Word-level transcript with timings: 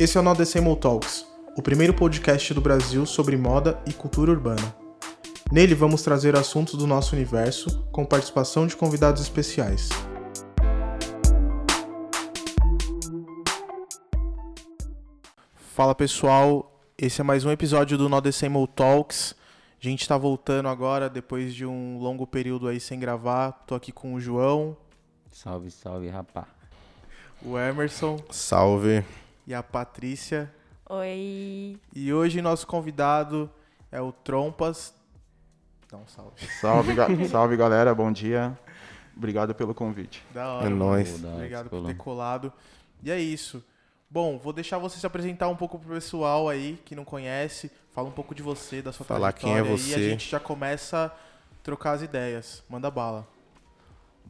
Esse 0.00 0.16
é 0.16 0.20
o 0.22 0.24
No 0.24 0.34
Decimal 0.34 0.76
Talks, 0.76 1.26
o 1.54 1.60
primeiro 1.60 1.92
podcast 1.92 2.54
do 2.54 2.60
Brasil 2.62 3.04
sobre 3.04 3.36
moda 3.36 3.78
e 3.86 3.92
cultura 3.92 4.30
urbana. 4.30 4.74
Nele 5.52 5.74
vamos 5.74 6.00
trazer 6.00 6.34
assuntos 6.34 6.72
do 6.76 6.86
nosso 6.86 7.14
universo 7.14 7.84
com 7.92 8.06
participação 8.06 8.66
de 8.66 8.74
convidados 8.74 9.20
especiais. 9.20 9.90
Fala 15.74 15.94
pessoal, 15.94 16.80
esse 16.96 17.20
é 17.20 17.24
mais 17.24 17.44
um 17.44 17.50
episódio 17.50 17.98
do 17.98 18.08
No 18.08 18.22
Decimal 18.22 18.66
Talks. 18.68 19.34
A 19.78 19.86
gente 19.86 20.00
está 20.00 20.16
voltando 20.16 20.70
agora 20.70 21.10
depois 21.10 21.54
de 21.54 21.66
um 21.66 21.98
longo 21.98 22.26
período 22.26 22.68
aí 22.68 22.80
sem 22.80 22.98
gravar. 22.98 23.52
Tô 23.66 23.74
aqui 23.74 23.92
com 23.92 24.14
o 24.14 24.20
João. 24.20 24.74
Salve, 25.30 25.70
salve, 25.70 26.08
rapá. 26.08 26.48
O 27.42 27.58
Emerson. 27.58 28.18
Salve. 28.30 29.04
E 29.50 29.54
a 29.54 29.64
Patrícia. 29.64 30.48
Oi. 30.88 31.76
E 31.92 32.12
hoje 32.12 32.40
nosso 32.40 32.64
convidado 32.68 33.50
é 33.90 34.00
o 34.00 34.12
Trompas. 34.12 34.94
Dá 35.90 35.98
um 35.98 36.06
salve. 36.06 36.46
Salve, 36.60 36.94
ga 36.94 37.08
salve 37.28 37.56
galera, 37.56 37.92
bom 37.92 38.12
dia. 38.12 38.56
Obrigado 39.16 39.52
pelo 39.52 39.74
convite. 39.74 40.24
Da 40.32 40.52
hora. 40.52 40.66
É 40.66 40.68
nóis. 40.68 41.24
Obrigado 41.24 41.68
por 41.68 41.84
ter 41.84 41.96
colado. 41.96 42.52
E 43.02 43.10
é 43.10 43.18
isso. 43.18 43.60
Bom, 44.08 44.38
vou 44.38 44.52
deixar 44.52 44.78
você 44.78 45.00
se 45.00 45.06
apresentar 45.06 45.48
um 45.48 45.56
pouco 45.56 45.80
pro 45.80 45.94
pessoal 45.94 46.48
aí 46.48 46.80
que 46.84 46.94
não 46.94 47.04
conhece. 47.04 47.72
Fala 47.90 48.06
um 48.06 48.12
pouco 48.12 48.36
de 48.36 48.44
você, 48.44 48.80
da 48.80 48.92
sua 48.92 49.04
Falar 49.04 49.32
quem 49.32 49.58
é 49.58 49.64
você. 49.64 49.90
e 49.90 49.94
a 49.96 49.98
gente 50.10 50.30
já 50.30 50.38
começa 50.38 51.06
a 51.06 51.62
trocar 51.64 51.96
as 51.96 52.02
ideias. 52.02 52.62
Manda 52.68 52.88
bala. 52.88 53.26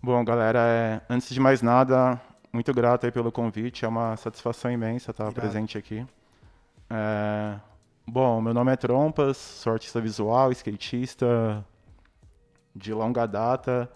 Bom, 0.03 0.25
galera, 0.25 0.61
é, 0.61 1.03
antes 1.11 1.29
de 1.29 1.39
mais 1.39 1.61
nada, 1.61 2.19
muito 2.53 2.73
grato 2.73 3.07
aí 3.07 3.13
pelo 3.13 3.31
convite. 3.31 3.85
É 3.85 3.89
uma 3.89 4.17
satisfação 4.17 4.71
imensa 4.71 5.11
estar 5.11 5.25
Irado. 5.25 5.41
presente 5.41 5.79
aqui. 5.79 6.07
É, 6.89 7.57
bom, 8.07 8.41
meu 8.41 8.53
nome 8.53 8.73
é 8.73 8.77
Trompas, 8.77 9.37
sou 9.37 9.73
artista 9.73 10.01
visual, 10.01 10.51
skatista 10.53 11.65
de 12.75 12.93
longa 12.93 13.27
data 13.27 13.91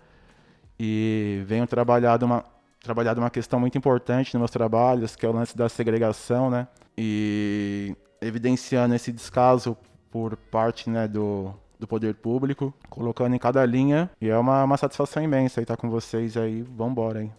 e 0.78 1.42
venho 1.46 1.66
trabalhando 1.66 2.24
uma, 2.24 2.44
trabalhado 2.80 3.20
uma 3.20 3.30
questão 3.30 3.58
muito 3.58 3.78
importante 3.78 4.34
nos 4.34 4.40
meus 4.40 4.50
trabalhos, 4.50 5.16
que 5.16 5.24
é 5.24 5.28
o 5.28 5.32
lance 5.32 5.56
da 5.56 5.68
segregação, 5.68 6.50
né? 6.50 6.68
E 6.96 7.96
evidenciando 8.20 8.94
esse 8.94 9.12
descaso 9.12 9.76
por 10.10 10.36
parte 10.36 10.88
né, 10.88 11.08
do, 11.08 11.52
do 11.78 11.86
poder 11.86 12.14
público, 12.14 12.72
colocando 12.88 13.34
em 13.34 13.38
cada 13.38 13.64
linha. 13.66 14.10
E 14.20 14.28
é 14.28 14.38
uma, 14.38 14.64
uma 14.64 14.76
satisfação 14.76 15.22
imensa 15.22 15.60
estar 15.60 15.76
com 15.76 15.90
vocês 15.90 16.36
aí. 16.36 16.62
Vambora 16.62 17.20
aí. 17.20 17.30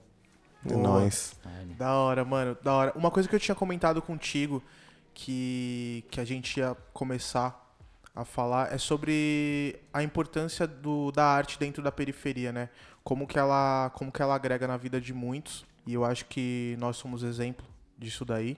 É 0.70 0.76
nóis. 0.76 1.36
Da 1.78 1.94
hora, 1.94 2.24
mano. 2.24 2.58
Da 2.64 2.74
hora. 2.74 2.94
Uma 2.96 3.12
coisa 3.12 3.28
que 3.28 3.36
eu 3.36 3.40
tinha 3.40 3.56
comentado 3.56 4.02
contigo, 4.02 4.64
que, 5.14 6.04
que 6.10 6.20
a 6.20 6.26
gente 6.26 6.60
ia 6.60 6.76
começar 6.94 7.62
a 8.16 8.24
falar, 8.24 8.74
é 8.74 8.78
sobre 8.78 9.78
a 9.94 10.02
importância 10.02 10.66
do, 10.66 11.12
da 11.12 11.26
arte 11.26 11.60
dentro 11.60 11.84
da 11.84 11.92
periferia, 11.92 12.52
né? 12.52 12.70
como 13.06 13.28
que 13.28 13.38
ela 13.38 13.92
como 13.94 14.12
que 14.12 14.20
ela 14.20 14.34
agrega 14.34 14.68
na 14.68 14.76
vida 14.76 15.00
de 15.00 15.14
muitos 15.14 15.64
e 15.86 15.94
eu 15.94 16.04
acho 16.04 16.26
que 16.26 16.76
nós 16.80 16.98
somos 16.98 17.22
exemplo 17.22 17.66
disso 17.96 18.26
daí 18.26 18.58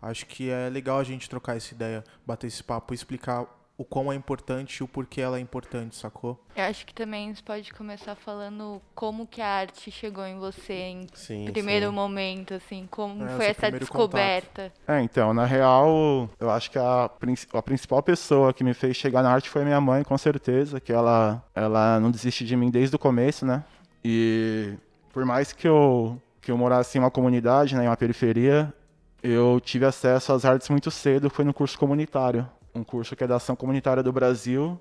acho 0.00 0.26
que 0.26 0.50
é 0.50 0.68
legal 0.68 0.98
a 0.98 1.02
gente 1.02 1.28
trocar 1.28 1.56
essa 1.56 1.74
ideia 1.74 2.04
bater 2.24 2.46
esse 2.46 2.62
papo 2.62 2.92
explicar 2.92 3.46
o 3.78 3.84
quão 3.84 4.12
é 4.12 4.16
importante 4.16 4.78
e 4.78 4.82
o 4.82 4.88
porquê 4.88 5.20
ela 5.20 5.38
é 5.38 5.40
importante, 5.40 5.94
sacou? 5.94 6.44
Eu 6.56 6.64
acho 6.64 6.84
que 6.84 6.92
também 6.92 7.32
você 7.32 7.40
pode 7.40 7.72
começar 7.72 8.16
falando 8.16 8.82
como 8.92 9.24
que 9.24 9.40
a 9.40 9.46
arte 9.46 9.88
chegou 9.92 10.26
em 10.26 10.36
você 10.36 10.74
em 10.74 11.06
sim, 11.14 11.44
primeiro 11.52 11.86
sim. 11.86 11.94
momento, 11.94 12.54
assim, 12.54 12.88
como 12.90 13.24
é, 13.24 13.28
foi 13.36 13.46
essa 13.46 13.70
descoberta. 13.70 14.64
Contato. 14.64 14.90
É, 14.90 15.00
então, 15.00 15.32
na 15.32 15.44
real, 15.44 16.28
eu 16.40 16.50
acho 16.50 16.72
que 16.72 16.78
a, 16.78 17.04
a 17.04 17.62
principal 17.62 18.02
pessoa 18.02 18.52
que 18.52 18.64
me 18.64 18.74
fez 18.74 18.96
chegar 18.96 19.22
na 19.22 19.30
arte 19.30 19.48
foi 19.48 19.64
minha 19.64 19.80
mãe, 19.80 20.02
com 20.02 20.18
certeza, 20.18 20.80
que 20.80 20.92
ela, 20.92 21.40
ela 21.54 22.00
não 22.00 22.10
desiste 22.10 22.44
de 22.44 22.56
mim 22.56 22.72
desde 22.72 22.96
o 22.96 22.98
começo, 22.98 23.46
né? 23.46 23.62
E 24.04 24.74
por 25.12 25.24
mais 25.24 25.52
que 25.52 25.68
eu, 25.68 26.20
que 26.40 26.50
eu 26.50 26.58
morasse 26.58 26.98
em 26.98 27.00
uma 27.00 27.12
comunidade, 27.12 27.76
né, 27.76 27.84
em 27.84 27.86
uma 27.86 27.96
periferia, 27.96 28.74
eu 29.22 29.60
tive 29.60 29.84
acesso 29.84 30.32
às 30.32 30.44
artes 30.44 30.68
muito 30.68 30.90
cedo, 30.90 31.30
foi 31.30 31.44
no 31.44 31.54
curso 31.54 31.78
comunitário, 31.78 32.48
um 32.78 32.84
curso 32.84 33.16
que 33.16 33.24
é 33.24 33.26
da 33.26 33.36
Ação 33.36 33.56
Comunitária 33.56 34.02
do 34.02 34.12
Brasil. 34.12 34.78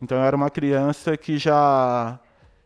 Então 0.00 0.18
eu 0.18 0.24
era 0.24 0.36
uma 0.36 0.50
criança 0.50 1.16
que 1.16 1.38
já 1.38 2.18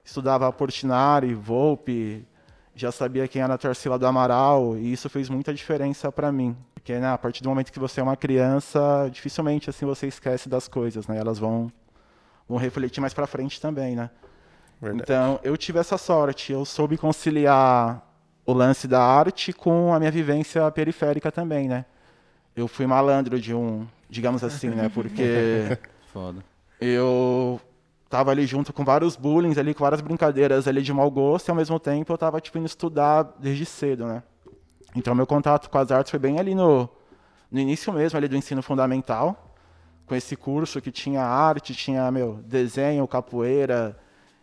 estudava 0.05 0.53
Portinari, 0.53 1.35
Volpe, 1.35 2.27
já 2.75 2.91
sabia 2.91 3.29
quem 3.29 3.43
era 3.43 3.55
a 3.55 3.59
Tarsila 3.59 3.99
do 3.99 4.07
Amaral, 4.07 4.77
e 4.77 4.93
isso 4.93 5.09
fez 5.09 5.29
muita 5.29 5.53
diferença 5.55 6.11
para 6.11 6.33
mim. 6.33 6.57
Porque 6.75 6.99
né, 6.99 7.13
a 7.13 7.19
partir 7.19 7.43
do 7.43 7.49
momento 7.49 7.73
que 7.73 7.79
você 7.79 8.01
é 8.01 8.03
uma 8.03 8.17
criança, 8.17 9.09
dificilmente 9.11 9.71
assim 9.71 9.87
você 9.87 10.07
esquece 10.07 10.49
das 10.49 10.67
coisas, 10.67 11.07
né? 11.07 11.17
Elas 11.17 11.39
vão, 11.39 11.71
vão 12.49 12.59
refletir 12.59 13.01
mais 13.01 13.15
para 13.15 13.27
frente 13.27 13.61
também, 13.61 13.95
né? 13.95 14.11
Verdade. 14.81 15.03
Então, 15.05 15.41
eu 15.45 15.57
tive 15.57 15.79
essa 15.79 15.97
sorte. 15.97 16.53
Eu 16.53 16.65
soube 16.65 16.99
conciliar 16.99 18.05
o 18.45 18.53
lance 18.53 18.89
da 18.89 19.01
arte 19.01 19.53
com 19.53 19.95
a 19.95 19.99
minha 20.01 20.11
vivência 20.11 20.69
periférica 20.73 21.31
também, 21.31 21.69
né? 21.69 21.85
Eu 22.57 22.67
fui 22.67 22.85
malandro 22.85 23.41
de 23.41 23.55
um, 23.55 23.87
digamos 24.13 24.45
assim, 24.45 24.69
né? 24.69 24.91
Porque 24.91 25.79
Foda. 26.13 26.45
eu 26.79 27.59
tava 28.11 28.31
ali 28.31 28.45
junto 28.47 28.71
com 28.71 28.85
vários 28.85 29.17
bullying 29.17 29.59
ali, 29.59 29.73
com 29.73 29.83
várias 29.83 30.03
brincadeiras 30.03 30.69
ali 30.69 30.83
de 30.83 30.93
mau 30.93 31.11
gosto, 31.11 31.49
e 31.49 31.51
ao 31.51 31.57
mesmo 31.57 31.81
tempo 31.81 32.13
eu 32.13 32.19
tava 32.19 32.39
tipo 32.39 32.59
indo 32.59 32.67
estudar 32.67 33.23
desde 33.41 33.65
cedo, 33.65 34.05
né? 34.07 34.23
Então 34.95 35.15
meu 35.15 35.27
contato 35.27 35.71
com 35.71 35.79
as 35.79 35.91
artes 35.91 36.11
foi 36.11 36.21
bem 36.21 36.39
ali 36.39 36.55
no 36.55 36.89
no 37.51 37.59
início 37.59 37.93
mesmo 37.93 38.17
ali 38.17 38.29
do 38.29 38.37
ensino 38.37 38.63
fundamental, 38.63 39.55
com 40.07 40.15
esse 40.15 40.37
curso 40.37 40.81
que 40.81 40.91
tinha 40.91 41.23
arte, 41.23 41.75
tinha 41.75 42.11
meu 42.11 42.35
desenho, 42.45 43.07
capoeira, 43.09 43.99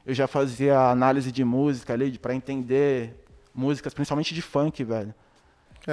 eu 0.06 0.14
já 0.16 0.28
fazia 0.28 0.80
análise 0.90 1.32
de 1.32 1.44
música 1.44 1.94
ali, 1.94 2.18
para 2.18 2.34
entender 2.34 3.24
músicas, 3.54 3.94
principalmente 3.94 4.34
de 4.34 4.42
funk, 4.42 4.84
velho. 4.84 5.14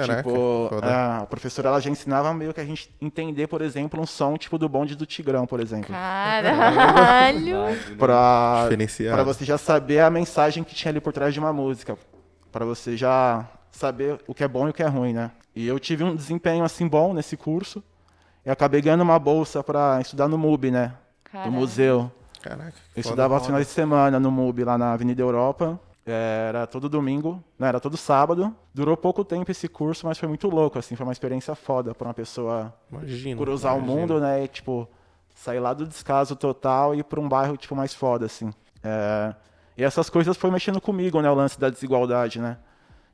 Caraca, 0.05 0.23
tipo, 0.23 0.69
a 0.83 1.25
professora 1.25 1.69
ela 1.69 1.79
já 1.79 1.89
ensinava 1.89 2.33
meio 2.33 2.53
que 2.53 2.61
a 2.61 2.65
gente 2.65 2.93
entender, 3.01 3.47
por 3.47 3.61
exemplo, 3.61 3.99
um 3.99 4.05
som 4.05 4.37
tipo 4.37 4.57
do 4.57 4.69
bonde 4.69 4.95
do 4.95 5.05
Tigrão, 5.05 5.47
por 5.47 5.59
exemplo. 5.59 5.93
Caralho! 5.93 7.57
pra, 7.97 8.67
pra 9.11 9.23
você 9.23 9.43
já 9.43 9.57
saber 9.57 10.01
a 10.01 10.09
mensagem 10.09 10.63
que 10.63 10.75
tinha 10.75 10.91
ali 10.91 10.99
por 11.01 11.13
trás 11.13 11.33
de 11.33 11.39
uma 11.39 11.51
música. 11.51 11.97
para 12.51 12.65
você 12.65 12.95
já 12.95 13.45
saber 13.71 14.19
o 14.27 14.33
que 14.33 14.43
é 14.43 14.47
bom 14.47 14.67
e 14.67 14.71
o 14.71 14.73
que 14.73 14.83
é 14.83 14.87
ruim, 14.87 15.13
né? 15.13 15.31
E 15.55 15.67
eu 15.67 15.79
tive 15.79 16.03
um 16.03 16.15
desempenho 16.15 16.63
assim 16.63 16.87
bom 16.87 17.13
nesse 17.13 17.35
curso. 17.35 17.83
E 18.45 18.49
acabei 18.49 18.81
ganhando 18.81 19.01
uma 19.01 19.19
bolsa 19.19 19.63
para 19.63 19.99
estudar 19.99 20.27
no 20.27 20.37
MUB, 20.37 20.71
né? 20.71 20.93
Caralho. 21.23 21.51
Do 21.51 21.57
museu. 21.57 22.11
Caraca. 22.41 22.73
Eu 22.95 23.01
estudava 23.01 23.33
aos 23.33 23.45
finais 23.45 23.67
de 23.67 23.73
semana 23.73 24.19
no 24.19 24.31
MUB 24.31 24.63
lá 24.63 24.77
na 24.77 24.93
Avenida 24.93 25.21
Europa. 25.21 25.79
Era 26.09 26.65
todo 26.65 26.87
domingo, 26.87 27.43
não, 27.59 27.67
era 27.67 27.81
todo 27.81 27.97
sábado. 27.97 28.55
Durou 28.73 28.95
pouco 28.95 29.25
tempo 29.25 29.51
esse 29.51 29.67
curso, 29.67 30.07
mas 30.07 30.17
foi 30.17 30.29
muito 30.29 30.47
louco, 30.47 30.79
assim, 30.79 30.95
foi 30.95 31.05
uma 31.05 31.11
experiência 31.11 31.53
foda 31.53 31.93
para 31.93 32.07
uma 32.07 32.13
pessoa 32.13 32.73
imagina, 32.89 33.41
cruzar 33.41 33.75
imagina. 33.75 33.93
o 33.93 33.95
mundo, 33.99 34.19
né? 34.21 34.45
E, 34.45 34.47
tipo, 34.47 34.87
sair 35.35 35.59
lá 35.59 35.73
do 35.73 35.85
descaso 35.85 36.35
total 36.35 36.95
e 36.95 36.99
ir 36.99 37.03
para 37.03 37.19
um 37.19 37.27
bairro 37.27 37.57
tipo 37.57 37.75
mais 37.75 37.93
foda, 37.93 38.25
assim. 38.25 38.53
É... 38.81 39.35
E 39.77 39.83
essas 39.83 40.09
coisas 40.09 40.37
foi 40.37 40.49
mexendo 40.49 40.79
comigo, 40.79 41.21
né? 41.21 41.29
O 41.29 41.35
lance 41.35 41.59
da 41.59 41.69
desigualdade, 41.69 42.39
né? 42.39 42.57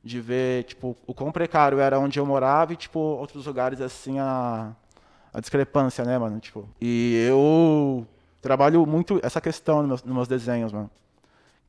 De 0.03 0.21
ver, 0.21 0.63
tipo, 0.65 0.95
o 1.07 1.13
quão 1.15 1.31
precário 1.31 1.79
era 1.79 1.99
onde 1.99 2.19
eu 2.19 2.25
morava 2.25 2.73
e, 2.73 2.75
tipo, 2.75 2.99
outros 2.99 3.47
lugares, 3.47 3.81
assim, 3.81 4.19
a, 4.19 4.71
a 5.33 5.39
discrepância, 5.39 6.05
né, 6.05 6.17
mano? 6.17 6.39
Tipo, 6.39 6.69
e 6.79 7.25
eu 7.27 8.05
trabalho 8.39 8.85
muito 8.85 9.19
essa 9.23 9.41
questão 9.41 9.79
nos 9.79 9.87
meus, 9.87 10.03
nos 10.03 10.15
meus 10.15 10.27
desenhos, 10.27 10.71
mano. 10.71 10.91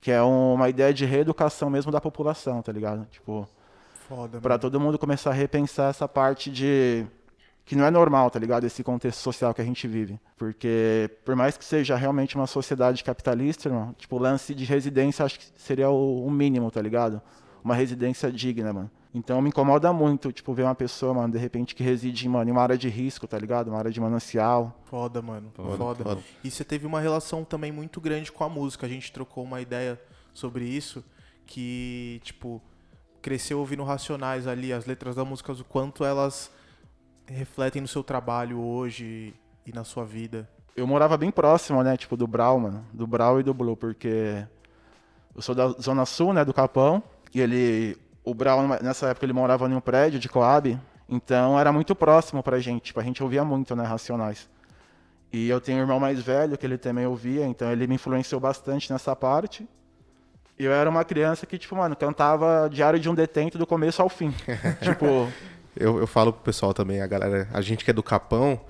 Que 0.05 0.11
é 0.11 0.21
uma 0.21 0.69
ideia 0.69 0.93
de 0.93 1.07
reeducação 1.07 1.71
mesmo 1.71 1.91
da 1.91 1.99
população, 1.99 2.61
tá 2.61 2.71
ligado? 2.71 3.07
Tipo, 3.11 3.49
Foda, 4.07 4.39
pra 4.39 4.59
todo 4.59 4.79
mundo 4.79 4.99
começar 4.99 5.31
a 5.31 5.33
repensar 5.33 5.89
essa 5.89 6.07
parte 6.07 6.51
de 6.51 7.07
que 7.65 7.75
não 7.75 7.87
é 7.87 7.91
normal, 7.91 8.31
tá 8.31 8.39
ligado? 8.39 8.65
Esse 8.65 8.85
contexto 8.85 9.21
social 9.21 9.55
que 9.55 9.63
a 9.63 9.65
gente 9.65 9.89
vive. 9.89 10.21
Porque, 10.37 11.11
por 11.25 11.35
mais 11.35 11.57
que 11.57 11.65
seja 11.65 11.97
realmente 11.97 12.37
uma 12.37 12.47
sociedade 12.47 13.03
capitalista, 13.03 13.71
irmão, 13.71 13.95
tipo, 13.97 14.19
lance 14.19 14.55
de 14.55 14.67
residência 14.67 15.25
acho 15.25 15.39
que 15.39 15.47
seria 15.57 15.89
o, 15.89 16.27
o 16.27 16.31
mínimo, 16.31 16.71
tá 16.71 16.83
ligado? 16.83 17.23
Uma 17.65 17.75
residência 17.75 18.31
digna, 18.31 18.73
mano. 18.73 18.91
Então 19.15 19.41
me 19.41 19.49
incomoda 19.49 19.93
muito, 19.93 20.31
tipo, 20.31 20.53
ver 20.53 20.65
uma 20.65 20.75
pessoa, 20.75 21.15
mano, 21.15 21.33
de 21.33 21.39
repente 21.39 21.75
que 21.75 21.83
reside 21.83 22.29
mano, 22.29 22.51
em 22.51 22.53
uma 22.53 22.63
área 22.63 22.77
de 22.77 22.89
risco, 22.89 23.27
tá 23.27 23.39
ligado? 23.39 23.69
Uma 23.69 23.79
área 23.79 23.91
de 23.91 24.01
manancial. 24.01 24.79
Foda, 24.85 25.23
mano. 25.23 25.51
Foda. 25.55 25.77
foda. 25.77 26.05
foda. 26.05 26.21
E 26.43 26.51
você 26.51 26.63
teve 26.63 26.85
uma 26.85 27.01
relação 27.01 27.45
também 27.45 27.73
muito 27.73 28.01
grande 28.01 28.31
com 28.31 28.45
a 28.45 28.49
música. 28.49 28.87
A 28.87 28.89
gente 28.89 29.11
trocou 29.11 29.43
uma 29.43 29.61
ideia 29.61 29.99
sobre 30.35 30.65
isso, 30.65 31.03
que, 31.47 32.21
tipo, 32.23 32.61
cresceu 33.23 33.61
ouvindo 33.61 33.83
Racionais 33.85 34.47
ali, 34.47 34.73
as 34.73 34.85
letras 34.85 35.15
da 35.15 35.25
música, 35.25 35.53
o 35.53 35.65
quanto 35.65 36.05
elas 36.05 36.51
refletem 37.27 37.81
no 37.81 37.89
seu 37.89 38.03
trabalho 38.03 38.61
hoje 38.61 39.33
e 39.65 39.73
na 39.73 39.85
sua 39.85 40.05
vida. 40.05 40.47
Eu 40.77 40.87
morava 40.87 41.17
bem 41.17 41.31
próximo, 41.31 41.83
né, 41.83 41.97
tipo, 41.97 42.17
do 42.17 42.27
Brau, 42.27 42.59
mano, 42.59 42.85
do 42.93 43.07
Brau 43.07 43.39
e 43.39 43.43
do 43.43 43.55
Blue, 43.55 43.77
porque 43.77 44.45
eu 45.35 45.41
sou 45.41 45.55
da 45.55 45.69
Zona 45.69 46.05
Sul, 46.05 46.33
né, 46.33 46.45
do 46.45 46.53
Capão, 46.53 47.03
e 47.35 47.41
ele 47.41 47.99
o 48.25 48.35
Brown, 48.35 48.67
nessa 48.81 49.09
época, 49.09 49.27
ele 49.27 49.35
morava 49.35 49.69
em 49.69 49.75
um 49.75 49.81
prédio 49.81 50.19
de 50.19 50.29
Coab. 50.29 50.81
Então 51.07 51.61
era 51.61 51.71
muito 51.71 51.95
próximo 51.95 52.43
pra 52.43 52.59
gente, 52.59 52.85
tipo, 52.85 52.99
a 52.99 53.03
gente 53.03 53.23
ouvia 53.23 53.45
muito, 53.45 53.77
né, 53.77 53.85
Racionais. 53.85 54.49
E 55.31 55.49
eu 55.49 55.61
tenho 55.61 55.79
um 55.79 55.81
irmão 55.83 56.01
mais 56.01 56.21
velho 56.21 56.57
que 56.57 56.65
ele 56.65 56.79
também 56.79 57.07
ouvia, 57.07 57.45
então 57.45 57.71
ele 57.71 57.87
me 57.87 57.97
influenciou 57.97 58.41
bastante 58.41 58.91
nessa 58.91 59.15
parte. 59.15 59.69
E 60.59 60.65
eu 60.65 60.73
era 60.73 60.89
uma 60.89 61.05
criança 61.05 61.45
que, 61.45 61.59
tipo, 61.59 61.77
mano, 61.77 61.95
cantava 61.95 62.69
Diário 62.71 62.99
de 62.99 63.11
um 63.11 63.15
Detento 63.15 63.59
do 63.59 63.67
começo 63.67 64.01
ao 64.01 64.09
fim. 64.09 64.33
tipo. 64.81 65.29
Eu, 65.77 65.99
eu 65.99 66.07
falo 66.07 66.33
pro 66.33 66.43
pessoal 66.43 66.73
também, 66.73 67.03
a 67.03 67.07
galera, 67.07 67.49
a 67.53 67.61
gente 67.61 67.85
que 67.85 67.91
é 67.91 67.95
do 67.95 68.03
Capão, 68.03 68.61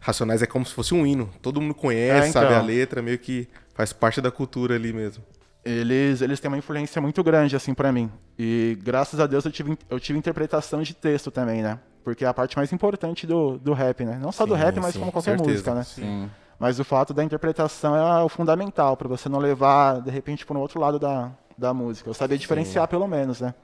Racionais 0.00 0.42
é 0.42 0.46
como 0.46 0.66
se 0.66 0.74
fosse 0.74 0.92
um 0.92 1.06
hino. 1.06 1.30
Todo 1.40 1.60
mundo 1.60 1.74
conhece, 1.74 2.26
é, 2.26 2.28
então, 2.30 2.42
sabe 2.42 2.54
a 2.54 2.60
letra, 2.60 3.00
meio 3.00 3.18
que 3.18 3.48
faz 3.72 3.92
parte 3.92 4.20
da 4.20 4.30
cultura 4.30 4.74
ali 4.74 4.92
mesmo. 4.92 5.22
Eles, 5.64 6.22
eles 6.22 6.40
têm 6.40 6.48
uma 6.48 6.56
influência 6.56 7.00
muito 7.00 7.22
grande, 7.22 7.54
assim, 7.54 7.74
para 7.74 7.92
mim. 7.92 8.10
E 8.38 8.78
graças 8.82 9.20
a 9.20 9.26
Deus 9.26 9.44
eu 9.44 9.52
tive, 9.52 9.78
eu 9.90 10.00
tive 10.00 10.18
interpretação 10.18 10.82
de 10.82 10.94
texto 10.94 11.30
também, 11.30 11.62
né? 11.62 11.78
Porque 12.02 12.24
é 12.24 12.28
a 12.28 12.32
parte 12.32 12.56
mais 12.56 12.72
importante 12.72 13.26
do, 13.26 13.58
do 13.58 13.72
rap, 13.72 14.04
né? 14.04 14.18
Não 14.20 14.32
só 14.32 14.44
sim, 14.44 14.48
do 14.48 14.54
rap, 14.54 14.80
mas 14.80 14.94
sim, 14.94 15.00
como 15.00 15.12
qualquer 15.12 15.36
certeza, 15.36 15.50
música, 15.50 15.74
né? 15.74 15.82
Sim. 15.84 16.30
Mas 16.58 16.80
o 16.80 16.84
fato 16.84 17.12
da 17.12 17.22
interpretação 17.22 17.94
é 17.94 18.22
o 18.22 18.28
fundamental, 18.28 18.96
para 18.96 19.08
você 19.08 19.28
não 19.28 19.38
levar, 19.38 20.00
de 20.00 20.10
repente, 20.10 20.46
para 20.46 20.56
o 20.56 20.60
outro 20.60 20.80
lado 20.80 20.98
da, 20.98 21.30
da 21.56 21.74
música. 21.74 22.08
Eu 22.08 22.14
saber 22.14 22.38
diferenciar, 22.38 22.86
sim. 22.86 22.90
pelo 22.90 23.06
menos, 23.06 23.40
né? 23.40 23.54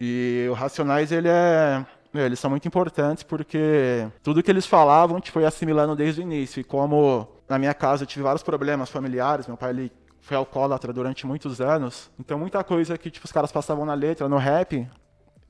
E 0.00 0.46
o 0.50 0.54
Racionais, 0.54 1.12
ele 1.12 1.28
é... 1.28 1.84
Meu, 2.12 2.24
eles 2.24 2.38
são 2.38 2.48
muito 2.48 2.66
importantes 2.66 3.24
porque 3.24 4.06
tudo 4.22 4.42
que 4.42 4.50
eles 4.50 4.66
falavam, 4.66 5.20
tipo, 5.20 5.34
foi 5.34 5.44
assimilando 5.44 5.96
desde 5.96 6.20
o 6.20 6.22
início. 6.22 6.60
E 6.60 6.64
como 6.64 7.28
na 7.48 7.58
minha 7.58 7.74
casa 7.74 8.04
eu 8.04 8.06
tive 8.06 8.22
vários 8.22 8.42
problemas 8.42 8.88
familiares, 8.88 9.48
meu 9.48 9.56
pai, 9.56 9.70
ele 9.70 9.92
foi 10.24 10.38
alcoólatra 10.38 10.90
durante 10.90 11.26
muitos 11.26 11.60
anos. 11.60 12.10
Então, 12.18 12.38
muita 12.38 12.64
coisa 12.64 12.96
que 12.96 13.10
tipo, 13.10 13.26
os 13.26 13.32
caras 13.32 13.52
passavam 13.52 13.84
na 13.84 13.92
letra, 13.92 14.26
no 14.26 14.38
rap, 14.38 14.88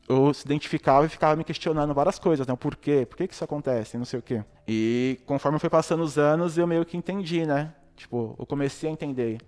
eu 0.09 0.35
se 0.35 0.45
identificava 0.45 1.07
e 1.07 1.09
ficava 1.09 1.37
me 1.37 1.45
questionando 1.45 1.95
várias 1.95 2.19
coisas, 2.19 2.45
né? 2.45 2.57
Por 2.57 2.75
quê? 2.75 3.07
Por 3.09 3.17
que, 3.17 3.29
que 3.29 3.35
isso 3.35 3.45
acontece? 3.45 3.97
Não 3.97 4.05
sei 4.05 4.19
o 4.19 4.23
quê. 4.23 4.43
E 4.67 5.21
conforme 5.27 5.61
foi 5.61 5.71
passando 5.71 6.03
os 6.03 6.19
anos, 6.19 6.59
eu 6.59 6.67
meio 6.67 6.85
que 6.85 6.97
entendi, 6.97 7.47
né? 7.47 7.73
Tipo, 7.95 8.35
eu 8.37 8.45
comecei 8.45 8.91
a 8.91 8.93
entender. 8.93 9.39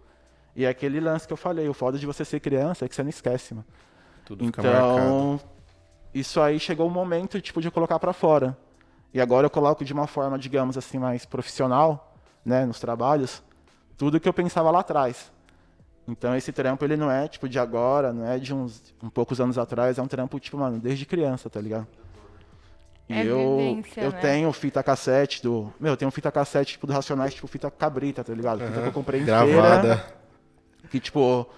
E 0.54 0.64
é 0.64 0.68
aquele 0.68 1.00
lance 1.00 1.26
que 1.26 1.32
eu 1.32 1.36
falei, 1.36 1.68
o 1.68 1.74
foda 1.74 1.98
de 1.98 2.06
você 2.06 2.24
ser 2.24 2.38
criança 2.38 2.84
é 2.84 2.88
que 2.88 2.94
você 2.94 3.02
não 3.02 3.10
esquece, 3.10 3.52
mano. 3.52 3.66
Tudo 4.24 4.44
então, 4.44 5.40
isso 6.14 6.40
aí 6.40 6.60
chegou 6.60 6.86
o 6.86 6.90
momento, 6.90 7.40
tipo, 7.40 7.60
de 7.60 7.66
eu 7.66 7.72
colocar 7.72 7.98
para 7.98 8.12
fora. 8.12 8.56
E 9.12 9.20
agora 9.20 9.46
eu 9.46 9.50
coloco 9.50 9.84
de 9.84 9.92
uma 9.92 10.06
forma, 10.06 10.38
digamos 10.38 10.78
assim, 10.78 10.98
mais 10.98 11.26
profissional, 11.26 12.16
né, 12.44 12.64
nos 12.64 12.78
trabalhos, 12.78 13.42
tudo 13.96 14.20
que 14.20 14.28
eu 14.28 14.32
pensava 14.32 14.70
lá 14.70 14.80
atrás. 14.80 15.30
Então 16.08 16.36
esse 16.36 16.52
trampo 16.52 16.84
ele 16.84 16.96
não 16.96 17.10
é 17.10 17.26
tipo 17.26 17.48
de 17.48 17.58
agora, 17.58 18.12
não 18.12 18.26
é 18.26 18.38
de 18.38 18.54
uns 18.54 18.94
um 19.02 19.10
poucos 19.10 19.40
anos 19.40 19.58
atrás, 19.58 19.98
é 19.98 20.02
um 20.02 20.06
trampo 20.06 20.38
tipo, 20.38 20.56
mano, 20.56 20.78
desde 20.78 21.04
criança, 21.04 21.50
tá 21.50 21.60
ligado? 21.60 21.86
E 23.08 23.14
é 23.14 23.24
eu 23.24 23.56
vivência, 23.56 24.00
eu 24.00 24.10
né? 24.10 24.18
tenho 24.20 24.52
fita 24.52 24.82
cassete 24.82 25.42
do, 25.42 25.72
meu, 25.80 25.92
eu 25.92 25.96
tenho 25.96 26.10
fita 26.10 26.30
cassete 26.30 26.72
tipo 26.72 26.86
do 26.86 26.92
Racionais, 26.92 27.34
tipo 27.34 27.46
fita 27.46 27.70
cabrita, 27.70 28.22
tá 28.22 28.32
ligado? 28.32 28.60
Fita 28.60 28.76
uhum. 28.76 28.82
que 28.82 28.88
eu 28.88 28.92
comprei 28.92 29.20
inteira. 29.22 29.46
Gravada. 29.46 30.04
Que 30.90 31.00
tipo 31.00 31.48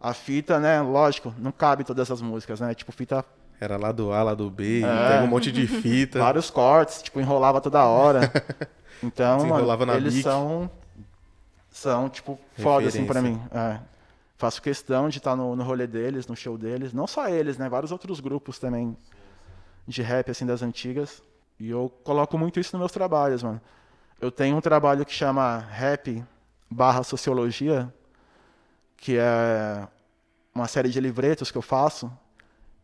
a 0.00 0.14
fita, 0.14 0.58
né, 0.58 0.80
lógico, 0.80 1.34
não 1.38 1.52
cabe 1.52 1.84
todas 1.84 2.08
essas 2.08 2.22
músicas, 2.22 2.60
né? 2.60 2.74
Tipo 2.74 2.92
fita 2.92 3.24
era 3.60 3.76
lá 3.76 3.92
do 3.92 4.12
A, 4.12 4.22
lá 4.22 4.34
do 4.34 4.50
B, 4.50 4.82
é, 4.82 5.08
pega 5.08 5.24
um 5.24 5.26
monte 5.26 5.52
de 5.52 5.66
fita. 5.80 6.18
Vários 6.18 6.50
cortes, 6.50 7.02
tipo, 7.02 7.20
enrolava 7.20 7.60
toda 7.60 7.84
hora. 7.84 8.30
Então, 9.02 9.44
mano, 9.44 9.92
eles 9.96 10.22
são 10.22 10.70
são, 11.74 12.08
tipo, 12.08 12.38
foda, 12.56 12.86
assim, 12.86 13.04
pra 13.04 13.20
mim. 13.20 13.40
É. 13.52 13.80
Faço 14.36 14.62
questão 14.62 15.08
de 15.08 15.18
estar 15.18 15.34
no, 15.34 15.56
no 15.56 15.64
rolê 15.64 15.88
deles, 15.88 16.24
no 16.28 16.36
show 16.36 16.56
deles. 16.56 16.92
Não 16.92 17.04
só 17.04 17.28
eles, 17.28 17.58
né? 17.58 17.68
Vários 17.68 17.90
outros 17.90 18.20
grupos 18.20 18.60
também 18.60 18.96
de 19.84 20.00
rap, 20.00 20.30
assim, 20.30 20.46
das 20.46 20.62
antigas. 20.62 21.20
E 21.58 21.68
eu 21.68 21.92
coloco 22.04 22.38
muito 22.38 22.60
isso 22.60 22.76
nos 22.76 22.80
meus 22.80 22.92
trabalhos, 22.92 23.42
mano. 23.42 23.60
Eu 24.20 24.30
tenho 24.30 24.56
um 24.56 24.60
trabalho 24.60 25.04
que 25.04 25.12
chama 25.12 25.58
Rap 25.58 26.24
barra 26.70 27.02
Sociologia, 27.02 27.92
que 28.96 29.18
é 29.18 29.88
uma 30.54 30.68
série 30.68 30.90
de 30.90 31.00
livretos 31.00 31.50
que 31.50 31.58
eu 31.58 31.62
faço, 31.62 32.10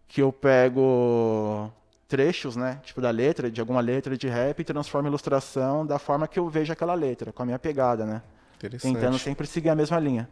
que 0.08 0.20
eu 0.20 0.32
pego 0.32 1.72
trechos, 2.08 2.56
né, 2.56 2.81
tipo 2.82 3.00
da 3.00 3.10
letra, 3.10 3.48
de 3.48 3.60
alguma 3.60 3.81
letra 3.81 4.16
de 4.16 4.26
rap 4.26 4.58
e 4.58 4.64
transformo 4.64 5.06
em 5.06 5.10
ilustração 5.10 5.87
da 5.87 5.96
forma 5.96 6.26
que 6.26 6.40
eu 6.40 6.48
vejo 6.48 6.72
aquela 6.72 6.94
letra, 6.94 7.32
com 7.32 7.44
a 7.44 7.46
minha 7.46 7.58
pegada, 7.58 8.04
né? 8.04 8.20
Tentando 8.69 9.19
sempre 9.19 9.47
seguir 9.47 9.71
a 9.71 9.75
mesma 9.75 9.99
linha. 9.99 10.29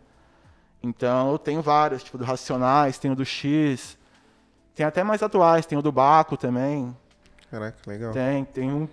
Então 0.82 1.32
eu 1.32 1.38
tenho 1.38 1.62
vários, 1.62 2.02
tipo 2.02 2.18
do 2.18 2.24
Racionais, 2.24 2.98
tenho 2.98 3.14
do 3.14 3.24
X, 3.24 3.98
tem 4.74 4.86
até 4.86 5.02
mais 5.02 5.22
atuais, 5.22 5.66
tem 5.66 5.76
o 5.76 5.82
do 5.82 5.90
Baco 5.90 6.36
também. 6.36 6.96
Caraca, 7.50 7.78
legal. 7.86 8.12
Tem, 8.12 8.44
tem 8.44 8.70
um, 8.70 8.88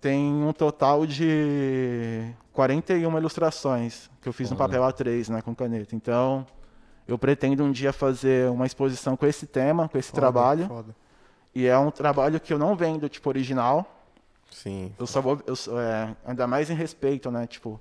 tem 0.00 0.32
um 0.32 0.52
total 0.52 1.06
de 1.06 2.30
41 2.52 3.18
ilustrações 3.18 4.10
que 4.20 4.28
eu 4.28 4.32
fiz 4.32 4.50
no 4.50 4.56
papel 4.56 4.82
A3, 4.82 5.28
né, 5.30 5.42
com 5.42 5.54
caneta. 5.54 5.96
Então, 5.96 6.46
eu 7.08 7.18
pretendo 7.18 7.64
um 7.64 7.72
dia 7.72 7.92
fazer 7.92 8.50
uma 8.50 8.66
exposição 8.66 9.16
com 9.16 9.26
esse 9.26 9.46
tema, 9.46 9.88
com 9.88 9.98
esse 9.98 10.10
foda, 10.10 10.20
trabalho. 10.20 10.66
Foda. 10.66 10.94
E 11.54 11.66
é 11.66 11.78
um 11.78 11.90
trabalho 11.90 12.38
que 12.38 12.52
eu 12.52 12.58
não 12.58 12.76
vendo, 12.76 13.08
tipo, 13.08 13.28
original. 13.28 13.84
Sim. 14.50 14.92
Eu 14.98 15.06
só 15.06 15.20
vou, 15.20 15.40
eu, 15.46 15.54
é, 15.80 16.14
ainda 16.24 16.46
mais 16.46 16.70
em 16.70 16.74
respeito, 16.74 17.30
né, 17.30 17.46
tipo, 17.46 17.80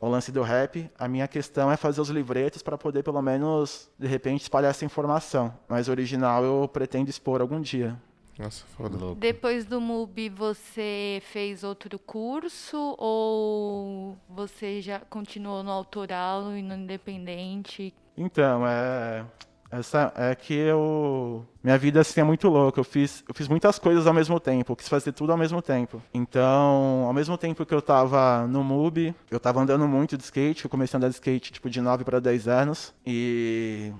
o 0.00 0.08
lance 0.08 0.30
do 0.30 0.42
rap, 0.42 0.90
a 0.98 1.08
minha 1.08 1.26
questão 1.26 1.70
é 1.70 1.76
fazer 1.76 2.00
os 2.00 2.08
livretos 2.08 2.62
para 2.62 2.78
poder, 2.78 3.02
pelo 3.02 3.20
menos, 3.20 3.90
de 3.98 4.06
repente, 4.06 4.42
espalhar 4.42 4.70
essa 4.70 4.84
informação. 4.84 5.52
Mas 5.68 5.88
o 5.88 5.90
original 5.90 6.44
eu 6.44 6.68
pretendo 6.68 7.10
expor 7.10 7.40
algum 7.40 7.60
dia. 7.60 7.96
Nossa, 8.38 8.64
foda. 8.76 8.96
Louco. 8.96 9.20
Depois 9.20 9.64
do 9.64 9.80
MUBI, 9.80 10.28
você 10.28 11.20
fez 11.32 11.64
outro 11.64 11.98
curso 11.98 12.94
ou 12.96 14.16
você 14.28 14.80
já 14.80 15.00
continuou 15.00 15.64
no 15.64 15.72
autoral 15.72 16.52
e 16.56 16.62
no 16.62 16.74
independente? 16.74 17.92
Então, 18.16 18.64
é, 18.64 19.24
essa 19.70 20.12
é 20.16 20.34
que 20.34 20.54
eu. 20.54 21.44
Minha 21.62 21.76
vida 21.76 22.00
assim 22.00 22.20
é 22.20 22.24
muito 22.24 22.48
louca. 22.48 22.80
Eu 22.80 22.84
fiz, 22.84 23.22
eu 23.28 23.34
fiz 23.34 23.48
muitas 23.48 23.78
coisas 23.78 24.06
ao 24.06 24.14
mesmo 24.14 24.40
tempo. 24.40 24.72
Eu 24.72 24.76
quis 24.76 24.88
fazer 24.88 25.12
tudo 25.12 25.30
ao 25.30 25.36
mesmo 25.36 25.60
tempo. 25.60 26.02
Então, 26.12 27.04
ao 27.06 27.12
mesmo 27.12 27.36
tempo 27.36 27.66
que 27.66 27.74
eu 27.74 27.82
tava 27.82 28.46
no 28.46 28.64
MUBI, 28.64 29.14
eu 29.30 29.38
tava 29.38 29.60
andando 29.60 29.86
muito 29.86 30.16
de 30.16 30.24
skate. 30.24 30.64
Eu 30.64 30.70
comecei 30.70 30.96
a 30.96 30.98
andar 30.98 31.08
de 31.08 31.14
skate 31.14 31.52
tipo 31.52 31.68
de 31.68 31.82
9 31.82 32.02
para 32.02 32.18
10 32.18 32.48
anos. 32.48 32.94
E 33.06 33.92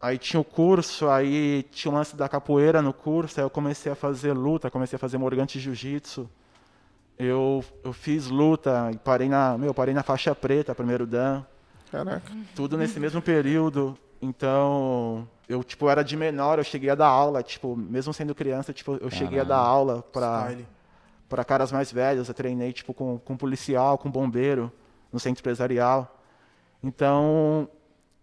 aí 0.00 0.16
tinha 0.16 0.40
o 0.40 0.44
curso, 0.44 1.08
aí 1.08 1.64
tinha 1.72 1.90
o 1.90 1.94
lance 1.94 2.14
da 2.14 2.28
capoeira 2.28 2.80
no 2.80 2.92
curso. 2.92 3.40
Aí 3.40 3.44
eu 3.44 3.50
comecei 3.50 3.90
a 3.90 3.96
fazer 3.96 4.32
luta, 4.32 4.70
comecei 4.70 4.94
a 4.94 5.00
fazer 5.00 5.18
morgante 5.18 5.58
jiu-jitsu. 5.58 6.30
Eu, 7.18 7.64
eu 7.82 7.92
fiz 7.92 8.28
luta 8.28 8.90
e 8.94 8.96
parei 8.96 9.28
na, 9.28 9.58
meu, 9.58 9.74
parei 9.74 9.92
na 9.92 10.04
faixa 10.04 10.34
preta, 10.36 10.72
primeiro 10.72 11.04
dan. 11.04 11.44
Caraca. 11.90 12.32
Tudo 12.54 12.78
nesse 12.78 13.00
mesmo 13.00 13.20
período. 13.20 13.98
Então, 14.22 15.26
eu, 15.48 15.64
tipo, 15.64 15.88
era 15.88 16.02
de 16.02 16.16
menor, 16.16 16.58
eu 16.58 16.64
cheguei 16.64 16.90
a 16.90 16.94
dar 16.94 17.08
aula, 17.08 17.42
tipo, 17.42 17.74
mesmo 17.74 18.12
sendo 18.12 18.34
criança, 18.34 18.72
tipo, 18.72 18.92
eu 18.92 18.98
Caramba. 18.98 19.16
cheguei 19.16 19.40
a 19.40 19.44
dar 19.44 19.56
aula 19.56 20.02
para 20.02 20.54
para 21.28 21.44
caras 21.44 21.70
mais 21.70 21.92
velhos, 21.92 22.26
eu 22.26 22.34
treinei, 22.34 22.72
tipo, 22.72 22.92
com, 22.92 23.16
com 23.16 23.36
policial, 23.36 23.96
com 23.96 24.10
bombeiro, 24.10 24.70
no 25.12 25.20
centro 25.20 25.40
empresarial. 25.40 26.20
Então, 26.82 27.68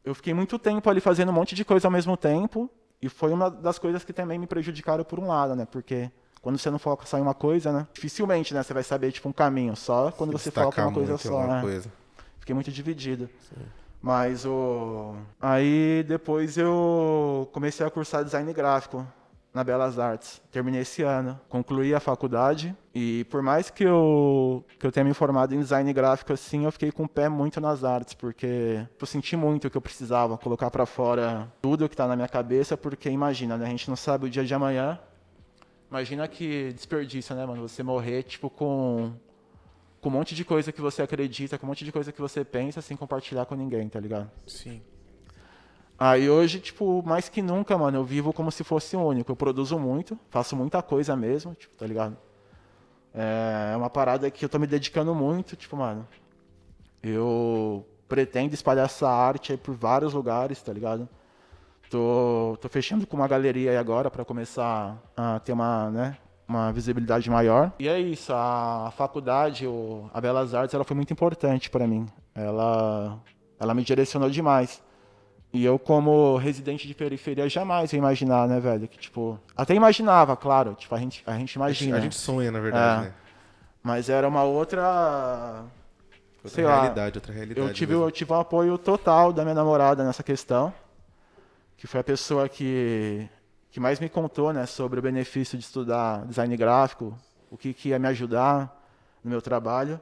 eu 0.03 0.13
fiquei 0.13 0.33
muito 0.33 0.59
tempo 0.59 0.89
ali 0.89 0.99
fazendo 0.99 1.29
um 1.29 1.33
monte 1.33 1.55
de 1.55 1.63
coisa 1.63 1.87
ao 1.87 1.91
mesmo 1.91 2.17
tempo, 2.17 2.69
e 3.01 3.07
foi 3.07 3.31
uma 3.31 3.49
das 3.49 3.79
coisas 3.79 4.03
que 4.03 4.11
também 4.11 4.37
me 4.37 4.45
prejudicaram 4.45 5.05
por 5.05 5.19
um 5.19 5.27
lado, 5.27 5.55
né, 5.55 5.65
porque 5.65 6.11
quando 6.41 6.57
você 6.57 6.69
não 6.69 6.77
foca 6.77 7.05
só 7.05 7.17
em 7.17 7.21
uma 7.21 7.33
coisa, 7.33 7.71
né, 7.71 7.87
dificilmente, 7.93 8.53
né, 8.53 8.61
você 8.61 8.73
vai 8.73 8.83
saber, 8.83 9.13
tipo, 9.13 9.29
um 9.29 9.33
caminho, 9.33 9.73
só 9.75 10.11
quando 10.11 10.33
você 10.33 10.51
foca 10.51 10.81
em 10.81 10.83
uma 10.83 10.93
coisa 10.93 11.17
só, 11.17 11.47
né. 11.47 11.61
Coisa. 11.61 11.89
Fiquei 12.39 12.53
muito 12.53 12.71
dividido. 12.71 13.29
Sim. 13.49 13.65
Mas 14.01 14.45
o. 14.45 15.15
Aí 15.41 16.03
depois 16.07 16.57
eu 16.57 17.49
comecei 17.51 17.85
a 17.85 17.89
cursar 17.89 18.23
design 18.23 18.51
gráfico 18.53 19.05
na 19.57 19.63
Belas 19.63 19.97
Artes. 19.97 20.39
Terminei 20.51 20.81
esse 20.81 21.01
ano, 21.01 21.39
concluí 21.49 21.93
a 21.93 21.99
faculdade 21.99 22.75
e 22.93 23.25
por 23.25 23.41
mais 23.41 23.71
que 23.71 23.83
eu 23.83 24.63
que 24.77 24.85
eu 24.85 24.91
tenha 24.91 25.03
me 25.03 25.13
formado 25.15 25.55
em 25.55 25.59
design 25.59 25.91
gráfico 25.91 26.31
assim, 26.31 26.65
eu 26.65 26.71
fiquei 26.71 26.91
com 26.91 27.03
o 27.03 27.07
pé 27.07 27.27
muito 27.27 27.59
nas 27.59 27.83
artes, 27.83 28.13
porque 28.13 28.85
eu 28.99 29.07
senti 29.07 29.35
muito 29.35 29.69
que 29.69 29.75
eu 29.75 29.81
precisava 29.81 30.37
colocar 30.37 30.69
para 30.69 30.85
fora 30.85 31.51
tudo 31.59 31.89
que 31.89 31.95
está 31.95 32.07
na 32.07 32.15
minha 32.15 32.27
cabeça, 32.27 32.77
porque 32.77 33.09
imagina, 33.09 33.57
né, 33.57 33.65
a 33.65 33.69
gente 33.69 33.89
não 33.89 33.95
sabe 33.95 34.27
o 34.27 34.29
dia 34.29 34.45
de 34.45 34.53
amanhã. 34.53 34.99
Imagina 35.89 36.27
que 36.27 36.71
desperdício, 36.73 37.35
né, 37.35 37.45
mano, 37.45 37.67
você 37.67 37.81
morrer 37.81 38.23
tipo 38.23 38.49
com 38.49 39.13
com 40.07 40.09
um 40.09 40.17
monte 40.19 40.33
de 40.33 40.45
coisa 40.45 40.71
que 40.71 40.79
você 40.79 41.01
acredita, 41.01 41.57
com 41.57 41.65
um 41.65 41.69
monte 41.69 41.83
de 41.83 41.91
coisa 41.91 42.13
que 42.13 42.21
você 42.21 42.45
pensa 42.45 42.81
sem 42.81 42.95
compartilhar 42.95 43.45
com 43.45 43.55
ninguém, 43.55 43.89
tá 43.89 43.99
ligado? 43.99 44.31
Sim. 44.47 44.81
Aí 45.99 46.29
hoje, 46.29 46.61
tipo, 46.61 47.03
mais 47.05 47.27
que 47.27 47.41
nunca, 47.41 47.77
mano, 47.77 47.97
eu 47.97 48.05
vivo 48.05 48.31
como 48.31 48.49
se 48.49 48.63
fosse 48.63 48.95
único. 48.95 49.29
Eu 49.29 49.35
produzo 49.35 49.77
muito, 49.77 50.17
faço 50.29 50.55
muita 50.55 50.81
coisa 50.81 51.13
mesmo, 51.13 51.53
tipo, 51.55 51.75
tá 51.75 51.85
ligado? 51.85 52.15
É 53.13 53.75
uma 53.75 53.89
parada 53.89 54.31
que 54.31 54.45
eu 54.45 54.49
tô 54.49 54.57
me 54.57 54.65
dedicando 54.65 55.13
muito, 55.13 55.57
tipo, 55.57 55.75
mano. 55.75 56.07
Eu 57.03 57.85
pretendo 58.07 58.53
espalhar 58.53 58.85
essa 58.85 59.09
arte 59.09 59.51
aí 59.51 59.57
por 59.57 59.75
vários 59.75 60.13
lugares, 60.13 60.61
tá 60.61 60.71
ligado? 60.71 61.09
Tô, 61.89 62.57
tô 62.61 62.69
fechando 62.69 63.05
com 63.05 63.17
uma 63.17 63.27
galeria 63.27 63.71
aí 63.71 63.77
agora 63.77 64.09
para 64.09 64.23
começar 64.23 64.97
a 65.17 65.39
ter 65.41 65.51
uma, 65.51 65.89
né, 65.91 66.17
uma 66.47 66.71
visibilidade 66.71 67.29
maior. 67.29 67.71
E 67.77 67.87
é 67.87 67.99
isso, 67.99 68.33
a 68.33 68.91
faculdade, 68.95 69.67
o, 69.67 70.09
a 70.13 70.21
Belas 70.21 70.53
Artes, 70.53 70.73
ela 70.73 70.83
foi 70.83 70.95
muito 70.95 71.11
importante 71.11 71.69
para 71.69 71.85
mim. 71.87 72.07
Ela, 72.33 73.19
ela 73.59 73.73
me 73.73 73.83
direcionou 73.83 74.29
demais. 74.29 74.81
E 75.51 75.63
eu, 75.63 75.79
como 75.79 76.37
residente 76.37 76.87
de 76.87 76.93
periferia, 76.93 77.49
jamais 77.49 77.91
ia 77.93 77.97
imaginar, 77.97 78.47
né, 78.47 78.59
velho? 78.59 78.87
Que, 78.87 78.97
tipo, 78.97 79.39
até 79.55 79.73
imaginava, 79.73 80.35
claro. 80.35 80.75
Tipo, 80.75 80.93
a 80.93 80.99
gente, 80.99 81.23
a 81.25 81.37
gente 81.37 81.53
imagina. 81.53 81.95
A 81.95 81.99
gente, 81.99 82.01
a 82.01 82.03
gente 82.11 82.15
sonha, 82.15 82.51
na 82.51 82.59
verdade, 82.59 83.05
é, 83.05 83.09
né? 83.09 83.13
Mas 83.81 84.09
era 84.09 84.27
uma 84.27 84.43
outra. 84.43 85.63
Outra 86.43 86.49
sei 86.49 86.65
realidade, 86.65 86.99
lá, 86.99 87.17
outra 87.17 87.33
realidade. 87.33 87.67
Eu 87.67 87.73
tive, 87.73 87.93
eu 87.93 88.11
tive 88.11 88.33
um 88.33 88.39
apoio 88.39 88.77
total 88.77 89.31
da 89.31 89.43
minha 89.43 89.55
namorada 89.55 90.03
nessa 90.03 90.21
questão 90.21 90.73
que 91.77 91.85
foi 91.85 91.99
a 91.99 92.03
pessoa 92.03 92.49
que, 92.49 93.29
que 93.71 93.79
mais 93.79 93.99
me 93.99 94.09
contou 94.09 94.53
né, 94.53 94.65
sobre 94.65 94.99
o 94.99 95.01
benefício 95.01 95.57
de 95.57 95.63
estudar 95.63 96.25
design 96.25 96.55
gráfico, 96.55 97.17
o 97.49 97.57
que, 97.57 97.73
que 97.73 97.89
ia 97.89 97.99
me 97.99 98.07
ajudar 98.07 98.75
no 99.23 99.29
meu 99.29 99.41
trabalho. 99.41 99.99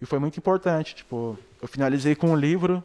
E 0.00 0.06
foi 0.06 0.18
muito 0.18 0.36
importante. 0.38 0.94
Tipo, 0.94 1.38
eu 1.60 1.68
finalizei 1.68 2.14
com 2.14 2.30
um 2.30 2.36
livro 2.36 2.82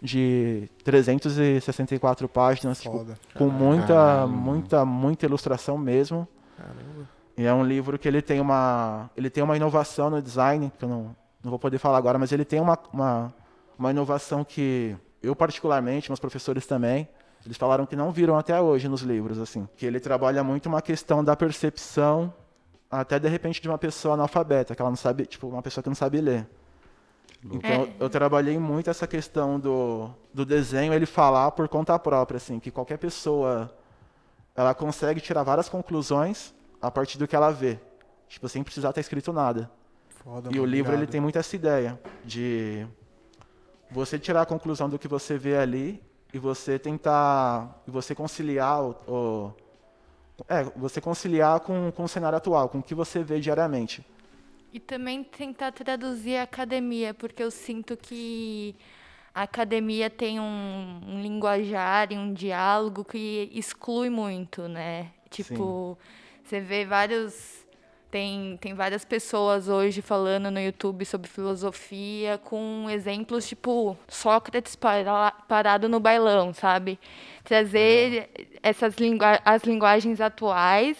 de 0.00 0.68
364 0.84 2.28
páginas, 2.28 2.80
tipo, 2.80 3.06
com 3.34 3.48
muita, 3.48 4.26
muita, 4.26 4.84
muita 4.84 5.26
ilustração 5.26 5.76
mesmo. 5.76 6.26
Caramba. 6.56 7.08
E 7.36 7.44
é 7.44 7.54
um 7.54 7.64
livro 7.64 7.98
que 7.98 8.08
ele 8.08 8.20
tem 8.20 8.40
uma, 8.40 9.08
ele 9.16 9.30
tem 9.30 9.44
uma 9.44 9.56
inovação 9.56 10.10
no 10.10 10.20
design, 10.20 10.72
que 10.76 10.84
eu 10.84 10.88
não, 10.88 11.16
não 11.42 11.50
vou 11.50 11.58
poder 11.58 11.78
falar 11.78 11.98
agora, 11.98 12.18
mas 12.18 12.32
ele 12.32 12.44
tem 12.44 12.60
uma, 12.60 12.76
uma, 12.92 13.32
uma 13.78 13.90
inovação 13.90 14.44
que 14.44 14.96
eu 15.22 15.36
particularmente, 15.36 16.10
meus 16.10 16.18
professores 16.18 16.66
também, 16.66 17.08
eles 17.48 17.56
falaram 17.56 17.86
que 17.86 17.96
não 17.96 18.12
viram 18.12 18.36
até 18.36 18.60
hoje 18.60 18.88
nos 18.88 19.00
livros, 19.00 19.38
assim. 19.38 19.66
Que 19.74 19.86
ele 19.86 19.98
trabalha 19.98 20.44
muito 20.44 20.66
uma 20.66 20.82
questão 20.82 21.24
da 21.24 21.34
percepção, 21.34 22.30
até 22.90 23.18
de 23.18 23.26
repente, 23.26 23.62
de 23.62 23.66
uma 23.66 23.78
pessoa 23.78 24.12
analfabeta, 24.12 24.74
que 24.74 24.82
ela 24.82 24.90
não 24.90 24.96
sabe, 24.96 25.24
tipo, 25.24 25.48
uma 25.48 25.62
pessoa 25.62 25.82
que 25.82 25.88
não 25.88 25.96
sabe 25.96 26.20
ler. 26.20 26.46
Então, 27.50 27.84
é. 27.84 27.92
eu 27.98 28.10
trabalhei 28.10 28.58
muito 28.58 28.90
essa 28.90 29.06
questão 29.06 29.58
do, 29.58 30.10
do 30.34 30.44
desenho, 30.44 30.92
ele 30.92 31.06
falar 31.06 31.50
por 31.52 31.66
conta 31.68 31.98
própria, 31.98 32.36
assim, 32.36 32.60
que 32.60 32.70
qualquer 32.70 32.98
pessoa, 32.98 33.74
ela 34.54 34.74
consegue 34.74 35.18
tirar 35.18 35.42
várias 35.42 35.70
conclusões 35.70 36.54
a 36.82 36.90
partir 36.90 37.16
do 37.16 37.26
que 37.26 37.34
ela 37.34 37.50
vê, 37.50 37.80
tipo, 38.28 38.46
sem 38.46 38.62
precisar 38.62 38.90
estar 38.90 39.00
escrito 39.00 39.32
nada. 39.32 39.70
Foda, 40.10 40.50
e 40.52 40.60
o 40.60 40.66
livro, 40.66 40.92
ele 40.92 41.06
tem 41.06 41.18
muito 41.18 41.38
essa 41.38 41.56
ideia 41.56 41.98
de 42.26 42.86
você 43.90 44.18
tirar 44.18 44.42
a 44.42 44.46
conclusão 44.46 44.86
do 44.86 44.98
que 44.98 45.08
você 45.08 45.38
vê 45.38 45.56
ali 45.56 46.06
e 46.32 46.38
você 46.38 46.78
tentar 46.78 47.82
e 47.86 47.90
você 47.90 48.14
conciliar 48.14 48.82
o, 48.82 48.90
o 49.06 49.52
é, 50.48 50.62
você 50.76 51.00
conciliar 51.00 51.60
com, 51.60 51.90
com 51.90 52.04
o 52.04 52.08
cenário 52.08 52.38
atual, 52.38 52.68
com 52.68 52.78
o 52.78 52.82
que 52.82 52.94
você 52.94 53.24
vê 53.24 53.40
diariamente. 53.40 54.04
E 54.72 54.78
também 54.78 55.24
tentar 55.24 55.72
traduzir 55.72 56.36
a 56.36 56.42
academia, 56.42 57.14
porque 57.14 57.42
eu 57.42 57.50
sinto 57.50 57.96
que 57.96 58.76
a 59.34 59.42
academia 59.42 60.10
tem 60.10 60.38
um, 60.38 61.00
um 61.06 61.22
linguajar 61.22 62.12
e 62.12 62.18
um 62.18 62.32
diálogo 62.32 63.04
que 63.04 63.50
exclui 63.52 64.10
muito, 64.10 64.68
né? 64.68 65.10
Tipo, 65.30 65.98
Sim. 65.98 66.42
você 66.44 66.60
vê 66.60 66.84
vários 66.84 67.66
tem, 68.10 68.56
tem 68.58 68.74
várias 68.74 69.04
pessoas 69.04 69.68
hoje 69.68 70.00
falando 70.00 70.50
no 70.50 70.60
YouTube 70.60 71.04
sobre 71.04 71.28
filosofia 71.28 72.38
com 72.38 72.86
exemplos 72.88 73.46
tipo 73.46 73.96
Sócrates 74.08 74.74
para, 74.74 75.32
parado 75.46 75.88
no 75.88 76.00
bailão, 76.00 76.52
sabe? 76.54 76.98
Trazer 77.44 78.30
essas 78.62 78.96
lingu 78.96 79.24
as 79.44 79.62
linguagens 79.62 80.20
atuais 80.20 80.96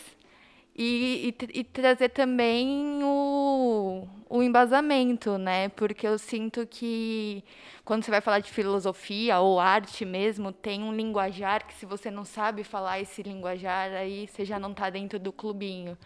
e, 0.76 1.34
e, 1.40 1.60
e, 1.60 1.64
trazer 1.64 2.10
também 2.10 3.00
o, 3.02 4.06
o 4.28 4.42
embasamento, 4.42 5.38
né? 5.38 5.70
Porque 5.70 6.06
eu 6.06 6.18
sinto 6.18 6.66
que 6.66 7.42
quando 7.84 8.04
você 8.04 8.10
vai 8.10 8.20
falar 8.20 8.40
de 8.40 8.50
filosofia 8.50 9.40
ou 9.40 9.58
arte 9.58 10.04
mesmo, 10.04 10.52
tem 10.52 10.82
um 10.82 10.94
linguajar 10.94 11.66
que 11.66 11.74
se 11.74 11.86
você 11.86 12.10
não 12.10 12.24
sabe 12.24 12.62
falar 12.64 13.00
esse 13.00 13.22
linguajar, 13.22 13.90
aí 13.92 14.28
você 14.28 14.44
já 14.44 14.58
não 14.58 14.72
está 14.72 14.90
dentro 14.90 15.18
do 15.18 15.32
clubinho. 15.32 15.96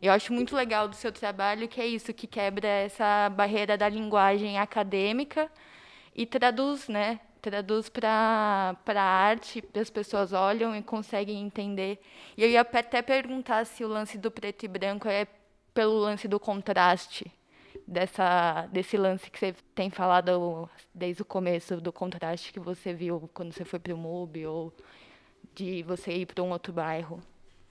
Eu 0.00 0.12
acho 0.12 0.32
muito 0.32 0.54
legal 0.54 0.88
do 0.88 0.94
seu 0.94 1.10
trabalho 1.10 1.66
que 1.68 1.80
é 1.80 1.86
isso, 1.86 2.14
que 2.14 2.26
quebra 2.26 2.68
essa 2.68 3.28
barreira 3.30 3.76
da 3.76 3.88
linguagem 3.88 4.58
acadêmica 4.58 5.50
e 6.14 6.24
traduz, 6.24 6.88
né? 6.88 7.20
Traduz 7.42 7.88
para 7.88 8.76
a 8.86 9.02
arte, 9.02 9.62
as 9.74 9.90
pessoas 9.90 10.32
olham 10.32 10.74
e 10.74 10.82
conseguem 10.82 11.40
entender. 11.40 12.00
E 12.36 12.42
eu 12.42 12.48
ia 12.48 12.60
até 12.60 13.02
perguntar 13.02 13.64
se 13.64 13.84
o 13.84 13.88
lance 13.88 14.18
do 14.18 14.30
preto 14.30 14.64
e 14.64 14.68
branco 14.68 15.08
é 15.08 15.26
pelo 15.74 15.98
lance 15.98 16.28
do 16.28 16.38
contraste, 16.38 17.32
dessa, 17.86 18.68
desse 18.72 18.96
lance 18.96 19.30
que 19.30 19.38
você 19.38 19.54
tem 19.74 19.90
falado 19.90 20.68
desde 20.94 21.22
o 21.22 21.24
começo, 21.24 21.80
do 21.80 21.92
contraste 21.92 22.52
que 22.52 22.60
você 22.60 22.92
viu 22.92 23.28
quando 23.32 23.52
você 23.52 23.64
foi 23.64 23.78
para 23.78 23.94
o 23.94 23.96
MUB, 23.96 24.46
ou 24.46 24.72
de 25.54 25.82
você 25.82 26.12
ir 26.12 26.26
para 26.26 26.42
um 26.42 26.50
outro 26.50 26.72
bairro. 26.72 27.20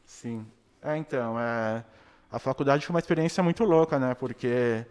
Sim. 0.06 0.46
É, 0.82 0.96
então, 0.96 1.40
é, 1.40 1.84
a 2.32 2.40
faculdade 2.40 2.86
foi 2.86 2.94
uma 2.94 3.00
experiência 3.00 3.42
muito 3.42 3.64
louca, 3.64 3.98
né? 3.98 4.14
Porque 4.14 4.86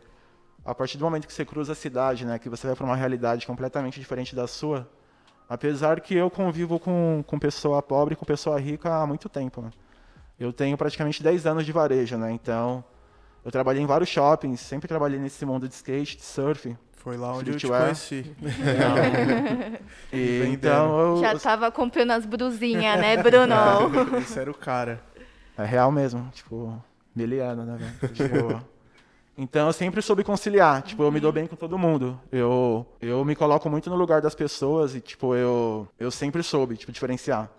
a 0.66 0.75
partir 0.75 0.99
do 0.99 1.05
momento 1.05 1.26
que 1.26 1.33
você 1.33 1.45
cruza 1.45 1.73
a 1.73 1.76
cidade, 1.76 2.25
né, 2.26 2.38
que 2.40 2.49
você 2.49 2.66
vai 2.66 2.75
para 2.75 2.85
uma 2.85 2.97
realidade 2.97 3.47
completamente 3.47 4.00
diferente 4.00 4.35
da 4.35 4.49
sua, 4.49 4.88
apesar 5.49 6.00
que 6.00 6.14
eu 6.14 6.28
convivo 6.28 6.81
com, 6.81 7.23
com 7.25 7.38
pessoa 7.38 7.81
pobre 7.81 8.14
e 8.14 8.16
com 8.16 8.25
pessoa 8.25 8.59
rica 8.59 8.93
há 8.93 9.07
muito 9.07 9.28
tempo. 9.28 9.62
Né? 9.62 9.71
Eu 10.38 10.52
tenho 10.52 10.76
praticamente 10.76 11.23
10 11.23 11.47
anos 11.47 11.64
de 11.64 11.71
varejo, 11.71 12.19
né? 12.19 12.33
Então, 12.33 12.85
eu 13.45 13.52
trabalhei 13.52 13.81
em 13.81 13.87
vários 13.87 14.09
shoppings, 14.09 14.61
sempre 14.61 14.88
trabalhei 14.88 15.21
nesse 15.21 15.47
mundo 15.47 15.69
de 15.69 15.75
skate, 15.75 16.16
de 16.16 16.25
surf. 16.25 16.76
Foi 16.97 17.16
lá 17.16 17.33
onde 17.33 17.52
eu 17.52 17.57
te 17.57 17.69
conheci. 17.69 18.35
e, 20.12 20.43
então, 20.49 20.99
eu, 20.99 21.16
Já 21.19 21.33
estava 21.35 21.71
comprando 21.71 22.11
as 22.11 22.26
brusinhas, 22.26 22.99
né, 22.99 23.16
Bruno? 23.23 23.55
Esse 24.19 24.40
era 24.40 24.50
o 24.50 24.55
cara. 24.55 25.00
É 25.57 25.64
real 25.64 25.93
mesmo, 25.93 26.28
tipo, 26.35 26.83
Miliana, 27.17 27.65
né, 27.65 27.79
velho? 27.79 28.13
Tipo, 28.15 28.65
então 29.39 29.67
eu 29.67 29.73
sempre 29.73 30.01
soube 30.03 30.23
conciliar. 30.23 30.83
Tipo, 30.83 31.03
eu 31.03 31.11
me 31.11 31.19
dou 31.19 31.33
bem 31.33 31.47
com 31.47 31.57
todo 31.57 31.79
mundo. 31.79 32.21
Eu, 32.31 32.87
eu 33.01 33.25
me 33.25 33.35
coloco 33.35 33.69
muito 33.69 33.91
no 33.91 33.97
lugar 33.97 34.21
das 34.21 34.35
pessoas 34.35 34.95
e, 34.95 35.01
tipo, 35.01 35.35
eu, 35.35 35.89
eu 35.99 36.11
sempre 36.11 36.43
soube, 36.43 36.77
tipo, 36.77 36.93
diferenciar. 36.93 37.51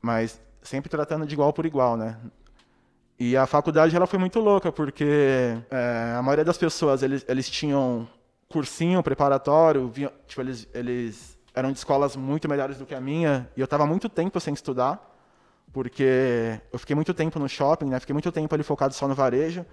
Mas 0.00 0.40
sempre 0.62 0.90
tratando 0.90 1.26
de 1.26 1.34
igual 1.34 1.52
por 1.52 1.66
igual, 1.66 1.96
né? 1.96 2.16
E 3.18 3.36
a 3.36 3.46
faculdade, 3.46 3.94
ela 3.94 4.06
foi 4.06 4.18
muito 4.18 4.40
louca, 4.40 4.72
porque 4.72 5.56
é, 5.70 6.14
a 6.16 6.22
maioria 6.22 6.44
das 6.44 6.58
pessoas, 6.58 7.02
eles, 7.02 7.24
eles 7.28 7.48
tinham 7.48 8.08
cursinho 8.48 9.02
preparatório, 9.02 9.88
vinham, 9.88 10.10
tipo, 10.26 10.40
eles, 10.40 10.68
eles 10.74 11.38
eram 11.54 11.70
de 11.70 11.78
escolas 11.78 12.16
muito 12.16 12.48
melhores 12.48 12.78
do 12.78 12.86
que 12.86 12.94
a 12.94 13.00
minha, 13.00 13.48
e 13.56 13.60
eu 13.60 13.64
estava 13.64 13.86
muito 13.86 14.08
tempo 14.08 14.40
sem 14.40 14.52
estudar 14.54 15.11
porque 15.72 16.60
eu 16.72 16.78
fiquei 16.78 16.94
muito 16.94 17.14
tempo 17.14 17.38
no 17.38 17.48
shopping, 17.48 17.86
né? 17.86 17.98
Fiquei 17.98 18.12
muito 18.12 18.30
tempo 18.30 18.54
ali 18.54 18.62
focado 18.62 18.92
só 18.92 19.08
no 19.08 19.14
varejo. 19.14 19.64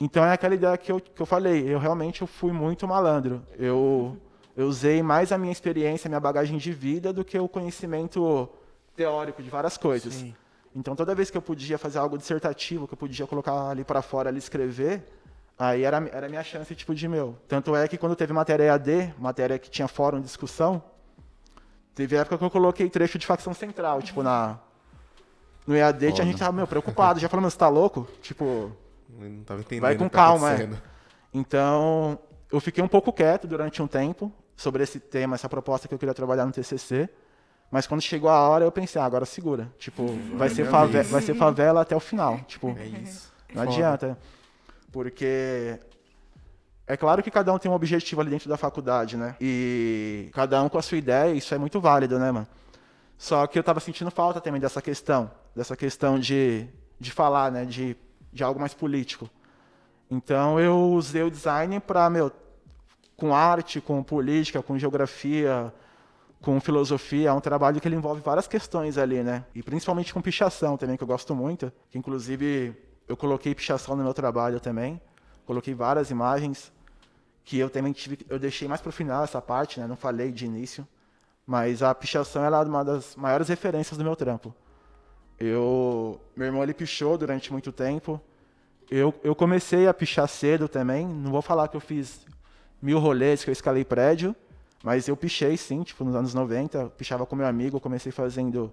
Então 0.00 0.24
é 0.24 0.32
aquela 0.32 0.54
ideia 0.54 0.76
que 0.76 0.90
eu, 0.90 1.00
que 1.00 1.20
eu 1.20 1.26
falei, 1.26 1.72
eu 1.72 1.78
realmente 1.78 2.22
eu 2.22 2.26
fui 2.26 2.52
muito 2.52 2.86
malandro. 2.86 3.42
Eu, 3.58 4.16
eu 4.56 4.66
usei 4.66 5.02
mais 5.02 5.32
a 5.32 5.38
minha 5.38 5.52
experiência, 5.52 6.08
a 6.08 6.10
minha 6.10 6.20
bagagem 6.20 6.56
de 6.58 6.72
vida 6.72 7.12
do 7.12 7.24
que 7.24 7.38
o 7.38 7.48
conhecimento 7.48 8.48
teórico 8.96 9.42
de 9.42 9.50
várias 9.50 9.76
coisas. 9.76 10.14
Sim. 10.14 10.34
Então 10.74 10.96
toda 10.96 11.14
vez 11.14 11.30
que 11.30 11.36
eu 11.36 11.42
podia 11.42 11.78
fazer 11.78 11.98
algo 11.98 12.16
dissertativo, 12.16 12.86
que 12.86 12.94
eu 12.94 12.98
podia 12.98 13.26
colocar 13.26 13.70
ali 13.70 13.84
para 13.84 14.02
fora, 14.02 14.28
ali 14.28 14.38
escrever, 14.38 15.04
aí 15.56 15.84
era, 15.84 15.96
era 16.12 16.26
a 16.26 16.28
minha 16.28 16.42
chance 16.42 16.74
tipo 16.74 16.94
de 16.94 17.08
meu. 17.08 17.36
Tanto 17.46 17.74
é 17.74 17.86
que 17.86 17.96
quando 17.96 18.16
teve 18.16 18.32
matéria 18.32 18.64
EAD, 18.64 19.14
matéria 19.18 19.58
que 19.58 19.70
tinha 19.70 19.86
fórum 19.86 20.18
de 20.18 20.24
discussão, 20.24 20.82
teve 21.94 22.16
época 22.16 22.38
que 22.38 22.44
eu 22.44 22.50
coloquei 22.50 22.90
trecho 22.90 23.16
de 23.16 23.26
facção 23.26 23.54
central, 23.54 24.02
tipo 24.02 24.22
na 24.22 24.58
no 25.66 25.74
EAD, 25.74 26.10
Foda. 26.10 26.22
a 26.22 26.26
gente 26.26 26.38
tava, 26.38 26.52
meu, 26.52 26.66
preocupado. 26.66 27.18
Já 27.18 27.28
falando, 27.28 27.50
você 27.50 27.58
tá 27.58 27.68
louco? 27.68 28.06
Tipo, 28.20 28.72
não 29.08 29.44
tava 29.44 29.60
entendendo 29.60 29.82
vai 29.82 29.96
com 29.96 30.08
tá 30.08 30.16
calma, 30.16 30.52
é. 30.52 30.68
Então, 31.32 32.18
eu 32.50 32.60
fiquei 32.60 32.82
um 32.82 32.88
pouco 32.88 33.12
quieto 33.12 33.46
durante 33.46 33.82
um 33.82 33.86
tempo 33.86 34.32
sobre 34.56 34.82
esse 34.82 35.00
tema, 35.00 35.34
essa 35.34 35.48
proposta 35.48 35.88
que 35.88 35.94
eu 35.94 35.98
queria 35.98 36.14
trabalhar 36.14 36.44
no 36.44 36.52
TCC. 36.52 37.08
Mas 37.70 37.86
quando 37.86 38.02
chegou 38.02 38.30
a 38.30 38.48
hora, 38.48 38.64
eu 38.64 38.70
pensei, 38.70 39.00
ah, 39.00 39.04
agora 39.04 39.24
segura. 39.24 39.68
Tipo, 39.78 40.06
vai 40.36 40.48
ser, 40.48 40.66
favela, 40.66 41.04
vai 41.04 41.22
ser 41.22 41.34
favela 41.34 41.80
até 41.80 41.96
o 41.96 42.00
final. 42.00 42.38
Tipo, 42.46 42.76
é 42.78 42.86
isso. 42.86 43.32
Não 43.52 43.64
Foda. 43.64 43.74
adianta. 43.74 44.18
Porque 44.92 45.80
é 46.86 46.96
claro 46.96 47.22
que 47.22 47.30
cada 47.30 47.52
um 47.52 47.58
tem 47.58 47.68
um 47.68 47.74
objetivo 47.74 48.20
ali 48.20 48.30
dentro 48.30 48.48
da 48.48 48.56
faculdade, 48.56 49.16
né? 49.16 49.34
E 49.40 50.28
cada 50.32 50.62
um 50.62 50.68
com 50.68 50.78
a 50.78 50.82
sua 50.82 50.98
ideia, 50.98 51.34
isso 51.34 51.52
é 51.52 51.58
muito 51.58 51.80
válido, 51.80 52.18
né, 52.18 52.30
mano? 52.30 52.46
Só 53.18 53.44
que 53.46 53.58
eu 53.58 53.64
tava 53.64 53.80
sentindo 53.80 54.10
falta 54.10 54.40
também 54.40 54.60
dessa 54.60 54.80
questão 54.82 55.30
dessa 55.54 55.76
questão 55.76 56.18
de, 56.18 56.66
de 56.98 57.10
falar, 57.10 57.50
né, 57.50 57.64
de, 57.64 57.96
de 58.32 58.42
algo 58.42 58.58
mais 58.58 58.74
político. 58.74 59.28
Então 60.10 60.58
eu 60.60 60.90
usei 60.90 61.22
o 61.22 61.30
design 61.30 61.80
para, 61.80 62.08
meu, 62.10 62.30
com 63.16 63.34
arte, 63.34 63.80
com 63.80 64.02
política, 64.02 64.62
com 64.62 64.78
geografia, 64.78 65.72
com 66.44 66.60
filosofia, 66.60 67.30
é 67.30 67.32
um 67.32 67.40
trabalho 67.40 67.80
que 67.80 67.88
ele 67.88 67.96
envolve 67.96 68.20
várias 68.20 68.46
questões 68.46 68.98
ali, 68.98 69.22
né? 69.22 69.44
E 69.54 69.62
principalmente 69.62 70.12
com 70.12 70.20
pichação 70.20 70.76
também, 70.76 70.96
que 70.96 71.02
eu 71.02 71.06
gosto 71.06 71.34
muito. 71.34 71.72
Que 71.90 71.96
inclusive 71.96 72.76
eu 73.08 73.16
coloquei 73.16 73.54
pichação 73.54 73.96
no 73.96 74.02
meu 74.02 74.12
trabalho 74.12 74.60
também. 74.60 75.00
Coloquei 75.46 75.74
várias 75.74 76.10
imagens 76.10 76.70
que 77.44 77.58
eu 77.58 77.68
também 77.70 77.92
tive, 77.92 78.18
eu 78.28 78.38
deixei 78.38 78.66
mais 78.66 78.80
pro 78.80 78.92
final 78.92 79.24
essa 79.24 79.40
parte, 79.40 79.80
né? 79.80 79.86
Não 79.86 79.96
falei 79.96 80.32
de 80.32 80.44
início, 80.44 80.86
mas 81.46 81.82
a 81.82 81.94
pichação 81.94 82.44
é 82.44 82.48
uma 82.48 82.84
das 82.84 83.16
maiores 83.16 83.48
referências 83.48 83.96
do 83.96 84.04
meu 84.04 84.16
trampo. 84.16 84.54
Eu, 85.38 86.20
meu 86.36 86.46
irmão 86.46 86.62
ele 86.62 86.74
pichou 86.74 87.18
durante 87.18 87.52
muito 87.52 87.72
tempo. 87.72 88.20
Eu, 88.90 89.14
eu 89.24 89.34
comecei 89.34 89.86
a 89.88 89.94
pichar 89.94 90.28
cedo 90.28 90.68
também. 90.68 91.06
Não 91.06 91.30
vou 91.30 91.42
falar 91.42 91.68
que 91.68 91.76
eu 91.76 91.80
fiz 91.80 92.26
mil 92.80 92.98
rolês, 92.98 93.42
que 93.42 93.50
eu 93.50 93.52
escalei 93.52 93.84
prédio, 93.84 94.36
mas 94.82 95.08
eu 95.08 95.16
pichei 95.16 95.56
sim, 95.56 95.82
tipo, 95.82 96.04
nos 96.04 96.14
anos 96.14 96.34
90, 96.34 96.78
eu 96.78 96.90
pichava 96.90 97.24
com 97.24 97.34
meu 97.34 97.46
amigo, 97.46 97.78
eu 97.78 97.80
comecei 97.80 98.12
fazendo 98.12 98.70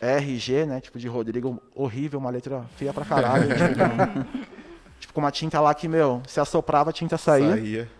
RG, 0.00 0.64
né, 0.64 0.80
tipo, 0.80 0.98
de 0.98 1.08
Rodrigo, 1.08 1.60
horrível, 1.74 2.20
uma 2.20 2.30
letra 2.30 2.64
feia 2.76 2.92
pra 2.92 3.04
caralho. 3.04 3.48
tipo, 3.50 4.48
tipo, 5.00 5.12
com 5.12 5.20
uma 5.20 5.32
tinta 5.32 5.60
lá 5.60 5.74
que, 5.74 5.88
meu, 5.88 6.22
se 6.28 6.38
assoprava, 6.38 6.90
a 6.90 6.92
tinta 6.92 7.18
saía. 7.18 7.50
Saía. 7.50 7.90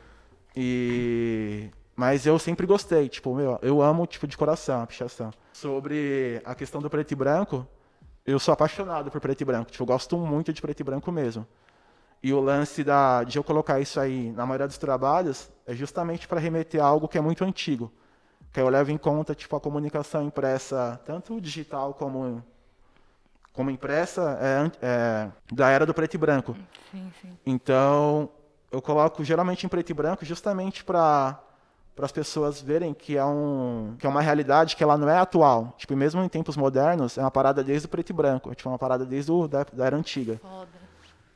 E... 0.54 1.68
Mas 1.96 2.24
eu 2.24 2.38
sempre 2.38 2.64
gostei, 2.64 3.08
tipo, 3.08 3.34
meu, 3.34 3.58
eu 3.60 3.82
amo, 3.82 4.06
tipo, 4.06 4.28
de 4.28 4.36
coração 4.36 4.82
a 4.82 4.86
pichação. 4.86 5.32
Sobre 5.52 6.40
a 6.44 6.54
questão 6.54 6.80
do 6.80 6.88
preto 6.88 7.10
e 7.10 7.16
branco, 7.16 7.66
eu 8.28 8.38
sou 8.38 8.52
apaixonado 8.52 9.10
por 9.10 9.20
preto 9.22 9.40
e 9.40 9.44
branco, 9.44 9.70
tipo, 9.70 9.82
eu 9.82 9.86
gosto 9.86 10.18
muito 10.18 10.52
de 10.52 10.60
preto 10.60 10.80
e 10.80 10.84
branco 10.84 11.10
mesmo. 11.10 11.46
E 12.22 12.32
o 12.32 12.40
lance 12.40 12.84
da, 12.84 13.24
de 13.24 13.38
eu 13.38 13.44
colocar 13.44 13.80
isso 13.80 13.98
aí 13.98 14.32
na 14.32 14.44
maioria 14.44 14.66
dos 14.66 14.76
trabalhos 14.76 15.50
é 15.66 15.74
justamente 15.74 16.28
para 16.28 16.38
remeter 16.38 16.82
a 16.82 16.86
algo 16.86 17.08
que 17.08 17.16
é 17.16 17.20
muito 17.20 17.42
antigo. 17.42 17.90
Que 18.52 18.60
eu 18.60 18.68
levo 18.68 18.90
em 18.90 18.98
conta 18.98 19.34
tipo, 19.34 19.56
a 19.56 19.60
comunicação 19.60 20.22
impressa, 20.22 21.00
tanto 21.06 21.40
digital 21.40 21.94
como, 21.94 22.44
como 23.52 23.70
impressa, 23.70 24.38
é, 24.42 24.72
é 24.82 25.30
da 25.50 25.70
era 25.70 25.86
do 25.86 25.94
preto 25.94 26.14
e 26.14 26.18
branco. 26.18 26.56
Sim, 26.90 27.10
sim. 27.22 27.38
Então, 27.46 28.28
eu 28.70 28.82
coloco 28.82 29.24
geralmente 29.24 29.64
em 29.64 29.68
preto 29.70 29.88
e 29.88 29.94
branco 29.94 30.24
justamente 30.26 30.84
para 30.84 31.40
para 31.98 32.06
as 32.06 32.12
pessoas 32.12 32.62
verem 32.62 32.94
que 32.94 33.16
é, 33.16 33.24
um, 33.24 33.96
que 33.98 34.06
é 34.06 34.08
uma 34.08 34.20
realidade 34.20 34.76
que 34.76 34.84
ela 34.84 34.96
não 34.96 35.10
é 35.10 35.18
atual. 35.18 35.74
Tipo, 35.76 35.96
mesmo 35.96 36.22
em 36.22 36.28
tempos 36.28 36.56
modernos, 36.56 37.18
é 37.18 37.20
uma 37.22 37.30
parada 37.30 37.64
desde 37.64 37.86
o 37.86 37.88
preto 37.88 38.10
e 38.10 38.12
branco. 38.12 38.52
É 38.52 38.54
tipo, 38.54 38.68
uma 38.68 38.78
parada 38.78 39.04
desde 39.04 39.32
o, 39.32 39.48
da, 39.48 39.64
da 39.64 39.84
era 39.84 39.96
antiga. 39.96 40.38
Foda. 40.40 40.68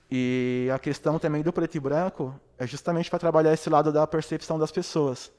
E 0.08 0.68
a 0.72 0.78
questão 0.78 1.18
também 1.18 1.42
do 1.42 1.52
preto 1.52 1.74
e 1.74 1.80
branco 1.80 2.32
é 2.56 2.64
justamente 2.64 3.10
para 3.10 3.18
trabalhar 3.18 3.52
esse 3.52 3.68
lado 3.68 3.92
da 3.92 4.06
percepção 4.06 4.56
das 4.56 4.70
pessoas. 4.70 5.32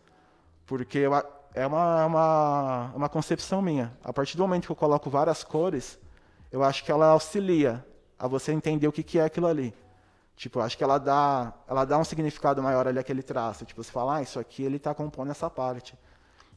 Porque 0.65 1.07
é 1.53 1.65
uma, 1.65 2.05
uma, 2.05 2.91
uma 2.93 3.07
concepção 3.07 3.61
minha. 3.61 3.93
A 4.03 4.11
partir 4.11 4.35
do 4.35 4.43
momento 4.43 4.65
que 4.65 4.73
eu 4.73 4.75
coloco 4.75 5.09
várias 5.09 5.41
cores, 5.41 5.97
eu 6.51 6.61
acho 6.61 6.83
que 6.83 6.91
ela 6.91 7.07
auxilia 7.07 7.85
a 8.19 8.27
você 8.27 8.51
entender 8.51 8.89
o 8.89 8.91
que, 8.91 9.01
que 9.01 9.19
é 9.19 9.23
aquilo 9.23 9.47
ali. 9.47 9.73
Tipo, 10.35 10.59
acho 10.59 10.77
que 10.77 10.83
ela 10.83 10.97
dá, 10.97 11.53
ela 11.67 11.85
dá 11.85 11.97
um 11.97 12.03
significado 12.03 12.61
maior 12.61 12.87
ali 12.87 12.99
àquele 12.99 13.21
traço. 13.21 13.65
Tipo, 13.65 13.83
você 13.83 13.91
fala, 13.91 14.17
ah, 14.17 14.21
isso 14.21 14.39
aqui 14.39 14.63
ele 14.63 14.77
está 14.77 14.93
compondo 14.93 15.31
essa 15.31 15.49
parte. 15.49 15.95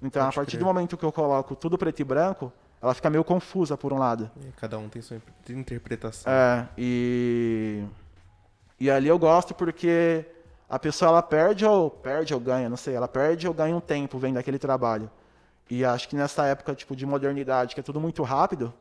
Então, 0.02 0.22
Pode 0.24 0.34
a 0.34 0.36
partir 0.36 0.52
crer. 0.52 0.60
do 0.60 0.66
momento 0.66 0.96
que 0.96 1.04
eu 1.04 1.12
coloco 1.12 1.54
tudo 1.54 1.76
preto 1.78 2.00
e 2.00 2.04
branco, 2.04 2.52
ela 2.80 2.94
fica 2.94 3.08
meio 3.10 3.24
confusa 3.24 3.76
por 3.76 3.92
um 3.92 3.98
lado. 3.98 4.30
E 4.40 4.52
cada 4.52 4.78
um 4.78 4.88
tem 4.88 5.00
sua 5.02 5.18
interpretação. 5.48 6.32
É, 6.32 6.68
e 6.76 7.84
e 8.78 8.90
ali 8.90 9.08
eu 9.08 9.18
gosto 9.18 9.54
porque 9.54 10.24
a 10.68 10.78
pessoa 10.78 11.10
ela 11.10 11.22
perde 11.22 11.64
ou 11.64 11.90
perde 11.90 12.34
ou 12.34 12.40
ganha, 12.40 12.68
não 12.68 12.76
sei, 12.76 12.94
ela 12.94 13.08
perde 13.08 13.48
ou 13.48 13.54
ganha 13.54 13.74
um 13.74 13.80
tempo 13.80 14.18
vendo 14.18 14.38
aquele 14.38 14.58
trabalho. 14.58 15.10
E 15.70 15.84
acho 15.84 16.08
que 16.08 16.14
nessa 16.16 16.44
época 16.46 16.74
tipo 16.74 16.94
de 16.94 17.06
modernidade, 17.06 17.74
que 17.74 17.80
é 17.80 17.82
tudo 17.82 18.00
muito 18.00 18.22
rápido, 18.22 18.72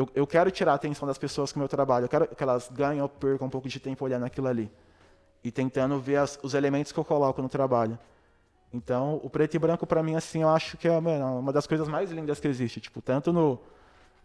eu, 0.00 0.08
eu 0.14 0.26
quero 0.26 0.50
tirar 0.50 0.72
a 0.72 0.74
atenção 0.76 1.06
das 1.06 1.18
pessoas 1.18 1.52
com 1.52 1.58
o 1.58 1.60
meu 1.60 1.68
trabalho. 1.68 2.04
Eu 2.04 2.08
quero 2.08 2.26
que 2.28 2.42
elas 2.42 2.70
ganhem 2.72 3.02
ou 3.02 3.08
percam 3.08 3.46
um 3.46 3.50
pouco 3.50 3.68
de 3.68 3.78
tempo 3.78 4.04
olhando 4.04 4.24
aquilo 4.24 4.48
ali. 4.48 4.70
E 5.44 5.50
tentando 5.50 5.98
ver 6.00 6.16
as, 6.16 6.38
os 6.42 6.54
elementos 6.54 6.90
que 6.90 6.98
eu 6.98 7.04
coloco 7.04 7.40
no 7.42 7.48
trabalho. 7.48 7.98
Então, 8.72 9.20
o 9.22 9.28
preto 9.28 9.54
e 9.54 9.58
branco, 9.58 9.86
para 9.86 10.02
mim, 10.02 10.14
assim, 10.14 10.42
eu 10.42 10.48
acho 10.48 10.76
que 10.76 10.88
é 10.88 10.92
uma 10.92 11.52
das 11.52 11.66
coisas 11.66 11.88
mais 11.88 12.10
lindas 12.10 12.40
que 12.40 12.48
existe. 12.48 12.80
Tipo, 12.80 13.02
tanto 13.02 13.32
no, 13.32 13.60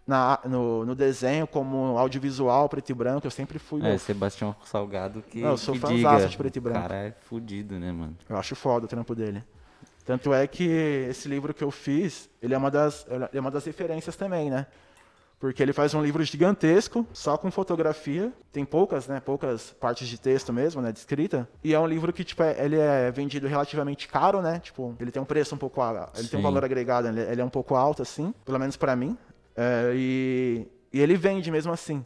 na, 0.05 0.39
no, 0.45 0.85
no, 0.85 0.95
desenho 0.95 1.47
como 1.47 1.97
audiovisual, 1.97 2.69
preto 2.69 2.91
e 2.91 2.93
branco, 2.93 3.25
eu 3.25 3.31
sempre 3.31 3.57
fui. 3.57 3.85
É, 3.85 3.97
Sebastião 3.97 4.55
Salgado 4.63 5.21
que. 5.23 5.41
Não, 5.41 5.51
eu 5.51 5.57
sou 5.57 5.75
fãzão 5.75 6.27
de 6.27 6.37
preto 6.37 6.57
e 6.57 6.59
branco. 6.59 6.79
O 6.79 6.81
cara 6.83 6.95
é 6.95 7.11
fudido, 7.11 7.79
né, 7.79 7.91
mano? 7.91 8.15
Eu 8.29 8.37
acho 8.37 8.55
foda 8.55 8.85
o 8.85 8.87
trampo 8.87 9.15
dele. 9.15 9.43
Tanto 10.05 10.31
é 10.31 10.45
que 10.45 10.63
esse 11.09 11.27
livro 11.27 11.51
que 11.53 11.63
eu 11.63 11.71
fiz, 11.71 12.29
ele 12.39 12.53
é 12.53 12.57
uma 12.57 12.69
das, 12.69 13.07
é 13.33 13.39
uma 13.39 13.49
das 13.49 13.65
referências 13.65 14.15
também, 14.15 14.51
né? 14.51 14.67
Porque 15.45 15.61
ele 15.61 15.73
faz 15.73 15.93
um 15.93 16.01
livro 16.01 16.23
gigantesco, 16.23 17.05
só 17.13 17.37
com 17.37 17.51
fotografia. 17.51 18.33
Tem 18.51 18.65
poucas, 18.65 19.07
né? 19.07 19.19
Poucas 19.19 19.75
partes 19.79 20.07
de 20.07 20.19
texto 20.19 20.51
mesmo, 20.51 20.81
né? 20.81 20.91
De 20.91 20.97
escrita. 20.97 21.47
E 21.63 21.71
é 21.71 21.79
um 21.79 21.85
livro 21.85 22.11
que, 22.11 22.23
tipo, 22.23 22.41
é, 22.41 22.65
ele 22.65 22.79
é 22.79 23.11
vendido 23.11 23.47
relativamente 23.47 24.07
caro, 24.07 24.41
né? 24.41 24.57
Tipo, 24.57 24.95
ele 24.99 25.11
tem 25.11 25.21
um 25.21 25.25
preço 25.25 25.53
um 25.53 25.57
pouco... 25.59 25.79
Ele 26.15 26.23
Sim. 26.23 26.29
tem 26.29 26.39
um 26.39 26.41
valor 26.41 26.65
agregado, 26.65 27.09
ele, 27.09 27.21
ele 27.21 27.41
é 27.41 27.45
um 27.45 27.49
pouco 27.49 27.75
alto, 27.75 28.01
assim. 28.01 28.33
Pelo 28.43 28.57
menos 28.57 28.75
para 28.75 28.95
mim. 28.95 29.15
É, 29.55 29.91
e, 29.93 30.67
e, 30.91 30.99
ele 30.99 31.15
vende 31.15 31.51
mesmo 31.51 31.71
assim. 31.71 32.03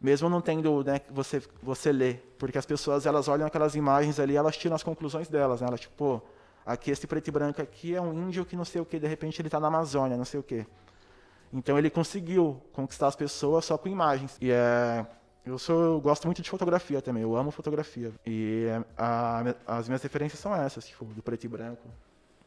Mesmo 0.00 0.30
não 0.30 0.40
tendo 0.40 0.82
né, 0.82 1.02
você, 1.10 1.42
você 1.62 1.92
ler. 1.92 2.34
Porque 2.38 2.56
as 2.56 2.64
pessoas 2.64 3.04
elas 3.04 3.28
olham 3.28 3.46
aquelas 3.46 3.74
imagens 3.74 4.18
ali 4.18 4.36
elas 4.36 4.56
tiram 4.56 4.74
as 4.74 4.82
conclusões 4.82 5.28
delas. 5.28 5.60
Né? 5.60 5.66
Elas, 5.68 5.80
tipo, 5.80 5.94
pô, 5.94 6.22
aqui 6.64 6.90
esse 6.90 7.06
preto 7.06 7.28
e 7.28 7.30
branco 7.30 7.60
aqui 7.60 7.94
é 7.94 8.00
um 8.00 8.14
índio 8.14 8.42
que 8.46 8.56
não 8.56 8.64
sei 8.64 8.80
o 8.80 8.86
que, 8.86 8.98
de 8.98 9.06
repente 9.06 9.38
ele 9.38 9.48
está 9.48 9.60
na 9.60 9.68
Amazônia, 9.68 10.16
não 10.16 10.24
sei 10.24 10.40
o 10.40 10.42
que. 10.42 10.64
Então 11.52 11.78
ele 11.78 11.90
conseguiu 11.90 12.62
conquistar 12.72 13.08
as 13.08 13.16
pessoas 13.16 13.64
só 13.64 13.76
com 13.76 13.88
imagens. 13.88 14.36
E 14.40 14.50
é, 14.50 15.04
eu, 15.44 15.58
sou, 15.58 15.82
eu 15.82 16.00
gosto 16.00 16.26
muito 16.26 16.42
de 16.42 16.50
fotografia 16.50 17.02
também, 17.02 17.22
eu 17.22 17.36
amo 17.36 17.50
fotografia. 17.50 18.12
E 18.24 18.66
é, 18.68 18.84
a, 18.96 19.54
as 19.66 19.88
minhas 19.88 20.02
referências 20.02 20.40
são 20.40 20.54
essas, 20.54 20.86
tipo, 20.86 21.04
do 21.06 21.22
preto 21.22 21.44
e 21.44 21.48
branco. 21.48 21.88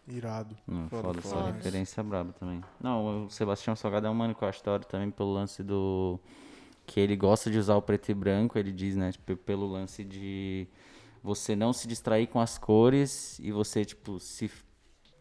Irado. 0.08 0.56
Não, 0.68 0.90
foda, 0.90 1.22
foda, 1.22 1.40
essa 1.40 1.52
referência 1.52 2.04
braba 2.04 2.34
também. 2.34 2.62
Não, 2.82 3.26
o 3.26 3.30
Sebastião 3.30 3.74
Salgado 3.76 4.06
é 4.06 4.10
um 4.10 4.14
mano 4.14 4.36
que 4.36 4.44
eu 4.44 4.48
acho 4.50 4.62
também 4.62 5.10
pelo 5.10 5.32
lance 5.32 5.64
do. 5.64 6.20
Que 6.86 7.00
ele 7.00 7.16
gosta 7.16 7.50
de 7.50 7.58
usar 7.58 7.78
o 7.78 7.82
preto 7.82 8.10
e 8.10 8.14
branco, 8.14 8.60
ele 8.60 8.74
diz, 8.74 8.98
né? 8.98 9.14
Tipo, 9.14 9.38
pelo 9.38 9.66
lance 9.66 10.04
de 10.04 10.68
você 11.24 11.56
não 11.56 11.72
se 11.72 11.88
distrair 11.88 12.28
com 12.28 12.42
as 12.42 12.58
cores 12.58 13.40
e 13.40 13.50
você, 13.50 13.86
tipo, 13.86 14.20
se 14.20 14.52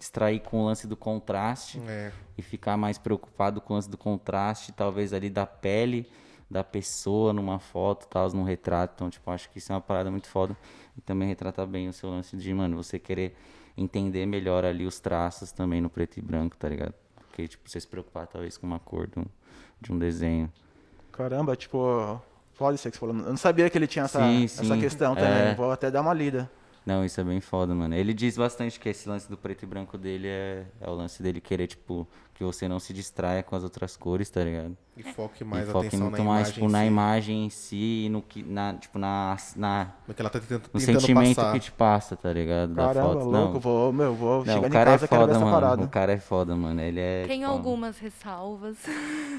distrair 0.02 0.40
com 0.40 0.62
o 0.62 0.64
lance 0.64 0.84
do 0.88 0.96
contraste 0.96 1.80
é. 1.86 2.10
e 2.36 2.42
ficar 2.42 2.76
mais 2.76 2.98
preocupado 2.98 3.60
com 3.60 3.72
o 3.72 3.76
lance 3.76 3.88
do 3.88 3.96
contraste, 3.96 4.72
talvez 4.72 5.12
ali 5.12 5.30
da 5.30 5.46
pele 5.46 6.10
da 6.50 6.64
pessoa 6.64 7.32
numa 7.32 7.60
foto, 7.60 8.06
tal, 8.08 8.28
num 8.32 8.42
retrato. 8.42 8.92
Então, 8.96 9.08
tipo, 9.08 9.30
acho 9.30 9.48
que 9.48 9.58
isso 9.58 9.72
é 9.72 9.74
uma 9.74 9.80
parada 9.80 10.10
muito 10.10 10.28
foda. 10.28 10.54
E 10.98 11.00
também 11.00 11.28
retrata 11.28 11.64
bem 11.64 11.88
o 11.88 11.92
seu 11.92 12.10
lance 12.10 12.36
de, 12.36 12.52
mano, 12.52 12.76
você 12.76 12.98
querer 12.98 13.34
entender 13.74 14.26
melhor 14.26 14.64
ali 14.64 14.84
os 14.84 15.00
traços 15.00 15.50
também 15.50 15.80
no 15.80 15.88
preto 15.88 16.18
e 16.18 16.20
branco, 16.20 16.54
tá 16.56 16.68
ligado? 16.68 16.92
Porque, 17.16 17.48
tipo, 17.48 17.70
você 17.70 17.80
se 17.80 17.86
preocupar 17.86 18.26
talvez 18.26 18.58
com 18.58 18.66
uma 18.66 18.78
cor 18.78 19.06
de 19.06 19.20
um, 19.20 19.24
de 19.80 19.92
um 19.92 19.98
desenho. 19.98 20.52
Caramba, 21.10 21.56
tipo, 21.56 22.20
foda 22.52 22.74
isso 22.74 22.90
que 22.90 22.96
você 22.96 23.00
falou. 23.00 23.16
Eu 23.16 23.30
não 23.30 23.36
sabia 23.38 23.70
que 23.70 23.78
ele 23.78 23.86
tinha 23.86 24.04
essa, 24.04 24.20
sim, 24.20 24.46
sim. 24.46 24.64
essa 24.64 24.76
questão 24.76 25.14
também. 25.14 25.52
É... 25.52 25.54
Vou 25.54 25.70
até 25.70 25.90
dar 25.90 26.02
uma 26.02 26.12
lida. 26.12 26.50
Não, 26.84 27.04
isso 27.04 27.20
é 27.20 27.24
bem 27.24 27.40
foda, 27.40 27.74
mano. 27.74 27.94
Ele 27.94 28.12
diz 28.12 28.36
bastante 28.36 28.80
que 28.80 28.88
esse 28.88 29.08
lance 29.08 29.28
do 29.28 29.36
preto 29.36 29.62
e 29.62 29.66
branco 29.66 29.96
dele 29.96 30.26
é, 30.26 30.66
é 30.80 30.90
o 30.90 30.94
lance 30.94 31.22
dele 31.22 31.40
querer, 31.40 31.68
tipo, 31.68 32.08
que 32.34 32.42
você 32.42 32.66
não 32.66 32.80
se 32.80 32.92
distraia 32.92 33.42
com 33.42 33.54
as 33.54 33.62
outras 33.62 33.96
cores, 33.96 34.30
tá 34.30 34.42
ligado? 34.42 34.76
E 34.96 35.02
foque 35.02 35.42
mais 35.44 35.68
e 35.68 35.72
foque 35.72 35.96
muito 35.96 36.22
mais, 36.22 36.52
tipo, 36.52 36.68
na 36.68 36.84
imagem 36.84 37.46
em 37.46 37.50
si 37.50 38.04
e 38.06 38.08
no 38.10 38.20
que, 38.20 38.42
na, 38.42 38.74
tipo, 38.74 38.98
na, 38.98 39.36
na 39.56 39.92
no, 40.06 40.12
que 40.12 40.20
ela 40.20 40.28
tá 40.28 40.38
tentando, 40.38 40.68
no 40.72 40.80
sentimento 40.80 41.36
passar. 41.36 41.52
que 41.52 41.60
te 41.60 41.72
passa, 41.72 42.16
tá 42.16 42.32
ligado? 42.32 42.74
Caramba, 42.74 42.94
da 42.94 43.02
foto. 43.02 43.24
louco, 43.24 43.52
não. 43.54 43.60
vou, 43.60 43.92
meu, 43.92 44.14
vou 44.14 44.44
não, 44.44 44.54
chegar 44.54 44.68
o 44.68 44.70
cara 44.70 44.90
em 44.90 44.94
é 44.94 44.98
casa, 44.98 45.04
é 45.04 45.08
foda, 45.08 45.38
mano. 45.38 45.50
Parada. 45.50 45.82
O 45.84 45.88
cara 45.88 46.12
é 46.12 46.18
foda, 46.18 46.56
mano. 46.56 46.80
Ele 46.80 47.00
é. 47.00 47.24
Tem 47.26 47.40
tipo, 47.40 47.50
algumas 47.50 47.98
ressalvas. 47.98 48.76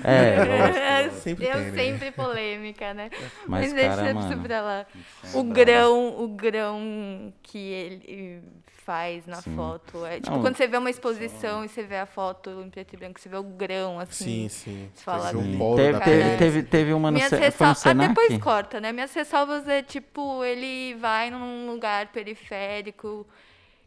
É, 0.03 1.09
sempre 1.21 1.45
Eu 1.45 1.53
tem, 1.53 1.71
né? 1.71 1.83
sempre 1.83 2.11
polêmica, 2.11 2.93
né? 2.93 3.09
Mas, 3.47 3.73
Mas 3.73 3.81
cara, 3.87 4.01
deixa 4.01 4.13
mano, 4.13 4.41
pra 4.41 4.61
lá. 4.61 4.85
É 5.23 5.37
o 5.37 5.43
grão, 5.43 6.23
o 6.23 6.27
grão 6.29 7.33
que 7.43 7.59
ele 7.59 8.43
faz 8.85 9.25
na 9.25 9.41
sim. 9.41 9.55
foto. 9.55 10.05
É, 10.05 10.19
tipo, 10.19 10.31
não, 10.31 10.41
quando 10.41 10.55
você 10.55 10.67
vê 10.67 10.77
uma 10.77 10.89
exposição 10.89 11.59
só... 11.59 11.65
e 11.65 11.69
você 11.69 11.83
vê 11.83 11.97
a 11.97 12.05
foto 12.05 12.49
em 12.65 12.69
preto 12.69 12.93
e 12.93 12.97
branco, 12.97 13.19
você 13.19 13.29
vê 13.29 13.37
o 13.37 13.43
grão, 13.43 13.99
assim. 13.99 14.47
Sim, 14.47 14.49
sim. 14.49 14.89
Você 14.93 15.03
fala, 15.03 15.31
sim. 15.31 15.59
Teve, 15.75 15.99
teve, 15.99 16.37
teve, 16.37 16.63
teve, 16.63 16.93
uma 16.93 17.09
no, 17.09 17.17
Minhas 17.17 17.31
ressal... 17.31 17.73
no 17.95 18.01
Ah, 18.03 18.07
depois 18.07 18.37
corta, 18.37 18.79
né? 18.79 18.91
Minhas 18.91 19.13
ressalvas 19.13 19.67
é, 19.67 19.81
tipo, 19.81 20.43
ele 20.43 20.95
vai 20.95 21.29
num 21.29 21.71
lugar 21.71 22.07
periférico 22.07 23.25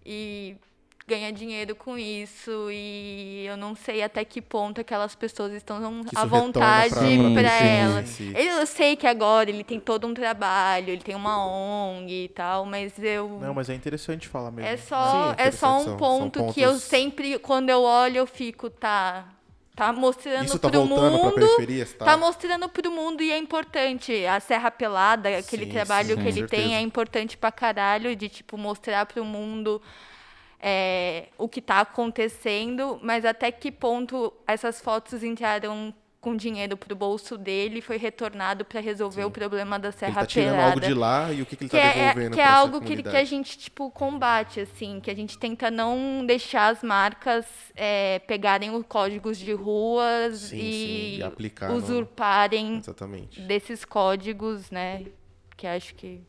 e 0.04 0.56
ganha 1.08 1.32
dinheiro 1.32 1.76
com 1.76 1.96
isso 1.96 2.68
e 2.70 3.44
eu 3.46 3.56
não 3.56 3.76
sei 3.76 4.02
até 4.02 4.24
que 4.24 4.42
ponto 4.42 4.80
aquelas 4.80 5.14
pessoas 5.14 5.52
estão 5.52 5.76
à 6.16 6.24
vontade 6.26 6.90
pra- 6.94 7.02
Sim, 7.02 7.34
para 7.34 7.48
sim. 7.58 7.64
elas. 7.64 8.08
Sim. 8.08 8.32
Ele- 8.34 8.48
Eu 8.56 8.66
sei 8.66 8.96
que 8.96 9.06
agora 9.06 9.48
ele 9.48 9.62
tem 9.62 9.78
todo 9.78 10.04
um 10.06 10.12
trabalho, 10.14 10.90
ele 10.90 11.02
tem 11.02 11.14
uma 11.14 11.46
ONG 11.46 12.24
e 12.24 12.28
tal, 12.28 12.66
mas 12.66 12.92
eu 12.98 13.38
Não, 13.40 13.54
mas 13.54 13.70
é 13.70 13.74
interessante 13.74 14.26
falar 14.26 14.50
mesmo. 14.50 14.68
é 14.68 14.76
só 14.76 15.34
Sim, 15.34 15.34
é 15.42 15.50
só 15.52 15.78
interessante, 15.78 15.90
um 15.90 15.96
ponto 15.96 16.38
são 16.40 16.52
que 16.52 16.60
eu 16.60 16.70
pontos- 16.70 16.82
sempre 16.82 17.38
quando 17.38 17.70
eu 17.70 17.82
olho 17.82 18.16
eu 18.18 18.26
fico 18.26 18.68
tá 18.68 19.26
tá 19.76 19.92
mostrando 19.92 20.46
Isso 20.46 20.58
tá 20.58 20.70
pro 20.70 20.86
mundo? 20.86 21.20
Tá? 21.98 22.04
Tá 22.06 22.16
mostrando 22.16 22.66
pro 22.68 22.90
mundo 22.90 23.22
e 23.22 23.30
é 23.30 23.36
importante. 23.36 24.24
A 24.24 24.40
Serra 24.40 24.70
Pelada, 24.70 25.28
aquele 25.38 25.66
Sim, 25.66 25.70
trabalho 25.72 26.16
sim, 26.16 26.22
que 26.22 26.28
ele 26.28 26.48
tem 26.48 26.60
certeza. 26.60 26.74
é 26.76 26.80
importante 26.80 27.36
pra 27.36 27.52
caralho 27.52 28.16
de, 28.16 28.26
tipo, 28.30 28.56
mostrar 28.56 29.04
pro 29.04 29.22
mundo 29.22 29.80
é, 30.60 31.28
o 31.38 31.48
que 31.48 31.60
tá 31.60 31.80
acontecendo, 31.80 32.98
mas 33.02 33.24
até 33.24 33.50
que 33.50 33.70
ponto 33.70 34.32
essas 34.46 34.80
fotos 34.80 35.22
entraram 35.22 35.94
com 36.26 36.34
dinheiro 36.34 36.76
pro 36.76 36.96
bolso 36.96 37.38
dele 37.38 37.78
e 37.78 37.80
foi 37.80 37.98
retornado 37.98 38.64
pra 38.64 38.80
resolver 38.80 39.24
o 39.24 39.30
problema 39.30 39.78
da 39.78 39.90
Ele 39.90 39.96
Serra 39.96 40.22
tá 40.22 40.26
tirando 40.26 40.50
Pelada. 40.56 40.66
algo 40.70 40.80
de 40.80 40.94
lá 40.94 41.32
e 41.32 41.40
o 41.40 41.46
que, 41.46 41.54
que 41.54 41.64
ele 41.64 41.70
que 41.70 41.76
tá 41.76 41.82
é, 41.82 41.92
devolvendo 41.92 42.34
que 42.34 42.40
é 42.40 42.42
essa 42.42 42.52
algo 42.52 42.80
que, 42.80 43.00
que 43.00 43.16
a 43.16 43.24
gente 43.24 43.56
tipo 43.56 43.88
combate 43.92 44.58
assim 44.58 44.98
que 44.98 45.08
a 45.08 45.14
gente 45.14 45.38
tenta 45.38 45.70
não 45.70 46.26
deixar 46.26 46.72
as 46.72 46.82
marcas 46.82 47.46
é, 47.76 48.18
pegarem 48.26 48.74
os 48.74 48.84
códigos 48.88 49.38
de 49.38 49.52
ruas 49.52 50.38
Sim, 50.38 50.56
e, 50.56 50.60
sim, 50.60 51.18
e 51.18 51.22
aplicar 51.22 51.70
usurparem 51.70 52.78
Exatamente. 52.78 53.40
desses 53.42 53.84
códigos 53.84 54.68
né 54.68 55.04
que 55.56 55.64
acho 55.64 55.94
que 55.94 56.20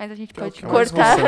mas 0.00 0.10
a 0.10 0.14
gente 0.14 0.32
Que 0.32 0.40
é 0.40 0.42
o 0.42 0.46
pode 0.46 0.60
que 0.60 0.66
mais 0.66 0.90
cortar 0.90 1.18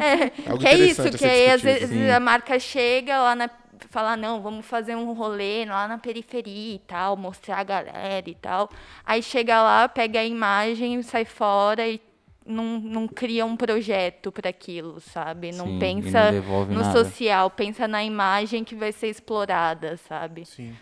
é, 0.00 0.30
que 0.58 0.66
é 0.66 0.74
isso 0.76 1.08
que 1.10 1.24
aí 1.24 1.50
às 1.50 1.62
vezes 1.62 1.88
Sim. 1.88 2.10
a 2.10 2.18
marca 2.18 2.58
chega 2.58 3.20
lá 3.22 3.36
na 3.36 3.48
falar 3.88 4.16
não 4.16 4.40
vamos 4.42 4.66
fazer 4.66 4.96
um 4.96 5.12
rolê 5.12 5.64
lá 5.64 5.86
na 5.86 5.98
periferia 5.98 6.74
e 6.74 6.78
tal 6.80 7.16
mostrar 7.16 7.58
a 7.58 7.64
galera 7.64 8.28
e 8.28 8.34
tal 8.34 8.68
aí 9.06 9.22
chega 9.22 9.62
lá 9.62 9.88
pega 9.88 10.18
a 10.20 10.24
imagem 10.24 11.00
sai 11.02 11.24
fora 11.24 11.86
e 11.86 12.00
não, 12.44 12.80
não 12.80 13.06
cria 13.06 13.46
um 13.46 13.56
projeto 13.56 14.32
para 14.32 14.50
aquilo 14.50 15.00
sabe 15.00 15.52
não 15.52 15.66
Sim, 15.66 15.78
pensa 15.78 16.32
não 16.32 16.64
no 16.66 16.80
nada. 16.80 16.92
social 17.04 17.50
pensa 17.50 17.86
na 17.86 18.02
imagem 18.02 18.64
que 18.64 18.74
vai 18.74 18.90
ser 18.90 19.08
explorada 19.08 19.96
sabe 19.96 20.44
Sim. 20.44 20.74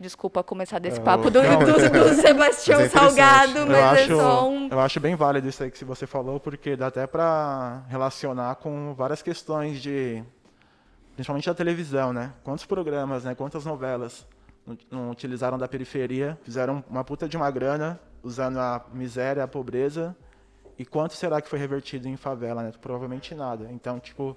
Desculpa 0.00 0.42
começar 0.42 0.78
desse 0.78 1.00
É, 1.00 1.02
papo 1.02 1.30
do, 1.30 1.42
não. 1.42 1.58
do, 1.58 1.66
do 1.66 2.14
Sebastião 2.14 2.80
Mas 2.80 2.94
é 2.94 2.98
Salgado 2.98 3.66
mas 3.66 3.68
eu, 3.68 3.76
é 3.76 3.82
acho, 3.82 4.16
só 4.16 4.48
um 4.48 4.68
eu 4.68 4.80
acho 4.80 5.00
bem 5.00 5.14
válido 5.14 5.48
isso 5.48 5.62
aí 5.62 5.70
que 5.70 5.84
você 5.84 6.06
falou, 6.06 6.38
porque 6.40 6.76
dá 6.76 6.86
até 6.88 7.06
pra 7.06 7.82
relacionar 7.88 8.54
com 8.56 8.94
várias 8.94 9.22
questões 9.22 9.80
de. 9.80 10.22
Principalmente 11.14 11.46
da 11.46 11.54
televisão, 11.54 12.12
né? 12.12 12.32
Quantos 12.44 12.64
programas, 12.64 13.24
né? 13.24 13.34
Quantas 13.34 13.64
novelas 13.64 14.24
não, 14.64 14.78
não 14.90 15.10
utilizaram 15.10 15.58
da 15.58 15.66
periferia, 15.66 16.38
fizeram 16.42 16.84
uma 16.88 17.02
puta 17.02 17.28
de 17.28 17.36
uma 17.36 17.50
grana, 17.50 17.98
usando 18.22 18.58
a 18.58 18.84
miséria, 18.92 19.42
a 19.42 19.48
pobreza. 19.48 20.16
E 20.78 20.84
quanto 20.84 21.14
será 21.14 21.40
que 21.42 21.48
foi 21.48 21.58
revertido 21.58 22.06
em 22.08 22.16
favela, 22.16 22.62
né? 22.62 22.72
Provavelmente 22.80 23.34
nada. 23.34 23.66
Então, 23.72 23.98
tipo, 23.98 24.36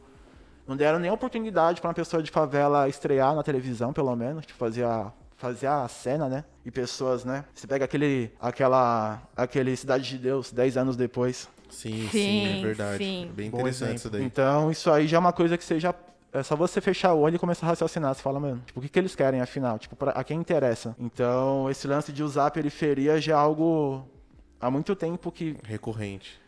não 0.68 0.76
deram 0.76 0.98
nem 0.98 1.12
oportunidade 1.12 1.80
para 1.80 1.90
uma 1.90 1.94
pessoa 1.94 2.24
de 2.24 2.32
favela 2.32 2.90
estrear 2.90 3.36
na 3.36 3.44
televisão, 3.44 3.94
pelo 3.94 4.16
menos, 4.16 4.44
tipo, 4.48 4.58
fazer 4.58 4.84
a, 4.84 5.14
fazer 5.42 5.66
a 5.66 5.88
cena, 5.88 6.30
né? 6.30 6.44
E 6.64 6.70
pessoas, 6.70 7.26
né? 7.26 7.44
Você 7.54 7.66
pega 7.66 7.84
aquele, 7.84 8.32
aquela, 8.40 9.22
aquele 9.36 9.76
Cidade 9.76 10.08
de 10.08 10.20
Deus, 10.20 10.52
10 10.52 10.78
anos 10.78 10.96
depois. 10.96 11.50
Sim, 11.68 12.04
sim, 12.04 12.10
Sim, 12.12 12.60
é 12.60 12.62
verdade. 12.62 12.98
sim. 13.04 13.26
É 13.28 13.34
bem 13.34 13.48
interessante 13.48 13.98
isso 13.98 14.10
daí. 14.10 14.24
Então, 14.24 14.70
isso 14.70 14.92
aí 14.92 15.08
já 15.08 15.18
é 15.18 15.20
uma 15.20 15.34
coisa 15.34 15.58
que 15.58 15.64
você 15.64 15.80
já... 15.80 15.96
É 16.32 16.44
só 16.44 16.56
você 16.56 16.80
fechar 16.80 17.14
o 17.14 17.20
olho 17.20 17.36
e 17.36 17.40
começar 17.40 17.66
a 17.66 17.70
raciocinar. 17.70 18.14
Você 18.14 18.22
fala, 18.22 18.40
mano, 18.40 18.62
tipo, 18.66 18.80
o 18.80 18.84
que, 18.84 18.88
que 18.88 19.00
eles 19.00 19.16
querem, 19.16 19.42
afinal? 19.42 19.80
Tipo, 19.80 19.96
pra, 19.96 20.12
a 20.12 20.24
quem 20.24 20.40
interessa? 20.40 20.96
Então, 21.00 21.70
esse 21.70 21.88
lance 21.88 22.12
de 22.14 22.24
usar 22.24 22.46
a 22.46 22.52
periferia 22.52 23.20
já 23.20 23.34
é 23.34 23.36
algo... 23.36 24.08
Há 24.60 24.70
muito 24.70 24.96
tempo 24.96 25.32
que 25.32 25.58
Recorrente. 25.64 26.40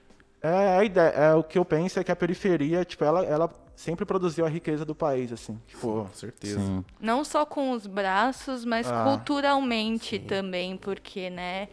É 0.41 0.77
a 0.77 0.83
ideia, 0.83 1.07
é 1.09 1.33
o 1.33 1.43
que 1.43 1.57
eu 1.57 1.65
penso 1.65 1.99
é 1.99 2.03
que 2.03 2.11
a 2.11 2.15
periferia, 2.15 2.85
tipo, 2.85 3.03
ela, 3.03 3.23
ela 3.25 3.49
sempre 3.75 4.05
produziu 4.05 4.45
a 4.45 4.49
riqueza 4.49 4.85
do 4.85 4.93
país, 4.95 5.31
assim. 5.31 5.59
Tipo, 5.67 6.05
Com 6.05 6.13
certeza. 6.13 6.59
Sim. 6.59 6.85
Não 6.99 7.23
só 7.23 7.45
com 7.45 7.71
os 7.71 7.85
braços, 7.87 8.63
mas 8.65 8.87
Ah, 8.89 9.03
culturalmente 9.03 10.19
também, 10.19 10.77
porque, 10.77 11.29
né, 11.29 11.67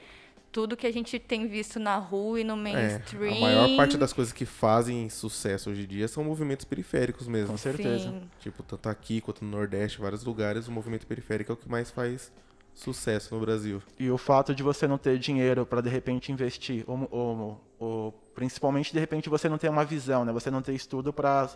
tudo 0.53 0.77
que 0.77 0.87
a 0.87 0.93
gente 0.93 1.19
tem 1.19 1.47
visto 1.47 1.79
na 1.79 1.97
rua 1.97 2.41
e 2.41 2.45
no 2.45 2.55
É, 2.55 2.57
mainstream. 2.57 3.37
a 3.37 3.41
maior 3.41 3.77
parte 3.77 3.97
das 3.97 4.13
coisas 4.13 4.33
que 4.33 4.45
fazem 4.45 5.09
sucesso 5.09 5.71
hoje 5.71 5.83
em 5.85 5.87
dia 5.87 6.09
são 6.09 6.25
movimentos 6.25 6.65
periféricos 6.65 7.29
mesmo. 7.29 7.49
com 7.53 7.57
certeza. 7.57 8.11
Sim. 8.11 8.23
Tipo, 8.41 8.63
tanto 8.65 8.89
aqui 8.89 9.21
quanto 9.21 9.45
no 9.45 9.51
Nordeste, 9.51 10.01
vários 10.01 10.25
lugares, 10.25 10.67
o 10.67 10.73
movimento 10.73 11.07
periférico 11.07 11.53
é 11.53 11.55
o 11.55 11.57
que 11.57 11.69
mais 11.71 11.91
faz 11.91 12.33
sucesso 12.75 13.35
no 13.35 13.41
Brasil. 13.41 13.83
E 13.99 14.11
o 14.11 14.17
fato 14.19 14.55
de 14.55 14.63
você 14.63 14.89
não 14.89 14.97
ter 14.99 15.19
dinheiro 15.19 15.67
para 15.67 15.81
de 15.81 15.89
repente 15.91 16.33
investir, 16.33 16.83
ou, 16.87 17.07
ou, 17.11 17.61
ou 17.79 18.13
principalmente 18.35 18.93
de 18.93 18.99
repente 18.99 19.29
você 19.29 19.49
não 19.49 19.59
ter 19.59 19.69
uma 19.69 19.85
visão, 19.85 20.25
né? 20.25 20.33
Você 20.33 20.51
não 20.51 20.63
ter 20.63 20.73
estudo 20.75 21.13
para 21.13 21.49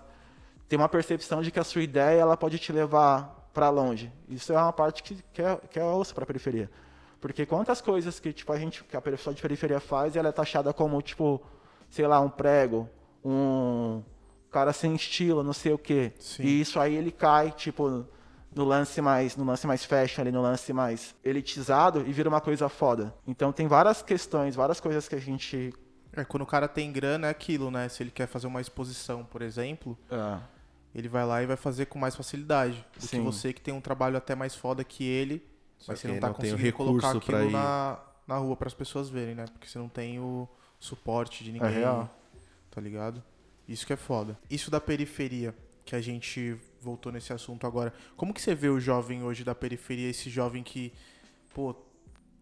ter 0.68 0.77
uma 0.77 0.88
percepção 0.88 1.42
de 1.42 1.50
que 1.50 1.61
a 1.61 1.64
sua 1.64 1.83
ideia 1.83 2.20
ela 2.20 2.37
pode 2.37 2.59
te 2.59 2.72
levar 2.72 3.48
para 3.53 3.70
longe. 3.70 4.12
Isso 4.29 4.53
é 4.53 4.57
uma 4.57 4.72
parte 4.72 5.03
que, 5.03 5.22
que 5.33 5.42
é, 5.42 5.57
que 5.70 5.79
é 5.79 5.85
osso 5.85 6.14
para 6.14 6.24
a 6.24 6.27
periferia. 6.27 6.70
Porque 7.20 7.46
quantas 7.46 7.81
coisas 7.81 8.20
que 8.20 8.33
tipo 8.33 8.53
a 8.53 8.59
gente 8.59 8.85
que 8.85 8.96
a 8.96 9.00
pessoa 9.00 9.35
de 9.35 9.40
periferia 9.40 9.81
faz, 9.81 10.16
ela 10.16 10.29
é 10.29 10.33
taxada 10.33 10.72
como 10.72 11.00
tipo, 11.00 11.40
sei 11.88 12.07
lá, 12.07 12.20
um 12.20 12.29
prego, 12.29 12.88
um 13.24 14.03
cara 14.50 14.72
sem 14.72 14.94
estilo, 14.94 15.42
não 15.42 15.53
sei 15.53 15.72
o 15.72 15.79
quê. 15.79 16.12
Sim. 16.18 16.42
E 16.42 16.61
isso 16.61 16.79
aí 16.79 16.94
ele 16.94 17.11
cai 17.11 17.50
tipo 17.50 18.05
no 18.55 18.64
lance 18.64 19.00
mais 19.00 19.37
no 19.37 19.44
lance 19.44 19.66
mais 19.66 19.85
fashion 19.85 20.20
ali, 20.22 20.31
no 20.31 20.42
lance 20.42 20.72
mais 20.72 21.14
elitizado 21.24 22.05
e 22.07 22.12
vira 22.12 22.29
uma 22.29 22.40
coisa 22.40 22.68
foda. 22.68 23.14
Então 23.27 23.53
tem 23.53 23.66
várias 23.66 24.03
questões, 24.03 24.55
várias 24.55 24.81
coisas 24.81 25.09
que 25.09 25.14
a 25.14 25.20
gente 25.20 25.72
É, 26.16 26.24
quando 26.24 26.42
o 26.42 26.46
cara 26.46 26.68
tem 26.68 26.92
grana 26.92 27.27
é 27.27 27.31
aquilo, 27.31 27.70
né? 27.70 27.88
Se 27.88 28.03
ele 28.03 28.11
quer 28.11 28.27
fazer 28.29 28.46
uma 28.46 28.61
exposição, 28.61 29.24
por 29.24 29.42
exemplo, 29.42 29.98
ah, 30.11 30.40
ele 30.94 31.09
vai 31.09 31.26
lá 31.26 31.42
e 31.42 31.46
vai 31.46 31.57
fazer 31.57 31.87
com 31.87 31.98
mais 31.98 32.14
facilidade. 32.14 32.85
Do 32.94 33.00
que 33.00 33.09
Sim. 33.09 33.24
você 33.24 33.52
que 33.52 33.61
tem 33.61 33.74
um 33.74 33.80
trabalho 33.80 34.16
até 34.16 34.35
mais 34.35 34.54
foda 34.54 34.85
que 34.85 35.04
ele, 35.04 35.44
Só 35.78 35.92
mas 35.92 36.00
você 36.00 36.09
que 36.09 36.14
não 36.14 36.20
tá 36.20 36.28
não 36.28 36.35
conseguindo 36.35 36.72
colocar 36.72 37.16
aquilo 37.16 37.50
na, 37.50 37.98
na 38.26 38.37
rua 38.37 38.57
para 38.57 38.68
as 38.68 38.74
pessoas 38.74 39.09
verem, 39.09 39.35
né? 39.35 39.46
Porque 39.46 39.66
você 39.66 39.78
não 39.78 39.88
tem 39.88 40.20
o 40.20 40.48
suporte 40.78 41.42
de 41.42 41.50
ninguém, 41.50 41.70
real. 41.70 42.14
tá 42.70 42.80
ligado? 42.80 43.22
Isso 43.66 43.87
que 43.87 43.92
é 43.92 43.96
foda. 43.96 44.38
Isso 44.48 44.70
da 44.70 44.80
periferia, 44.80 45.54
que 45.85 45.96
a 45.96 46.00
gente 46.00 46.57
voltou 46.80 47.11
nesse 47.11 47.33
assunto 47.33 47.66
agora. 47.66 47.92
Como 48.16 48.33
que 48.33 48.40
você 48.40 48.54
vê 48.54 48.68
o 48.68 48.78
jovem 48.78 49.22
hoje 49.22 49.42
da 49.42 49.54
periferia, 49.54 50.09
esse 50.09 50.30
jovem 50.30 50.62
que, 50.62 50.92
pô, 51.54 51.74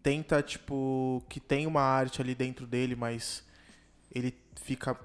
tenta, 0.03 0.43
tipo, 0.43 1.23
que 1.29 1.39
tem 1.39 1.65
uma 1.65 1.81
arte 1.81 2.21
ali 2.21 2.35
dentro 2.35 2.67
dele, 2.67 2.95
mas 2.95 3.43
ele 4.13 4.37
fica 4.55 4.99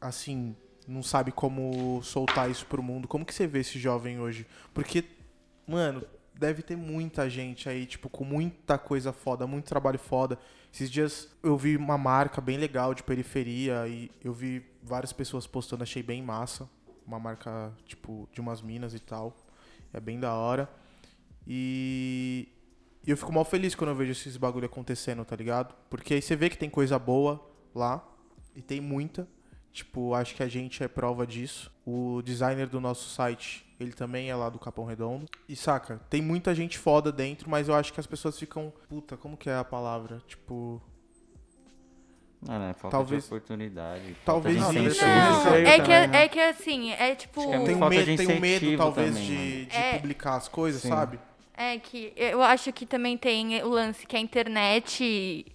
assim, 0.00 0.56
não 0.86 1.02
sabe 1.02 1.32
como 1.32 2.02
soltar 2.02 2.50
isso 2.50 2.66
pro 2.66 2.82
mundo. 2.82 3.08
Como 3.08 3.24
que 3.24 3.34
você 3.34 3.46
vê 3.46 3.60
esse 3.60 3.78
jovem 3.78 4.20
hoje? 4.20 4.46
Porque, 4.74 5.04
mano, 5.66 6.04
deve 6.34 6.62
ter 6.62 6.76
muita 6.76 7.28
gente 7.28 7.68
aí, 7.68 7.86
tipo, 7.86 8.08
com 8.08 8.24
muita 8.24 8.78
coisa 8.78 9.12
foda, 9.12 9.46
muito 9.46 9.66
trabalho 9.66 9.98
foda. 9.98 10.38
Esses 10.72 10.90
dias 10.90 11.28
eu 11.42 11.56
vi 11.56 11.76
uma 11.76 11.98
marca 11.98 12.40
bem 12.40 12.56
legal 12.56 12.94
de 12.94 13.02
periferia 13.02 13.86
e 13.86 14.10
eu 14.22 14.32
vi 14.32 14.64
várias 14.82 15.12
pessoas 15.12 15.46
postando, 15.46 15.82
achei 15.82 16.02
bem 16.02 16.22
massa. 16.22 16.68
Uma 17.06 17.18
marca, 17.18 17.72
tipo, 17.84 18.28
de 18.32 18.40
umas 18.40 18.62
minas 18.62 18.94
e 18.94 18.98
tal. 18.98 19.36
É 19.92 20.00
bem 20.00 20.18
da 20.18 20.34
hora. 20.34 20.68
E 21.46 22.48
eu 23.06 23.16
fico 23.16 23.32
mal 23.32 23.44
feliz 23.44 23.74
quando 23.74 23.90
eu 23.90 23.96
vejo 23.96 24.12
esses 24.12 24.36
bagulho 24.36 24.66
acontecendo, 24.66 25.24
tá 25.24 25.34
ligado? 25.34 25.74
Porque 25.90 26.14
aí 26.14 26.22
você 26.22 26.36
vê 26.36 26.48
que 26.48 26.56
tem 26.56 26.70
coisa 26.70 26.98
boa 26.98 27.44
lá, 27.74 28.06
e 28.54 28.62
tem 28.62 28.80
muita. 28.80 29.26
Tipo, 29.72 30.12
acho 30.14 30.34
que 30.34 30.42
a 30.42 30.48
gente 30.48 30.82
é 30.82 30.88
prova 30.88 31.26
disso. 31.26 31.72
O 31.86 32.20
designer 32.22 32.66
do 32.68 32.78
nosso 32.80 33.08
site, 33.08 33.64
ele 33.80 33.92
também 33.92 34.28
é 34.30 34.34
lá 34.36 34.48
do 34.50 34.58
Capão 34.58 34.84
Redondo. 34.84 35.26
E 35.48 35.56
saca, 35.56 35.98
tem 36.10 36.20
muita 36.20 36.54
gente 36.54 36.76
foda 36.78 37.10
dentro, 37.10 37.48
mas 37.48 37.68
eu 37.68 37.74
acho 37.74 37.92
que 37.92 37.98
as 37.98 38.06
pessoas 38.06 38.38
ficam. 38.38 38.72
Puta, 38.88 39.16
como 39.16 39.36
que 39.36 39.48
é 39.48 39.56
a 39.56 39.64
palavra? 39.64 40.22
Tipo. 40.26 40.80
Não, 42.46 42.58
né? 42.58 42.74
Falta 42.74 42.96
Talvez- 42.96 43.22
de 43.22 43.28
oportunidade. 43.28 44.16
talvez 44.24 44.56
isso. 44.56 44.72
incentivo. 44.72 45.06
Não, 45.06 45.44
Não, 45.44 45.54
é 45.54 45.80
que, 45.80 45.92
é 45.92 46.28
que 46.28 46.40
assim, 46.40 46.90
é 46.90 47.14
tipo. 47.14 47.40
É 47.40 47.64
Tem 47.64 47.76
um, 47.76 47.88
medo, 47.88 48.04
de 48.04 48.16
tem 48.16 48.36
um 48.36 48.40
medo, 48.40 48.76
talvez, 48.76 49.14
também, 49.14 49.26
de, 49.28 49.64
de 49.66 49.76
É. 49.76 49.94
publicar 49.98 50.34
as 50.36 50.48
coisas, 50.48 50.82
Sim. 50.82 50.88
sabe? 50.88 51.18
É 51.54 51.78
que 51.78 52.12
eu 52.16 52.42
acho 52.42 52.72
que 52.72 52.84
também 52.84 53.16
tem 53.16 53.62
o 53.62 53.68
lance 53.68 54.04
que 54.06 54.16
a 54.16 54.20
internet. 54.20 55.46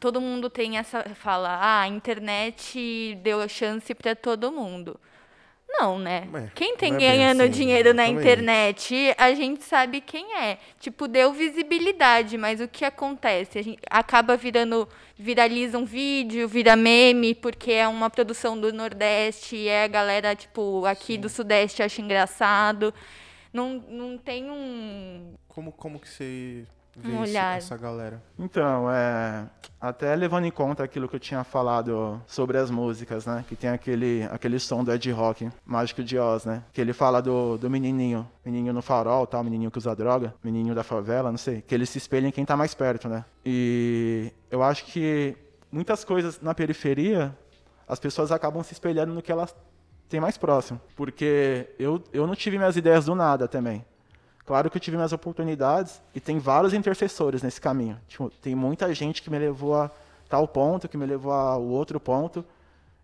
Todo 0.00 0.20
mundo 0.20 0.50
tem 0.50 0.76
essa 0.78 1.02
fala, 1.14 1.50
ah, 1.50 1.82
a 1.82 1.88
internet 1.88 3.18
deu 3.22 3.48
chance 3.48 3.94
pra 3.94 4.14
todo 4.16 4.50
mundo. 4.50 4.98
não, 5.68 5.98
né? 5.98 6.26
Quem 6.54 6.76
tem 6.76 6.94
é 6.94 6.98
ganhando 6.98 7.42
assim, 7.42 7.52
dinheiro 7.52 7.94
na 7.94 8.06
internet, 8.06 9.14
a 9.16 9.32
gente 9.34 9.62
sabe 9.62 10.00
quem 10.00 10.34
é. 10.36 10.58
Tipo, 10.80 11.06
deu 11.06 11.32
visibilidade, 11.32 12.36
mas 12.36 12.60
o 12.60 12.66
que 12.66 12.84
acontece? 12.84 13.58
A 13.58 13.62
gente 13.62 13.78
acaba 13.88 14.36
virando, 14.36 14.88
viraliza 15.16 15.78
um 15.78 15.84
vídeo, 15.84 16.48
vira 16.48 16.74
meme, 16.74 17.34
porque 17.34 17.72
é 17.72 17.86
uma 17.86 18.10
produção 18.10 18.58
do 18.58 18.72
Nordeste, 18.72 19.56
e 19.56 19.68
é 19.68 19.84
a 19.84 19.88
galera, 19.88 20.34
tipo, 20.34 20.84
aqui 20.86 21.16
do 21.18 21.28
Sudeste 21.28 21.82
acha 21.82 22.00
engraçado. 22.02 22.92
Não, 23.52 23.74
não 23.88 24.18
tem 24.18 24.50
um. 24.50 25.34
Como, 25.46 25.72
como 25.72 25.98
que 26.00 26.08
você 26.08 26.66
vê 27.00 27.12
Um 27.12 27.20
olhar. 27.20 27.58
essa 27.58 27.76
galera? 27.76 28.22
Então, 28.38 28.90
é, 28.90 29.46
até 29.80 30.14
levando 30.14 30.44
em 30.44 30.50
conta 30.50 30.82
aquilo 30.84 31.08
que 31.08 31.16
eu 31.16 31.20
tinha 31.20 31.44
falado 31.44 32.20
sobre 32.26 32.58
as 32.58 32.70
músicas, 32.70 33.26
né? 33.26 33.44
Que 33.48 33.54
tem 33.56 33.70
aquele, 33.70 34.28
aquele 34.30 34.58
som 34.58 34.82
do 34.84 34.92
Ed 34.92 35.10
Rock, 35.12 35.50
Mágico 35.64 36.02
de 36.02 36.18
Oz, 36.18 36.44
né? 36.44 36.62
Que 36.72 36.80
ele 36.80 36.92
fala 36.92 37.20
do, 37.22 37.56
do 37.56 37.70
menininho, 37.70 38.28
menininho 38.44 38.72
no 38.72 38.82
farol, 38.82 39.26
tal, 39.26 39.42
menininho 39.44 39.70
que 39.70 39.78
usa 39.78 39.94
droga, 39.94 40.34
menininho 40.42 40.74
da 40.74 40.82
favela, 40.82 41.30
não 41.30 41.38
sei. 41.38 41.62
Que 41.62 41.74
ele 41.74 41.86
se 41.86 41.98
espelha 41.98 42.26
em 42.28 42.32
quem 42.32 42.44
tá 42.44 42.56
mais 42.56 42.74
perto, 42.74 43.08
né? 43.08 43.24
E 43.44 44.32
eu 44.50 44.62
acho 44.62 44.84
que 44.86 45.36
muitas 45.70 46.04
coisas 46.04 46.40
na 46.40 46.54
periferia, 46.54 47.36
as 47.86 47.98
pessoas 47.98 48.32
acabam 48.32 48.62
se 48.62 48.72
espelhando 48.72 49.12
no 49.14 49.22
que 49.22 49.30
elas 49.32 49.54
têm 50.08 50.20
mais 50.20 50.36
próximo. 50.38 50.80
Porque 50.96 51.68
eu, 51.78 52.02
eu 52.12 52.26
não 52.26 52.34
tive 52.34 52.58
minhas 52.58 52.76
ideias 52.76 53.04
do 53.06 53.14
nada 53.14 53.46
também. 53.46 53.84
Claro 54.48 54.70
que 54.70 54.78
eu 54.78 54.80
tive 54.80 54.96
minhas 54.96 55.12
oportunidades 55.12 56.00
e 56.14 56.20
tem 56.20 56.38
vários 56.38 56.72
intercessores 56.72 57.42
nesse 57.42 57.60
caminho. 57.60 58.00
Tipo, 58.08 58.30
tem 58.30 58.54
muita 58.54 58.94
gente 58.94 59.20
que 59.20 59.28
me 59.28 59.38
levou 59.38 59.74
a 59.76 59.90
tal 60.26 60.48
ponto, 60.48 60.88
que 60.88 60.96
me 60.96 61.04
levou 61.04 61.34
a 61.34 61.58
o 61.58 61.68
outro 61.68 62.00
ponto. 62.00 62.42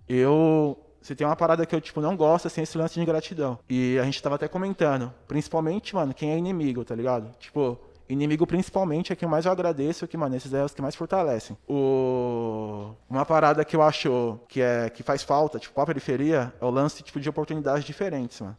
Eu, 0.09 0.75
se 1.03 1.15
tem 1.15 1.27
uma 1.27 1.37
parada 1.37 1.67
que 1.67 1.75
eu 1.75 1.83
tipo 1.83 2.01
não 2.01 2.17
gosto 2.17 2.47
assim, 2.47 2.63
é 2.63 2.65
esse 2.65 2.79
lance 2.79 2.99
de 2.99 3.05
gratidão. 3.05 3.59
E 3.69 3.99
a 4.01 4.05
gente 4.05 4.23
tava 4.23 4.37
até 4.37 4.49
comentando, 4.49 5.13
principalmente, 5.29 5.95
mano, 5.95 6.15
quem 6.15 6.31
é 6.31 6.39
inimigo, 6.39 6.83
tá 6.83 6.95
ligado? 6.95 7.31
Tipo, 7.39 7.79
inimigo 8.09 8.47
principalmente 8.47 9.13
é 9.13 9.17
quem 9.17 9.29
mais 9.29 9.45
eu 9.45 9.53
agradeço, 9.53 10.09
que 10.09 10.17
mano, 10.17 10.35
esses 10.35 10.55
é 10.55 10.65
os 10.65 10.73
que 10.73 10.81
mais 10.81 10.95
fortalecem. 10.95 11.59
O 11.69 12.95
uma 13.07 13.27
parada 13.27 13.63
que 13.67 13.77
eu 13.77 13.83
acho 13.83 14.41
que 14.49 14.63
é 14.63 14.89
que 14.89 15.03
faz 15.03 15.23
falta, 15.23 15.59
tipo, 15.59 15.79
a 15.79 15.85
periferia, 15.85 16.55
é 16.59 16.65
o 16.65 16.71
lance 16.71 17.03
tipo 17.03 17.21
de 17.21 17.29
oportunidades 17.29 17.85
diferentes, 17.85 18.41
mano. 18.41 18.57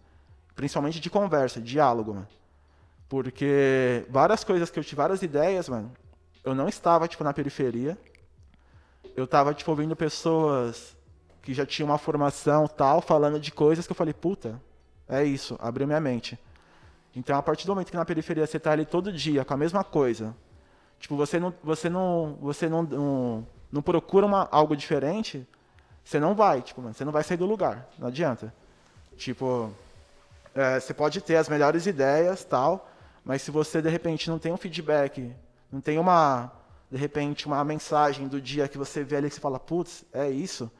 Principalmente 0.55 0.99
de 0.99 1.09
conversa, 1.09 1.59
diálogo, 1.59 2.13
mano. 2.13 2.27
Porque 3.07 4.05
várias 4.09 4.43
coisas 4.43 4.69
que 4.69 4.79
eu 4.79 4.83
tive, 4.83 4.95
várias 4.95 5.21
ideias, 5.21 5.69
mano, 5.69 5.91
eu 6.43 6.55
não 6.55 6.67
estava, 6.67 7.07
tipo, 7.07 7.23
na 7.23 7.33
periferia. 7.33 7.97
Eu 9.15 9.27
tava, 9.27 9.53
tipo, 9.53 9.69
ouvindo 9.71 9.95
pessoas 9.95 10.95
que 11.41 11.53
já 11.53 11.65
tinham 11.65 11.89
uma 11.89 11.97
formação 11.97 12.67
tal, 12.67 13.01
falando 13.01 13.39
de 13.39 13.51
coisas 13.51 13.85
que 13.85 13.91
eu 13.91 13.95
falei, 13.95 14.13
puta, 14.13 14.59
é 15.07 15.23
isso, 15.23 15.55
abriu 15.59 15.85
minha 15.85 15.99
mente. 15.99 16.39
Então, 17.15 17.37
a 17.37 17.41
partir 17.41 17.65
do 17.65 17.73
momento 17.73 17.91
que 17.91 17.95
na 17.95 18.03
periferia 18.03 18.45
você 18.45 18.59
tá 18.59 18.71
ali 18.71 18.85
todo 18.85 19.13
dia 19.13 19.45
com 19.45 19.53
a 19.53 19.57
mesma 19.57 19.83
coisa, 19.83 20.35
tipo, 20.99 21.15
você 21.15 21.39
não, 21.39 21.53
você 21.63 21.89
não, 21.89 22.37
você 22.41 22.67
não, 22.67 22.83
não, 22.83 23.47
não 23.71 23.81
procura 23.81 24.25
uma, 24.25 24.49
algo 24.51 24.75
diferente, 24.75 25.47
você 26.03 26.19
não 26.19 26.35
vai, 26.35 26.61
tipo, 26.61 26.81
mano, 26.81 26.93
você 26.93 27.05
não 27.05 27.11
vai 27.11 27.23
sair 27.23 27.37
do 27.37 27.45
lugar, 27.45 27.87
não 27.97 28.07
adianta. 28.07 28.53
Tipo, 29.15 29.71
é, 30.53 30.79
você 30.79 30.93
pode 30.93 31.21
ter 31.21 31.35
as 31.35 31.47
melhores 31.47 31.85
ideias, 31.85 32.43
tal, 32.43 32.89
mas 33.25 33.41
se 33.41 33.49
você 33.49 33.81
de 33.81 33.89
repente 33.89 34.29
não 34.29 34.38
tem 34.38 34.53
um 34.53 34.57
feedback, 34.57 35.33
não 35.71 35.81
tem 35.81 35.97
uma, 35.97 36.51
de 36.91 36.97
repente, 36.97 37.47
uma 37.47 37.63
mensagem 37.65 38.27
do 38.27 38.39
dia 38.39 38.67
que 38.67 38.77
você 38.77 39.03
vê 39.03 39.17
ali 39.17 39.29
que 39.29 39.35
você 39.35 39.41
fala, 39.41 39.59
putz, 39.59 40.05
é 40.13 40.29
isso. 40.29 40.71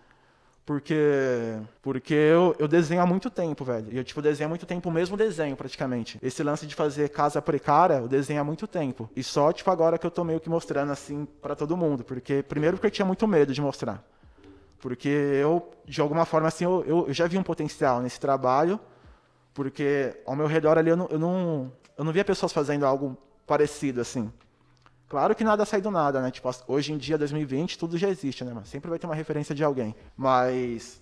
Porque, 0.66 1.60
porque 1.82 2.14
eu, 2.14 2.56
eu 2.58 2.68
desenho 2.68 3.02
há 3.02 3.06
muito 3.06 3.30
tempo, 3.30 3.64
velho. 3.64 3.88
E 3.92 3.98
eu, 3.98 4.04
tipo, 4.04 4.20
desenho 4.20 4.48
há 4.48 4.50
muito 4.50 4.66
tempo 4.66 4.90
o 4.90 4.92
mesmo 4.92 5.16
desenho, 5.16 5.56
praticamente. 5.56 6.18
Esse 6.24 6.42
lance 6.42 6.66
de 6.66 6.74
fazer 6.74 7.10
casa 7.10 7.40
precária, 7.40 7.96
eu 7.96 8.08
desenho 8.08 8.42
há 8.42 8.44
muito 8.44 8.66
tempo. 8.68 9.08
E 9.16 9.24
só, 9.24 9.52
tipo, 9.52 9.70
agora 9.70 9.98
que 9.98 10.06
eu 10.06 10.12
tô 10.12 10.24
meio 10.24 10.40
que 10.40 10.50
mostrando, 10.50 10.92
assim, 10.92 11.28
pra 11.40 11.56
todo 11.56 11.78
mundo. 11.78 12.04
Porque, 12.04 12.42
primeiro 12.42 12.78
porque 12.78 12.88
eu 12.88 12.92
tinha 12.92 13.06
muito 13.06 13.28
medo 13.28 13.54
de 13.54 13.62
mostrar. 13.62 14.04
Porque 14.80 15.08
eu, 15.08 15.72
de 15.86 16.02
alguma 16.02 16.26
forma, 16.26 16.48
assim, 16.48 16.64
eu, 16.64 16.84
eu, 16.88 17.08
eu 17.08 17.14
já 17.14 17.28
vi 17.28 17.38
um 17.38 17.44
potencial 17.44 18.02
nesse 18.02 18.20
trabalho. 18.20 18.80
Porque 19.54 20.20
ao 20.26 20.36
meu 20.36 20.48
redor 20.48 20.80
ali 20.80 20.90
eu 20.90 20.98
não, 20.98 21.08
eu 21.12 21.20
não, 21.20 21.72
eu 21.98 22.04
não 22.04 22.12
via 22.12 22.26
pessoas 22.26 22.52
fazendo 22.54 22.86
algo 22.86 23.18
parecido, 23.48 24.02
assim. 24.02 24.32
Claro 25.08 25.36
que 25.36 25.44
nada 25.44 25.66
sai 25.66 25.82
do 25.82 25.92
nada, 25.92 26.22
né? 26.22 26.32
Tipo, 26.32 26.50
hoje 26.68 26.92
em 26.92 26.98
dia, 26.98 27.18
2020, 27.18 27.78
tudo 27.78 27.98
já 27.98 28.10
existe, 28.10 28.44
né? 28.44 28.52
Mas 28.56 28.68
sempre 28.68 28.90
vai 28.90 28.98
ter 28.98 29.06
uma 29.06 29.16
referência 29.16 29.54
de 29.54 29.64
alguém. 29.64 29.96
Mas 30.18 31.00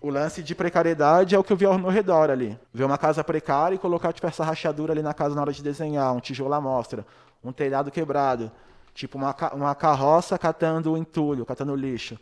o 0.00 0.08
lance 0.10 0.42
de 0.42 0.54
precariedade 0.54 1.34
é 1.34 1.38
o 1.38 1.44
que 1.44 1.52
eu 1.52 1.56
vi 1.56 1.66
ao 1.66 1.78
meu 1.78 1.90
redor 1.90 2.30
ali. 2.30 2.58
Ver 2.72 2.84
uma 2.84 2.96
casa 2.98 3.22
precária 3.22 3.74
e 3.74 3.78
colocar, 3.78 4.12
tipo, 4.12 4.26
essa 4.26 4.42
rachadura 4.42 4.92
ali 4.92 5.02
na 5.02 5.12
casa 5.14 5.34
na 5.34 5.42
hora 5.42 5.52
de 5.52 5.62
desenhar, 5.62 6.12
um 6.14 6.20
tijolo 6.20 6.54
à 6.54 6.60
mostra, 6.60 7.06
um 7.44 7.52
telhado 7.52 7.90
quebrado. 7.90 8.50
Tipo, 8.94 9.16
uma, 9.18 9.32
ca- 9.34 9.54
uma 9.54 9.74
carroça 9.74 10.38
catando 10.38 10.92
o 10.92 10.96
entulho, 10.98 11.44
catando 11.46 11.74
lixo. 11.76 12.18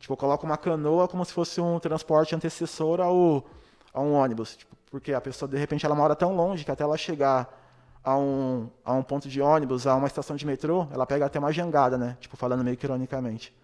Tipo, 0.00 0.14
eu 0.14 0.16
coloco 0.16 0.44
uma 0.46 0.56
canoa 0.56 1.06
como 1.06 1.24
se 1.24 1.32
fosse 1.32 1.60
um 1.60 1.78
transporte 1.78 2.34
antecessor 2.34 3.00
ao, 3.00 3.44
a 3.92 4.00
um 4.00 4.12
ônibus. 4.14 4.56
Tipo, 4.56 4.76
porque 4.90 5.12
a 5.12 5.20
pessoa, 5.20 5.48
de 5.48 5.56
repente, 5.56 5.86
ela 5.86 5.94
mora 5.94 6.14
tão 6.14 6.34
longe 6.34 6.64
que 6.64 6.70
até 6.70 6.84
ela 6.84 6.96
chegar 6.96 7.58
a 8.04 8.16
um, 8.16 8.68
a 8.84 8.92
um 8.92 9.02
ponto 9.02 9.28
de 9.28 9.40
ônibus, 9.40 9.86
a 9.86 9.94
uma 9.94 10.06
estação 10.06 10.36
de 10.36 10.44
metrô, 10.44 10.86
ela 10.92 11.06
pega 11.06 11.26
até 11.26 11.38
uma 11.38 11.52
jangada, 11.52 11.96
né? 11.96 12.16
Tipo, 12.20 12.36
falando 12.36 12.64
meio 12.64 12.76
que 12.76 12.84
ironicamente. 12.84 13.54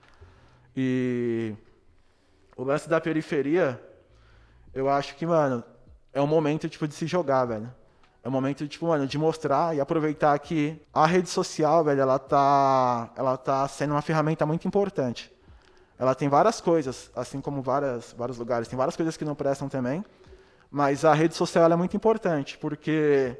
E 0.77 1.55
o 2.57 2.63
lance 2.63 2.89
da 2.89 3.01
periferia, 3.01 3.81
eu 4.73 4.89
acho 4.89 5.17
que, 5.17 5.27
mano, 5.27 5.63
é 6.13 6.21
um 6.23 6.27
momento, 6.27 6.69
tipo, 6.69 6.87
de 6.87 6.95
se 6.95 7.07
jogar, 7.07 7.45
velho. 7.45 7.73
É 8.23 8.29
um 8.29 8.33
momento, 8.33 8.67
tipo, 8.67 8.87
mano, 8.87 9.07
de 9.07 9.19
mostrar 9.19 9.75
e 9.77 9.81
aproveitar 9.81 10.39
que 10.39 10.81
a 10.93 11.07
rede 11.07 11.29
social, 11.29 11.85
velho, 11.85 12.01
ela 12.01 12.19
tá, 12.19 13.11
ela 13.17 13.37
tá 13.37 13.67
sendo 13.69 13.93
uma 13.93 14.03
ferramenta 14.03 14.45
muito 14.47 14.67
importante. 14.67 15.33
Ela 15.99 16.15
tem 16.15 16.29
várias 16.29 16.61
coisas, 16.61 17.11
assim 17.15 17.41
como 17.41 17.61
várias, 17.61 18.15
vários 18.17 18.39
lugares, 18.39 18.69
tem 18.69 18.77
várias 18.77 18.97
coisas 18.97 19.17
que 19.17 19.25
não 19.25 19.35
prestam 19.35 19.69
também, 19.69 20.05
mas 20.71 21.05
a 21.05 21.15
rede 21.15 21.35
social 21.35 21.71
é 21.71 21.77
muito 21.77 21.97
importante, 21.97 22.59
porque 22.59 23.37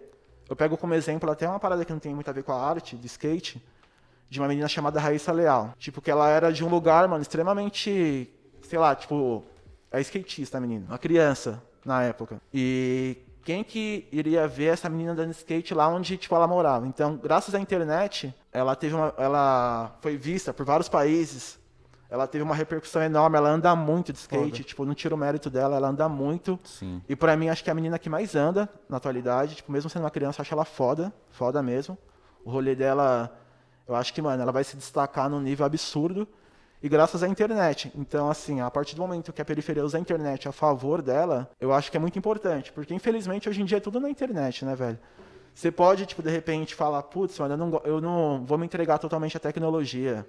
eu 0.49 0.57
pego 0.57 0.77
como 0.77 0.95
exemplo 0.95 1.31
até 1.31 1.49
uma 1.49 1.61
parada 1.61 1.85
que 1.85 1.93
não 1.93 2.01
tem 2.01 2.15
muito 2.15 2.29
a 2.29 2.33
ver 2.33 2.43
com 2.43 2.53
a 2.53 2.63
arte, 2.63 2.97
de 2.97 3.07
skate, 3.07 3.63
de 4.31 4.41
uma 4.41 4.49
menina 4.49 4.69
chamada 4.69 5.01
Raíssa 5.01 5.33
Leal. 5.33 5.75
Tipo, 5.79 6.01
que 6.01 6.11
ela 6.11 6.29
era 6.29 6.53
de 6.53 6.65
um 6.65 6.69
lugar, 6.69 7.07
mano, 7.07 7.23
extremamente, 7.23 8.31
sei 8.63 8.79
lá, 8.79 8.95
tipo, 8.95 9.45
é 9.91 10.01
skatista 10.01 10.61
menina, 10.61 10.87
uma 10.89 10.99
criança 10.99 11.63
na 11.85 12.03
época. 12.03 12.41
E 12.53 13.19
quem 13.45 13.65
que 13.65 14.07
iria 14.13 14.47
ver 14.47 14.67
essa 14.67 14.89
menina 14.89 15.15
dando 15.15 15.31
skate 15.31 15.75
lá 15.75 15.89
onde, 15.89 16.17
tipo, 16.17 16.35
ela 16.35 16.47
morava? 16.47 16.87
Então, 16.87 17.17
graças 17.17 17.55
à 17.55 17.61
internet, 17.61 18.35
ela 18.53 18.75
teve 18.77 18.95
uma, 18.95 19.15
ela 19.17 19.97
foi 20.01 20.17
vista 20.17 20.53
por 20.53 20.67
vários 20.67 20.89
países, 20.89 21.59
ela 22.11 22.27
teve 22.27 22.43
uma 22.43 22.55
repercussão 22.55 23.03
enorme, 23.03 23.37
ela 23.37 23.51
anda 23.51 23.75
muito 23.77 24.13
de 24.13 24.19
skate, 24.19 24.51
Foda. 24.51 24.65
tipo, 24.65 24.85
não 24.85 24.95
tiro 24.95 25.15
o 25.15 25.19
mérito 25.19 25.51
dela, 25.51 25.77
ela 25.77 25.89
anda 25.89 26.09
muito. 26.09 26.59
Sim. 26.65 27.03
E 27.09 27.15
pra 27.15 27.37
mim, 27.37 27.49
acho 27.49 27.63
que 27.63 27.69
é 27.69 27.73
a 27.73 27.75
menina 27.75 27.99
que 27.99 28.09
mais 28.09 28.35
anda 28.35 28.69
na 28.89 28.97
atualidade. 28.97 29.57
Tipo, 29.57 29.71
mesmo 29.71 29.91
sendo 29.91 30.03
uma 30.05 30.11
criança, 30.11 30.41
eu 30.41 30.43
acho 30.43 30.55
ela 30.55 30.65
foda. 30.65 31.13
Foda 31.31 31.63
mesmo. 31.63 31.99
O 32.45 32.51
rolê 32.51 32.75
dela, 32.75 33.31
eu 33.87 33.95
acho 33.95 34.15
que, 34.15 34.23
mano, 34.23 34.43
ela 34.43 34.53
vai 34.53 34.65
se 34.65 34.77
destacar 34.77 35.29
num 35.29 35.41
nível 35.41 35.67
absurdo. 35.67 36.27
E 36.83 36.89
graças 36.89 37.23
à 37.23 37.29
internet. 37.29 37.93
Então, 37.95 38.31
assim, 38.31 38.61
a 38.61 38.71
partir 38.71 38.95
do 38.95 39.03
momento 39.03 39.33
que 39.33 39.43
a 39.43 39.45
periferia 39.45 39.85
usa 39.85 39.99
a 39.99 40.01
internet 40.01 40.49
a 40.49 40.53
favor 40.53 41.03
dela, 41.03 41.51
eu 41.61 41.73
acho 41.75 41.91
que 41.91 41.97
é 41.97 42.01
muito 42.01 42.19
importante. 42.19 42.73
Porque, 42.73 42.95
infelizmente, 42.95 43.49
hoje 43.49 43.61
em 43.61 43.65
dia 43.67 43.79
é 43.79 43.81
tudo 43.81 44.01
na 44.01 44.09
internet, 44.09 44.65
né, 44.65 44.75
velho? 44.75 44.99
Você 45.53 45.73
pode, 45.73 46.07
tipo, 46.07 46.23
de 46.23 46.31
repente 46.31 46.75
falar, 46.75 47.03
putz, 47.03 47.39
mano, 47.39 47.55
eu 47.55 47.59
não, 47.59 47.83
eu 47.85 48.01
não 48.01 48.45
vou 48.47 48.57
me 48.57 48.65
entregar 48.65 48.97
totalmente 48.99 49.37
à 49.37 49.41
tecnologia. 49.41 50.25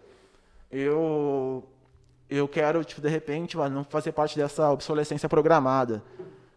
Eu 0.71 1.67
eu 2.29 2.47
quero, 2.47 2.83
tipo, 2.83 3.01
de 3.01 3.09
repente, 3.09 3.57
não 3.57 3.83
fazer 3.83 4.11
parte 4.11 4.37
dessa 4.37 4.69
obsolescência 4.69 5.27
programada. 5.27 6.03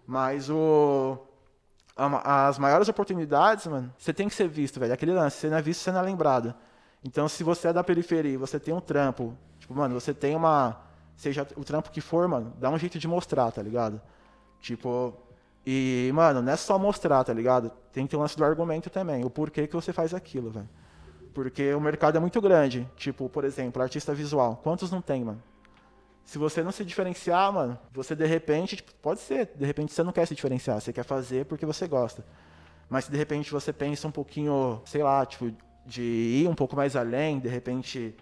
Mas 0.06 0.50
o 0.50 1.18
as 1.94 2.58
maiores 2.58 2.88
oportunidades, 2.88 3.66
mano, 3.66 3.92
você 3.98 4.12
tem 4.12 4.28
que 4.28 4.34
ser 4.34 4.48
visto, 4.48 4.80
velho. 4.80 4.92
Aquele 4.92 5.12
lance, 5.12 5.36
você 5.36 5.50
não 5.50 5.58
é 5.58 5.62
visto, 5.62 5.80
você 5.80 5.92
não 5.92 6.00
é 6.00 6.02
lembrado. 6.02 6.54
Então, 7.04 7.28
se 7.28 7.44
você 7.44 7.68
é 7.68 7.72
da 7.72 7.84
periferia, 7.84 8.38
você 8.38 8.58
tem 8.58 8.72
um 8.72 8.80
trampo, 8.80 9.36
tipo, 9.58 9.74
mano, 9.74 9.94
você 9.94 10.14
tem 10.14 10.34
uma 10.34 10.80
seja 11.16 11.46
o 11.56 11.64
trampo 11.64 11.90
que 11.90 12.00
for, 12.00 12.26
mano, 12.26 12.52
dá 12.58 12.70
um 12.70 12.78
jeito 12.78 12.98
de 12.98 13.06
mostrar, 13.06 13.50
tá 13.52 13.62
ligado? 13.62 14.00
Tipo, 14.60 15.14
e, 15.64 16.10
mano, 16.14 16.42
não 16.42 16.52
é 16.52 16.56
só 16.56 16.78
mostrar, 16.78 17.22
tá 17.24 17.32
ligado? 17.32 17.70
Tem 17.92 18.04
que 18.04 18.10
ter 18.10 18.16
o 18.16 18.20
lance 18.20 18.36
do 18.36 18.44
argumento 18.44 18.90
também, 18.90 19.24
o 19.24 19.30
porquê 19.30 19.66
que 19.66 19.74
você 19.74 19.92
faz 19.92 20.14
aquilo, 20.14 20.50
velho. 20.50 20.68
Porque 21.34 21.72
o 21.74 21.80
mercado 21.80 22.16
é 22.16 22.20
muito 22.20 22.40
grande. 22.40 22.88
Tipo, 22.96 23.28
por 23.28 23.44
exemplo, 23.44 23.82
artista 23.82 24.14
visual. 24.14 24.60
Quantos 24.62 24.90
não 24.90 25.00
tem, 25.00 25.24
mano? 25.24 25.42
Se 26.24 26.38
você 26.38 26.62
não 26.62 26.70
se 26.72 26.84
diferenciar, 26.84 27.52
mano, 27.52 27.78
você 27.92 28.14
de 28.14 28.24
repente, 28.26 28.76
tipo, 28.76 28.92
pode 29.02 29.20
ser, 29.20 29.50
de 29.56 29.64
repente 29.66 29.92
você 29.92 30.02
não 30.02 30.12
quer 30.12 30.26
se 30.26 30.34
diferenciar, 30.34 30.80
você 30.80 30.92
quer 30.92 31.04
fazer 31.04 31.46
porque 31.46 31.66
você 31.66 31.86
gosta. 31.88 32.24
Mas 32.88 33.06
se 33.06 33.10
de 33.10 33.16
repente 33.16 33.50
você 33.50 33.72
pensa 33.72 34.06
um 34.06 34.10
pouquinho, 34.12 34.80
sei 34.84 35.02
lá, 35.02 35.26
tipo, 35.26 35.52
de 35.84 36.02
ir 36.02 36.48
um 36.48 36.54
pouco 36.54 36.76
mais 36.76 36.94
além, 36.96 37.40
de 37.40 37.48
repente 37.48 38.14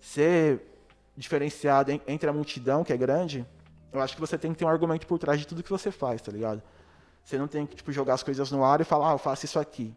ser 0.00 0.60
diferenciado 1.16 1.90
en- 1.92 2.00
entre 2.06 2.28
a 2.28 2.32
multidão 2.32 2.84
que 2.84 2.92
é 2.92 2.96
grande, 2.96 3.46
Eu 3.92 4.00
acho 4.02 4.14
que 4.14 4.20
você 4.20 4.36
tem 4.36 4.52
que 4.52 4.58
ter 4.58 4.64
um 4.66 4.68
argumento 4.68 5.06
por 5.06 5.18
trás 5.18 5.40
de 5.40 5.46
tudo 5.46 5.62
que 5.62 5.70
você 5.70 5.90
faz, 5.90 6.20
tá 6.20 6.30
ligado? 6.30 6.62
Você 7.24 7.38
não 7.38 7.48
tem 7.48 7.64
que 7.66 7.76
tipo, 7.76 7.90
jogar 7.92 8.14
as 8.14 8.22
coisas 8.22 8.50
no 8.50 8.62
ar 8.62 8.80
e 8.80 8.84
falar, 8.84 9.10
ah, 9.10 9.12
eu 9.14 9.18
faço 9.18 9.46
isso 9.46 9.58
aqui. 9.58 9.94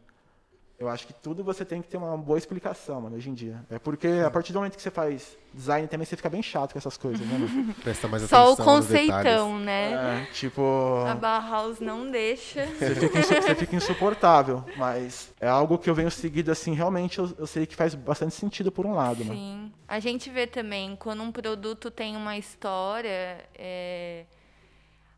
Eu 0.80 0.88
acho 0.88 1.06
que 1.06 1.14
tudo 1.14 1.44
você 1.44 1.66
tem 1.66 1.82
que 1.82 1.90
ter 1.90 1.98
uma 1.98 2.16
boa 2.18 2.38
explicação, 2.38 3.02
mano, 3.02 3.18
hoje 3.18 3.30
em 3.30 3.34
dia. 3.34 3.66
É 3.70 3.78
porque 3.78 4.08
a 4.26 4.32
partir 4.32 4.54
do 4.54 4.60
momento 4.60 4.78
que 4.78 4.82
você 4.82 4.90
faz 4.90 5.38
design 5.54 5.86
também, 5.90 6.06
você 6.06 6.16
fica 6.16 6.30
bem 6.30 6.42
chato 6.42 6.72
com 6.72 6.78
essas 6.80 6.96
coisas, 6.96 7.20
né, 7.28 7.38
mano? 7.38 7.74
Presta 7.84 8.08
mais 8.08 8.24
Só 8.30 8.52
o 8.52 8.54
atenção 8.54 8.78
nos 8.78 8.86
detalhes. 8.88 9.12
conceitão, 9.12 9.60
né? 9.60 10.24
É, 10.24 10.34
tipo. 10.34 10.62
A 11.06 11.16
Bauhaus 11.16 11.82
não 11.82 12.10
deixa. 12.10 12.66
Você 12.66 12.96
fica, 12.96 13.20
insu- 13.20 13.34
você 13.42 13.56
fica 13.56 13.76
insuportável, 13.76 14.64
mas 14.78 15.34
é 15.42 15.50
algo 15.50 15.78
que 15.78 15.90
eu 15.90 15.94
venho 15.96 16.10
seguido 16.10 16.50
assim, 16.50 16.74
realmente 16.74 17.20
eu, 17.20 17.30
eu 17.38 17.46
sei 17.46 17.66
que 17.66 17.76
faz 17.76 17.94
bastante 17.94 18.34
sentido 18.36 18.72
por 18.72 18.86
um 18.86 18.94
lado, 18.94 19.26
mano. 19.26 19.38
Sim. 19.38 19.74
A 19.86 20.00
gente 20.00 20.30
vê 20.30 20.48
também, 20.48 20.96
quando 20.96 21.22
um 21.22 21.32
produto 21.32 21.92
tem 21.92 22.16
uma 22.16 22.38
história, 22.38 23.44
é, 23.54 24.24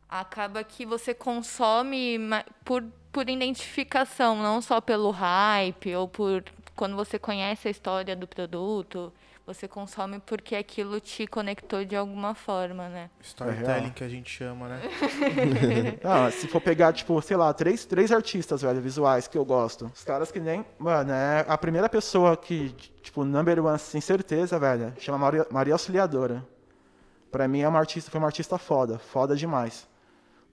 acaba 0.10 0.64
que 0.64 0.88
você 0.88 1.14
consome 1.14 2.18
por, 2.66 2.84
por 3.12 3.30
identificação, 3.30 4.36
não 4.36 4.62
só 4.62 4.80
pelo 4.80 5.12
hype, 5.12 5.96
ou 5.96 6.08
por 6.08 6.44
quando 6.76 6.96
você 6.96 7.20
conhece 7.20 7.68
a 7.68 7.72
história 7.72 8.16
do 8.16 8.28
produto, 8.28 9.12
você 9.46 9.68
consome 9.68 10.20
porque 10.20 10.56
aquilo 10.56 11.00
te 11.00 11.28
conectou 11.28 11.84
de 11.84 11.96
alguma 11.96 12.34
forma, 12.34 12.88
né? 12.88 13.10
Storytelling 13.22 13.82
real. 13.82 13.92
que 13.92 14.04
a 14.04 14.10
gente 14.10 14.30
chama, 14.30 14.68
né? 14.70 14.82
Ah, 16.04 16.32
se 16.32 16.48
for 16.48 16.62
pegar, 16.62 16.94
tipo, 16.94 17.22
sei 17.22 17.36
lá, 17.36 17.54
três, 17.54 17.86
três 17.86 18.12
artistas, 18.12 18.62
velho, 18.62 18.80
visuais 18.82 19.28
que 19.28 19.38
eu 19.38 19.44
gosto. 19.44 19.92
Os 19.94 20.04
caras 20.04 20.32
que 20.32 20.40
nem. 20.40 20.66
Mano, 20.80 21.12
é 21.12 21.46
a 21.48 21.58
primeira 21.58 21.90
pessoa 21.90 22.38
que, 22.38 22.70
tipo, 23.02 23.24
number 23.24 23.64
one, 23.64 23.78
sem 23.78 24.00
certeza, 24.00 24.58
velho, 24.58 24.94
chama 25.00 25.18
Maria, 25.18 25.48
Maria 25.52 25.74
Auxiliadora. 25.74 26.46
Pra 27.32 27.48
mim 27.48 27.62
é 27.62 27.68
uma 27.68 27.80
artista, 27.80 28.12
foi 28.12 28.20
uma 28.20 28.28
artista 28.28 28.58
foda, 28.58 29.00
foda 29.00 29.36
demais. 29.36 29.88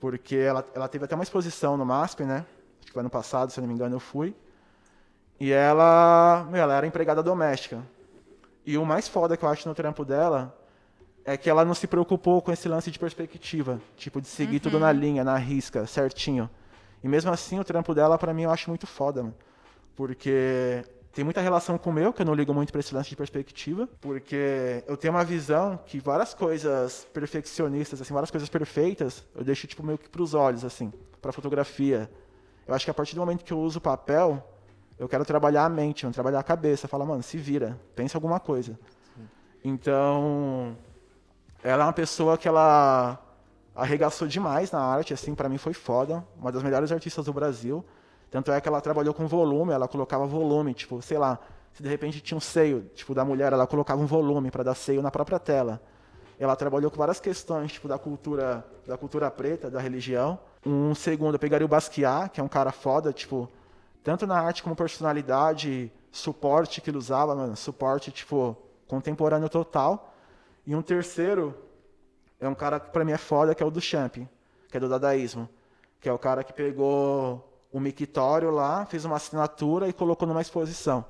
Porque 0.00 0.36
ela, 0.36 0.64
ela 0.74 0.88
teve 0.88 1.04
até 1.04 1.14
uma 1.14 1.24
exposição 1.24 1.76
no 1.76 1.84
MASP, 1.84 2.24
né? 2.24 2.46
Acho 2.78 2.86
que 2.86 2.92
foi 2.92 3.00
ano 3.00 3.10
passado, 3.10 3.50
se 3.50 3.58
eu 3.58 3.62
não 3.62 3.68
me 3.68 3.74
engano, 3.74 3.96
eu 3.96 4.00
fui. 4.00 4.34
E 5.40 5.52
ela, 5.52 6.46
meu, 6.50 6.62
ela 6.62 6.74
era 6.76 6.86
empregada 6.86 7.22
doméstica. 7.22 7.82
E 8.64 8.76
o 8.76 8.84
mais 8.84 9.08
foda 9.08 9.36
que 9.36 9.44
eu 9.44 9.48
acho 9.48 9.68
no 9.68 9.74
trampo 9.74 10.04
dela 10.04 10.54
é 11.24 11.36
que 11.36 11.48
ela 11.48 11.64
não 11.64 11.74
se 11.74 11.86
preocupou 11.86 12.40
com 12.40 12.50
esse 12.50 12.68
lance 12.68 12.90
de 12.90 12.98
perspectiva, 12.98 13.80
tipo 13.96 14.20
de 14.20 14.26
seguir 14.26 14.60
tudo 14.60 14.78
na 14.78 14.90
linha, 14.92 15.22
na 15.22 15.36
risca, 15.36 15.86
certinho. 15.86 16.48
E 17.02 17.08
mesmo 17.08 17.30
assim, 17.30 17.58
o 17.58 17.64
trampo 17.64 17.94
dela 17.94 18.18
pra 18.18 18.34
mim 18.34 18.42
eu 18.42 18.50
acho 18.50 18.70
muito 18.70 18.86
foda, 18.86 19.22
mano. 19.22 19.34
Porque 19.94 20.84
tem 21.12 21.24
muita 21.24 21.40
relação 21.40 21.76
com 21.78 21.90
o 21.90 21.92
meu, 21.92 22.12
que 22.12 22.22
eu 22.22 22.26
não 22.26 22.34
ligo 22.34 22.54
muito 22.54 22.70
pra 22.70 22.80
esse 22.80 22.94
lance 22.94 23.08
de 23.08 23.16
perspectiva, 23.16 23.88
porque 24.00 24.84
eu 24.86 24.96
tenho 24.96 25.14
uma 25.14 25.24
visão 25.24 25.78
que 25.84 25.98
várias 25.98 26.34
coisas 26.34 27.06
perfeccionistas, 27.12 28.00
assim, 28.00 28.14
várias 28.14 28.30
coisas 28.30 28.48
perfeitas, 28.48 29.24
eu 29.34 29.42
deixo 29.42 29.66
tipo 29.66 29.82
meio 29.82 29.98
que 29.98 30.08
pros 30.08 30.34
olhos 30.34 30.64
assim, 30.64 30.92
pra 31.20 31.32
fotografia. 31.32 32.10
Eu 32.66 32.74
acho 32.74 32.84
que 32.84 32.90
a 32.90 32.94
partir 32.94 33.14
do 33.14 33.20
momento 33.20 33.44
que 33.44 33.52
eu 33.52 33.58
uso 33.58 33.80
papel, 33.80 34.46
eu 34.98 35.08
quero 35.08 35.24
trabalhar 35.24 35.64
a 35.64 35.68
mente, 35.68 36.04
mano, 36.04 36.12
trabalhar 36.12 36.40
a 36.40 36.42
cabeça, 36.42 36.86
falar, 36.86 37.04
mano, 37.04 37.22
se 37.22 37.38
vira, 37.38 37.78
pensa 37.94 38.16
alguma 38.16 38.38
coisa. 38.38 38.78
Então, 39.64 40.76
ela 41.62 41.84
é 41.84 41.86
uma 41.86 41.92
pessoa 41.92 42.36
que 42.36 42.46
ela 42.46 43.18
arregaçou 43.74 44.26
demais 44.26 44.70
na 44.70 44.80
arte, 44.80 45.14
assim, 45.14 45.34
para 45.34 45.48
mim 45.48 45.56
foi 45.56 45.72
foda, 45.72 46.24
uma 46.36 46.50
das 46.50 46.62
melhores 46.62 46.90
artistas 46.90 47.24
do 47.24 47.32
Brasil. 47.32 47.84
Tanto 48.30 48.52
é 48.52 48.60
que 48.60 48.68
ela 48.68 48.80
trabalhou 48.80 49.14
com 49.14 49.26
volume, 49.26 49.72
ela 49.72 49.88
colocava 49.88 50.26
volume, 50.26 50.74
tipo, 50.74 51.00
sei 51.00 51.18
lá, 51.18 51.38
se 51.72 51.82
de 51.82 51.88
repente 51.88 52.20
tinha 52.20 52.36
um 52.36 52.40
seio, 52.40 52.90
tipo, 52.94 53.14
da 53.14 53.24
mulher, 53.24 53.52
ela 53.52 53.66
colocava 53.66 54.00
um 54.02 54.06
volume 54.06 54.50
para 54.50 54.62
dar 54.62 54.74
seio 54.74 55.00
na 55.00 55.10
própria 55.10 55.38
tela. 55.38 55.80
Ela 56.38 56.54
trabalhou 56.54 56.90
com 56.90 56.96
várias 56.96 57.20
questões, 57.20 57.72
tipo, 57.72 57.88
da 57.88 57.98
cultura, 57.98 58.64
da 58.86 58.96
cultura 58.96 59.30
preta, 59.30 59.70
da 59.70 59.80
religião. 59.80 60.38
Um 60.64 60.94
segundo, 60.94 61.34
eu 61.34 61.38
pegaria 61.38 61.64
o 61.64 61.68
Basquiat, 61.68 62.30
que 62.30 62.40
é 62.40 62.42
um 62.44 62.48
cara 62.48 62.70
foda, 62.70 63.12
tipo, 63.12 63.48
tanto 64.04 64.26
na 64.26 64.40
arte 64.40 64.62
como 64.62 64.76
personalidade, 64.76 65.90
suporte 66.12 66.80
que 66.80 66.90
ele 66.90 66.98
usava, 66.98 67.34
mano, 67.34 67.56
suporte, 67.56 68.10
tipo, 68.10 68.56
contemporâneo 68.86 69.48
total. 69.48 70.14
E 70.66 70.74
um 70.74 70.82
terceiro 70.82 71.54
é 72.40 72.48
um 72.48 72.54
cara 72.54 72.78
que 72.78 72.90
pra 72.90 73.04
mim 73.04 73.12
é 73.12 73.18
foda, 73.18 73.54
que 73.54 73.62
é 73.62 73.66
o 73.66 73.70
do 73.70 73.80
Champ, 73.80 74.16
que 74.70 74.76
é 74.76 74.80
do 74.80 74.88
dadaísmo. 74.88 75.48
Que 76.00 76.08
é 76.08 76.12
o 76.12 76.18
cara 76.18 76.44
que 76.44 76.52
pegou 76.52 77.44
o 77.72 77.78
mictório 77.80 78.50
lá, 78.50 78.86
fez 78.86 79.04
uma 79.04 79.16
assinatura 79.16 79.88
e 79.88 79.92
colocou 79.92 80.26
numa 80.26 80.40
exposição. 80.40 81.04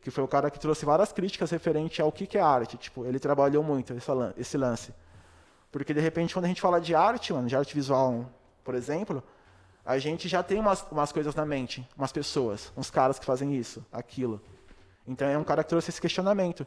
Que 0.00 0.10
foi 0.10 0.22
o 0.22 0.28
cara 0.28 0.50
que 0.50 0.58
trouxe 0.58 0.84
várias 0.84 1.12
críticas 1.12 1.50
referente 1.50 2.00
ao 2.00 2.12
que, 2.12 2.26
que 2.26 2.38
é 2.38 2.40
arte. 2.40 2.76
Tipo, 2.76 3.04
ele 3.04 3.18
trabalhou 3.18 3.62
muito 3.62 3.94
esse 4.36 4.56
lance. 4.56 4.94
Porque, 5.70 5.92
de 5.92 6.00
repente, 6.00 6.32
quando 6.34 6.46
a 6.46 6.48
gente 6.48 6.60
fala 6.60 6.80
de 6.80 6.94
arte, 6.94 7.32
mano, 7.32 7.48
de 7.48 7.56
arte 7.56 7.74
visual, 7.74 8.26
por 8.64 8.74
exemplo, 8.74 9.22
a 9.84 9.98
gente 9.98 10.28
já 10.28 10.42
tem 10.42 10.60
umas, 10.60 10.84
umas 10.90 11.12
coisas 11.12 11.34
na 11.34 11.44
mente, 11.46 11.86
umas 11.96 12.12
pessoas, 12.12 12.72
uns 12.76 12.90
caras 12.90 13.18
que 13.18 13.24
fazem 13.24 13.54
isso, 13.54 13.84
aquilo. 13.92 14.40
Então 15.06 15.26
é 15.26 15.36
um 15.36 15.44
cara 15.44 15.64
que 15.64 15.70
trouxe 15.70 15.90
esse 15.90 16.00
questionamento 16.00 16.66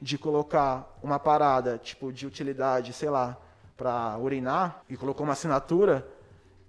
de 0.00 0.16
colocar 0.16 0.98
uma 1.02 1.18
parada, 1.18 1.78
tipo, 1.78 2.12
de 2.12 2.26
utilidade, 2.26 2.92
sei 2.92 3.10
lá, 3.10 3.36
para 3.76 4.16
urinar, 4.18 4.82
e 4.88 4.96
colocou 4.96 5.24
uma 5.24 5.34
assinatura, 5.34 6.06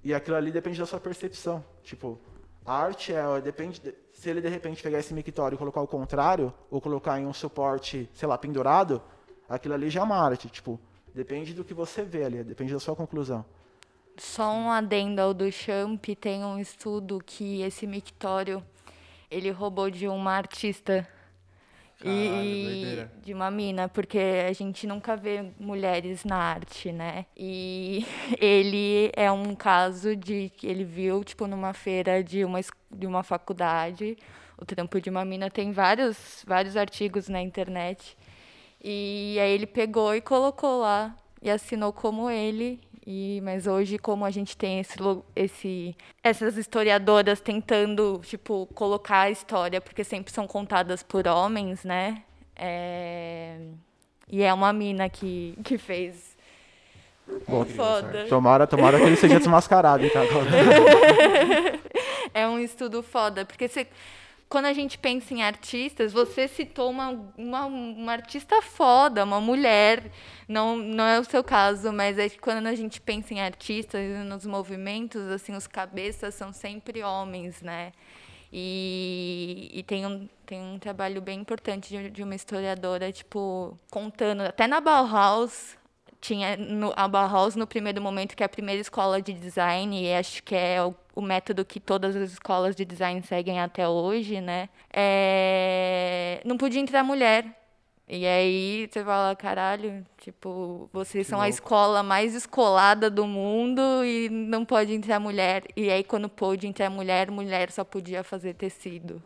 e 0.04 0.14
aquilo 0.14 0.36
ali 0.36 0.52
depende 0.52 0.80
da 0.80 0.86
sua 0.86 1.00
percepção. 1.00 1.64
Tipo, 1.84 2.20
a 2.66 2.74
arte 2.76 3.14
é, 3.14 3.42
depende, 3.42 3.80
de- 3.80 3.94
se 4.14 4.30
ele 4.30 4.42
de 4.42 4.48
repente 4.50 4.82
pegar 4.82 5.00
esse 5.00 5.14
mictório 5.14 5.56
e 5.56 5.58
colocar 5.58 5.82
o 5.82 5.88
contrário, 5.88 6.54
ou 6.70 6.80
colocar 6.82 7.20
em 7.20 7.26
um 7.26 7.34
suporte, 7.34 8.10
sei 8.14 8.28
lá, 8.28 8.38
pendurado, 8.38 9.02
aquilo 9.48 9.74
ali 9.74 9.90
já 9.90 10.02
é 10.02 10.04
uma 10.04 10.18
arte, 10.18 10.50
tipo, 10.50 10.80
depende 11.14 11.54
do 11.54 11.64
que 11.64 11.74
você 11.74 12.04
vê 12.04 12.24
ali, 12.24 12.44
depende 12.44 12.74
da 12.74 12.80
sua 12.80 12.96
conclusão. 12.96 13.46
Só 14.18 14.52
um 14.54 14.70
adendo 14.70 15.20
ao 15.22 15.34
do 15.34 15.52
Champ, 15.52 16.06
tem 16.20 16.44
um 16.44 16.60
estudo 16.60 17.20
que 17.26 17.62
esse 17.62 17.88
mictório 17.88 18.64
ele 19.30 19.50
roubou 19.50 19.90
de 19.90 20.08
uma 20.08 20.32
artista 20.34 21.08
Caralho, 22.04 22.46
e 22.46 22.64
doideira. 22.64 23.12
de 23.24 23.34
uma 23.34 23.50
mina, 23.50 23.88
porque 23.88 24.20
a 24.48 24.54
gente 24.54 24.86
nunca 24.86 25.16
vê 25.16 25.46
mulheres 25.60 26.24
na 26.26 26.38
arte, 26.38 26.92
né? 26.92 27.26
E 27.36 28.06
ele 28.40 29.12
é 29.16 29.32
um 29.32 29.56
caso 29.56 30.16
de 30.16 30.52
que 30.58 30.68
ele 30.68 30.84
viu, 30.84 31.24
tipo, 31.24 31.48
numa 31.48 31.74
feira 31.74 32.24
de 32.24 32.44
uma, 32.44 32.60
de 32.92 33.08
uma 33.08 33.24
faculdade, 33.24 34.18
o 34.58 34.66
trampo 34.66 35.00
de 35.02 35.10
uma 35.10 35.26
mina 35.26 35.50
tem 35.50 35.72
vários, 35.72 36.44
vários 36.48 36.78
artigos 36.78 37.28
na 37.28 37.42
internet. 37.42 38.18
E 38.84 39.38
aí 39.40 39.52
ele 39.52 39.66
pegou 39.66 40.14
e 40.14 40.22
colocou 40.22 40.82
lá 40.82 41.16
e 41.42 41.50
assinou 41.50 41.94
como 41.94 42.30
ele. 42.30 42.80
E, 43.06 43.42
mas 43.44 43.68
hoje, 43.68 43.98
como 43.98 44.24
a 44.24 44.32
gente 44.32 44.56
tem 44.56 44.80
esse, 44.80 44.98
esse, 45.36 45.96
essas 46.24 46.56
historiadoras 46.58 47.42
tentando, 47.42 48.22
tipo, 48.24 48.66
colocar 48.74 49.22
a 49.22 49.30
história, 49.30 49.82
porque 49.82 50.04
sempre 50.06 50.32
são 50.32 50.48
contadas 50.48 51.04
por 51.04 51.28
homens, 51.28 51.84
né? 51.84 52.24
É, 52.56 53.58
E 54.30 54.42
é 54.42 54.54
uma 54.54 54.72
mina 54.72 55.10
que, 55.10 55.58
que 55.64 55.78
fez. 55.78 56.34
Bom, 57.48 57.64
É 57.64 57.66
foda. 57.66 58.26
Tomara, 58.30 58.66
tomara 58.68 58.98
que 58.98 59.06
ele 59.06 59.16
seja 59.18 59.38
desmascarado, 59.38 60.06
então. 60.06 60.24
É 62.34 62.48
um 62.48 62.58
estudo 62.58 63.04
foda, 63.04 63.46
porque 63.46 63.68
você, 63.68 63.86
quando 64.54 64.66
a 64.66 64.74
gente 64.74 65.00
pensa 65.00 65.34
em 65.34 65.42
artistas, 65.42 66.14
você 66.14 66.48
citou 66.48 66.88
uma, 66.88 67.10
uma, 67.36 67.66
uma 67.66 68.12
artista 68.12 68.62
foda, 68.62 69.24
uma 69.24 69.42
mulher, 69.42 70.12
não, 70.48 70.78
não 70.78 71.04
é 71.04 71.20
o 71.20 71.24
seu 71.24 71.44
caso, 71.44 71.92
mas 71.92 72.20
é 72.20 72.30
que 72.30 72.38
quando 72.38 72.68
a 72.68 72.76
gente 72.76 73.02
pensa 73.02 73.34
em 73.34 73.42
artistas 73.42 74.00
e 74.00 74.24
nos 74.24 74.46
movimentos, 74.46 75.24
assim, 75.32 75.56
os 75.56 75.66
cabeças 75.66 76.36
são 76.36 76.54
sempre 76.54 77.02
homens, 77.02 77.64
né? 77.64 77.94
E, 78.52 79.72
e 79.74 79.82
tem, 79.82 80.06
um, 80.06 80.30
tem 80.46 80.62
um 80.62 80.78
trabalho 80.78 81.20
bem 81.20 81.40
importante 81.40 81.90
de, 81.90 82.12
de 82.12 82.22
uma 82.22 82.36
historiadora, 82.36 83.12
tipo, 83.12 83.76
contando, 83.90 84.42
até 84.42 84.68
na 84.68 84.80
Bauhaus, 84.80 85.76
tinha 86.22 86.56
no, 86.58 86.94
a 86.96 87.08
Bauhaus 87.08 87.56
no 87.56 87.66
primeiro 87.66 88.00
momento, 88.04 88.36
que 88.36 88.44
é 88.44 88.46
a 88.46 88.50
primeira 88.50 88.80
escola 88.80 89.20
de 89.20 89.34
design, 89.34 90.00
e 90.00 90.14
acho 90.14 90.44
que 90.44 90.54
é 90.54 90.84
o, 90.84 90.94
o 91.16 91.22
método 91.22 91.64
que 91.64 91.80
todas 91.80 92.16
as 92.16 92.32
escolas 92.32 92.76
de 92.76 92.84
design 92.86 93.22
seguem 93.24 93.60
até 93.60 93.88
hoje, 93.88 94.42
né? 94.42 94.70
É, 94.92 96.42
não 96.46 96.58
podia 96.58 96.82
entrar 96.82 97.04
mulher. 97.04 97.46
E 98.08 98.28
aí 98.28 98.90
você 98.92 99.04
fala, 99.04 99.34
caralho, 99.36 100.06
tipo, 100.18 100.90
vocês 100.92 101.26
são 101.26 101.40
a 101.40 101.48
escola 101.48 102.04
mais 102.04 102.36
escolada 102.36 103.10
do 103.10 103.26
mundo 103.26 103.82
e 104.04 104.30
não 104.30 104.66
pode 104.66 104.94
entrar 104.94 105.20
mulher. 105.20 105.64
E 105.76 105.90
aí 105.90 106.04
quando 106.04 106.28
pôde 106.28 106.68
entrar 106.68 106.90
mulher, 106.90 107.32
mulher 107.32 107.72
só 107.72 107.84
podia 107.84 108.22
fazer 108.24 108.56
tecido. 108.56 109.24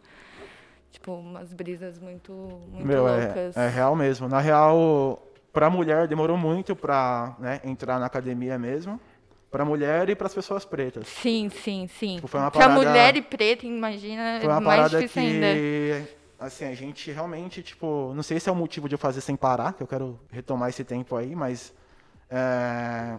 Tipo, 0.92 1.14
umas 1.14 1.54
brisas 1.54 2.00
muito, 2.00 2.32
muito 2.72 2.86
Meu, 2.86 3.04
loucas. 3.04 3.58
é, 3.58 3.66
é 3.66 3.70
real 3.70 3.96
mesmo. 3.96 4.28
Na 4.28 4.40
real, 4.40 5.22
pra 5.52 5.70
mulher 5.70 6.08
demorou 6.08 6.38
muito 6.38 6.76
pra 6.76 7.36
né, 7.40 7.60
entrar 7.64 8.00
na 8.00 8.06
academia 8.06 8.60
mesmo. 8.60 9.00
Pra 9.50 9.64
mulher 9.64 10.10
e 10.10 10.16
pras 10.16 10.34
pessoas 10.34 10.66
pretas. 10.66 11.08
Sim, 11.08 11.50
sim, 11.50 11.88
sim. 11.88 12.16
Tipo, 12.16 12.28
foi 12.28 12.40
uma 12.40 12.52
parada- 12.52 12.74
mulher 12.74 13.16
e 13.16 13.22
preta, 13.22 13.66
imagina, 13.66 14.40
Foi 14.42 14.50
uma 14.50 14.58
é 14.58 14.60
mais 14.60 14.92
parada 14.92 15.08
que, 15.08 15.20
ainda. 15.20 16.10
assim, 16.38 16.66
a 16.66 16.74
gente 16.76 17.10
realmente, 17.12 17.64
tipo, 17.64 18.12
não 18.14 18.24
sei 18.24 18.40
se 18.42 18.50
é 18.50 18.52
o 18.52 18.56
motivo 18.56 18.90
de 18.90 18.96
eu 18.96 19.00
fazer 19.00 19.22
sem 19.22 19.36
parar, 19.38 19.74
que 19.74 19.82
eu 19.82 19.88
quero 19.88 20.20
retomar 20.30 20.68
esse 20.70 20.84
tempo 20.84 21.16
aí, 21.16 21.34
mas 21.34 21.74
é, 22.30 23.18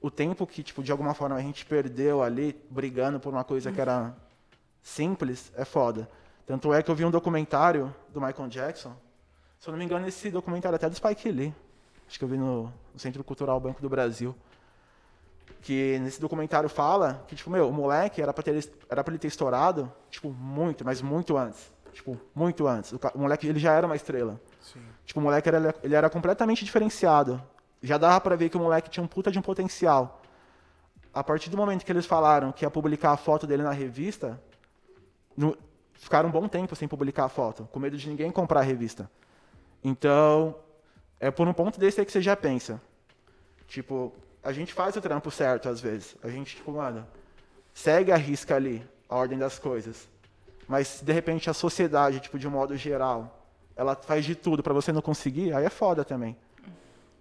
o 0.00 0.10
tempo 0.10 0.46
que, 0.48 0.64
tipo, 0.64 0.82
de 0.82 0.90
alguma 0.90 1.14
forma 1.14 1.36
a 1.36 1.40
gente 1.40 1.64
perdeu 1.64 2.22
ali, 2.24 2.56
brigando 2.68 3.20
por 3.20 3.32
uma 3.32 3.44
coisa 3.44 3.70
que 3.70 3.80
era 3.80 4.12
simples, 4.82 5.52
é 5.56 5.64
foda. 5.64 6.08
Tanto 6.46 6.72
é 6.74 6.82
que 6.82 6.90
eu 6.90 6.94
vi 6.94 7.04
um 7.04 7.10
documentário 7.10 7.94
do 8.12 8.20
Michael 8.20 8.48
Jackson, 8.48 8.94
se 9.60 9.68
eu 9.68 9.72
não 9.72 9.78
me 9.78 9.84
engano, 9.84 10.06
esse 10.08 10.30
documentário 10.30 10.74
é 10.74 10.76
até 10.76 10.88
do 10.88 10.94
Spike 10.96 11.30
Lee, 11.30 11.54
acho 12.08 12.18
que 12.18 12.24
eu 12.24 12.28
vi 12.28 12.36
no, 12.36 12.64
no 12.92 12.98
Centro 12.98 13.22
Cultural 13.22 13.60
Banco 13.60 13.80
do 13.82 13.88
Brasil, 13.88 14.34
que 15.60 15.98
nesse 16.00 16.20
documentário 16.20 16.68
fala 16.68 17.24
que, 17.26 17.34
tipo, 17.34 17.50
meu, 17.50 17.68
o 17.68 17.72
moleque 17.72 18.22
era 18.22 18.32
pra, 18.32 18.42
ter, 18.42 18.70
era 18.88 19.02
pra 19.02 19.12
ele 19.12 19.18
ter 19.18 19.28
estourado, 19.28 19.92
tipo, 20.10 20.30
muito, 20.30 20.84
mas 20.84 21.02
muito 21.02 21.36
antes. 21.36 21.72
Tipo, 21.92 22.18
muito 22.34 22.66
antes. 22.66 22.92
O, 22.92 23.00
o 23.14 23.18
moleque, 23.18 23.46
ele 23.48 23.58
já 23.58 23.72
era 23.72 23.86
uma 23.86 23.96
estrela. 23.96 24.40
Sim. 24.60 24.80
Tipo, 25.04 25.20
o 25.20 25.22
moleque 25.22 25.48
era, 25.48 25.74
ele 25.82 25.94
era 25.94 26.08
completamente 26.08 26.64
diferenciado. 26.64 27.42
Já 27.82 27.98
dava 27.98 28.20
pra 28.20 28.36
ver 28.36 28.48
que 28.48 28.56
o 28.56 28.60
moleque 28.60 28.90
tinha 28.90 29.02
um 29.02 29.06
puta 29.06 29.30
de 29.30 29.38
um 29.38 29.42
potencial. 29.42 30.20
A 31.12 31.24
partir 31.24 31.50
do 31.50 31.56
momento 31.56 31.84
que 31.84 31.90
eles 31.90 32.06
falaram 32.06 32.52
que 32.52 32.64
ia 32.64 32.70
publicar 32.70 33.12
a 33.12 33.16
foto 33.16 33.46
dele 33.46 33.62
na 33.62 33.72
revista, 33.72 34.40
no, 35.36 35.56
ficaram 35.94 36.28
um 36.28 36.32
bom 36.32 36.46
tempo 36.46 36.76
sem 36.76 36.86
publicar 36.86 37.24
a 37.24 37.28
foto, 37.28 37.68
com 37.72 37.80
medo 37.80 37.96
de 37.96 38.08
ninguém 38.08 38.30
comprar 38.30 38.60
a 38.60 38.62
revista. 38.62 39.10
Então, 39.82 40.54
é 41.18 41.30
por 41.30 41.48
um 41.48 41.52
ponto 41.52 41.78
desse 41.80 42.00
aí 42.00 42.06
que 42.06 42.12
você 42.12 42.22
já 42.22 42.36
pensa. 42.36 42.80
Tipo, 43.66 44.12
a 44.48 44.52
gente 44.52 44.72
faz 44.72 44.96
o 44.96 45.00
trampo 45.00 45.30
certo 45.30 45.68
às 45.68 45.78
vezes. 45.78 46.16
A 46.22 46.28
gente, 46.30 46.56
tipo, 46.56 46.72
mano, 46.72 47.06
segue 47.74 48.10
a 48.10 48.16
risca 48.16 48.56
ali, 48.56 48.82
a 49.06 49.14
ordem 49.14 49.38
das 49.38 49.58
coisas. 49.58 50.08
Mas, 50.66 51.02
de 51.02 51.12
repente, 51.12 51.50
a 51.50 51.52
sociedade, 51.52 52.18
tipo, 52.18 52.38
de 52.38 52.48
um 52.48 52.50
modo 52.50 52.74
geral, 52.74 53.46
ela 53.76 53.94
faz 53.94 54.24
de 54.24 54.34
tudo 54.34 54.62
para 54.62 54.72
você 54.72 54.90
não 54.90 55.02
conseguir, 55.02 55.52
aí 55.52 55.66
é 55.66 55.68
foda 55.68 56.02
também. 56.02 56.34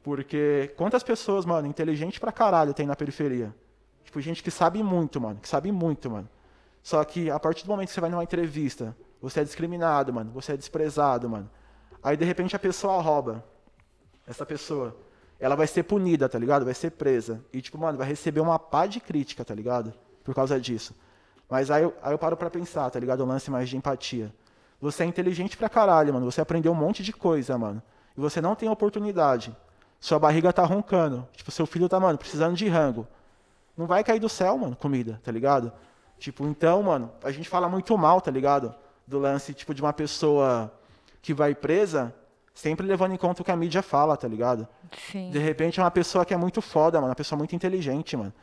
Porque 0.01 0.73
quantas 0.77 1.03
pessoas, 1.03 1.45
mano, 1.45 1.67
inteligente 1.67 2.17
pra 2.17 2.31
caralho 2.31 2.73
tem 2.73 2.87
na 2.87 2.95
periferia? 2.95 3.53
Tipo, 4.05 4.21
gente 4.21 4.41
que 4.41 4.49
sabe 4.49 4.81
muito, 4.81 5.19
mano, 5.19 5.37
que 5.41 5.49
sabe 5.49 5.69
muito, 5.69 6.09
mano. 6.09 6.29
Só 6.81 7.03
que 7.03 7.29
a 7.29 7.37
partir 7.37 7.65
do 7.65 7.71
momento 7.71 7.89
que 7.89 7.93
você 7.93 7.99
vai 7.99 8.09
numa 8.09 8.23
entrevista, 8.23 8.95
você 9.21 9.41
é 9.41 9.43
discriminado, 9.43 10.13
mano, 10.13 10.31
você 10.31 10.53
é 10.53 10.57
desprezado, 10.57 11.29
mano. 11.29 11.49
Aí 12.01 12.15
de 12.15 12.23
repente 12.23 12.55
a 12.55 12.59
pessoa 12.59 13.01
rouba. 13.01 13.43
Essa 14.25 14.45
pessoa, 14.45 14.95
ela 15.39 15.55
vai 15.55 15.67
ser 15.67 15.83
punida, 15.83 16.27
tá 16.27 16.37
ligado? 16.39 16.65
Vai 16.65 16.73
ser 16.73 16.91
presa. 16.91 17.43
E 17.53 17.61
tipo, 17.61 17.77
mano, 17.77 17.97
vai 17.97 18.07
receber 18.07 18.39
uma 18.39 18.57
pá 18.57 18.85
de 18.85 18.99
crítica, 18.99 19.45
tá 19.45 19.53
ligado? 19.53 19.93
Por 20.23 20.33
causa 20.33 20.59
disso. 20.59 20.95
Mas 21.49 21.71
aí, 21.71 21.83
eu- 21.83 21.93
aí 22.01 22.13
eu 22.13 22.17
paro 22.17 22.35
pra 22.35 22.49
pensar, 22.49 22.89
tá 22.89 22.99
ligado? 22.99 23.21
O 23.21 23.25
lance 23.25 23.49
mais 23.49 23.69
de 23.69 23.77
empatia. 23.77 24.33
Você 24.81 25.03
é 25.03 25.05
inteligente 25.05 25.57
pra 25.57 25.69
caralho, 25.69 26.13
mano. 26.13 26.29
Você 26.29 26.41
aprendeu 26.41 26.71
um 26.71 26.75
monte 26.75 27.01
de 27.03 27.13
coisa, 27.13 27.57
mano. 27.57 27.81
E 28.17 28.19
você 28.19 28.41
não 28.41 28.55
tem 28.55 28.67
oportunidade. 28.69 29.55
Sua 29.99 30.19
barriga 30.19 30.51
tá 30.53 30.63
roncando. 30.63 31.27
Tipo, 31.33 31.49
seu 31.51 31.65
filho 31.65 31.87
tá, 31.89 31.99
mano, 31.99 32.17
precisando 32.17 32.55
de 32.55 32.67
rango. 32.67 33.07
Não 33.75 33.85
vai 33.87 34.03
cair 34.03 34.19
do 34.19 34.27
céu, 34.29 34.57
mano, 34.57 34.75
comida, 34.75 35.19
tá 35.23 35.31
ligado? 35.31 35.71
Tipo, 36.19 36.45
então, 36.47 36.81
mano, 36.83 37.11
a 37.23 37.31
gente 37.31 37.47
fala 37.47 37.69
muito 37.69 37.95
mal, 37.97 38.19
tá 38.21 38.29
ligado? 38.31 38.73
Do 39.05 39.19
lance, 39.19 39.53
tipo, 39.53 39.73
de 39.73 39.81
uma 39.81 39.93
pessoa 39.93 40.71
que 41.21 41.33
vai 41.33 41.53
presa, 41.55 42.13
sempre 42.57 42.87
levando 42.87 43.13
em 43.13 43.17
conta 43.17 43.43
o 43.43 43.45
que 43.45 43.51
a 43.51 43.55
mídia 43.55 43.83
fala, 43.83 44.17
tá 44.17 44.27
ligado? 44.27 44.67
Sim. 45.11 45.29
De 45.29 45.37
repente 45.37 45.79
é 45.79 45.83
uma 45.83 45.91
pessoa 45.91 46.25
que 46.25 46.33
é 46.33 46.37
muito 46.37 46.59
foda, 46.59 46.97
mano. 46.97 47.09
Uma 47.09 47.15
pessoa 47.15 47.37
muito 47.37 47.55
inteligente, 47.55 48.17
mano. 48.17 48.33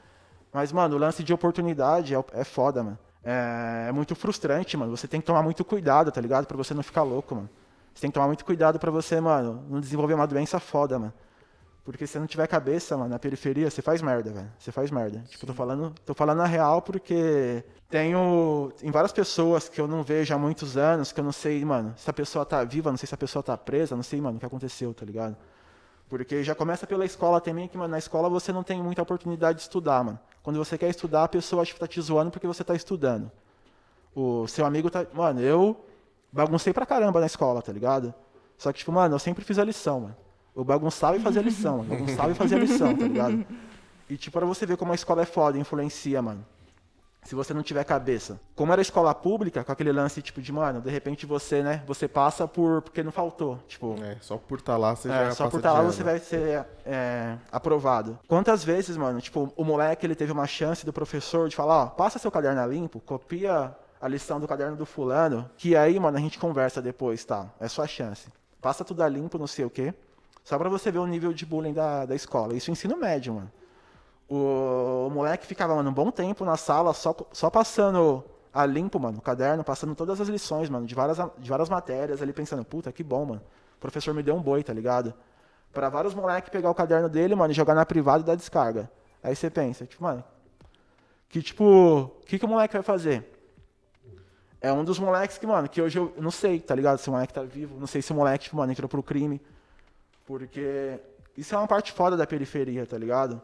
Mas, 0.53 0.71
mano, 0.71 0.95
o 0.95 0.99
lance 0.99 1.25
de 1.25 1.35
oportunidade 1.35 2.15
é, 2.15 2.25
é 2.33 2.45
foda, 2.45 2.85
mano. 2.85 2.99
É, 3.25 3.87
é 3.89 3.93
muito 3.93 4.15
frustrante, 4.15 4.77
mano. 4.77 4.97
Você 4.97 5.09
tem 5.09 5.21
que 5.21 5.27
tomar 5.27 5.43
muito 5.43 5.65
cuidado, 5.65 6.12
tá 6.12 6.21
ligado? 6.21 6.47
Pra 6.47 6.57
você 6.57 6.73
não 6.73 6.83
ficar 6.85 7.03
louco, 7.03 7.35
mano. 7.35 7.51
Você 7.93 8.03
tem 8.03 8.11
que 8.11 8.15
tomar 8.15 8.29
muito 8.29 8.45
cuidado 8.45 8.79
pra 8.79 8.91
você, 8.91 9.21
mano, 9.21 9.65
não 9.69 9.81
desenvolver 9.81 10.15
uma 10.15 10.27
doença 10.27 10.61
foda, 10.61 10.97
mano. 10.97 11.12
Porque 11.85 12.07
se 12.07 12.18
não 12.18 12.26
tiver 12.26 12.47
cabeça, 12.47 12.97
mano, 12.97 13.11
na 13.11 13.18
periferia, 13.18 13.70
você 13.70 13.82
faz 13.82 14.01
merda, 14.01 14.32
velho. 14.32 14.51
Você 14.59 14.72
faz 14.72 14.91
merda. 14.91 15.22
Tipo, 15.28 15.47
tô 15.47 15.53
falando, 15.53 15.95
tô 16.07 16.14
falando 16.14 16.41
a 16.41 16.47
real 16.47 16.80
porque 16.80 17.62
tenho 17.91 18.72
tem 18.78 18.91
várias 18.91 19.12
pessoas 19.12 19.68
que 19.68 19.78
eu 19.78 19.87
não 19.87 20.03
vejo 20.03 20.35
há 20.35 20.39
muitos 20.39 20.78
anos, 20.78 21.12
que 21.12 21.20
eu 21.20 21.24
não 21.24 21.32
sei, 21.32 21.62
mano, 21.62 21.93
se 21.97 22.09
a 22.09 22.12
pessoa 22.12 22.47
tá 22.47 22.64
viva, 22.64 22.91
não 22.91 22.97
sei 22.97 23.07
se 23.07 23.14
a 23.14 23.18
pessoa 23.18 23.43
tá 23.43 23.57
presa, 23.59 23.95
não 23.95 24.03
sei, 24.03 24.18
mano, 24.18 24.39
o 24.39 24.41
que 24.41 24.47
aconteceu, 24.47 24.95
tá 24.95 25.05
ligado? 25.05 25.37
Porque 26.09 26.43
já 26.43 26.55
começa 26.55 26.87
pela 26.87 27.05
escola 27.05 27.39
também, 27.39 27.68
que, 27.68 27.76
mano, 27.76 27.91
na 27.91 27.99
escola 27.99 28.30
você 28.30 28.51
não 28.51 28.62
tem 28.62 28.82
muita 28.82 29.03
oportunidade 29.03 29.59
de 29.59 29.62
estudar, 29.64 30.03
mano. 30.03 30.18
Quando 30.43 30.57
você 30.57 30.78
quer 30.78 30.89
estudar, 30.89 31.24
a 31.24 31.28
pessoa 31.28 31.62
acha 31.62 31.74
que 31.74 31.80
tá 31.80 31.87
te 31.87 32.01
zoando 32.01 32.30
porque 32.30 32.47
você 32.47 32.64
tá 32.64 32.74
estudando. 32.74 33.30
O 34.14 34.47
seu 34.47 34.64
amigo 34.64 34.89
tá. 34.91 35.07
Mano, 35.12 35.41
eu 35.41 35.85
baguncei 36.32 36.72
pra 36.72 36.87
caramba 36.87 37.20
na 37.20 37.26
escola, 37.26 37.61
tá 37.61 37.72
ligado? 37.72 38.14
Só 38.57 38.72
que, 38.72 38.78
tipo, 38.78 38.93
mano, 38.93 39.14
eu 39.14 39.18
sempre 39.18 39.45
fiz 39.45 39.59
a 39.59 39.64
lição, 39.64 40.01
mano. 40.01 40.16
Eu 40.55 40.65
bagunçava 40.65 41.17
e 41.17 41.21
fazia 41.21 41.41
a 41.41 41.45
lição, 41.45 41.79
mano. 41.79 41.91
Bagunçava 41.91 42.31
e 42.31 42.35
fazia 42.35 42.57
a 42.57 42.61
lição, 42.61 42.95
tá 42.97 43.05
ligado? 43.05 43.45
E, 44.09 44.17
tipo, 44.17 44.39
pra 44.39 44.47
você 44.47 44.67
ver 44.67 44.77
como 44.77 44.93
a 44.93 44.95
escola 44.95 45.23
é 45.23 45.25
foda, 45.27 45.59
influencia, 45.59 46.21
mano. 46.21 46.45
Se 47.23 47.35
você 47.35 47.55
não 47.55 47.63
tiver 47.63 47.83
cabeça. 47.85 48.39
Como 48.55 48.71
era 48.71 48.83
escola 48.83 49.15
pública, 49.15 49.65
com 49.65 49.73
aquele 49.73 49.91
lance, 49.91 50.21
tipo, 50.21 50.43
de, 50.43 50.53
mano, 50.53 50.83
de 50.83 50.91
repente 50.91 51.25
você, 51.25 51.63
né, 51.63 51.83
você 51.87 52.07
passa 52.07 52.47
por. 52.47 52.83
porque 52.83 53.03
não 53.03 53.11
faltou. 53.11 53.59
Tipo, 53.67 53.97
É, 54.03 54.19
só 54.21 54.37
por 54.37 54.59
estar 54.59 54.77
lá 54.77 54.95
você 54.95 55.09
é, 55.09 55.11
já 55.11 55.31
só 55.31 55.45
passa 55.45 55.51
por 55.51 55.57
estar 55.57 55.71
de 55.71 55.75
lá 55.75 55.81
ano. 55.81 55.93
você 55.93 56.03
vai 56.03 56.19
ser 56.19 56.67
é, 56.85 57.39
aprovado. 57.51 58.19
Quantas 58.29 58.63
vezes, 58.63 58.99
mano, 58.99 59.23
tipo, 59.23 59.51
o 59.57 59.65
moleque 59.65 60.05
ele 60.05 60.15
teve 60.15 60.33
uma 60.33 60.47
chance 60.47 60.85
do 60.85 60.93
professor 60.93 61.49
de 61.49 61.57
falar, 61.57 61.85
ó, 61.85 61.87
passa 61.87 62.19
seu 62.19 62.31
caderno 62.31 62.61
a 62.61 62.67
limpo, 62.67 63.01
copia 63.01 63.75
a 63.99 64.07
lição 64.07 64.39
do 64.39 64.47
caderno 64.47 64.77
do 64.77 64.85
fulano, 64.85 65.49
que 65.57 65.75
aí, 65.75 65.99
mano, 65.99 66.19
a 66.19 66.21
gente 66.21 66.39
conversa 66.39 66.83
depois, 66.83 67.25
tá? 67.25 67.47
É 67.59 67.69
sua 67.69 67.87
chance. 67.87 68.29
Passa 68.61 68.85
tudo 68.85 69.03
a 69.03 69.09
limpo, 69.09 69.39
não 69.39 69.47
sei 69.47 69.65
o 69.65 69.71
quê. 69.71 69.95
Só 70.45 70.59
pra 70.59 70.68
você 70.68 70.92
ver 70.92 70.99
o 70.99 71.07
nível 71.07 71.32
de 71.32 71.47
bullying 71.47 71.72
da, 71.72 72.05
da 72.05 72.14
escola. 72.14 72.55
Isso 72.55 72.70
é 72.70 72.72
ensino 72.72 72.97
médio, 72.99 73.34
mano. 73.34 73.53
O, 74.28 75.07
o 75.09 75.11
moleque 75.11 75.47
ficava, 75.47 75.74
mano, 75.74 75.88
um 75.90 75.92
bom 75.92 76.11
tempo 76.11 76.45
na 76.45 76.57
sala 76.57 76.92
só, 76.92 77.16
só 77.32 77.49
passando 77.49 78.22
a 78.53 78.64
limpo, 78.64 79.01
mano, 79.01 79.18
o 79.18 79.22
caderno, 79.22 79.64
passando 79.64 79.95
todas 79.95 80.20
as 80.20 80.28
lições, 80.28 80.68
mano, 80.68 80.86
de 80.86 80.95
várias, 80.95 81.18
de 81.38 81.51
várias 81.51 81.68
matérias, 81.68 82.22
ali 82.22 82.32
pensando, 82.32 82.64
puta, 82.64 82.92
que 82.92 83.03
bom, 83.03 83.24
mano. 83.24 83.42
O 83.76 83.80
professor 83.80 84.14
me 84.14 84.22
deu 84.22 84.36
um 84.36 84.40
boi, 84.40 84.62
tá 84.62 84.72
ligado? 84.72 85.14
Pra 85.72 85.88
vários 85.88 86.14
moleques 86.14 86.51
pegar 86.51 86.70
o 86.70 86.74
caderno 86.74 87.09
dele, 87.09 87.34
mano, 87.34 87.51
e 87.51 87.55
jogar 87.55 87.74
na 87.74 87.84
privada 87.84 88.22
e 88.22 88.26
dar 88.26 88.36
descarga. 88.36 88.90
Aí 89.22 89.34
você 89.34 89.51
pensa, 89.51 89.86
tipo, 89.86 90.05
mano, 90.05 90.22
que 91.28 91.42
tipo, 91.42 91.64
o 91.64 92.24
que, 92.26 92.38
que 92.38 92.45
o 92.45 92.49
moleque 92.49 92.74
vai 92.74 92.82
fazer? 92.82 93.30
É 94.61 94.72
um 94.72 94.84
dos 94.84 94.99
moleques 94.99 95.36
que, 95.36 95.47
mano, 95.47 95.68
que 95.68 95.82
hoje 95.82 95.99
eu 95.99 96.14
não 96.18 96.30
sei, 96.30 96.61
tá 96.61 96.74
ligado? 96.74 96.99
Se 96.99 97.09
o 97.09 97.12
moleque 97.12 97.32
tá 97.32 97.42
vivo, 97.42 97.78
não 97.78 97.86
sei 97.86 98.01
se 98.01 98.12
o 98.12 98.14
moleque, 98.14 98.45
tipo, 98.45 98.57
mano, 98.57 98.70
entrou 98.70 98.88
pro 98.88 99.03
crime. 99.03 99.40
Porque 100.27 100.99
isso 101.37 101.55
é 101.55 101.59
uma 101.59 101.66
parte 101.66 101.93
foda 101.93 102.16
da 102.16 102.27
periferia, 102.27 102.87
tá 102.87 102.97
ligado? 102.97 103.41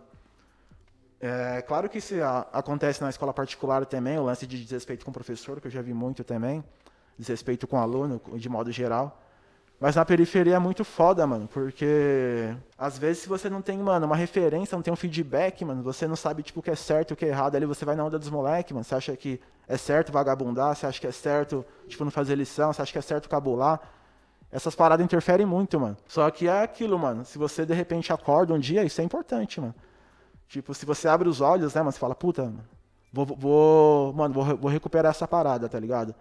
É 1.21 1.61
claro 1.61 1.89
que 1.89 1.99
isso 1.99 2.15
acontece 2.53 3.03
na 3.03 3.11
escola 3.11 3.35
particular 3.35 3.85
também, 3.85 4.19
o 4.19 4.25
lance 4.25 4.47
de 4.47 4.63
desrespeito 4.63 5.05
com 5.05 5.11
o 5.11 5.15
professor, 5.15 5.61
que 5.61 5.67
eu 5.67 5.71
já 5.71 5.83
vi 5.83 5.93
muito 5.93 6.25
também, 6.25 6.65
desrespeito 7.19 7.67
com 7.67 7.77
o 7.77 7.81
aluno, 7.81 8.21
de 8.35 8.49
modo 8.49 8.73
geral. 8.73 9.21
Mas 9.79 9.97
na 9.97 10.05
periferia 10.05 10.57
é 10.57 10.59
muito 10.59 10.85
foda, 10.85 11.27
mano, 11.27 11.49
porque 11.49 12.55
às 12.77 12.99
vezes 12.99 13.23
se 13.23 13.29
você 13.29 13.51
não 13.51 13.61
tem, 13.61 13.79
mano, 13.79 14.07
uma 14.07 14.17
referência, 14.17 14.77
não 14.77 14.83
tem 14.83 14.93
um 14.93 14.97
feedback, 14.97 15.63
mano, 15.65 15.83
você 15.83 16.07
não 16.07 16.17
sabe, 16.17 16.43
tipo, 16.43 16.61
o 16.61 16.63
que 16.63 16.71
é 16.71 16.75
certo 16.75 17.11
e 17.11 17.15
o 17.15 17.17
que 17.17 17.25
é 17.25 17.29
errado, 17.29 17.57
ali 17.57 17.67
você 17.67 17.85
vai 17.85 17.97
na 17.97 18.05
onda 18.05 18.19
dos 18.19 18.31
moleques, 18.31 18.73
mano, 18.73 18.85
você 18.85 18.95
acha 18.95 19.17
que 19.17 19.41
é 19.69 19.77
certo 19.77 20.13
vagabundar, 20.13 20.75
você 20.75 20.87
acha 20.87 21.01
que 21.01 21.07
é 21.07 21.13
certo, 21.13 21.65
tipo, 21.87 22.05
não 22.05 22.11
fazer 22.11 22.35
lição, 22.35 22.73
você 22.73 22.83
acha 22.83 22.93
que 22.93 22.99
é 22.99 23.03
certo 23.03 23.29
cabular. 23.29 23.81
Essas 24.53 24.75
paradas 24.75 25.05
interferem 25.05 25.47
muito, 25.47 25.79
mano. 25.79 25.97
Só 26.07 26.29
que 26.31 26.49
é 26.49 26.63
aquilo, 26.63 26.99
mano, 26.99 27.25
se 27.25 27.39
você 27.39 27.65
de 27.65 27.73
repente 27.73 28.13
acorda 28.13 28.53
um 28.53 28.59
dia, 28.59 28.83
isso 28.83 29.01
é 29.01 29.05
importante, 29.05 29.61
mano. 29.61 29.75
Tipo, 30.49 30.75
se 30.75 30.85
você 30.85 31.07
abre 31.07 31.29
os 31.29 31.41
olhos, 31.41 31.75
né, 31.75 31.81
mano, 31.81 31.93
você 31.93 31.99
fala, 31.99 32.15
puta, 32.15 32.43
mano, 32.43 32.65
vou, 33.13 33.27
vou 33.27 34.13
mano, 34.13 34.35
vou, 34.35 34.45
vou 34.57 34.71
recuperar 34.71 35.11
essa 35.11 35.29
parada, 35.29 35.69
tá 35.69 35.79
ligado? 35.79 36.15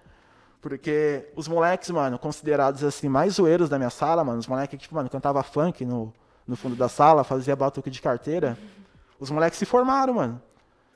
Porque 0.61 1.31
os 1.35 1.47
moleques, 1.47 1.89
mano, 1.89 2.19
considerados 2.19 2.83
assim, 2.83 3.09
mais 3.09 3.33
zoeiros 3.35 3.69
da 3.69 3.77
minha 3.77 3.89
sala, 3.89 4.23
mano, 4.23 4.39
os 4.39 4.47
moleques 4.47 4.77
que, 4.77 4.83
tipo, 4.83 4.93
mano, 4.93 5.09
cantava 5.09 5.41
funk 5.41 5.83
no, 5.83 6.13
no 6.45 6.55
fundo 6.55 6.75
da 6.75 6.87
sala, 6.89 7.23
fazia 7.23 7.55
batuque 7.55 7.89
de 7.89 8.01
carteira, 8.01 8.57
os 9.19 9.31
moleques 9.31 9.57
se 9.57 9.65
formaram, 9.65 10.13
mano. 10.13 10.41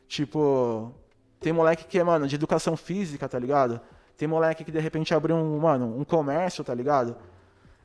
Tipo, 0.08 0.94
tem 1.40 1.52
moleque 1.52 1.86
que 1.86 1.98
é, 1.98 2.04
mano, 2.04 2.28
de 2.28 2.36
educação 2.36 2.78
física, 2.78 3.28
tá 3.28 3.40
ligado? 3.40 3.82
Tem 4.18 4.28
moleque 4.28 4.64
que 4.64 4.72
de 4.72 4.80
repente 4.80 5.14
abriu 5.14 5.36
um, 5.36 5.60
mano, 5.60 6.00
um 6.00 6.04
comércio, 6.04 6.64
tá 6.64 6.74
ligado? 6.74 7.16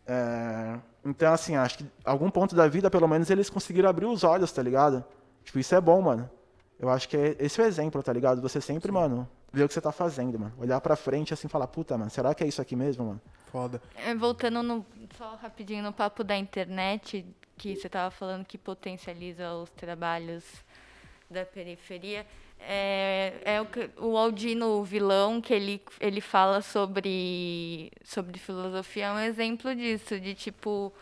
É, 0.06 0.78
Então, 1.04 1.32
assim, 1.32 1.56
acho 1.56 1.78
que 1.78 1.86
algum 2.04 2.30
ponto 2.30 2.54
da 2.54 2.66
vida, 2.68 2.90
pelo 2.90 3.08
menos, 3.08 3.30
eles 3.30 3.48
conseguiram 3.48 3.88
abrir 3.88 4.06
os 4.06 4.24
olhos, 4.24 4.52
tá 4.52 4.62
ligado? 4.62 5.04
Tipo, 5.44 5.58
isso 5.58 5.74
é 5.74 5.80
bom, 5.80 6.00
mano. 6.02 6.28
Eu 6.78 6.88
acho 6.90 7.08
que 7.08 7.16
é 7.16 7.36
esse 7.38 7.60
é 7.60 7.64
o 7.64 7.66
exemplo, 7.66 8.02
tá 8.02 8.12
ligado? 8.12 8.40
Você 8.42 8.60
sempre, 8.60 8.92
mano, 8.92 9.28
ver 9.52 9.64
o 9.64 9.68
que 9.68 9.74
você 9.74 9.80
tá 9.80 9.90
fazendo, 9.92 10.38
mano. 10.38 10.52
Olhar 10.58 10.80
pra 10.80 10.94
frente 10.96 11.32
assim 11.34 11.46
e 11.46 11.50
falar, 11.50 11.66
puta, 11.66 11.96
mano, 11.96 12.10
será 12.10 12.34
que 12.34 12.44
é 12.44 12.46
isso 12.46 12.60
aqui 12.60 12.76
mesmo, 12.76 13.04
mano? 13.06 13.20
Foda. 13.50 13.80
É, 13.96 14.14
Voltando 14.14 14.62
no, 14.62 14.84
só 15.16 15.34
rapidinho 15.36 15.82
no 15.82 15.92
papo 15.92 16.22
da 16.22 16.36
internet, 16.36 17.24
que 17.56 17.74
você 17.74 17.86
estava 17.86 18.10
falando 18.10 18.44
que 18.44 18.58
potencializa 18.58 19.52
os 19.54 19.70
trabalhos 19.70 20.44
da 21.30 21.44
periferia. 21.44 22.26
É, 22.60 23.34
é 23.44 23.60
o, 23.62 23.66
o 24.10 24.16
Aldino 24.16 24.82
Vilão, 24.84 25.40
que 25.40 25.54
ele, 25.54 25.80
ele 26.00 26.20
fala 26.20 26.60
sobre, 26.60 27.90
sobre 28.04 28.38
filosofia, 28.38 29.06
é 29.06 29.12
um 29.12 29.18
exemplo 29.20 29.74
disso, 29.74 30.18
de 30.20 30.34
tipo 30.34 30.92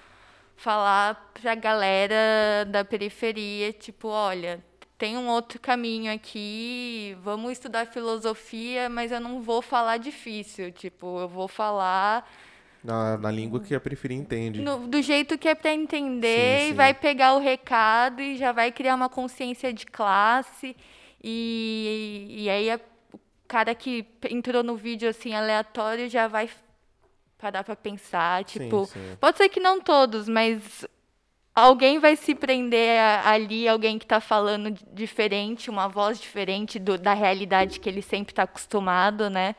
falar 0.57 1.31
pra 1.35 1.55
galera 1.55 2.65
da 2.69 2.85
periferia, 2.85 3.73
tipo, 3.73 4.09
olha, 4.09 4.63
tem 4.97 5.17
um 5.19 5.29
outro 5.29 5.61
caminho 5.61 6.13
aqui, 6.13 7.17
vamos 7.23 7.53
estudar 7.53 7.87
filosofia, 7.87 8.89
mas 8.89 9.13
eu 9.13 9.21
não 9.21 9.43
vou 9.43 9.61
falar 9.61 9.99
difícil, 9.99 10.73
tipo, 10.73 11.21
eu 11.21 11.29
vou 11.29 11.49
falar 11.49 12.27
Na, 12.83 13.19
na 13.19 13.31
língua 13.31 13.61
que 13.61 13.75
a 13.75 13.81
periferia 13.81 14.17
entende. 14.17 14.63
no- 14.63 14.87
do 14.87 15.03
jeito 15.03 15.37
que 15.37 15.49
é 15.49 15.55
para 15.55 15.73
entender 15.75 16.61
Sim, 16.61 16.69
e 16.69 16.69
sim. 16.71 16.75
vai 16.77 16.95
pegar 16.95 17.35
o 17.35 17.39
recado 17.41 18.23
e 18.23 18.37
já 18.37 18.53
vai 18.53 18.71
criar 18.73 18.95
uma 18.95 19.09
consciência 19.09 19.73
de 19.73 19.85
classe 19.87 20.77
e, 21.29 22.45
e 22.45 22.49
aí 22.51 22.71
a- 22.71 22.81
o 23.13 23.19
cara 23.49 23.75
que 23.75 24.07
entrou 24.31 24.63
no 24.63 24.77
vídeo 24.77 25.09
assim 25.09 25.35
aleatório 25.35 26.09
já 26.09 26.29
vai 26.29 26.49
parar 27.37 27.65
para 27.65 27.75
pensar, 27.75 28.45
Sim, 28.47 28.61
tipo, 28.61 28.87
sim. 28.87 29.17
pode 29.21 29.37
ser 29.37 29.49
que 29.49 29.59
não 29.61 29.81
todos, 29.81 30.29
mas 30.29 30.87
alguém 31.55 31.99
vai 31.99 32.15
se 32.17 32.35
prender 32.35 32.99
ali, 33.25 33.67
alguém 33.69 33.99
que 33.99 34.05
está 34.05 34.21
falando 34.21 34.71
di- 34.71 34.85
diferente, 34.93 35.69
uma 35.69 35.89
voz 35.89 36.21
diferente 36.21 36.79
do- 36.79 36.97
da 36.97 37.13
realidade 37.13 37.81
que 37.81 37.89
ele 37.89 38.03
sempre 38.03 38.33
está 38.33 38.45
acostumado, 38.45 39.29
né? 39.29 39.57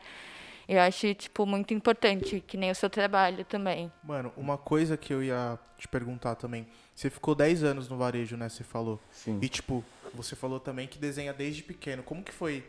Eu 0.68 0.80
acho, 0.82 1.14
tipo, 1.14 1.46
muito 1.46 1.72
importante, 1.72 2.44
que 2.46 2.56
nem 2.58 2.70
o 2.70 2.74
seu 2.74 2.90
trabalho 2.90 3.42
também. 3.44 3.90
Mano, 4.02 4.30
uma 4.36 4.58
coisa 4.58 4.98
que 4.98 5.12
eu 5.14 5.22
ia 5.22 5.58
te 5.78 5.88
perguntar 5.88 6.34
também. 6.34 6.66
Você 6.94 7.08
ficou 7.08 7.34
10 7.34 7.62
anos 7.64 7.88
no 7.88 7.96
varejo, 7.96 8.36
né? 8.36 8.50
Você 8.50 8.62
falou. 8.64 9.00
Sim. 9.10 9.38
E, 9.40 9.48
tipo, 9.48 9.82
você 10.14 10.36
falou 10.36 10.60
também 10.60 10.86
que 10.86 10.98
desenha 10.98 11.32
desde 11.32 11.62
pequeno. 11.62 12.02
Como 12.02 12.22
que 12.22 12.32
foi, 12.32 12.64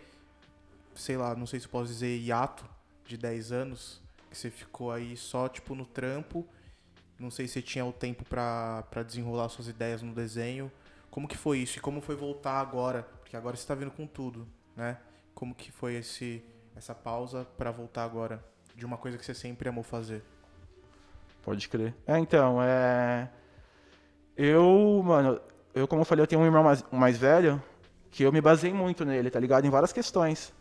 sei 0.96 1.18
lá, 1.18 1.36
não 1.36 1.46
sei 1.46 1.60
se 1.60 1.66
eu 1.66 1.72
posso 1.72 1.88
dizer, 1.88 2.18
hiato 2.18 2.66
de 3.06 3.18
10 3.18 3.52
anos? 3.52 4.02
Que 4.30 4.38
você 4.38 4.50
ficou 4.50 4.92
aí 4.92 5.18
só, 5.18 5.48
tipo, 5.50 5.74
no 5.76 5.86
trampo. 5.86 6.48
Não 7.18 7.32
sei 7.32 7.48
se 7.48 7.54
você 7.54 7.62
tinha 7.62 7.86
o 7.86 7.92
tempo 7.92 8.24
pra, 8.26 8.84
pra 8.90 9.04
desenrolar 9.04 9.50
suas 9.50 9.68
ideias 9.68 10.02
no 10.02 10.14
desenho. 10.14 10.72
Como 11.10 11.28
que 11.28 11.38
foi 11.38 11.60
isso? 11.60 11.78
E 11.78 11.82
como 11.82 12.02
foi 12.02 12.16
voltar 12.16 12.60
agora? 12.60 13.04
Porque 13.20 13.36
agora 13.36 13.56
você 13.56 13.68
tá 13.68 13.76
vindo 13.76 13.92
com 13.92 14.06
tudo, 14.06 14.48
né? 14.76 14.98
Como 15.34 15.56
que 15.56 15.72
foi 15.72 15.96
esse, 15.96 16.44
essa 16.76 16.94
pausa 16.94 17.46
pra 17.58 17.72
voltar 17.72 18.04
agora? 18.04 18.44
De 18.76 18.86
uma 18.86 18.98
coisa 18.98 19.18
que 19.18 19.26
você 19.26 19.34
sempre 19.34 19.68
amou 19.68 19.84
fazer. 19.84 20.24
Pode 21.44 21.68
crer. 21.68 21.94
É, 22.06 22.18
então, 22.18 22.62
é. 22.62 23.30
Eu, 24.38 25.02
mano, 25.04 25.42
eu, 25.74 25.88
como 25.88 26.01
eu 26.01 26.05
falei, 26.05 26.24
eu 26.24 26.28
tenho 26.28 26.41
um 26.41 26.45
irmão 26.45 26.63
mais, 26.63 26.84
mais 26.91 27.17
velho 27.17 27.61
que 28.11 28.24
eu 28.24 28.32
me 28.32 28.41
baseei 28.41 28.74
muito 28.74 29.05
nele, 29.05 29.30
tá 29.30 29.39
ligado? 29.39 29.65
Em 29.65 29.70
várias 29.70 29.93
questões. 29.93 30.53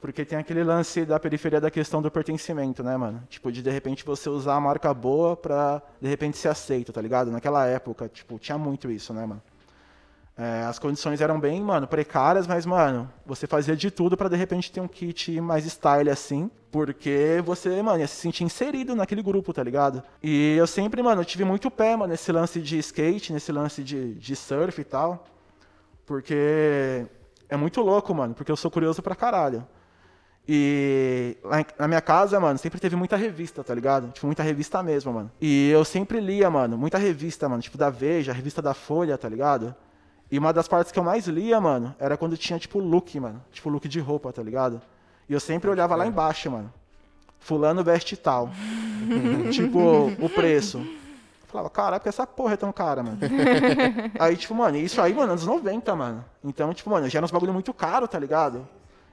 Porque 0.00 0.24
tem 0.24 0.36
aquele 0.36 0.64
lance 0.64 1.04
da 1.04 1.20
periferia 1.20 1.60
da 1.60 1.70
questão 1.70 2.02
do 2.02 2.10
pertencimento, 2.10 2.82
né, 2.82 2.96
mano? 2.96 3.22
Tipo, 3.28 3.52
de 3.52 3.62
de 3.62 3.70
repente 3.70 4.04
você 4.04 4.28
usar 4.28 4.56
a 4.56 4.60
marca 4.60 4.92
boa 4.92 5.36
pra 5.36 5.80
de 6.00 6.08
repente 6.08 6.36
ser 6.36 6.48
aceito, 6.48 6.92
tá 6.92 7.00
ligado? 7.00 7.30
Naquela 7.30 7.66
época, 7.66 8.08
tipo, 8.08 8.36
tinha 8.38 8.58
muito 8.58 8.90
isso, 8.90 9.14
né, 9.14 9.24
mano? 9.24 9.40
É, 10.36 10.62
as 10.62 10.78
condições 10.78 11.20
eram 11.20 11.38
bem, 11.38 11.60
mano, 11.60 11.86
precárias, 11.86 12.46
mas, 12.46 12.64
mano, 12.64 13.10
você 13.26 13.46
fazia 13.46 13.76
de 13.76 13.90
tudo 13.90 14.16
pra 14.16 14.28
de 14.28 14.36
repente 14.36 14.72
ter 14.72 14.80
um 14.80 14.88
kit 14.88 15.38
mais 15.42 15.66
style 15.66 16.08
assim, 16.08 16.50
porque 16.70 17.42
você, 17.44 17.82
mano, 17.82 18.00
ia 18.00 18.06
se 18.06 18.16
sentir 18.16 18.42
inserido 18.42 18.96
naquele 18.96 19.22
grupo, 19.22 19.52
tá 19.52 19.62
ligado? 19.62 20.02
E 20.22 20.56
eu 20.56 20.66
sempre, 20.66 21.02
mano, 21.02 21.22
tive 21.22 21.44
muito 21.44 21.70
pé, 21.70 21.94
mano, 21.96 22.12
nesse 22.12 22.32
lance 22.32 22.62
de 22.62 22.78
skate, 22.78 23.32
nesse 23.32 23.52
lance 23.52 23.84
de, 23.84 24.14
de 24.14 24.34
surf 24.34 24.80
e 24.80 24.84
tal, 24.84 25.24
porque 26.06 27.06
é 27.48 27.56
muito 27.56 27.82
louco, 27.82 28.14
mano, 28.14 28.34
porque 28.34 28.50
eu 28.50 28.56
sou 28.56 28.70
curioso 28.70 29.02
pra 29.02 29.14
caralho. 29.14 29.66
E 30.48 31.36
lá 31.44 31.64
na 31.78 31.86
minha 31.86 32.00
casa, 32.00 32.40
mano, 32.40 32.58
sempre 32.58 32.80
teve 32.80 32.96
muita 32.96 33.16
revista, 33.16 33.62
tá 33.62 33.74
ligado? 33.74 34.10
Tipo, 34.10 34.26
muita 34.26 34.42
revista 34.42 34.82
mesmo, 34.82 35.12
mano. 35.12 35.30
E 35.40 35.70
eu 35.70 35.84
sempre 35.84 36.18
lia, 36.18 36.50
mano, 36.50 36.76
muita 36.76 36.98
revista, 36.98 37.48
mano, 37.48 37.62
tipo 37.62 37.78
da 37.78 37.90
Veja, 37.90 38.32
revista 38.32 38.60
da 38.62 38.74
Folha, 38.74 39.16
tá 39.18 39.28
ligado? 39.28 39.74
E 40.32 40.38
uma 40.38 40.50
das 40.50 40.66
partes 40.66 40.90
que 40.90 40.98
eu 40.98 41.04
mais 41.04 41.26
lia, 41.26 41.60
mano, 41.60 41.94
era 41.98 42.16
quando 42.16 42.38
tinha, 42.38 42.58
tipo, 42.58 42.78
look, 42.78 43.20
mano. 43.20 43.44
Tipo, 43.52 43.68
look 43.68 43.86
de 43.86 44.00
roupa, 44.00 44.32
tá 44.32 44.42
ligado? 44.42 44.80
E 45.28 45.34
eu 45.34 45.38
sempre 45.38 45.68
olhava 45.68 45.94
lá 45.94 46.06
embaixo, 46.06 46.50
mano. 46.50 46.72
Fulano 47.38 47.84
veste 47.84 48.16
tal. 48.16 48.48
tipo, 49.52 50.10
o 50.18 50.30
preço. 50.30 50.82
Falava, 51.48 51.68
caralho, 51.68 52.00
porque 52.00 52.08
essa 52.08 52.26
porra 52.26 52.54
é 52.54 52.56
tão 52.56 52.72
cara, 52.72 53.02
mano. 53.02 53.18
aí, 54.18 54.34
tipo, 54.34 54.54
mano, 54.54 54.78
isso 54.78 55.02
aí, 55.02 55.12
mano, 55.12 55.32
anos 55.32 55.44
90, 55.44 55.94
mano. 55.94 56.24
Então, 56.42 56.72
tipo, 56.72 56.88
mano, 56.88 57.06
já 57.10 57.18
era 57.18 57.26
uns 57.26 57.30
bagulho 57.30 57.52
muito 57.52 57.74
caro, 57.74 58.08
tá 58.08 58.18
ligado? 58.18 58.66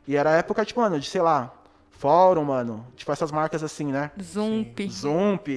E 0.08 0.16
era 0.16 0.30
a 0.30 0.34
época, 0.38 0.64
tipo, 0.64 0.80
mano, 0.80 0.98
de, 0.98 1.10
sei 1.10 1.22
lá, 1.22 1.52
Fórum, 1.92 2.46
mano. 2.46 2.88
Tipo, 2.96 3.12
essas 3.12 3.30
marcas 3.30 3.62
assim, 3.62 3.92
né? 3.92 4.10
Zump. 4.24 4.90
Zump, 4.90 5.50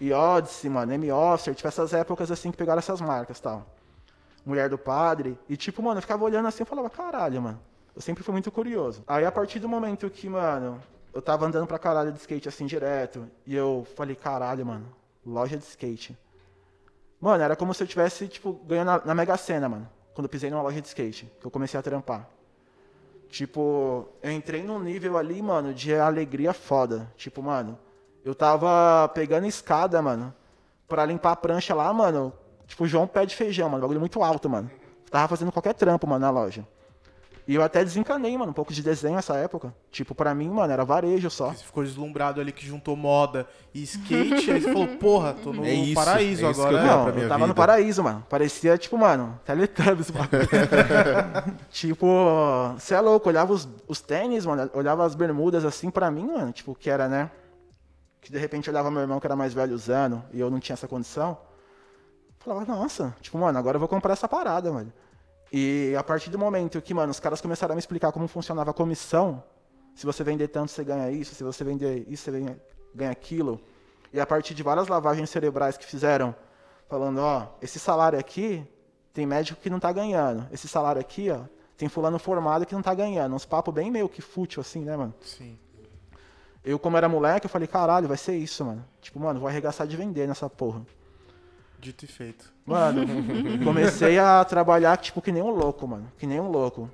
e 0.00 0.12
Odyssey, 0.12 0.70
mano, 0.70 0.92
M-Officer, 0.92 1.56
tipo, 1.56 1.66
essas 1.66 1.92
épocas 1.92 2.30
assim 2.30 2.52
que 2.52 2.56
pegaram 2.56 2.78
essas 2.78 3.00
marcas 3.00 3.38
e 3.38 3.42
tal. 3.42 3.66
Mulher 4.44 4.68
do 4.68 4.78
Padre. 4.78 5.38
E 5.48 5.56
tipo, 5.56 5.82
mano, 5.82 5.98
eu 5.98 6.02
ficava 6.02 6.24
olhando 6.24 6.48
assim 6.48 6.62
e 6.62 6.66
falava, 6.66 6.90
caralho, 6.90 7.40
mano. 7.42 7.60
Eu 7.94 8.00
sempre 8.00 8.22
fui 8.22 8.32
muito 8.32 8.50
curioso. 8.50 9.04
Aí 9.06 9.24
a 9.24 9.32
partir 9.32 9.58
do 9.58 9.68
momento 9.68 10.08
que, 10.08 10.28
mano, 10.28 10.80
eu 11.12 11.20
tava 11.20 11.46
andando 11.46 11.66
pra 11.66 11.78
caralho 11.78 12.12
de 12.12 12.18
skate 12.18 12.48
assim 12.48 12.66
direto, 12.66 13.28
e 13.46 13.54
eu 13.54 13.86
falei, 13.96 14.16
caralho, 14.16 14.64
mano, 14.64 14.86
loja 15.24 15.56
de 15.56 15.64
skate. 15.64 16.16
Mano, 17.20 17.44
era 17.44 17.54
como 17.54 17.72
se 17.74 17.82
eu 17.82 17.86
tivesse, 17.86 18.26
tipo, 18.26 18.52
ganhando 18.66 18.86
na, 18.86 19.02
na 19.06 19.14
Mega 19.14 19.36
Sena, 19.36 19.68
mano. 19.68 19.88
Quando 20.14 20.24
eu 20.24 20.28
pisei 20.28 20.50
numa 20.50 20.62
loja 20.62 20.80
de 20.80 20.88
skate, 20.88 21.30
que 21.40 21.46
eu 21.46 21.50
comecei 21.50 21.78
a 21.78 21.82
trampar. 21.82 22.28
Tipo, 23.28 24.08
eu 24.22 24.32
entrei 24.32 24.62
num 24.62 24.78
nível 24.78 25.16
ali, 25.16 25.40
mano, 25.40 25.72
de 25.72 25.94
alegria 25.94 26.52
foda. 26.52 27.10
Tipo, 27.16 27.42
mano, 27.42 27.78
eu 28.24 28.34
tava 28.34 29.08
pegando 29.14 29.46
escada, 29.46 30.02
mano, 30.02 30.34
pra 30.88 31.04
limpar 31.04 31.32
a 31.32 31.36
prancha 31.36 31.74
lá, 31.74 31.92
mano. 31.92 32.32
Tipo, 32.72 32.86
João 32.86 33.06
pé 33.06 33.26
de 33.26 33.36
feijão, 33.36 33.68
mano. 33.68 33.82
Bagulho 33.82 34.00
muito 34.00 34.22
alto, 34.22 34.48
mano. 34.48 34.70
Tava 35.10 35.28
fazendo 35.28 35.52
qualquer 35.52 35.74
trampo, 35.74 36.06
mano, 36.06 36.20
na 36.20 36.30
loja. 36.30 36.66
E 37.46 37.54
eu 37.54 37.62
até 37.62 37.84
desencanei, 37.84 38.38
mano, 38.38 38.50
um 38.50 38.54
pouco 38.54 38.72
de 38.72 38.82
desenho 38.82 39.16
nessa 39.16 39.36
época. 39.36 39.74
Tipo, 39.90 40.14
pra 40.14 40.34
mim, 40.34 40.48
mano, 40.48 40.72
era 40.72 40.82
varejo 40.82 41.28
só. 41.28 41.52
Você 41.52 41.64
ficou 41.64 41.84
deslumbrado 41.84 42.40
ali 42.40 42.50
que 42.50 42.64
juntou 42.64 42.96
moda 42.96 43.46
e 43.74 43.82
skate, 43.82 44.50
aí 44.50 44.60
você 44.62 44.72
falou, 44.72 44.88
porra, 44.96 45.34
tô 45.34 45.52
no 45.52 45.62
É 45.68 45.74
isso, 45.74 45.94
paraíso 45.94 46.46
é 46.46 46.50
isso 46.50 46.60
que 46.62 46.66
agora. 46.66 46.76
eu 46.76 46.82
né? 46.82 47.12
Não, 47.12 47.22
eu 47.24 47.28
tava 47.28 47.40
no 47.40 47.46
vida. 47.48 47.54
paraíso, 47.56 48.02
mano. 48.02 48.24
Parecia, 48.26 48.78
tipo, 48.78 48.96
mano, 48.96 49.38
Teletubbies, 49.44 50.10
mano. 50.10 50.28
tipo, 51.68 52.06
você 52.78 52.94
é 52.94 53.00
louco, 53.00 53.28
olhava 53.28 53.52
os, 53.52 53.68
os 53.86 54.00
tênis, 54.00 54.46
mano, 54.46 54.70
olhava 54.72 55.04
as 55.04 55.14
bermudas 55.14 55.66
assim 55.66 55.90
pra 55.90 56.10
mim, 56.10 56.26
mano, 56.28 56.52
tipo, 56.52 56.74
que 56.74 56.88
era, 56.88 57.06
né? 57.06 57.30
Que 58.22 58.32
de 58.32 58.38
repente 58.38 58.70
olhava 58.70 58.90
meu 58.90 59.02
irmão 59.02 59.20
que 59.20 59.26
era 59.26 59.36
mais 59.36 59.52
velho 59.52 59.74
usando 59.74 60.22
e 60.32 60.40
eu 60.40 60.50
não 60.50 60.58
tinha 60.58 60.72
essa 60.72 60.88
condição. 60.88 61.36
Falava, 62.44 62.64
nossa, 62.64 63.14
tipo, 63.20 63.38
mano, 63.38 63.56
agora 63.56 63.76
eu 63.76 63.78
vou 63.78 63.88
comprar 63.88 64.14
essa 64.14 64.26
parada, 64.26 64.72
mano. 64.72 64.92
E 65.52 65.94
a 65.96 66.02
partir 66.02 66.28
do 66.28 66.38
momento 66.38 66.80
que, 66.82 66.92
mano, 66.92 67.10
os 67.10 67.20
caras 67.20 67.40
começaram 67.40 67.72
a 67.72 67.76
me 67.76 67.78
explicar 67.78 68.10
como 68.10 68.26
funcionava 68.26 68.70
a 68.70 68.74
comissão, 68.74 69.42
se 69.94 70.04
você 70.04 70.24
vender 70.24 70.48
tanto, 70.48 70.70
você 70.72 70.82
ganha 70.82 71.10
isso, 71.10 71.34
se 71.34 71.44
você 71.44 71.62
vender 71.62 72.04
isso, 72.08 72.24
você 72.24 72.30
ganha, 72.32 72.60
ganha 72.94 73.10
aquilo. 73.10 73.60
E 74.12 74.18
a 74.18 74.26
partir 74.26 74.54
de 74.54 74.62
várias 74.62 74.88
lavagens 74.88 75.30
cerebrais 75.30 75.76
que 75.76 75.86
fizeram, 75.86 76.34
falando, 76.88 77.18
ó, 77.18 77.48
esse 77.62 77.78
salário 77.78 78.18
aqui 78.18 78.66
tem 79.12 79.24
médico 79.24 79.60
que 79.60 79.70
não 79.70 79.78
tá 79.78 79.92
ganhando. 79.92 80.48
Esse 80.50 80.66
salário 80.66 81.00
aqui, 81.00 81.30
ó, 81.30 81.42
tem 81.76 81.88
fulano 81.88 82.18
formado 82.18 82.66
que 82.66 82.74
não 82.74 82.82
tá 82.82 82.94
ganhando. 82.94 83.36
Uns 83.36 83.44
papos 83.44 83.72
bem 83.72 83.90
meio 83.90 84.08
que 84.08 84.20
fútil 84.20 84.60
assim, 84.60 84.80
né, 84.80 84.96
mano? 84.96 85.14
Sim. 85.20 85.56
Eu, 86.64 86.78
como 86.78 86.96
era 86.96 87.08
moleque, 87.08 87.46
eu 87.46 87.50
falei, 87.50 87.68
caralho, 87.68 88.08
vai 88.08 88.16
ser 88.16 88.36
isso, 88.36 88.64
mano. 88.64 88.84
Tipo, 89.00 89.20
mano, 89.20 89.38
vou 89.38 89.48
arregaçar 89.48 89.86
de 89.86 89.96
vender 89.96 90.26
nessa 90.26 90.48
porra. 90.48 90.82
Dito 91.82 92.04
e 92.04 92.08
feito. 92.08 92.52
Mano, 92.64 93.04
comecei 93.64 94.16
a 94.16 94.44
trabalhar, 94.44 94.96
tipo, 94.98 95.20
que 95.20 95.32
nem 95.32 95.42
um 95.42 95.50
louco, 95.50 95.84
mano. 95.88 96.12
Que 96.16 96.28
nem 96.28 96.38
um 96.38 96.48
louco. 96.48 96.88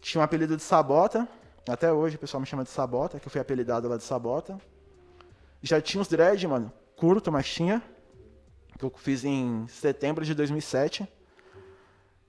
Tinha 0.00 0.18
um 0.22 0.24
apelido 0.24 0.56
de 0.56 0.62
Sabota. 0.62 1.28
Até 1.68 1.92
hoje 1.92 2.16
o 2.16 2.18
pessoal 2.18 2.40
me 2.40 2.46
chama 2.46 2.64
de 2.64 2.70
Sabota, 2.70 3.20
que 3.20 3.26
eu 3.26 3.30
fui 3.30 3.38
apelidado 3.38 3.86
lá 3.86 3.98
de 3.98 4.02
Sabota. 4.02 4.58
Já 5.60 5.78
tinha 5.78 6.00
os 6.00 6.08
dread, 6.08 6.48
mano. 6.48 6.72
Curto, 6.96 7.30
mas 7.30 7.46
tinha. 7.46 7.82
Que 8.78 8.86
eu 8.86 8.92
fiz 8.96 9.26
em 9.26 9.66
setembro 9.68 10.24
de 10.24 10.34
2007. 10.34 11.06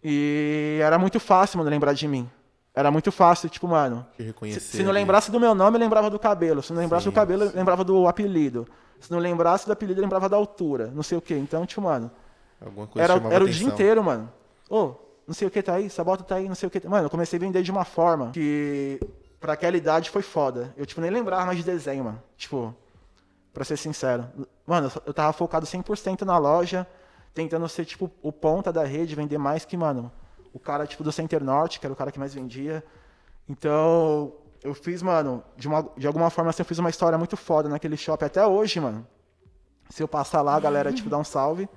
E 0.04 0.78
era 0.84 1.00
muito 1.00 1.18
fácil, 1.18 1.60
mano, 1.60 1.70
lembrar 1.70 1.94
de 1.94 2.10
mim. 2.10 2.30
Era 2.74 2.92
muito 2.92 3.10
fácil, 3.10 3.48
tipo, 3.48 3.70
mano. 3.70 4.06
Se, 4.52 4.60
se 4.60 4.84
não 4.84 4.92
lembrasse 4.92 5.32
do 5.32 5.40
meu 5.40 5.56
nome, 5.56 5.78
eu 5.78 5.80
lembrava 5.80 6.10
do 6.10 6.20
cabelo. 6.20 6.62
Se 6.62 6.74
não 6.74 6.82
lembrasse 6.82 7.06
Sim, 7.06 7.10
do 7.12 7.14
cabelo, 7.14 7.44
eu 7.44 7.52
sim. 7.52 7.58
lembrava 7.58 7.86
do 7.86 8.06
apelido. 8.06 8.68
Se 9.00 9.12
não 9.12 9.20
lembrasse 9.20 9.66
do 9.66 9.72
apelido, 9.72 10.02
lembrava 10.02 10.28
da 10.28 10.38
altura. 10.38 10.92
Não 10.94 11.04
sei 11.04 11.18
o 11.18 11.22
quê. 11.22 11.36
Então, 11.36 11.66
tipo, 11.66 11.82
mano. 11.82 12.12
Alguma 12.60 12.88
coisa 12.88 13.14
Era, 13.14 13.34
era 13.34 13.44
o 13.44 13.50
dia 13.50 13.68
inteiro, 13.68 14.04
mano. 14.04 14.32
Ô, 14.70 14.96
não 15.28 15.34
sei 15.34 15.48
o 15.48 15.52
que 15.52 15.62
tá 15.62 15.76
aí, 15.76 15.90
Sabota 15.90 16.24
tá 16.24 16.36
aí, 16.36 16.48
não 16.48 16.56
sei 16.56 16.68
o 16.68 16.70
que. 16.70 16.88
Mano, 16.88 17.06
eu 17.06 17.10
comecei 17.10 17.38
a 17.38 17.40
vender 17.40 17.62
de 17.62 17.72
uma 17.72 17.86
forma 17.86 18.32
que, 18.32 19.00
pra 19.40 19.54
aquela 19.54 19.76
idade, 19.76 20.10
foi 20.10 20.22
foda. 20.22 20.74
Eu, 20.78 20.86
tipo, 20.86 21.02
nem 21.02 21.10
lembrava 21.10 21.46
mais 21.46 21.58
de 21.58 21.64
desenho, 21.64 22.04
mano. 22.04 22.22
Tipo, 22.38 22.76
pra 23.54 23.64
ser 23.64 23.78
sincero. 23.78 24.26
Mano, 24.66 24.92
eu 25.06 25.14
tava 25.14 25.34
focado 25.34 25.66
100% 25.66 26.22
na 26.22 26.38
loja, 26.38 26.88
tentando 27.34 27.68
ser, 27.68 27.86
tipo, 27.86 28.12
o 28.22 28.32
ponta 28.32 28.72
da 28.72 28.84
rede, 28.84 29.16
vender 29.16 29.38
mais 29.38 29.66
que, 29.66 29.76
mano, 29.76 30.12
o 30.54 30.60
cara, 30.60 30.86
tipo, 30.86 31.04
do 31.04 31.12
Center 31.12 31.44
Norte, 31.44 31.80
que 31.80 31.86
era 31.86 31.94
o 31.94 31.96
cara 31.96 32.12
que 32.12 32.20
mais 32.20 32.34
vendia. 32.34 32.84
Então, 33.48 34.34
eu 34.66 34.74
fiz, 34.74 35.02
mano, 35.02 35.44
de, 35.56 35.68
uma, 35.68 35.88
de 35.98 36.06
alguma 36.08 36.30
forma, 36.30 36.50
assim, 36.50 36.62
eu 36.62 36.66
fiz 36.66 36.80
uma 36.80 36.90
história 36.90 37.18
muito 37.18 37.38
foda 37.38 37.70
naquele 37.70 37.96
shopping 37.96 38.26
até 38.26 38.46
hoje, 38.46 38.80
mano. 38.80 39.08
Se 39.90 40.02
eu 40.02 40.08
passar 40.08 40.42
lá, 40.42 40.56
a 40.56 40.60
galera, 40.60 40.92
tipo, 40.92 41.10
dá 41.10 41.18
um 41.18 41.24
salve. 41.24 41.70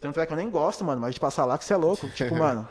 Tanto 0.00 0.18
é 0.18 0.26
que 0.26 0.32
eu 0.32 0.36
nem 0.36 0.48
gosto, 0.50 0.82
mano, 0.84 1.00
mas 1.00 1.14
de 1.14 1.20
passar 1.20 1.44
lá 1.44 1.58
que 1.58 1.64
você 1.64 1.74
é 1.74 1.76
louco. 1.76 2.08
Tipo, 2.10 2.34
mano, 2.36 2.66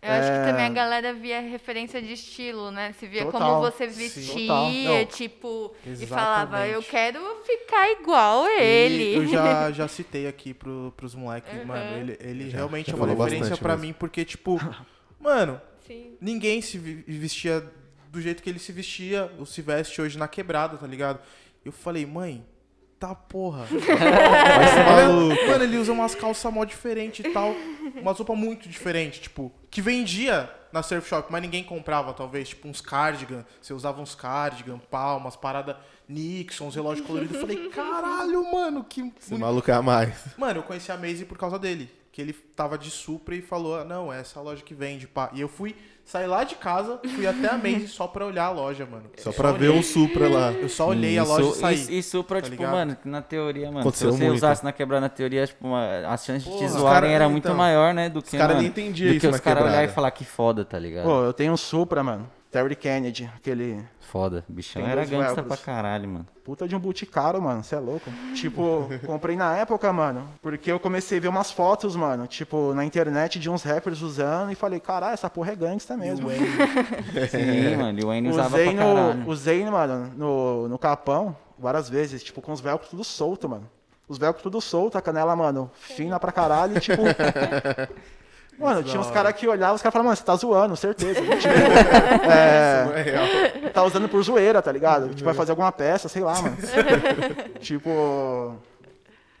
Eu 0.00 0.12
acho 0.12 0.28
que 0.28 0.36
É. 0.36 0.44
também 0.46 0.64
a 0.64 0.68
galera 0.70 1.12
via 1.12 1.40
referência 1.40 2.00
de 2.00 2.12
estilo, 2.12 2.70
né? 2.70 2.92
Se 2.98 3.06
via 3.06 3.24
Total. 3.26 3.40
como 3.40 3.60
você 3.60 3.86
vestia, 3.88 5.04
tipo, 5.06 5.74
e 5.84 5.90
Exatamente. 5.90 6.06
falava, 6.08 6.66
eu 6.68 6.82
quero 6.82 7.20
ficar 7.44 7.90
igual 7.90 8.44
a 8.44 8.50
E 8.52 8.62
ele. 8.62 9.16
Eu 9.16 9.26
já, 9.26 9.70
já 9.72 9.88
citei 9.88 10.26
aqui 10.28 10.54
pro, 10.54 10.94
pros 10.96 11.14
moleques, 11.14 11.52
Uhum. 11.52 11.64
mano. 11.66 11.96
Ele, 11.96 12.16
ele 12.20 12.50
Já, 12.50 12.56
realmente 12.58 12.90
já 12.90 12.92
é 12.92 12.96
uma 12.96 13.06
referência 13.08 13.56
mesmo. 13.60 13.78
mim, 13.78 13.92
porque, 13.92 14.24
tipo, 14.24 14.58
mano, 15.20 15.60
Sim. 15.86 16.16
ninguém 16.20 16.62
se 16.62 16.78
vestia 16.78 17.62
do 18.10 18.20
jeito 18.20 18.42
que 18.42 18.50
ele 18.50 18.58
se 18.58 18.72
vestia, 18.72 19.32
ou 19.38 19.46
se 19.46 19.62
veste 19.62 20.00
hoje 20.00 20.18
na 20.18 20.28
quebrada, 20.28 20.76
tá 20.76 20.86
ligado? 20.86 21.20
Eu 21.64 21.72
falei, 21.72 22.06
mãe, 22.06 22.44
tá 22.98 23.14
porra. 23.14 23.66
Olha, 24.90 25.46
mano, 25.46 25.64
ele 25.64 25.76
usa 25.76 25.92
umas 25.92 26.14
calças 26.14 26.52
mó 26.52 26.64
diferentes 26.64 27.24
e 27.24 27.30
tal. 27.30 27.54
Umas 28.00 28.16
roupas 28.18 28.36
muito 28.36 28.68
diferentes, 28.68 29.20
tipo, 29.20 29.52
que 29.70 29.80
vendia 29.80 30.52
na 30.72 30.82
surf 30.82 31.08
shop, 31.08 31.30
mas 31.30 31.42
ninguém 31.42 31.64
comprava, 31.64 32.12
talvez. 32.12 32.50
Tipo, 32.50 32.68
uns 32.68 32.80
cardigan. 32.80 33.44
Você 33.60 33.72
usava 33.72 34.00
uns 34.00 34.14
cardigan, 34.14 34.78
pá, 34.78 35.14
umas 35.14 35.36
paradas 35.36 35.76
Nixon, 36.08 36.66
uns 36.66 36.74
relógios 36.74 37.06
coloridos. 37.06 37.34
Eu 37.34 37.40
falei, 37.40 37.68
caralho, 37.68 38.52
mano, 38.52 38.84
que. 38.84 39.12
Esse 39.20 39.34
maluco 39.34 39.70
é 39.70 39.74
a 39.74 39.82
mais. 39.82 40.36
Mano, 40.36 40.60
eu 40.60 40.62
conheci 40.62 40.90
a 40.90 40.96
Maze 40.96 41.24
por 41.24 41.38
causa 41.38 41.58
dele. 41.58 41.90
Que 42.10 42.22
ele 42.22 42.32
tava 42.32 42.76
de 42.76 42.90
Supra 42.90 43.34
e 43.34 43.42
falou, 43.42 43.76
ah, 43.78 43.84
não, 43.84 44.12
é 44.12 44.20
essa 44.20 44.40
loja 44.40 44.62
que 44.62 44.74
vende, 44.74 45.06
pá. 45.06 45.30
E 45.32 45.40
eu 45.40 45.48
fui, 45.48 45.76
saí 46.10 46.26
lá 46.26 46.42
de 46.42 46.54
casa, 46.54 46.98
fui 47.14 47.26
até 47.26 47.48
a 47.48 47.58
Maze 47.58 47.86
só 47.88 48.06
pra 48.06 48.24
olhar 48.26 48.46
a 48.46 48.50
loja, 48.50 48.86
mano. 48.86 49.04
Só 49.18 49.30
Eu 49.30 49.34
pra 49.34 49.52
ver 49.52 49.68
olhei- 49.68 49.80
o 49.80 49.82
Supra 49.82 50.28
lá. 50.28 50.52
Eu 50.52 50.68
só 50.68 50.88
olhei 50.88 51.18
a 51.18 51.22
Isso- 51.22 51.32
loja 51.32 51.48
e 51.50 51.54
saí. 51.60 51.74
Isso, 51.74 51.92
isso 51.92 52.24
pra, 52.24 52.36
tá 52.40 52.42
tipo, 52.48 52.56
ligado? 52.56 52.72
mano, 52.72 52.96
na 53.04 53.20
teoria, 53.22 53.66
mano, 53.66 53.80
Aconteceu 53.80 54.10
se 54.12 54.18
você 54.18 54.24
muito. 54.24 54.36
usasse 54.38 54.64
na 54.64 54.72
quebrada 54.72 55.02
na 55.02 55.08
teoria, 55.08 55.46
tipo, 55.46 55.66
uma, 55.66 55.84
a 56.08 56.16
chance 56.16 56.44
de 56.44 56.50
te 56.50 56.50
Porra. 56.50 56.64
Os 56.66 56.72
zoarem 56.72 57.00
cara- 57.10 57.12
era 57.12 57.28
muito 57.28 57.44
então, 57.44 57.56
maior, 57.56 57.92
né, 57.92 58.08
do 58.08 58.22
que, 58.22 58.36
cara 58.36 58.48
mano, 58.54 58.60
nem 58.60 58.68
entendia 58.68 59.08
do 59.10 59.16
isso 59.16 59.28
que 59.28 59.34
os 59.34 59.40
caras 59.40 59.64
olhar 59.64 59.84
e 59.84 59.88
falar 59.88 60.10
que 60.10 60.24
foda, 60.24 60.64
tá 60.64 60.78
ligado? 60.78 61.04
Pô, 61.04 61.22
eu 61.24 61.32
tenho 61.32 61.52
um 61.52 61.56
Supra, 61.56 62.02
mano. 62.02 62.28
Terry 62.50 62.74
Kennedy, 62.74 63.30
aquele 63.36 63.84
Foda, 64.00 64.42
bichão 64.48 64.86
era 64.86 65.04
gangsta 65.04 65.42
pra 65.42 65.56
caralho, 65.56 66.08
mano. 66.08 66.26
puta 66.42 66.66
de 66.66 66.74
um 66.74 66.78
boot 66.78 67.04
caro, 67.04 67.42
mano. 67.42 67.62
Você 67.62 67.74
é 67.74 67.78
louco. 67.78 68.10
tipo, 68.34 68.88
comprei 69.06 69.36
na 69.36 69.54
época, 69.56 69.92
mano, 69.92 70.26
porque 70.40 70.72
eu 70.72 70.80
comecei 70.80 71.18
a 71.18 71.20
ver 71.20 71.28
umas 71.28 71.50
fotos, 71.50 71.94
mano, 71.94 72.26
tipo, 72.26 72.72
na 72.72 72.84
internet 72.86 73.38
de 73.38 73.50
uns 73.50 73.62
rappers 73.62 74.00
usando 74.00 74.50
e 74.50 74.54
falei, 74.54 74.80
caralho, 74.80 75.12
essa 75.12 75.28
porra 75.28 75.52
é 75.52 75.56
gangsta 75.56 75.94
mesmo. 75.96 76.30
Sim, 77.30 77.76
mano, 77.76 78.00
e 78.00 78.02
o 78.02 78.06
Wayne 78.06 78.30
usava 78.30 78.48
Usei 78.56 78.74
pra 78.74 78.84
caralho. 78.84 79.14
no, 79.18 79.30
usei, 79.30 79.64
mano, 79.66 80.12
no, 80.16 80.68
no 80.68 80.78
capão 80.78 81.36
várias 81.58 81.88
vezes, 81.90 82.22
tipo, 82.22 82.40
com 82.40 82.52
os 82.52 82.60
velcros 82.60 82.88
tudo 82.90 83.04
solto, 83.04 83.46
mano. 83.48 83.68
Os 84.08 84.16
velcros 84.16 84.42
tudo 84.42 84.58
solto, 84.58 84.96
a 84.96 85.02
canela, 85.02 85.36
mano, 85.36 85.70
fina 85.74 86.18
pra 86.18 86.32
caralho, 86.32 86.78
e, 86.78 86.80
tipo. 86.80 87.02
Mano, 88.58 88.82
tinha 88.82 89.00
uns 89.00 89.10
caras 89.10 89.32
que 89.34 89.46
olhavam, 89.46 89.76
os 89.76 89.82
caras 89.82 89.92
falavam, 89.92 90.08
mano, 90.08 90.16
você 90.16 90.24
tá 90.24 90.34
zoando, 90.36 90.76
certeza. 90.76 91.20
tipo, 91.22 91.48
é, 92.30 92.92
É 92.98 93.02
real. 93.02 93.70
tá 93.72 93.84
usando 93.84 94.08
por 94.08 94.22
zoeira, 94.22 94.60
tá 94.60 94.72
ligado? 94.72 95.08
Tipo, 95.10 95.24
vai 95.24 95.34
fazer 95.34 95.52
alguma 95.52 95.70
peça, 95.70 96.08
sei 96.08 96.22
lá, 96.22 96.40
mano. 96.42 96.56
tipo, 97.60 98.56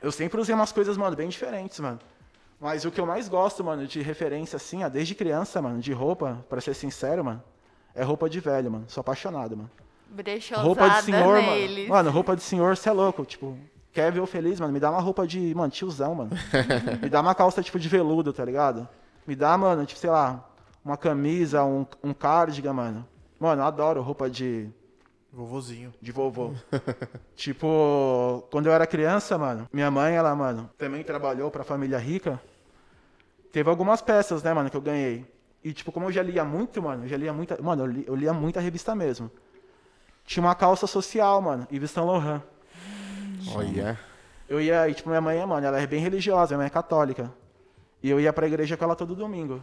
eu 0.00 0.12
sempre 0.12 0.40
usei 0.40 0.54
umas 0.54 0.70
coisas, 0.72 0.96
mano, 0.96 1.16
bem 1.16 1.28
diferentes, 1.28 1.80
mano. 1.80 1.98
Mas 2.60 2.84
o 2.84 2.90
que 2.90 3.00
eu 3.00 3.06
mais 3.06 3.28
gosto, 3.28 3.62
mano, 3.64 3.86
de 3.86 4.00
referência, 4.02 4.56
assim, 4.56 4.82
ó, 4.84 4.88
desde 4.88 5.14
criança, 5.14 5.60
mano, 5.62 5.78
de 5.80 5.92
roupa, 5.92 6.44
pra 6.48 6.60
ser 6.60 6.74
sincero, 6.74 7.24
mano, 7.24 7.42
é 7.94 8.02
roupa 8.02 8.28
de 8.28 8.40
velho, 8.40 8.70
mano. 8.70 8.84
Sou 8.88 9.00
apaixonado, 9.00 9.56
mano. 9.56 9.70
Brechosada 10.10 10.66
Roupa 10.66 10.88
de 10.88 11.02
senhor, 11.02 11.42
neles. 11.42 11.88
mano. 11.88 11.88
Mano, 12.04 12.10
roupa 12.10 12.34
de 12.34 12.42
senhor, 12.42 12.76
você 12.76 12.88
é 12.88 12.92
louco. 12.92 13.24
Tipo, 13.24 13.58
quer 13.92 14.10
ver 14.10 14.20
eu 14.20 14.26
feliz, 14.26 14.58
mano? 14.58 14.72
Me 14.72 14.80
dá 14.80 14.90
uma 14.90 15.00
roupa 15.00 15.26
de, 15.26 15.54
mano, 15.54 15.70
tiozão, 15.70 16.14
mano. 16.14 16.30
Me 17.02 17.08
dá 17.08 17.20
uma 17.20 17.34
calça, 17.34 17.62
tipo, 17.62 17.78
de 17.78 17.88
veludo, 17.88 18.32
tá 18.32 18.44
ligado? 18.44 18.88
Me 19.28 19.36
dá, 19.36 19.58
mano, 19.58 19.84
tipo, 19.84 20.00
sei 20.00 20.08
lá, 20.08 20.42
uma 20.82 20.96
camisa, 20.96 21.62
um, 21.62 21.84
um 22.02 22.14
cardigan, 22.14 22.72
mano. 22.72 23.06
Mano, 23.38 23.60
eu 23.60 23.66
adoro 23.66 24.00
roupa 24.00 24.30
de, 24.30 24.70
Vovozinho. 25.30 25.92
de 26.00 26.10
vovô. 26.10 26.54
tipo, 27.36 28.42
quando 28.50 28.68
eu 28.68 28.72
era 28.72 28.86
criança, 28.86 29.36
mano, 29.36 29.68
minha 29.70 29.90
mãe, 29.90 30.14
ela, 30.14 30.34
mano, 30.34 30.70
também 30.78 31.04
trabalhou 31.04 31.50
pra 31.50 31.62
família 31.62 31.98
rica. 31.98 32.40
Teve 33.52 33.68
algumas 33.68 34.00
peças, 34.00 34.42
né, 34.42 34.54
mano, 34.54 34.70
que 34.70 34.76
eu 34.78 34.80
ganhei. 34.80 35.26
E, 35.62 35.74
tipo, 35.74 35.92
como 35.92 36.06
eu 36.06 36.12
já 36.12 36.22
lia 36.22 36.42
muito, 36.42 36.82
mano, 36.82 37.04
eu 37.04 37.08
já 37.08 37.18
lia 37.18 37.32
muita. 37.34 37.60
Mano, 37.60 37.82
eu, 37.82 37.86
li- 37.86 38.04
eu 38.08 38.16
lia 38.16 38.32
muita 38.32 38.60
revista 38.60 38.94
mesmo. 38.94 39.30
Tinha 40.24 40.42
uma 40.42 40.54
calça 40.54 40.86
social, 40.86 41.42
mano, 41.42 41.68
Yves 41.70 41.90
Saint 41.90 42.06
Laurent. 42.06 42.40
Olha. 43.54 43.98
Eu 44.48 44.58
ia, 44.58 44.88
e, 44.88 44.94
tipo, 44.94 45.10
minha 45.10 45.20
mãe, 45.20 45.44
mano, 45.44 45.66
ela 45.66 45.78
é 45.78 45.86
bem 45.86 46.00
religiosa, 46.00 46.54
minha 46.54 46.58
mãe 46.60 46.66
é 46.68 46.70
católica. 46.70 47.30
E 48.02 48.08
eu 48.10 48.20
ia 48.20 48.32
pra 48.32 48.46
igreja 48.46 48.76
com 48.76 48.84
ela 48.84 48.94
todo 48.96 49.14
domingo. 49.14 49.62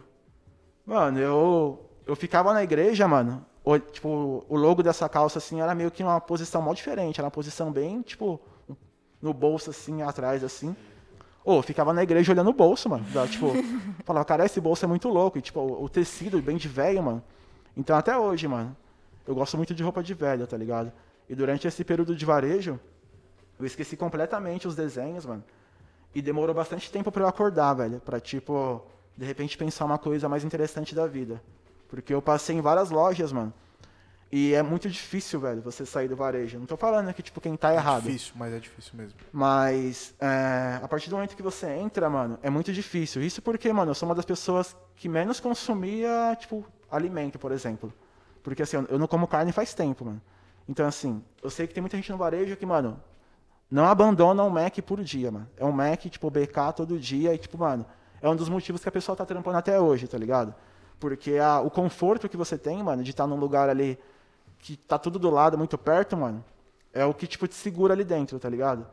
Mano, 0.84 1.18
eu, 1.18 1.80
eu 2.06 2.14
ficava 2.16 2.52
na 2.52 2.62
igreja, 2.62 3.08
mano. 3.08 3.44
o- 3.64 3.78
tipo, 3.78 4.44
o 4.48 4.56
logo 4.56 4.82
dessa 4.82 5.08
calça, 5.08 5.38
assim, 5.38 5.60
era 5.60 5.74
meio 5.74 5.90
que 5.90 6.02
uma 6.02 6.20
posição 6.20 6.62
mó 6.62 6.72
diferente. 6.72 7.18
Era 7.18 7.26
uma 7.26 7.30
posição 7.32 7.72
bem, 7.72 8.00
tipo, 8.02 8.40
no 9.20 9.32
bolso, 9.34 9.70
assim, 9.70 10.02
atrás, 10.02 10.44
assim. 10.44 10.76
Ô, 11.44 11.56
eu 11.56 11.62
ficava 11.62 11.92
na 11.92 12.02
igreja 12.02 12.32
olhando 12.32 12.50
o 12.50 12.52
bolso, 12.52 12.88
mano. 12.88 13.04
Da, 13.12 13.26
tipo, 13.26 13.52
falava, 14.04 14.24
cara, 14.24 14.44
esse 14.46 14.60
bolso 14.60 14.84
é 14.84 14.88
muito 14.88 15.08
louco. 15.08 15.38
E, 15.38 15.42
tipo, 15.42 15.58
o, 15.60 15.84
o 15.84 15.88
tecido 15.88 16.40
bem 16.40 16.56
de 16.56 16.68
velho, 16.68 17.02
mano. 17.02 17.22
Então, 17.76 17.96
até 17.96 18.16
hoje, 18.16 18.46
mano, 18.46 18.76
eu 19.26 19.34
gosto 19.34 19.56
muito 19.56 19.74
de 19.74 19.82
roupa 19.82 20.02
de 20.02 20.14
velho, 20.14 20.46
tá 20.46 20.56
ligado? 20.56 20.92
E 21.28 21.34
durante 21.34 21.66
esse 21.66 21.82
período 21.84 22.14
de 22.14 22.24
varejo, 22.24 22.78
eu 23.58 23.66
esqueci 23.66 23.96
completamente 23.96 24.68
os 24.68 24.76
desenhos, 24.76 25.26
mano. 25.26 25.42
E 26.14 26.22
demorou 26.22 26.54
bastante 26.54 26.90
tempo 26.90 27.12
pra 27.12 27.22
eu 27.24 27.28
acordar, 27.28 27.74
velho. 27.74 28.00
Pra, 28.00 28.18
tipo, 28.20 28.82
de 29.16 29.24
repente 29.24 29.56
pensar 29.58 29.84
uma 29.84 29.98
coisa 29.98 30.28
mais 30.28 30.44
interessante 30.44 30.94
da 30.94 31.06
vida. 31.06 31.42
Porque 31.88 32.12
eu 32.12 32.22
passei 32.22 32.56
em 32.56 32.60
várias 32.60 32.90
lojas, 32.90 33.32
mano. 33.32 33.52
E 34.32 34.54
é 34.54 34.62
muito 34.62 34.88
difícil, 34.90 35.38
velho, 35.38 35.62
você 35.62 35.86
sair 35.86 36.08
do 36.08 36.16
varejo. 36.16 36.58
Não 36.58 36.66
tô 36.66 36.76
falando 36.76 37.12
que, 37.14 37.22
tipo, 37.22 37.40
quem 37.40 37.56
tá 37.56 37.72
É 37.72 37.76
errado. 37.76 38.02
difícil, 38.02 38.32
mas 38.36 38.52
é 38.52 38.58
difícil 38.58 38.92
mesmo. 38.96 39.16
Mas 39.32 40.14
é, 40.20 40.80
a 40.82 40.88
partir 40.88 41.08
do 41.10 41.14
momento 41.16 41.36
que 41.36 41.42
você 41.42 41.68
entra, 41.70 42.10
mano, 42.10 42.36
é 42.42 42.50
muito 42.50 42.72
difícil. 42.72 43.22
Isso 43.22 43.40
porque, 43.40 43.72
mano, 43.72 43.92
eu 43.92 43.94
sou 43.94 44.08
uma 44.08 44.14
das 44.16 44.24
pessoas 44.24 44.74
que 44.96 45.08
menos 45.08 45.38
consumia, 45.38 46.36
tipo, 46.40 46.66
alimento, 46.90 47.38
por 47.38 47.52
exemplo. 47.52 47.92
Porque, 48.42 48.62
assim, 48.62 48.84
eu 48.88 48.98
não 48.98 49.06
como 49.06 49.28
carne 49.28 49.52
faz 49.52 49.72
tempo, 49.74 50.04
mano. 50.04 50.20
Então, 50.68 50.86
assim, 50.88 51.22
eu 51.40 51.48
sei 51.48 51.66
que 51.68 51.74
tem 51.74 51.80
muita 51.80 51.96
gente 51.96 52.10
no 52.10 52.18
varejo 52.18 52.56
que, 52.56 52.66
mano, 52.66 53.00
não 53.70 53.84
abandona 53.86 54.42
um 54.44 54.50
Mac 54.50 54.76
por 54.80 55.02
dia, 55.02 55.30
mano. 55.30 55.48
É 55.56 55.64
um 55.64 55.72
Mac, 55.72 56.00
tipo, 56.06 56.30
BK 56.30 56.72
todo 56.74 56.98
dia 56.98 57.34
e, 57.34 57.38
tipo, 57.38 57.58
mano, 57.58 57.84
é 58.22 58.28
um 58.28 58.36
dos 58.36 58.48
motivos 58.48 58.82
que 58.82 58.88
a 58.88 58.92
pessoa 58.92 59.16
tá 59.16 59.24
trampando 59.26 59.58
até 59.58 59.80
hoje, 59.80 60.06
tá 60.06 60.16
ligado? 60.18 60.54
Porque 61.00 61.36
a- 61.38 61.60
o 61.60 61.70
conforto 61.70 62.28
que 62.28 62.36
você 62.36 62.56
tem, 62.56 62.82
mano, 62.82 63.02
de 63.02 63.10
estar 63.10 63.26
num 63.26 63.36
lugar 63.36 63.68
ali 63.68 63.98
que 64.58 64.76
tá 64.76 64.98
tudo 64.98 65.18
do 65.18 65.30
lado, 65.30 65.58
muito 65.58 65.76
perto, 65.76 66.16
mano, 66.16 66.44
é 66.92 67.04
o 67.04 67.12
que, 67.12 67.26
tipo, 67.26 67.46
te 67.46 67.54
segura 67.54 67.92
ali 67.92 68.04
dentro, 68.04 68.38
tá 68.38 68.48
ligado? 68.48 68.86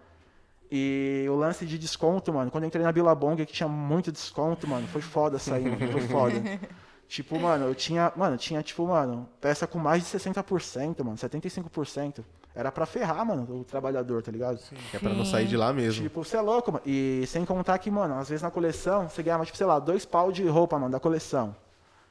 E 0.71 1.25
o 1.29 1.35
lance 1.35 1.65
de 1.65 1.77
desconto, 1.77 2.33
mano, 2.33 2.49
quando 2.49 2.63
eu 2.63 2.67
entrei 2.67 2.83
na 2.83 2.91
Billabong, 2.91 3.35
que 3.45 3.53
tinha 3.53 3.69
muito 3.69 4.11
desconto, 4.11 4.67
mano, 4.67 4.87
foi 4.87 5.01
foda 5.01 5.37
sair, 5.37 5.69
mano, 5.69 5.91
foi 5.91 6.01
foda. 6.01 6.33
Tipo, 7.05 7.39
mano, 7.39 7.65
eu 7.65 7.75
tinha, 7.75 8.11
mano, 8.15 8.37
tinha, 8.37 8.63
tipo, 8.63 8.87
mano, 8.87 9.29
peça 9.39 9.67
com 9.67 9.77
mais 9.77 10.01
de 10.01 10.09
60%, 10.09 11.03
mano, 11.03 11.15
75%. 11.15 12.23
Era 12.55 12.71
pra 12.71 12.85
ferrar, 12.85 13.25
mano, 13.25 13.47
o 13.61 13.63
trabalhador, 13.63 14.21
tá 14.21 14.31
ligado? 14.31 14.59
Que 14.91 14.97
é 14.97 14.99
pra 14.99 15.09
não 15.13 15.25
sair 15.25 15.47
de 15.47 15.57
lá 15.57 15.73
mesmo. 15.73 16.03
Tipo, 16.03 16.23
você 16.23 16.37
é 16.37 16.41
louco, 16.41 16.71
mano. 16.71 16.83
E 16.85 17.23
sem 17.27 17.43
contar 17.45 17.77
que, 17.79 17.89
mano, 17.89 18.13
às 18.19 18.29
vezes 18.29 18.43
na 18.43 18.51
coleção, 18.51 19.09
você 19.09 19.23
ganhava, 19.23 19.43
tipo, 19.45 19.57
sei 19.57 19.65
lá, 19.65 19.79
dois 19.79 20.05
pau 20.05 20.31
de 20.31 20.45
roupa, 20.47 20.77
mano, 20.77 20.91
da 20.91 20.99
coleção. 20.99 21.55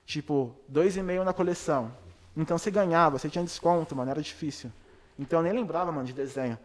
Tipo, 0.05 0.53
dois 0.67 0.97
e 0.97 1.03
meio 1.03 1.23
na 1.25 1.33
coleção. 1.33 1.93
Então 2.37 2.59
você 2.59 2.71
ganhava, 2.73 3.19
você 3.19 3.29
tinha 3.29 3.45
desconto, 3.45 3.95
mano, 3.95 4.11
era 4.11 4.21
difícil. 4.21 4.73
Então 5.19 5.39
eu 5.39 5.43
nem 5.45 5.53
lembrava, 5.53 5.93
mano, 5.93 6.05
de 6.07 6.13
desenho. 6.13 6.59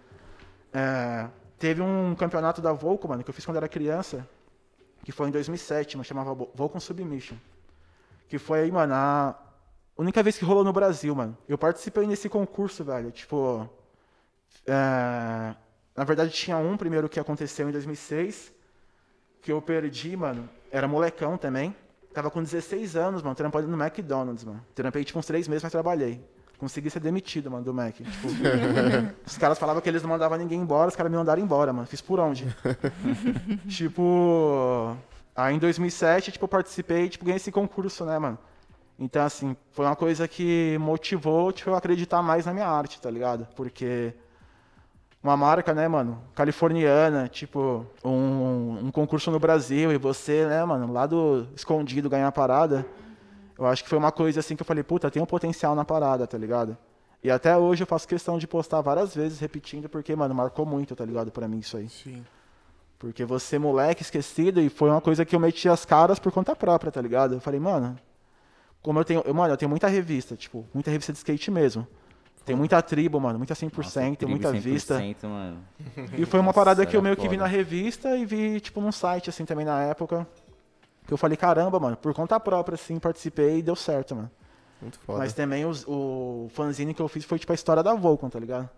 É, 0.74 1.28
teve 1.60 1.82
um 1.82 2.16
campeonato 2.16 2.62
da 2.62 2.74
Volco, 2.74 3.08
mano, 3.08 3.24
que 3.24 3.30
eu 3.30 3.34
fiz 3.34 3.46
quando 3.46 3.58
era 3.58 3.68
criança, 3.68 4.28
que 5.04 5.12
foi 5.12 5.28
em 5.28 5.32
2007, 5.32 5.98
mano, 5.98 6.04
chamava 6.04 6.34
Vo- 6.34 6.50
Volcom 6.56 6.80
Submission. 6.80 7.36
Que 8.28 8.40
foi 8.40 8.62
aí, 8.62 8.72
mano, 8.72 8.94
a 8.96 9.36
única 10.02 10.22
vez 10.24 10.38
que 10.38 10.46
rolou 10.46 10.64
no 10.64 10.72
Brasil, 10.72 11.16
mano. 11.16 11.38
Eu 11.48 11.58
participei 11.58 12.06
nesse 12.06 12.30
concurso, 12.30 12.84
velho. 12.84 13.12
Tipo, 13.12 13.70
é, 14.66 15.56
na 15.96 16.04
verdade, 16.04 16.32
tinha 16.32 16.58
um 16.58 16.78
primeiro 16.78 17.10
que 17.10 17.20
aconteceu 17.20 17.68
em 17.68 17.72
2006, 17.72 18.54
que 19.42 19.52
eu 19.52 19.62
perdi, 19.62 20.16
mano. 20.16 20.48
Era 20.72 20.88
molecão 20.88 21.38
também. 21.38 21.76
Tava 22.14 22.30
com 22.30 22.42
16 22.42 22.96
anos, 22.96 23.22
mano, 23.22 23.36
trampando 23.36 23.68
no 23.68 23.82
McDonald's, 23.82 24.44
mano. 24.44 24.64
Trampei, 24.74 25.04
tipo, 25.04 25.20
uns 25.20 25.26
três 25.26 25.48
meses, 25.48 25.64
mas 25.64 25.72
trabalhei. 25.72 26.24
Consegui 26.58 26.90
ser 26.90 27.00
demitido, 27.00 27.52
mano, 27.52 27.64
do 27.64 27.74
Mac. 27.74 27.96
Tipo, 27.96 28.28
os 29.26 29.38
caras 29.38 29.60
falavam 29.60 29.82
que 29.82 29.88
eles 29.88 30.02
não 30.02 30.10
mandavam 30.10 30.38
ninguém 30.38 30.60
embora, 30.60 30.88
os 30.88 30.96
caras 30.96 31.12
me 31.12 31.18
mandaram 31.18 31.42
embora, 31.42 31.72
mano. 31.72 31.88
Fiz 31.88 32.02
por 32.02 32.20
onde? 32.20 32.48
tipo, 33.70 34.98
aí 35.36 35.56
em 35.56 35.60
2007, 35.60 36.32
tipo, 36.32 36.46
eu 36.46 36.50
participei, 36.50 37.10
tipo, 37.10 37.26
ganhei 37.26 37.38
esse 37.38 37.52
concurso, 37.52 38.04
né, 38.06 38.18
mano? 38.18 38.40
Então, 39.00 39.24
assim, 39.24 39.56
foi 39.72 39.86
uma 39.86 39.96
coisa 39.96 40.28
que 40.28 40.78
motivou, 40.80 41.52
tipo, 41.52 41.70
eu 41.70 41.76
acreditar 41.76 42.22
mais 42.24 42.46
na 42.46 42.54
minha 42.54 42.68
arte, 42.68 43.00
tá 43.00 43.12
ligado? 43.12 43.48
Porque 43.56 44.14
uma 45.24 45.38
marca, 45.38 45.74
né, 45.74 45.88
mano, 45.88 46.22
californiana, 46.34 47.28
tipo, 47.28 47.86
um, 48.04 48.86
um 48.86 48.92
concurso 48.92 49.30
no 49.30 49.40
Brasil 49.40 49.92
e 49.92 49.98
você, 49.98 50.46
né, 50.48 50.64
mano, 50.66 50.92
lá 50.92 51.06
do 51.06 51.48
escondido 51.56 52.10
ganhar 52.10 52.28
a 52.28 52.32
parada, 52.32 52.86
Eu 53.58 53.66
acho 53.66 53.84
que 53.84 53.90
foi 53.90 53.98
uma 53.98 54.12
coisa 54.12 54.40
assim 54.40 54.56
que 54.56 54.62
eu 54.62 54.66
falei, 54.66 54.84
puta, 54.84 55.10
tem 55.10 55.22
um 55.22 55.26
potencial 55.26 55.74
na 55.76 55.84
parada, 55.84 56.28
tá 56.28 56.38
ligado? 56.38 56.78
E 57.24 57.32
até 57.32 57.58
hoje 57.58 57.84
eu 57.84 57.88
faço 57.88 58.08
questão 58.08 58.38
de 58.38 58.48
postar 58.48 58.82
várias 58.82 59.16
vezes, 59.16 59.40
repetindo, 59.40 59.90
porque, 59.90 60.16
mano, 60.16 60.36
marcou 60.36 60.66
muito, 60.66 60.96
tá 60.96 61.04
ligado? 61.04 61.32
Pra 61.32 61.48
mim 61.48 61.60
isso 61.60 61.76
aí. 61.78 61.90
Sim. 61.90 62.24
Porque 63.00 63.26
você, 63.26 63.58
moleque, 63.58 64.04
esquecido, 64.04 64.62
e 64.62 64.70
foi 64.70 64.90
uma 64.90 65.02
coisa 65.02 65.26
que 65.26 65.36
eu 65.36 65.40
meti 65.40 65.68
as 65.68 65.86
caras 65.86 66.20
por 66.20 66.32
conta 66.32 66.56
própria, 66.56 66.92
tá 66.92 67.02
ligado? 67.02 67.36
Eu 67.36 67.42
falei, 67.42 67.60
mano, 67.60 67.98
como 68.88 69.00
eu 69.00 69.06
tenho. 69.06 69.22
Eu, 69.26 69.34
mano, 69.34 69.54
eu 69.54 69.58
tenho 69.58 69.70
muita 69.70 69.88
revista, 69.88 70.36
tipo, 70.36 70.66
muita 70.74 70.90
revista 70.90 71.12
de 71.12 71.18
skate 71.20 71.52
mesmo. 71.52 71.86
Tem 72.46 72.56
muita 72.56 72.82
tribo, 72.82 73.20
mano, 73.20 73.38
muita 73.38 73.54
100%, 73.54 73.76
Nossa, 73.78 74.00
tem 74.00 74.16
tribo 74.16 74.32
muita 74.32 74.50
100%, 74.54 74.60
vista. 74.62 75.00
Mano. 75.24 75.58
E 76.18 76.26
foi 76.26 76.40
uma 76.40 76.46
Nossa, 76.48 76.54
parada 76.60 76.86
que 76.86 76.96
eu 76.96 77.02
meio 77.02 77.18
que 77.18 77.28
vi 77.28 77.36
na 77.36 77.46
revista 77.46 78.16
e 78.16 78.26
vi, 78.26 78.62
tipo, 78.62 78.80
num 78.80 78.92
site, 78.92 79.30
assim, 79.30 79.44
também 79.44 79.66
na 79.66 79.82
época. 79.84 80.26
Que 81.06 81.14
eu 81.14 81.18
falei, 81.18 81.36
caramba, 81.38 81.78
mano, 81.80 81.98
por 81.98 82.14
conta 82.14 82.40
própria, 82.40 82.76
assim, 82.76 83.00
participei 83.00 83.58
e 83.60 83.62
deu 83.62 83.76
certo, 83.76 84.16
mano. 84.16 84.32
Muito 84.82 84.98
foda. 85.00 85.20
Mas 85.20 85.34
também 85.34 85.66
os- 85.66 85.86
o 85.88 86.48
fanzine 86.54 86.94
que 86.94 87.02
eu 87.02 87.08
fiz 87.10 87.26
foi, 87.26 87.38
tipo, 87.40 87.52
a 87.52 87.56
história 87.56 87.84
da 87.84 87.94
Vulcan, 87.94 88.30
tá 88.30 88.40
ligado? 88.40 88.70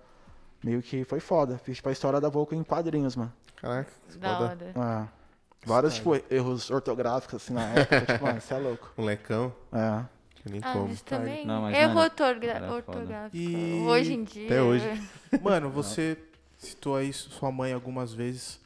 Meio 0.63 0.81
que 0.81 1.03
foi 1.03 1.19
foda. 1.19 1.57
Fiz, 1.59 1.75
tipo, 1.77 1.89
a 1.89 1.91
história 1.91 2.19
da 2.19 2.29
Vulcan 2.29 2.55
em 2.55 2.63
quadrinhos, 2.63 3.15
mano. 3.15 3.31
Caraca, 3.57 3.91
Da 4.17 4.35
foda. 4.37 4.45
hora. 4.75 5.03
É. 5.15 5.18
Vários, 5.65 5.95
tipo, 5.95 6.15
erros 6.31 6.69
ortográficos, 6.71 7.35
assim, 7.43 7.53
na 7.53 7.63
época. 7.73 8.01
tipo, 8.05 8.23
mano, 8.23 8.41
você 8.41 8.53
é 8.53 8.57
louco. 8.57 8.91
Molecão, 8.97 9.53
É. 9.73 10.05
que 10.35 10.49
nem 10.49 10.61
Ah, 10.63 10.73
como. 10.73 10.87
mas 10.87 11.01
também. 11.01 11.45
Não, 11.45 11.61
mas, 11.63 11.75
Erro 11.77 11.99
ortogra- 11.99 12.71
ortográfico. 12.71 13.35
E- 13.37 13.81
Hoje 13.85 14.13
em 14.13 14.23
dia. 14.23 14.45
Até 14.45 14.61
hoje. 14.61 14.85
Mano, 15.43 15.69
você 15.69 16.17
citou 16.57 16.95
aí 16.95 17.11
sua 17.13 17.51
mãe 17.51 17.73
algumas 17.73 18.13
vezes. 18.13 18.59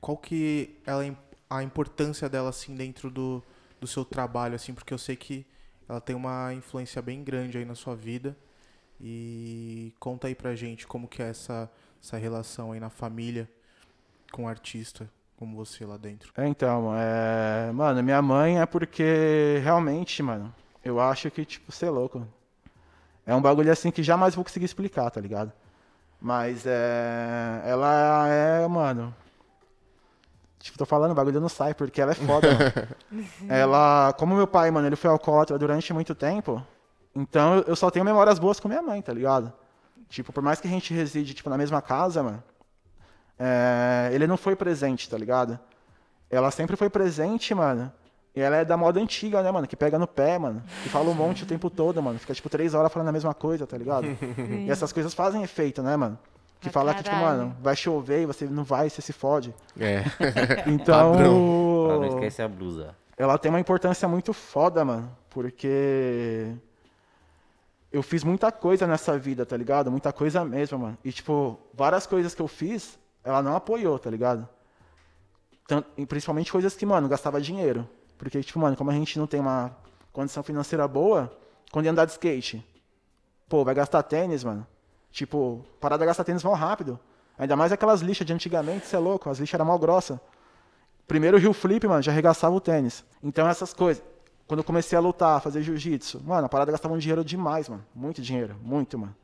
Qual 0.00 0.16
que 0.16 0.78
ela 0.86 1.04
é 1.04 1.14
a 1.50 1.62
importância 1.62 2.28
dela 2.28 2.48
assim 2.50 2.74
dentro 2.74 3.10
do, 3.10 3.42
do 3.80 3.86
seu 3.86 4.04
trabalho 4.04 4.54
assim, 4.54 4.72
porque 4.74 4.92
eu 4.94 4.98
sei 4.98 5.14
que 5.16 5.44
ela 5.88 6.00
tem 6.00 6.16
uma 6.16 6.54
influência 6.54 7.02
bem 7.02 7.22
grande 7.22 7.58
aí 7.58 7.64
na 7.64 7.74
sua 7.74 7.94
vida. 7.94 8.36
E 9.00 9.92
conta 9.98 10.28
aí 10.28 10.34
pra 10.34 10.54
gente 10.54 10.86
como 10.86 11.08
que 11.08 11.20
é 11.22 11.28
essa 11.28 11.68
essa 12.02 12.16
relação 12.16 12.72
aí 12.72 12.80
na 12.80 12.90
família 12.90 13.48
com 14.32 14.44
o 14.44 14.48
artista, 14.48 15.08
como 15.42 15.56
você 15.56 15.84
lá 15.84 15.96
dentro. 15.96 16.32
Então, 16.38 16.92
é... 16.96 17.72
Mano, 17.72 18.00
minha 18.00 18.22
mãe 18.22 18.60
é 18.60 18.64
porque 18.66 19.60
realmente, 19.64 20.22
mano, 20.22 20.54
eu 20.84 21.00
acho 21.00 21.28
que, 21.32 21.44
tipo, 21.44 21.72
você 21.72 21.86
é 21.86 21.90
louco. 21.90 22.24
É 23.26 23.34
um 23.34 23.42
bagulho 23.42 23.72
assim 23.72 23.90
que 23.90 24.04
jamais 24.04 24.36
vou 24.36 24.44
conseguir 24.44 24.66
explicar, 24.66 25.10
tá 25.10 25.20
ligado? 25.20 25.52
Mas 26.20 26.64
é. 26.64 27.60
Ela 27.64 28.28
é, 28.28 28.68
mano. 28.68 29.12
Tipo, 30.60 30.78
tô 30.78 30.86
falando, 30.86 31.10
o 31.10 31.14
bagulho 31.14 31.40
não 31.40 31.48
sai, 31.48 31.74
porque 31.74 32.00
ela 32.00 32.12
é 32.12 32.14
foda, 32.14 32.46
mano. 32.52 33.26
Ela. 33.50 34.12
Como 34.16 34.36
meu 34.36 34.46
pai, 34.46 34.70
mano, 34.70 34.86
ele 34.86 34.94
foi 34.94 35.10
alcoólatra 35.10 35.58
durante 35.58 35.92
muito 35.92 36.14
tempo. 36.14 36.64
Então 37.16 37.56
eu- 37.56 37.62
eu 37.66 37.74
só 37.76 37.90
tenho 37.90 38.04
memórias 38.04 38.38
boas 38.38 38.60
com 38.60 38.68
minha 38.68 38.80
mãe, 38.80 39.02
tá 39.02 39.12
ligado? 39.12 39.52
Tipo, 40.08 40.32
por 40.32 40.40
mais 40.42 40.60
que 40.60 40.68
a 40.68 40.70
gente 40.70 40.94
reside, 40.94 41.34
tipo, 41.34 41.50
na 41.50 41.58
mesma 41.58 41.82
casa, 41.82 42.22
mano. 42.22 42.42
É, 43.38 44.10
ele 44.12 44.26
não 44.26 44.36
foi 44.36 44.54
presente, 44.56 45.08
tá 45.08 45.16
ligado? 45.18 45.58
Ela 46.30 46.50
sempre 46.50 46.76
foi 46.76 46.88
presente, 46.88 47.54
mano. 47.54 47.92
E 48.34 48.40
ela 48.40 48.56
é 48.56 48.64
da 48.64 48.76
moda 48.76 48.98
antiga, 48.98 49.42
né, 49.42 49.50
mano? 49.50 49.66
Que 49.66 49.76
pega 49.76 49.98
no 49.98 50.06
pé, 50.06 50.38
mano. 50.38 50.62
Que 50.82 50.88
fala 50.88 51.10
um 51.10 51.14
monte 51.14 51.42
o 51.42 51.46
tempo 51.46 51.68
todo, 51.68 52.02
mano. 52.02 52.18
Fica, 52.18 52.32
tipo, 52.32 52.48
três 52.48 52.72
horas 52.72 52.90
falando 52.90 53.08
a 53.08 53.12
mesma 53.12 53.34
coisa, 53.34 53.66
tá 53.66 53.76
ligado? 53.76 54.06
e 54.66 54.70
essas 54.70 54.90
coisas 54.92 55.12
fazem 55.12 55.42
efeito, 55.42 55.82
né, 55.82 55.96
mano? 55.96 56.18
Que 56.58 56.70
Pra 56.70 56.80
fala 56.80 56.94
que, 56.94 57.02
tipo, 57.02 57.14
caralho. 57.14 57.38
mano, 57.38 57.56
vai 57.60 57.76
chover 57.76 58.22
e 58.22 58.26
você 58.26 58.46
não 58.46 58.64
vai, 58.64 58.88
você 58.88 59.02
se 59.02 59.12
fode. 59.12 59.54
É. 59.78 60.04
Então. 60.66 61.14
Ah, 61.14 61.98
não 61.98 62.06
esquece 62.06 62.40
a 62.40 62.48
blusa. 62.48 62.94
Ela 63.18 63.36
tem 63.36 63.50
uma 63.50 63.60
importância 63.60 64.08
muito 64.08 64.32
foda, 64.32 64.84
mano. 64.84 65.14
Porque. 65.28 66.52
Eu 67.92 68.02
fiz 68.02 68.24
muita 68.24 68.50
coisa 68.50 68.86
nessa 68.86 69.18
vida, 69.18 69.44
tá 69.44 69.54
ligado? 69.56 69.90
Muita 69.90 70.10
coisa 70.12 70.42
mesmo, 70.44 70.78
mano. 70.78 70.96
E, 71.04 71.12
tipo, 71.12 71.58
várias 71.74 72.06
coisas 72.06 72.34
que 72.34 72.40
eu 72.40 72.48
fiz, 72.48 72.98
ela 73.24 73.42
não 73.42 73.54
apoiou, 73.56 73.98
tá 73.98 74.10
ligado? 74.10 74.48
Tan- 75.66 75.84
e 75.96 76.04
principalmente 76.06 76.50
coisas 76.50 76.74
que, 76.74 76.84
mano, 76.84 77.08
gastava 77.08 77.40
dinheiro. 77.40 77.88
Porque, 78.18 78.42
tipo, 78.42 78.58
mano, 78.58 78.76
como 78.76 78.90
a 78.90 78.94
gente 78.94 79.18
não 79.18 79.26
tem 79.26 79.40
uma 79.40 79.76
condição 80.12 80.42
financeira 80.42 80.86
boa, 80.86 81.32
quando 81.70 81.86
ia 81.86 81.92
andar 81.92 82.04
de 82.04 82.12
skate, 82.12 82.64
pô, 83.48 83.64
vai 83.64 83.74
gastar 83.74 84.02
tênis, 84.02 84.44
mano. 84.44 84.66
Tipo, 85.10 85.64
parada 85.80 86.04
gastar 86.06 86.24
tênis 86.24 86.42
mal 86.42 86.54
rápido. 86.54 86.98
Ainda 87.38 87.56
mais 87.56 87.72
aquelas 87.72 88.00
lixas 88.00 88.26
de 88.26 88.32
antigamente, 88.32 88.86
você 88.86 88.96
é 88.96 88.98
louco, 88.98 89.28
as 89.28 89.38
lixas 89.38 89.54
eram 89.54 89.64
mal 89.66 89.78
grossas. 89.78 90.18
Primeiro 91.06 91.36
Rio 91.38 91.52
Flip, 91.52 91.86
mano, 91.86 92.02
já 92.02 92.12
arregaçava 92.12 92.54
o 92.54 92.60
tênis. 92.60 93.04
Então 93.22 93.48
essas 93.48 93.72
coisas. 93.72 94.02
Quando 94.46 94.58
eu 94.58 94.64
comecei 94.64 94.96
a 94.98 95.00
lutar, 95.00 95.40
fazer 95.40 95.62
jiu-jitsu, 95.62 96.22
mano, 96.24 96.46
a 96.46 96.48
parada 96.48 96.70
gastava 96.72 96.92
um 96.94 96.98
dinheiro 96.98 97.24
demais, 97.24 97.68
mano. 97.68 97.84
Muito 97.94 98.20
dinheiro, 98.20 98.56
muito, 98.62 98.98
mano. 98.98 99.14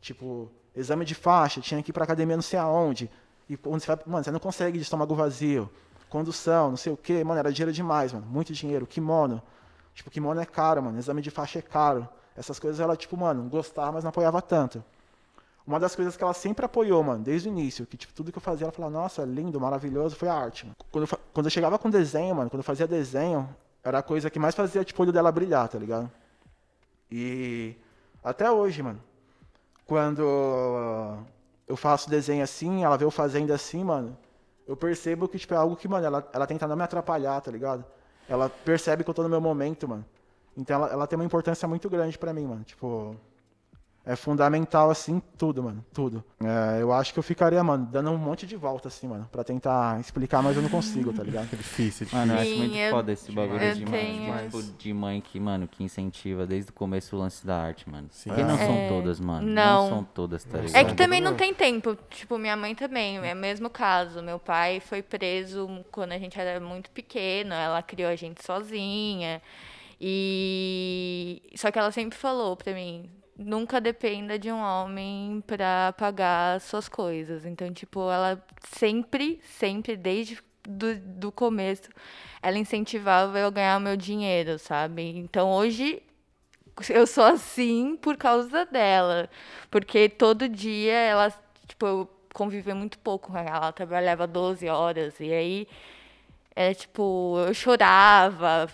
Tipo, 0.00 0.50
exame 0.74 1.04
de 1.04 1.14
faixa, 1.14 1.60
tinha 1.60 1.82
que 1.82 1.90
ir 1.90 1.92
pra 1.92 2.04
academia 2.04 2.36
não 2.36 2.42
sei 2.42 2.58
aonde. 2.58 3.10
E 3.48 3.56
quando 3.56 3.80
você 3.80 3.86
vai, 3.86 3.98
mano, 4.06 4.24
você 4.24 4.30
não 4.30 4.40
consegue 4.40 4.78
de 4.78 4.84
estômago 4.84 5.14
vazio. 5.14 5.70
Condução, 6.08 6.70
não 6.70 6.76
sei 6.76 6.92
o 6.92 6.96
quê, 6.96 7.24
mano, 7.24 7.38
era 7.38 7.52
dinheiro 7.52 7.72
demais, 7.72 8.12
mano. 8.12 8.26
Muito 8.26 8.52
dinheiro. 8.52 8.86
Kimono. 8.86 9.42
Tipo, 9.94 10.10
kimono 10.10 10.40
é 10.40 10.46
caro, 10.46 10.82
mano. 10.82 10.98
Exame 10.98 11.20
de 11.20 11.30
faixa 11.30 11.58
é 11.58 11.62
caro. 11.62 12.08
Essas 12.36 12.58
coisas 12.58 12.80
ela, 12.80 12.96
tipo, 12.96 13.16
mano, 13.16 13.48
gostava, 13.48 13.92
mas 13.92 14.04
não 14.04 14.08
apoiava 14.08 14.40
tanto. 14.42 14.82
Uma 15.66 15.80
das 15.80 15.94
coisas 15.96 16.16
que 16.16 16.22
ela 16.22 16.34
sempre 16.34 16.66
apoiou, 16.66 17.02
mano, 17.02 17.24
desde 17.24 17.48
o 17.48 17.50
início, 17.50 17.86
que 17.86 17.96
tipo, 17.96 18.12
tudo 18.12 18.30
que 18.30 18.36
eu 18.36 18.42
fazia, 18.42 18.66
ela 18.66 18.72
falava, 18.72 18.92
nossa, 18.92 19.24
lindo, 19.24 19.58
maravilhoso, 19.58 20.14
foi 20.14 20.28
a 20.28 20.34
arte. 20.34 20.66
Mano. 20.66 20.76
Quando, 20.90 21.08
eu, 21.10 21.18
quando 21.32 21.46
eu 21.46 21.50
chegava 21.50 21.78
com 21.78 21.88
desenho, 21.88 22.34
mano, 22.34 22.50
quando 22.50 22.60
eu 22.60 22.64
fazia 22.64 22.86
desenho, 22.86 23.48
era 23.82 23.98
a 23.98 24.02
coisa 24.02 24.28
que 24.28 24.38
mais 24.38 24.54
fazia, 24.54 24.84
tipo, 24.84 25.00
o 25.00 25.04
olho 25.04 25.12
dela 25.12 25.32
brilhar, 25.32 25.66
tá 25.68 25.78
ligado? 25.78 26.10
E 27.10 27.76
até 28.22 28.50
hoje, 28.50 28.82
mano, 28.82 29.00
quando 29.86 31.18
eu 31.66 31.76
faço 31.76 32.10
desenho 32.10 32.42
assim, 32.42 32.84
ela 32.84 32.96
vê 32.96 33.04
eu 33.04 33.10
fazendo 33.10 33.52
assim, 33.52 33.82
mano, 33.84 34.16
eu 34.66 34.76
percebo 34.76 35.28
que, 35.28 35.38
tipo, 35.38 35.54
é 35.54 35.56
algo 35.56 35.76
que, 35.76 35.86
mano, 35.88 36.06
ela, 36.06 36.28
ela 36.32 36.46
tenta 36.46 36.66
não 36.66 36.76
me 36.76 36.82
atrapalhar, 36.82 37.40
tá 37.40 37.50
ligado? 37.50 37.84
Ela 38.28 38.48
percebe 38.48 39.04
que 39.04 39.10
eu 39.10 39.14
tô 39.14 39.22
no 39.22 39.28
meu 39.28 39.40
momento, 39.40 39.86
mano. 39.86 40.04
Então 40.56 40.76
ela, 40.76 40.92
ela 40.92 41.06
tem 41.06 41.18
uma 41.18 41.24
importância 41.24 41.66
muito 41.68 41.88
grande 41.90 42.18
pra 42.18 42.32
mim, 42.32 42.46
mano. 42.46 42.64
Tipo, 42.64 43.16
é 44.06 44.14
fundamental, 44.16 44.90
assim, 44.90 45.22
tudo, 45.38 45.62
mano. 45.62 45.84
Tudo. 45.92 46.22
É, 46.42 46.82
eu 46.82 46.92
acho 46.92 47.12
que 47.12 47.18
eu 47.18 47.22
ficaria, 47.22 47.62
mano, 47.64 47.86
dando 47.90 48.10
um 48.10 48.18
monte 48.18 48.46
de 48.46 48.54
volta, 48.56 48.88
assim, 48.88 49.08
mano, 49.08 49.26
pra 49.32 49.42
tentar 49.42 49.98
explicar, 49.98 50.42
mas 50.42 50.56
eu 50.56 50.62
não 50.62 50.68
consigo, 50.68 51.12
tá 51.12 51.22
ligado? 51.22 51.48
É 51.54 51.56
difícil, 51.56 52.06
é 52.12 52.16
Mano, 52.16 52.34
eu 52.34 52.38
acho 52.40 52.56
muito 52.56 52.76
eu- 52.76 52.90
foda 52.90 53.12
esse 53.12 53.32
bagulho 53.32 53.62
eu 53.62 53.74
de, 53.74 53.84
tenho- 53.86 54.28
mãe, 54.32 54.44
tipo, 54.44 54.62
de 54.62 54.92
mãe 54.92 55.20
que, 55.20 55.40
mano, 55.40 55.66
que 55.66 55.82
incentiva 55.82 56.46
desde 56.46 56.70
o 56.70 56.74
começo 56.74 57.16
o 57.16 57.18
lance 57.18 57.46
da 57.46 57.56
arte, 57.56 57.88
mano. 57.88 58.08
Sim. 58.10 58.28
Porque 58.30 58.42
não 58.44 58.58
são 58.58 58.74
É, 58.74 58.88
todas, 58.88 59.20
mano. 59.20 59.46
não. 59.46 59.82
Não 59.84 59.88
são 59.88 60.04
todas, 60.04 60.44
tá 60.44 60.58
ligado? 60.58 60.76
É 60.76 60.84
que 60.84 60.94
também 60.94 61.20
não 61.20 61.34
tem 61.34 61.54
tempo. 61.54 61.96
Tipo, 62.10 62.36
minha 62.38 62.56
mãe 62.56 62.74
também, 62.74 63.18
é 63.18 63.32
o 63.32 63.36
mesmo 63.36 63.70
caso. 63.70 64.22
Meu 64.22 64.38
pai 64.38 64.80
foi 64.80 65.02
preso 65.02 65.68
quando 65.90 66.12
a 66.12 66.18
gente 66.18 66.38
era 66.38 66.60
muito 66.60 66.90
pequeno, 66.90 67.54
ela 67.54 67.82
criou 67.82 68.10
a 68.10 68.16
gente 68.16 68.44
sozinha. 68.44 69.40
E 70.00 71.42
só 71.56 71.70
que 71.70 71.78
ela 71.78 71.90
sempre 71.90 72.18
falou 72.18 72.56
pra 72.56 72.72
mim, 72.74 73.08
nunca 73.36 73.80
dependa 73.80 74.38
de 74.38 74.50
um 74.50 74.58
homem 74.60 75.42
pra 75.46 75.92
pagar 75.96 76.60
suas 76.60 76.88
coisas. 76.88 77.44
Então, 77.44 77.72
tipo, 77.72 78.10
ela 78.10 78.42
sempre, 78.76 79.40
sempre 79.42 79.96
desde 79.96 80.38
do, 80.68 80.96
do 80.96 81.32
começo, 81.32 81.88
ela 82.42 82.58
incentivava 82.58 83.38
eu 83.38 83.50
ganhar 83.50 83.78
meu 83.80 83.96
dinheiro, 83.96 84.58
sabe? 84.58 85.02
Então, 85.18 85.50
hoje 85.50 86.02
eu 86.90 87.06
sou 87.06 87.24
assim 87.24 87.96
por 87.96 88.16
causa 88.16 88.64
dela. 88.66 89.28
Porque 89.70 90.08
todo 90.08 90.48
dia 90.48 90.94
ela, 90.94 91.32
tipo, 91.66 91.86
eu 91.86 92.10
convivia 92.32 92.74
muito 92.74 92.98
pouco 92.98 93.32
com 93.32 93.38
ela. 93.38 93.56
Ela 93.56 93.72
trabalhava 93.72 94.26
12 94.26 94.68
horas. 94.68 95.18
E 95.20 95.32
aí, 95.32 95.68
é 96.56 96.74
tipo, 96.74 97.36
eu 97.46 97.54
chorava, 97.54 98.68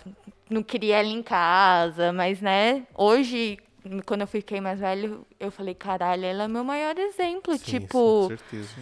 não 0.49 0.63
queria 0.63 0.99
ela 0.99 1.07
em 1.09 1.23
casa. 1.23 2.13
Mas, 2.13 2.41
né, 2.41 2.85
hoje, 2.95 3.59
quando 4.05 4.21
eu 4.21 4.27
fiquei 4.27 4.61
mais 4.61 4.79
velho, 4.79 5.25
eu 5.39 5.51
falei, 5.51 5.73
caralho, 5.73 6.25
ela 6.25 6.43
é 6.43 6.47
meu 6.47 6.63
maior 6.63 6.97
exemplo. 6.97 7.57
Sim, 7.57 7.63
tipo, 7.63 7.87
sim, 7.87 7.97
com 7.97 8.27
certeza. 8.27 8.75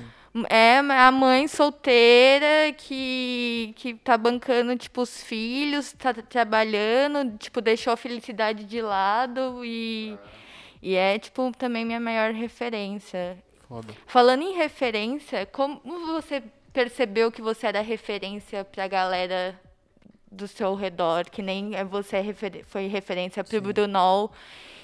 é 0.50 0.78
a 0.78 1.12
mãe 1.12 1.48
solteira 1.48 2.74
que, 2.78 3.74
que 3.78 3.94
tá 3.94 4.18
bancando, 4.18 4.76
tipo, 4.76 5.02
os 5.02 5.24
filhos, 5.24 5.94
tá 5.94 6.14
trabalhando, 6.14 7.38
tipo, 7.38 7.62
deixou 7.62 7.94
a 7.94 7.98
felicidade 7.98 8.66
de 8.66 8.82
lado 8.82 9.64
e, 9.64 10.18
e 10.82 10.96
é, 10.96 11.18
tipo, 11.18 11.52
também 11.58 11.86
minha 11.86 12.00
maior 12.00 12.32
referência. 12.34 13.38
Foda. 13.68 13.94
Falando 14.06 14.44
em 14.44 14.54
referência, 14.56 15.46
como 15.46 15.82
você 16.08 16.44
percebeu 16.74 17.32
que 17.32 17.42
você 17.42 17.68
era 17.68 17.82
referência 17.82 18.66
pra 18.66 18.88
galera 18.88 19.60
do 20.32 20.48
seu 20.48 20.76
redor, 20.76 21.30
que 21.30 21.42
nem 21.42 21.76
é 21.76 21.84
você 21.84 22.18
é 22.18 22.64
foi 22.66 22.88
referência 22.88 23.44
pro 23.44 23.62
Brunol 23.62 24.32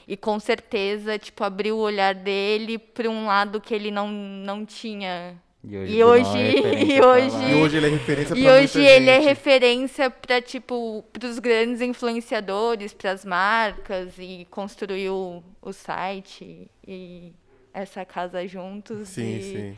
e 0.08 0.16
com 0.16 0.40
certeza, 0.40 1.18
tipo, 1.18 1.44
abriu 1.44 1.76
o 1.78 1.80
olhar 1.80 2.14
dele 2.14 2.78
para 2.78 3.10
um 3.10 3.26
lado 3.26 3.60
que 3.60 3.74
ele 3.74 3.90
não, 3.92 4.08
não 4.10 4.66
tinha 4.66 5.36
E 5.64 5.76
hoje, 5.78 5.94
E 5.98 6.04
hoje- 6.04 6.38
e 6.94 7.02
hoje- 7.02 7.52
E 7.52 7.56
hoje 7.56 7.78
ele 7.78 7.88
é 7.88 7.90
referência 7.90 8.36
pra 8.36 8.40
E 8.40 8.50
hoje 8.50 8.82
ele 8.86 9.10
é 9.10 9.20
referência 9.20 10.10
para 10.12 10.42
tipo 10.42 11.04
pros 11.12 11.40
grandes 11.40 11.82
influenciadores, 11.82 12.94
para 12.94 13.12
as 13.12 13.26
marcas 13.26 14.14
e 14.20 14.46
construiu 14.52 15.44
o 15.62 15.74
site 15.74 16.70
e 16.88 17.34
essa 17.74 18.06
casa 18.06 18.48
juntos 18.48 19.10
Sim, 19.10 19.38
e, 19.38 19.42
sim. 19.42 19.78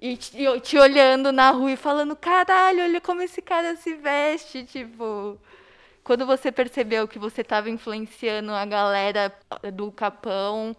e 0.00 0.16
te, 0.16 0.60
te 0.60 0.78
olhando 0.78 1.32
na 1.32 1.50
rua 1.50 1.72
e 1.72 1.76
falando, 1.76 2.14
caralho, 2.16 2.82
olha 2.84 3.00
como 3.00 3.20
esse 3.22 3.42
cara 3.42 3.74
se 3.76 3.94
veste, 3.94 4.62
tipo. 4.64 5.36
Quando 6.06 6.24
você 6.24 6.52
percebeu 6.52 7.08
que 7.08 7.18
você 7.18 7.40
estava 7.40 7.68
influenciando 7.68 8.52
a 8.52 8.64
galera 8.64 9.34
do 9.74 9.90
Capão 9.90 10.76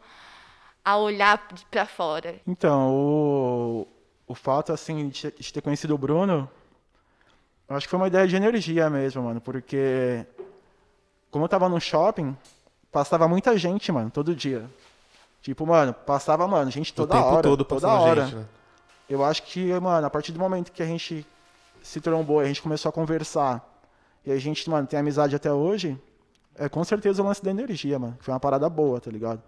a 0.85 0.95
olhar 0.95 1.45
para 1.69 1.85
fora? 1.85 2.35
Então, 2.47 2.95
o, 2.95 3.87
o 4.25 4.33
fato, 4.33 4.71
assim, 4.71 5.09
de, 5.09 5.29
ter 5.29 5.59
conhecido 5.59 5.93
o 5.93 5.97
Bruno, 5.97 6.49
eu 7.67 7.75
acho 7.75 7.87
que 7.87 7.89
foi 7.89 7.99
uma 7.99 8.07
ideia 8.07 8.25
de 8.25 8.37
energia 8.37 8.89
mesmo, 8.89 9.21
mano, 9.21 9.41
porque 9.41 10.25
como 11.29 11.43
eu 11.43 11.49
tava 11.49 11.67
no 11.67 11.81
shopping, 11.81 12.33
passava 12.89 13.27
muita 13.27 13.57
gente, 13.57 13.91
mano, 13.91 14.09
todo 14.09 14.33
dia. 14.33 14.65
Tipo, 15.41 15.67
mano, 15.67 15.93
passava, 15.93 16.47
mano, 16.47 16.71
gente 16.71 16.93
toda 16.93 17.13
o 17.13 17.17
tempo 17.17 17.33
hora, 17.33 17.43
todo 17.43 17.65
toda 17.65 17.89
hora. 17.89 18.25
gente, 18.27 18.35
né? 18.35 18.45
Eu 19.09 19.25
acho 19.25 19.43
que, 19.43 19.77
mano, 19.81 20.07
a 20.07 20.09
partir 20.09 20.31
do 20.31 20.39
momento 20.39 20.71
que 20.71 20.81
a 20.81 20.87
gente 20.87 21.27
se 21.83 21.99
trombou, 21.99 22.39
a 22.39 22.45
gente 22.45 22.61
começou 22.61 22.87
a 22.87 22.93
conversar, 22.93 23.76
e 24.27 24.31
a 24.31 24.37
gente, 24.37 24.69
mano, 24.69 24.85
tem 24.85 24.99
amizade 24.99 25.37
até 25.37 25.53
hoje, 25.53 25.97
é 26.53 26.67
com 26.67 26.83
certeza 26.83 27.23
o 27.23 27.25
lance 27.25 27.41
da 27.41 27.49
energia, 27.49 27.97
mano. 27.97 28.17
Foi 28.19 28.33
uma 28.33 28.39
parada 28.41 28.69
boa, 28.69 28.99
tá 28.99 29.09
ligado? 29.09 29.41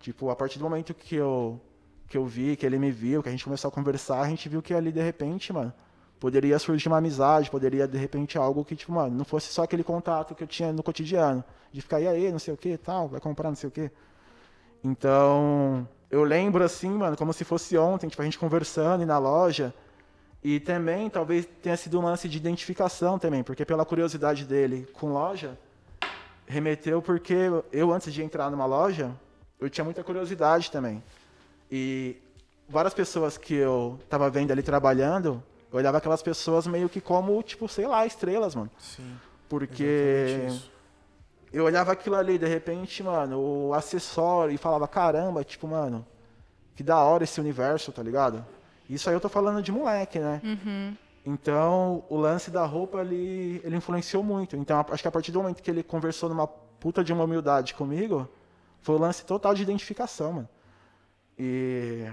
Tipo, 0.00 0.28
a 0.28 0.34
partir 0.34 0.58
do 0.58 0.64
momento 0.64 0.92
que 0.92 1.14
eu, 1.14 1.60
que 2.08 2.18
eu 2.18 2.26
vi, 2.26 2.56
que 2.56 2.66
ele 2.66 2.80
me 2.80 2.90
viu, 2.90 3.22
que 3.22 3.28
a 3.28 3.30
gente 3.30 3.44
começou 3.44 3.68
a 3.68 3.70
conversar, 3.70 4.20
a 4.20 4.28
gente 4.28 4.48
viu 4.48 4.60
que 4.60 4.74
ali, 4.74 4.90
de 4.90 5.00
repente, 5.00 5.52
mano, 5.52 5.72
poderia 6.18 6.58
surgir 6.58 6.88
uma 6.88 6.98
amizade, 6.98 7.48
poderia, 7.48 7.86
de 7.86 7.96
repente, 7.96 8.36
algo 8.36 8.64
que, 8.64 8.74
tipo, 8.74 8.90
mano, 8.90 9.16
não 9.16 9.24
fosse 9.24 9.52
só 9.52 9.62
aquele 9.62 9.84
contato 9.84 10.34
que 10.34 10.42
eu 10.42 10.48
tinha 10.48 10.72
no 10.72 10.82
cotidiano. 10.82 11.44
De 11.70 11.80
ficar, 11.80 12.00
e 12.00 12.08
aí, 12.08 12.32
não 12.32 12.40
sei 12.40 12.52
o 12.52 12.56
que, 12.56 12.76
tal, 12.76 13.06
vai 13.06 13.20
comprar 13.20 13.50
não 13.50 13.56
sei 13.56 13.68
o 13.68 13.70
que. 13.70 13.88
Então, 14.82 15.86
eu 16.10 16.24
lembro 16.24 16.64
assim, 16.64 16.90
mano, 16.90 17.16
como 17.16 17.32
se 17.32 17.44
fosse 17.44 17.78
ontem, 17.78 18.08
tipo, 18.08 18.20
a 18.20 18.24
gente 18.24 18.36
conversando 18.36 19.00
e 19.04 19.06
na 19.06 19.16
loja. 19.18 19.72
E 20.42 20.60
também, 20.60 21.10
talvez 21.10 21.46
tenha 21.62 21.76
sido 21.76 21.98
um 21.98 22.04
lance 22.04 22.28
de 22.28 22.36
identificação 22.36 23.18
também, 23.18 23.42
porque 23.42 23.64
pela 23.64 23.84
curiosidade 23.84 24.44
dele 24.44 24.88
com 24.92 25.12
loja, 25.12 25.58
remeteu 26.46 27.02
porque 27.02 27.34
eu, 27.72 27.92
antes 27.92 28.12
de 28.12 28.22
entrar 28.22 28.50
numa 28.50 28.64
loja, 28.64 29.10
eu 29.60 29.68
tinha 29.68 29.84
muita 29.84 30.04
curiosidade 30.04 30.70
também. 30.70 31.02
E 31.70 32.16
várias 32.68 32.94
pessoas 32.94 33.36
que 33.36 33.54
eu 33.54 33.98
tava 34.08 34.30
vendo 34.30 34.52
ali 34.52 34.62
trabalhando, 34.62 35.42
eu 35.70 35.78
olhava 35.78 35.98
aquelas 35.98 36.22
pessoas 36.22 36.66
meio 36.66 36.88
que 36.88 37.00
como, 37.00 37.42
tipo, 37.42 37.68
sei 37.68 37.86
lá, 37.86 38.06
estrelas, 38.06 38.54
mano. 38.54 38.70
Sim. 38.78 39.16
Porque 39.48 40.46
eu 41.52 41.64
olhava 41.64 41.92
aquilo 41.92 42.16
ali, 42.16 42.38
de 42.38 42.46
repente, 42.46 43.02
mano, 43.02 43.40
o 43.40 43.74
acessório, 43.74 44.54
e 44.54 44.58
falava, 44.58 44.86
caramba, 44.86 45.42
tipo, 45.42 45.66
mano, 45.66 46.06
que 46.76 46.82
da 46.82 46.98
hora 46.98 47.24
esse 47.24 47.40
universo, 47.40 47.90
tá 47.90 48.02
ligado? 48.02 48.44
Isso 48.88 49.08
aí 49.08 49.14
eu 49.14 49.20
tô 49.20 49.28
falando 49.28 49.62
de 49.62 49.70
moleque, 49.70 50.18
né? 50.18 50.40
Então, 51.24 52.04
o 52.08 52.16
lance 52.16 52.50
da 52.50 52.64
roupa, 52.64 53.00
ele, 53.00 53.60
ele 53.62 53.76
influenciou 53.76 54.22
muito. 54.22 54.56
Então, 54.56 54.84
acho 54.90 55.02
que 55.02 55.08
a 55.08 55.12
partir 55.12 55.30
do 55.30 55.42
momento 55.42 55.62
que 55.62 55.70
ele 55.70 55.82
conversou 55.82 56.28
numa 56.28 56.46
puta 56.46 57.04
de 57.04 57.12
uma 57.12 57.24
humildade 57.24 57.74
comigo, 57.74 58.28
foi 58.80 58.94
o 58.94 58.98
lance 58.98 59.24
total 59.24 59.54
de 59.54 59.62
identificação, 59.62 60.32
mano. 60.32 60.48
E 61.38 62.10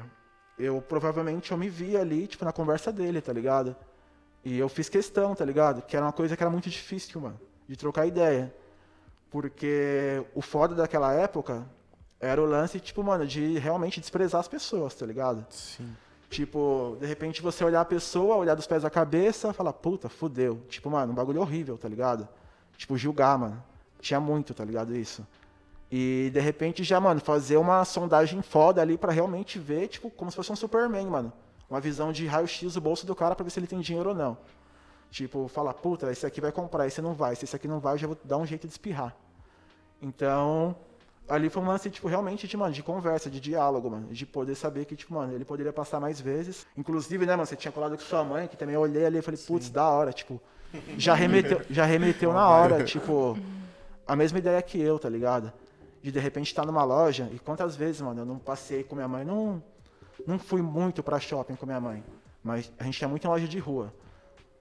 eu 0.59 0.81
provavelmente 0.81 1.51
eu 1.51 1.57
me 1.57 1.69
vi 1.69 1.95
ali, 1.95 2.27
tipo, 2.27 2.43
na 2.43 2.51
conversa 2.51 2.91
dele, 2.91 3.21
tá 3.21 3.31
ligado? 3.31 3.75
E 4.43 4.57
eu 4.59 4.67
fiz 4.67 4.89
questão, 4.89 5.33
tá 5.33 5.45
ligado? 5.45 5.81
Que 5.81 5.95
era 5.95 6.05
uma 6.05 6.11
coisa 6.11 6.35
que 6.35 6.43
era 6.43 6.49
muito 6.49 6.69
difícil, 6.69 7.21
mano, 7.21 7.39
de 7.67 7.75
trocar 7.75 8.05
ideia. 8.05 8.53
Porque 9.31 10.23
o 10.33 10.41
foda 10.41 10.75
daquela 10.75 11.13
época 11.13 11.65
era 12.19 12.41
o 12.41 12.45
lance, 12.45 12.79
tipo, 12.79 13.03
mano, 13.03 13.25
de 13.25 13.57
realmente 13.57 13.99
desprezar 13.99 14.39
as 14.39 14.47
pessoas, 14.47 14.93
tá 14.93 15.05
ligado? 15.05 15.45
Sim. 15.49 15.95
Tipo, 16.29 16.97
de 16.99 17.05
repente 17.05 17.41
você 17.41 17.63
olhar 17.63 17.81
a 17.81 17.85
pessoa, 17.85 18.35
olhar 18.35 18.55
dos 18.55 18.67
pés 18.67 18.83
à 18.83 18.89
cabeça, 18.89 19.53
falar, 19.53 19.73
puta, 19.73 20.09
fudeu. 20.09 20.61
Tipo, 20.67 20.89
mano, 20.89 21.11
um 21.11 21.15
bagulho 21.15 21.41
horrível, 21.41 21.77
tá 21.77 21.87
ligado? 21.87 22.27
Tipo, 22.77 22.97
julgar, 22.97 23.37
mano. 23.37 23.63
Tinha 23.99 24.19
muito, 24.19 24.53
tá 24.53 24.65
ligado? 24.65 24.95
Isso. 24.95 25.25
E 25.91 26.29
de 26.33 26.39
repente 26.39 26.83
já, 26.83 26.99
mano, 26.99 27.21
fazer 27.21 27.57
uma 27.57 27.85
sondagem 27.85 28.41
foda 28.41 28.81
ali 28.81 28.97
pra 28.97 29.11
realmente 29.11 29.59
ver, 29.59 29.87
tipo, 29.87 30.09
como 30.09 30.31
se 30.31 30.35
fosse 30.35 30.51
um 30.51 30.55
Superman, 30.55 31.05
mano. 31.07 31.31
Uma 31.69 31.79
visão 31.79 32.11
de 32.11 32.25
raio-x 32.25 32.73
do 32.73 32.81
bolso 32.81 33.05
do 33.05 33.15
cara 33.15 33.35
pra 33.35 33.43
ver 33.43 33.49
se 33.49 33.59
ele 33.59 33.67
tem 33.67 33.79
dinheiro 33.79 34.09
ou 34.09 34.15
não. 34.15 34.37
Tipo, 35.09 35.47
falar, 35.47 35.73
puta, 35.73 36.11
esse 36.11 36.25
aqui 36.25 36.41
vai 36.41 36.51
comprar, 36.51 36.87
esse 36.87 37.01
não 37.01 37.13
vai. 37.13 37.35
Se 37.35 37.45
esse 37.45 37.55
aqui 37.55 37.67
não 37.67 37.79
vai, 37.79 37.93
eu 37.93 37.97
já 37.97 38.07
vou 38.07 38.17
dar 38.23 38.37
um 38.37 38.45
jeito 38.45 38.67
de 38.67 38.73
espirrar. 38.73 39.15
Então, 40.01 40.75
ali 41.27 41.49
foi 41.49 41.61
um 41.61 41.67
lance, 41.67 41.89
tipo, 41.89 42.07
realmente 42.07 42.47
de, 42.47 42.55
mano, 42.57 42.73
de 42.73 42.83
conversa, 42.83 43.29
de 43.29 43.39
diálogo, 43.39 43.89
mano. 43.89 44.07
De 44.11 44.25
poder 44.25 44.55
saber 44.55 44.85
que, 44.85 44.95
tipo, 44.95 45.13
mano, 45.13 45.33
ele 45.33 45.45
poderia 45.45 45.73
passar 45.73 45.99
mais 45.99 46.19
vezes. 46.19 46.65
Inclusive, 46.77 47.25
né, 47.25 47.35
mano, 47.35 47.45
você 47.45 47.55
tinha 47.55 47.71
colado 47.71 47.97
com 47.97 48.03
sua 48.03 48.23
mãe, 48.23 48.47
que 48.47 48.55
também 48.55 48.75
eu 48.75 48.81
olhei 48.81 49.05
ali 49.05 49.17
e 49.17 49.21
falei, 49.21 49.39
putz, 49.39 49.69
da 49.69 49.87
hora, 49.87 50.11
tipo. 50.13 50.41
Já 50.97 51.13
remeteu, 51.13 51.61
já 51.69 51.85
remeteu 51.85 52.33
na 52.33 52.47
hora, 52.47 52.83
tipo, 52.85 53.37
a 54.05 54.15
mesma 54.15 54.39
ideia 54.39 54.61
que 54.61 54.79
eu, 54.79 54.99
tá 54.99 55.09
ligado? 55.09 55.51
De 56.01 56.11
de 56.11 56.19
repente 56.19 56.47
estar 56.47 56.65
numa 56.65 56.83
loja, 56.83 57.29
e 57.33 57.39
quantas 57.39 57.75
vezes, 57.75 58.01
mano, 58.01 58.21
eu 58.21 58.25
não 58.25 58.37
passei 58.37 58.83
com 58.83 58.95
minha 58.95 59.07
mãe, 59.07 59.23
não, 59.23 59.63
não 60.27 60.37
fui 60.37 60.61
muito 60.61 61.01
pra 61.01 61.19
shopping 61.19 61.55
com 61.55 61.65
minha 61.65 61.79
mãe. 61.79 62.03
Mas 62.43 62.71
a 62.77 62.83
gente 62.83 63.01
ia 63.01 63.07
muito 63.07 63.25
em 63.25 63.27
loja 63.27 63.47
de 63.47 63.57
rua. 63.57 63.91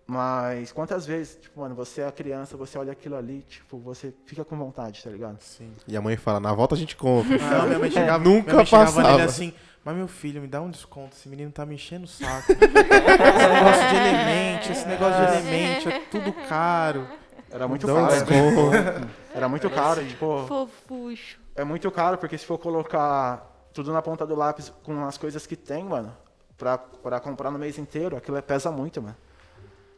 Mas 0.06 0.70
quantas 0.70 1.06
vezes, 1.06 1.38
tipo, 1.40 1.60
mano, 1.60 1.74
você 1.74 2.02
é 2.02 2.06
a 2.06 2.12
criança, 2.12 2.56
você 2.58 2.76
olha 2.76 2.92
aquilo 2.92 3.16
ali, 3.16 3.40
tipo, 3.48 3.78
você 3.78 4.12
fica 4.26 4.44
com 4.44 4.56
vontade, 4.56 5.02
tá 5.02 5.08
ligado? 5.08 5.40
Sim. 5.40 5.72
E 5.88 5.96
a 5.96 6.00
mãe 6.02 6.14
fala, 6.16 6.38
na 6.38 6.52
volta 6.52 6.74
a 6.74 6.78
gente 6.78 6.94
compra. 6.94 7.38
Não, 7.38 7.66
minha 7.66 7.78
mãe 7.78 7.90
chegava, 7.90 8.22
Nunca 8.22 8.42
minha 8.44 8.56
mãe 8.56 8.66
chegava 8.66 8.92
passava. 8.92 9.10
nele 9.12 9.22
assim, 9.22 9.54
mas 9.82 9.96
meu 9.96 10.06
filho, 10.06 10.42
me 10.42 10.46
dá 10.46 10.60
um 10.60 10.70
desconto, 10.70 11.16
esse 11.16 11.26
menino 11.26 11.50
tá 11.50 11.64
me 11.64 11.74
enchendo 11.76 12.04
o 12.04 12.08
saco. 12.08 12.52
esse 12.52 12.58
negócio 12.58 13.88
de 13.88 13.96
elemento, 13.96 14.72
esse 14.72 14.88
negócio 14.88 15.20
de 15.20 15.32
elemento, 15.32 15.88
é 15.88 15.98
tudo 16.10 16.32
caro. 16.48 17.08
Era 17.50 17.66
muito 17.66 17.86
Dá 17.86 17.94
um 17.94 18.06
caro. 18.06 18.10
desconto. 18.26 19.08
Era 19.34 19.48
muito 19.48 19.70
caro, 19.70 20.04
tipo, 20.06 20.44
Fofuxo. 20.46 21.38
é 21.56 21.64
muito 21.64 21.90
caro, 21.90 22.18
porque 22.18 22.36
se 22.36 22.44
for 22.44 22.58
colocar 22.58 23.50
tudo 23.72 23.90
na 23.92 24.02
ponta 24.02 24.26
do 24.26 24.34
lápis 24.34 24.70
com 24.82 25.04
as 25.06 25.16
coisas 25.16 25.46
que 25.46 25.56
tem, 25.56 25.82
mano, 25.82 26.14
pra, 26.58 26.76
pra 26.76 27.20
comprar 27.20 27.50
no 27.50 27.58
mês 27.58 27.78
inteiro, 27.78 28.16
aquilo 28.16 28.36
é- 28.36 28.42
pesa 28.42 28.70
muito, 28.70 29.00
mano. 29.00 29.16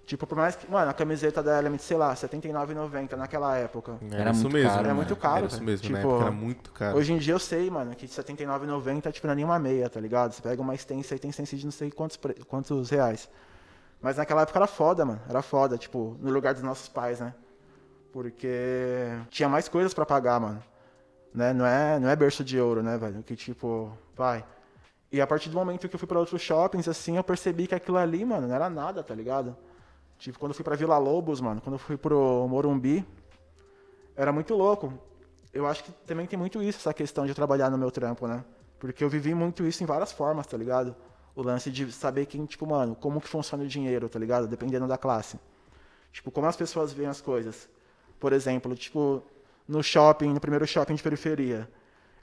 Tipo, 0.06 0.24
por 0.24 0.38
mais 0.38 0.54
que, 0.54 0.70
mano, 0.70 0.88
a 0.88 0.94
camiseta 0.94 1.42
da 1.42 1.58
Element, 1.58 1.78
sei 1.80 1.96
lá, 1.96 2.10
R$ 2.10 2.14
79,90 2.16 3.16
naquela 3.16 3.56
época. 3.56 3.98
Era, 4.08 4.20
Era 4.22 4.30
isso 4.30 4.42
muito 4.42 4.52
mesmo. 4.54 4.70
caro, 4.70 4.84
Era 4.84 4.94
muito 4.94 5.16
caro, 5.16 5.36
Era 5.38 5.46
isso 5.46 5.56
cara. 5.56 5.66
mesmo, 5.66 5.90
na 5.90 5.96
Tipo, 5.98 6.08
época 6.10 6.22
era 6.24 6.32
muito 6.32 6.70
caro. 6.72 6.96
Hoje 6.98 7.12
em 7.12 7.18
dia 7.18 7.34
eu 7.34 7.38
sei, 7.40 7.68
mano, 7.68 7.92
que 7.96 8.06
R$ 8.06 8.12
79,90 8.12 9.10
tipo, 9.12 9.26
não 9.26 9.32
é 9.32 9.36
nenhuma 9.36 9.58
meia, 9.58 9.90
tá 9.90 9.98
ligado? 10.00 10.32
Você 10.32 10.40
pega 10.40 10.62
uma 10.62 10.74
extensa 10.76 11.14
e 11.14 11.18
tem 11.18 11.30
extensa 11.30 11.56
de 11.56 11.64
não 11.64 11.72
sei 11.72 11.90
quantos, 11.90 12.16
pre- 12.16 12.34
quantos 12.46 12.88
reais. 12.88 13.28
Mas 14.00 14.16
naquela 14.16 14.42
época 14.42 14.58
era 14.60 14.68
foda, 14.68 15.04
mano. 15.04 15.20
Era 15.28 15.42
foda, 15.42 15.76
tipo, 15.76 16.16
no 16.20 16.30
lugar 16.30 16.54
dos 16.54 16.62
nossos 16.62 16.88
pais, 16.88 17.18
né? 17.18 17.34
Porque 18.12 19.08
tinha 19.28 19.48
mais 19.48 19.68
coisas 19.68 19.92
pra 19.92 20.06
pagar, 20.06 20.40
mano. 20.40 20.62
Né? 21.34 21.52
Não, 21.52 21.66
é, 21.66 21.98
não 21.98 22.08
é 22.08 22.16
berço 22.16 22.44
de 22.44 22.58
ouro, 22.60 22.82
né, 22.82 22.96
velho? 22.96 23.22
Que 23.22 23.34
tipo, 23.36 23.92
vai. 24.14 24.44
E 25.10 25.20
a 25.20 25.26
partir 25.26 25.48
do 25.48 25.56
momento 25.56 25.88
que 25.88 25.94
eu 25.94 25.98
fui 25.98 26.06
pra 26.08 26.18
outros 26.18 26.40
shoppings, 26.40 26.88
assim, 26.88 27.16
eu 27.16 27.24
percebi 27.24 27.66
que 27.66 27.74
aquilo 27.74 27.96
ali, 27.98 28.24
mano, 28.24 28.46
não 28.48 28.54
era 28.54 28.70
nada, 28.70 29.02
tá 29.02 29.14
ligado? 29.14 29.56
Tipo, 30.18 30.38
quando 30.38 30.50
eu 30.50 30.54
fui 30.54 30.64
pra 30.64 30.76
Vila 30.76 30.98
Lobos, 30.98 31.40
mano, 31.40 31.60
quando 31.60 31.74
eu 31.74 31.78
fui 31.78 31.96
pro 31.96 32.46
Morumbi, 32.48 33.06
era 34.16 34.32
muito 34.32 34.54
louco. 34.54 34.92
Eu 35.52 35.66
acho 35.66 35.84
que 35.84 35.92
também 36.06 36.26
tem 36.26 36.38
muito 36.38 36.62
isso, 36.62 36.78
essa 36.78 36.92
questão 36.92 37.26
de 37.26 37.34
trabalhar 37.34 37.70
no 37.70 37.78
meu 37.78 37.90
trampo, 37.90 38.26
né? 38.26 38.44
Porque 38.78 39.02
eu 39.02 39.08
vivi 39.08 39.34
muito 39.34 39.64
isso 39.66 39.82
em 39.82 39.86
várias 39.86 40.12
formas, 40.12 40.46
tá 40.46 40.56
ligado? 40.56 40.94
O 41.34 41.42
lance 41.42 41.70
de 41.70 41.90
saber 41.92 42.26
quem, 42.26 42.44
tipo, 42.46 42.66
mano, 42.66 42.94
como 42.94 43.20
que 43.20 43.28
funciona 43.28 43.64
o 43.64 43.66
dinheiro, 43.66 44.08
tá 44.08 44.18
ligado? 44.18 44.46
Dependendo 44.46 44.86
da 44.86 44.98
classe. 44.98 45.38
Tipo, 46.12 46.30
como 46.30 46.46
as 46.46 46.56
pessoas 46.56 46.92
veem 46.92 47.08
as 47.08 47.20
coisas. 47.20 47.68
Por 48.18 48.32
exemplo, 48.32 48.74
tipo, 48.74 49.22
no 49.68 49.82
shopping, 49.82 50.32
no 50.32 50.40
primeiro 50.40 50.66
shopping 50.66 50.94
de 50.94 51.02
periferia. 51.02 51.68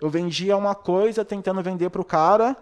Eu 0.02 0.10
vendia 0.10 0.58
uma 0.58 0.74
coisa 0.74 1.24
tentando 1.24 1.62
vender 1.62 1.90
pro 1.90 2.04
cara 2.04 2.58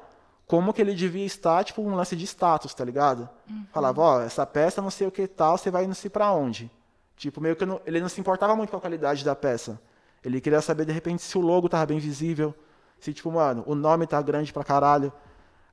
como 0.52 0.74
que 0.74 0.82
ele 0.82 0.94
devia 0.94 1.26
estar, 1.26 1.64
tipo, 1.64 1.82
um 1.82 1.96
lance 1.96 2.14
de 2.14 2.26
status, 2.26 2.74
tá 2.74 2.84
ligado? 2.84 3.30
Falava, 3.72 4.02
ó, 4.02 4.20
essa 4.22 4.46
peça 4.46 4.82
não 4.82 4.92
sei 4.92 5.08
o 5.08 5.12
que 5.12 5.26
tal, 5.26 5.58
você 5.58 5.72
vai 5.72 5.88
não 5.88 5.94
sei 5.94 6.10
pra 6.10 6.30
onde. 6.34 6.70
Tipo, 7.16 7.40
meio 7.40 7.56
que 7.56 7.66
não- 7.66 7.80
ele 7.86 8.02
não 8.02 8.10
se 8.10 8.20
importava 8.20 8.54
muito 8.54 8.70
com 8.70 8.76
a 8.76 8.82
qualidade 8.82 9.24
da 9.24 9.34
peça. 9.34 9.80
Ele 10.22 10.42
queria 10.42 10.60
saber, 10.62 10.84
de 10.84 10.92
repente, 10.92 11.22
se 11.22 11.38
o 11.38 11.42
logo 11.42 11.70
tava 11.70 11.86
bem 11.86 12.00
visível, 12.00 12.54
se, 13.00 13.14
tipo, 13.14 13.32
mano, 13.32 13.64
o 13.66 13.74
nome 13.74 14.06
tá 14.06 14.22
grande 14.22 14.52
pra 14.52 14.62
caralho. 14.62 15.14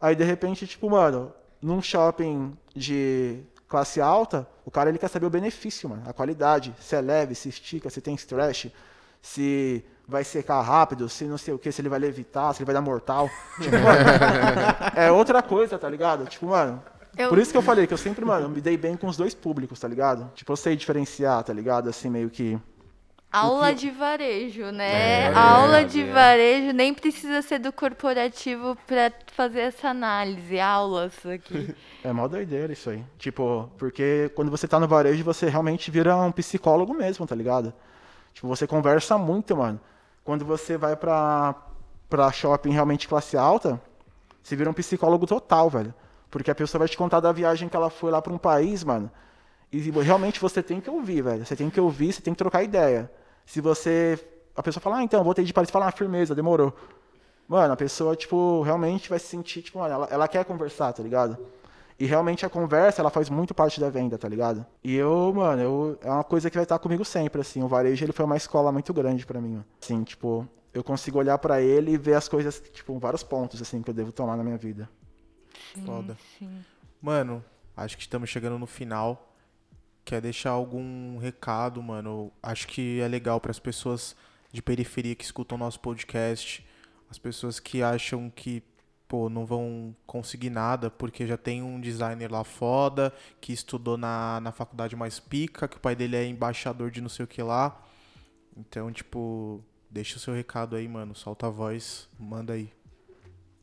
Aí, 0.01 0.15
de 0.15 0.23
repente, 0.23 0.65
tipo, 0.65 0.89
mano, 0.89 1.33
num 1.61 1.83
shopping 1.83 2.57
de 2.73 3.43
classe 3.67 4.01
alta, 4.01 4.47
o 4.65 4.71
cara 4.71 4.91
ele 4.91 4.99
quer 4.99 5.09
saber 5.09 5.27
o 5.27 5.31
benefício, 5.31 5.89
mano, 5.89 6.05
a 6.07 6.13
qualidade, 6.13 6.73
se 6.81 6.95
é 6.95 7.01
leve, 7.01 7.35
se 7.35 7.49
estica, 7.49 7.91
se 7.91 8.01
tem 8.01 8.15
stretch, 8.15 8.67
se 9.21 9.85
vai 10.09 10.25
secar 10.25 10.63
rápido, 10.63 11.07
se 11.09 11.25
não 11.25 11.37
sei 11.37 11.53
o 11.53 11.59
que, 11.59 11.71
se 11.71 11.83
ele 11.83 11.91
vai 11.91 11.99
levitar, 11.99 12.55
se 12.55 12.61
ele 12.63 12.67
vai 12.67 12.75
dar 12.75 12.81
mortal. 12.81 13.29
Tipo, 13.61 13.77
mano, 13.77 14.01
é 14.97 15.13
outra 15.13 15.43
coisa, 15.43 15.79
tá 15.79 15.89
ligado? 15.89 16.25
Tipo, 16.27 16.47
mano. 16.47 16.83
Eu- 17.17 17.29
Por 17.29 17.39
isso 17.39 17.51
que 17.53 17.59
eu 17.59 17.63
falei 17.63 17.87
que 17.87 17.93
eu 17.93 17.99
sempre, 17.99 18.25
mano, 18.25 18.49
me 18.49 18.61
dei 18.61 18.77
bem 18.77 18.97
com 18.97 19.07
os 19.07 19.17
dois 19.17 19.35
públicos, 19.35 19.79
tá 19.79 19.87
ligado? 19.87 20.31
Tipo, 20.35 20.53
eu 20.53 20.57
sei 20.57 20.75
diferenciar, 20.77 21.43
tá 21.43 21.53
ligado? 21.53 21.89
Assim, 21.91 22.09
meio 22.09 22.31
que. 22.31 22.59
Aula 23.31 23.75
de 23.75 23.91
varejo, 23.91 24.71
né? 24.71 25.25
É, 25.25 25.35
Aula 25.35 25.81
é, 25.81 25.85
de 25.85 26.01
é. 26.01 26.13
varejo 26.13 26.73
nem 26.73 26.95
precisa 26.95 27.43
ser 27.43 27.59
do 27.59 27.71
corporativo 27.71 28.75
pra 28.87 29.13
fazer 29.35 29.61
essa 29.61 29.89
análise. 29.89 30.59
Aulas 30.59 31.13
aqui. 31.27 31.75
É 32.05 32.13
mó 32.13 32.29
doideira 32.29 32.73
isso 32.73 32.89
aí. 32.89 33.05
Tipo, 33.19 33.69
porque 33.77 34.31
quando 34.37 34.51
você 34.53 34.69
tá 34.69 34.79
no 34.79 34.87
varejo, 34.87 35.25
você 35.25 35.49
realmente 35.49 35.91
vira 35.91 36.17
um 36.17 36.31
psicólogo 36.31 36.95
mesmo, 36.95 37.27
tá 37.27 37.35
ligado? 37.35 37.75
Tipo, 38.33 38.47
você 38.47 38.69
conversa 38.69 39.19
muito, 39.19 39.57
mano. 39.57 39.81
Quando 40.29 40.45
você 40.45 40.77
vai 40.77 40.95
pra, 40.95 41.55
pra 42.07 42.31
shopping 42.31 42.69
realmente 42.69 43.09
classe 43.09 43.35
alta, 43.35 43.81
você 44.43 44.55
vira 44.55 44.69
um 44.69 44.75
psicólogo 44.75 45.27
total, 45.27 45.71
velho. 45.71 45.95
Porque 46.31 46.51
a 46.51 46.55
pessoa 46.55 46.81
vai 46.81 46.87
te 46.87 46.99
contar 46.99 47.19
da 47.21 47.33
viagem 47.33 47.67
que 47.67 47.75
ela 47.75 47.89
foi 47.89 48.11
lá 48.11 48.21
pra 48.21 48.31
um 48.31 48.37
país, 48.37 48.85
mano. 48.85 49.11
E 49.73 49.79
realmente 49.79 50.39
você 50.39 50.63
tem 50.63 50.83
que 50.83 50.91
ouvir, 50.91 51.23
velho. 51.23 51.47
Você 51.47 51.57
tem 51.57 51.71
que 51.71 51.81
ouvir, 51.81 52.13
você 52.13 52.21
tem 52.21 52.35
que 52.35 52.37
trocar 52.37 52.63
ideia. 52.63 53.11
Se 53.47 53.63
você. 53.63 54.23
A 54.55 54.63
pessoa 54.63 54.83
fala, 54.83 54.99
ah, 54.99 55.03
então, 55.03 55.25
voltei 55.25 55.47
de 55.47 55.53
Paris, 55.55 55.71
fala, 55.71 55.87
ah, 55.87 55.93
firmeza, 55.93 56.35
demorou. 56.35 56.75
Mano, 57.49 57.73
a 57.73 57.77
pessoa, 57.77 58.15
tipo, 58.15 58.61
realmente 58.61 59.09
vai 59.09 59.19
se 59.19 59.29
sentir, 59.29 59.63
tipo, 59.63 59.79
mano, 59.79 59.95
ela, 59.95 60.09
ela 60.11 60.29
quer 60.29 60.45
conversar, 60.45 60.93
tá 60.93 61.03
ligado? 61.03 61.39
E 61.99 62.07
realmente 62.07 62.47
a 62.47 62.49
conversa, 62.49 63.03
ela 63.03 63.11
faz 63.11 63.29
muito 63.29 63.53
parte 63.53 63.81
da 63.81 63.91
venda, 63.91 64.17
tá 64.17 64.29
ligado? 64.29 64.65
E 64.85 64.95
eu, 64.95 65.33
mano, 65.35 65.61
eu, 65.61 65.99
é 66.01 66.11
uma 66.11 66.23
coisa 66.23 66.49
que 66.49 66.57
vai 66.57 66.63
estar 66.63 66.79
comigo 66.79 67.05
sempre, 67.05 67.41
assim. 67.41 67.63
O 67.63 67.67
varejo, 67.69 68.05
ele 68.05 68.13
foi 68.13 68.25
uma 68.25 68.37
escola 68.37 68.71
muito 68.71 68.95
grande 68.95 69.27
pra 69.27 69.41
mim, 69.41 69.51
mano. 69.51 69.65
Assim, 69.83 70.05
tipo, 70.05 70.49
eu 70.73 70.85
consigo 70.85 71.19
olhar 71.19 71.37
pra 71.39 71.61
ele 71.61 71.93
e 71.93 71.99
ver 71.99 72.15
as 72.15 72.29
coisas, 72.29 72.63
tipo, 72.73 72.97
vários 72.99 73.25
pontos, 73.25 73.61
assim, 73.61 73.83
que 73.83 73.91
eu 73.91 73.95
devo 73.95 74.13
tomar 74.13 74.37
na 74.37 74.45
minha 74.45 74.57
vida. 74.57 74.89
Foda. 75.85 76.17
Sim. 76.39 76.65
Mano, 77.03 77.45
acho 77.77 77.97
que 77.97 78.03
estamos 78.03 78.31
chegando 78.31 78.59
no 78.59 78.67
final. 78.67 79.35
Quer 80.05 80.21
deixar 80.21 80.51
algum 80.51 81.19
recado, 81.19 81.83
mano? 81.83 82.33
Acho 82.43 82.69
que 82.69 83.01
é 83.01 83.09
legal 83.09 83.41
para 83.41 83.51
as 83.51 83.59
pessoas 83.59 84.17
de 84.53 84.63
periferia 84.63 85.15
que 85.15 85.25
escutam 85.25 85.59
nosso 85.59 85.81
podcast, 85.81 86.67
as 87.11 87.19
pessoas 87.19 87.61
que 87.61 87.83
acham 87.83 88.31
que, 88.31 88.63
pô, 89.09 89.31
não 89.31 89.47
vão 89.47 89.97
conseguir 90.07 90.51
nada 90.51 90.91
porque 90.91 91.27
já 91.27 91.37
tem 91.37 91.63
um 91.63 91.81
designer 91.81 92.31
lá 92.31 92.45
foda, 92.45 93.13
que 93.41 93.53
estudou 93.53 93.97
na, 93.97 94.39
na 94.41 94.53
faculdade 94.53 94.95
mais 94.95 95.19
pica, 95.19 95.67
que 95.67 95.79
o 95.79 95.81
pai 95.81 95.97
dele 95.97 96.17
é 96.17 96.27
embaixador 96.27 96.91
de 96.91 97.01
não 97.01 97.09
sei 97.09 97.25
o 97.25 97.29
que 97.29 97.43
lá. 97.43 97.83
Então, 98.55 98.93
tipo, 98.93 99.65
deixa 99.91 100.17
o 100.17 100.21
seu 100.21 100.35
recado 100.35 100.77
aí, 100.77 100.87
mano. 100.87 101.15
Solta 101.15 101.47
a 101.47 101.51
voz, 101.51 102.09
manda 102.19 102.53
aí. 102.53 102.71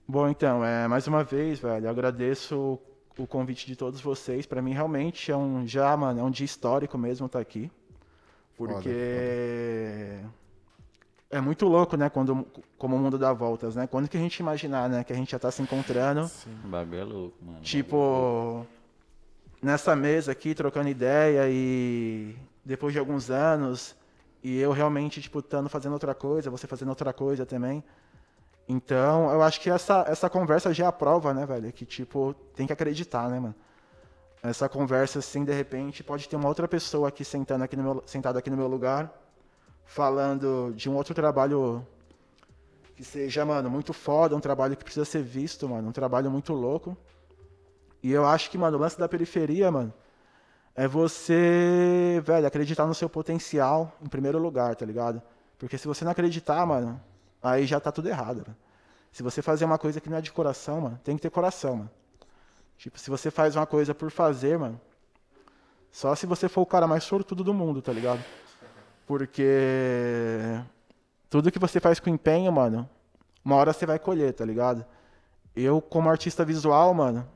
Bom, 0.07 0.27
então, 0.27 0.63
é, 0.63 0.87
mais 0.87 1.07
uma 1.07 1.23
vez, 1.23 1.59
velho, 1.59 1.89
agradeço 1.89 2.79
o, 3.17 3.27
convite 3.27 3.67
de 3.67 3.75
todos 3.75 4.01
vocês. 4.01 4.45
Pra 4.45 4.61
mim, 4.61 4.73
realmente, 4.73 5.31
é 5.31 5.37
um, 5.37 5.67
já, 5.67 5.95
mano, 5.95 6.19
é 6.19 6.23
um 6.23 6.31
dia 6.31 6.45
histórico 6.45 6.97
mesmo 6.97 7.27
estar 7.27 7.39
aqui. 7.39 7.71
Porque 8.55 10.19
é 11.29 11.41
muito 11.41 11.67
louco, 11.67 11.97
né, 11.97 12.09
quando, 12.09 12.45
como 12.77 12.95
o 12.95 12.99
mundo 12.99 13.17
dá 13.17 13.33
voltas, 13.33 13.75
né? 13.75 13.87
Quando 13.87 14.07
que 14.07 14.15
a 14.17 14.19
gente 14.19 14.37
imaginar, 14.39 14.89
né, 14.89 15.03
que 15.03 15.11
a 15.11 15.15
gente 15.15 15.31
já 15.31 15.39
tá 15.39 15.51
se 15.51 15.61
encontrando, 15.61 16.29
O 16.63 16.67
bagulho 16.67 16.99
é 16.99 17.03
louco, 17.03 17.37
mano. 17.43 17.59
tipo, 17.61 18.65
nessa 19.61 19.95
mesa 19.95 20.31
aqui, 20.31 20.53
trocando 20.53 20.87
ideia 20.89 21.45
e 21.49 22.35
depois 22.63 22.93
de 22.93 22.99
alguns 22.99 23.29
anos, 23.29 23.95
e 24.43 24.57
eu 24.59 24.71
realmente, 24.71 25.21
tipo, 25.21 25.39
estando 25.39 25.67
fazendo 25.69 25.93
outra 25.93 26.13
coisa, 26.13 26.49
você 26.51 26.67
fazendo 26.67 26.89
outra 26.89 27.11
coisa 27.11 27.45
também. 27.45 27.83
Então, 28.67 29.29
eu 29.31 29.41
acho 29.43 29.59
que 29.61 29.69
essa, 29.69 30.05
essa 30.07 30.29
conversa 30.29 30.73
já 30.73 30.85
é 30.85 30.87
a 30.87 30.91
prova, 30.91 31.33
né, 31.33 31.45
velho? 31.45 31.71
Que, 31.71 31.85
tipo, 31.85 32.35
tem 32.55 32.65
que 32.65 32.73
acreditar, 32.73 33.29
né, 33.29 33.39
mano? 33.39 33.55
Essa 34.41 34.69
conversa, 34.69 35.19
assim, 35.19 35.43
de 35.43 35.51
repente, 35.53 36.03
pode 36.03 36.29
ter 36.29 36.35
uma 36.35 36.47
outra 36.47 36.67
pessoa 36.67 37.07
aqui 37.09 37.25
sentando 37.25 37.63
aqui 37.63 37.75
no 37.75 37.83
meu, 37.83 38.03
sentada 38.05 38.37
aqui 38.39 38.49
no 38.49 38.57
meu 38.57 38.67
lugar, 38.67 39.11
falando 39.85 40.73
de 40.75 40.89
um 40.89 40.95
outro 40.95 41.13
trabalho 41.13 41.85
que 42.95 43.03
seja, 43.03 43.45
mano, 43.45 43.69
muito 43.69 43.93
foda, 43.93 44.35
um 44.35 44.39
trabalho 44.39 44.75
que 44.75 44.83
precisa 44.83 45.05
ser 45.05 45.21
visto, 45.21 45.67
mano, 45.67 45.89
um 45.89 45.91
trabalho 45.91 46.31
muito 46.31 46.53
louco. 46.53 46.97
E 48.01 48.11
eu 48.11 48.25
acho 48.25 48.49
que, 48.49 48.57
mano, 48.57 48.77
o 48.77 48.79
lance 48.79 48.97
da 48.97 49.07
periferia, 49.07 49.71
mano, 49.71 49.93
é 50.73 50.87
você, 50.87 52.21
velho, 52.23 52.45
acreditar 52.45 52.85
no 52.85 52.93
seu 52.93 53.09
potencial 53.09 53.93
em 54.01 54.07
primeiro 54.07 54.37
lugar, 54.37 54.75
tá 54.75 54.85
ligado? 54.85 55.21
Porque 55.57 55.77
se 55.77 55.87
você 55.87 56.03
não 56.03 56.11
acreditar, 56.11 56.65
mano, 56.65 57.01
aí 57.41 57.65
já 57.65 57.79
tá 57.79 57.91
tudo 57.91 58.09
errado, 58.09 58.43
velho. 58.43 58.57
Se 59.11 59.23
você 59.23 59.41
fazer 59.41 59.63
uma 59.65 59.77
coisa 59.77 60.01
que 60.01 60.09
não 60.09 60.17
é 60.17 60.21
de 60.21 60.31
coração, 60.31 60.81
mano, 60.81 60.99
tem 61.03 61.15
que 61.15 61.21
ter 61.21 61.29
coração, 61.29 61.77
mano. 61.77 61.91
Tipo, 62.77 62.99
se 62.99 63.09
você 63.09 63.31
faz 63.31 63.55
uma 63.55 63.65
coisa 63.65 63.95
por 63.95 64.11
fazer, 64.11 64.59
mano, 64.59 64.79
só 65.91 66.13
se 66.13 66.25
você 66.25 66.49
for 66.49 66.61
o 66.61 66.65
cara 66.65 66.85
mais 66.87 67.05
sortudo 67.05 67.43
do 67.43 67.53
mundo, 67.53 67.81
tá 67.81 67.93
ligado? 67.93 68.21
Porque 69.05 70.61
tudo 71.29 71.51
que 71.51 71.59
você 71.59 71.79
faz 71.79 71.99
com 71.99 72.09
empenho, 72.09 72.51
mano, 72.51 72.89
uma 73.43 73.55
hora 73.55 73.73
você 73.73 73.85
vai 73.85 73.99
colher, 73.99 74.33
tá 74.33 74.43
ligado? 74.43 74.85
Eu, 75.55 75.81
como 75.81 76.09
artista 76.09 76.43
visual, 76.43 76.93
mano, 76.93 77.27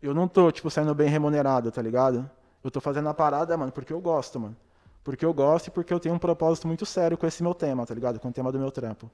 eu 0.00 0.14
não 0.14 0.28
tô, 0.28 0.50
tipo, 0.52 0.70
saindo 0.70 0.94
bem 0.94 1.08
remunerado, 1.08 1.70
tá 1.70 1.82
ligado? 1.82 2.30
Eu 2.62 2.70
tô 2.70 2.80
fazendo 2.80 3.08
a 3.08 3.14
parada, 3.14 3.56
mano, 3.56 3.72
porque 3.72 3.92
eu 3.92 4.00
gosto, 4.00 4.38
mano. 4.38 4.56
Porque 5.02 5.24
eu 5.24 5.32
gosto 5.32 5.68
e 5.68 5.70
porque 5.70 5.92
eu 5.92 5.98
tenho 5.98 6.14
um 6.14 6.18
propósito 6.18 6.66
muito 6.66 6.86
sério 6.86 7.16
com 7.16 7.26
esse 7.26 7.42
meu 7.42 7.54
tema, 7.54 7.84
tá 7.84 7.94
ligado? 7.94 8.20
Com 8.20 8.28
o 8.28 8.32
tema 8.32 8.52
do 8.52 8.58
meu 8.58 8.70
trampo. 8.70 9.10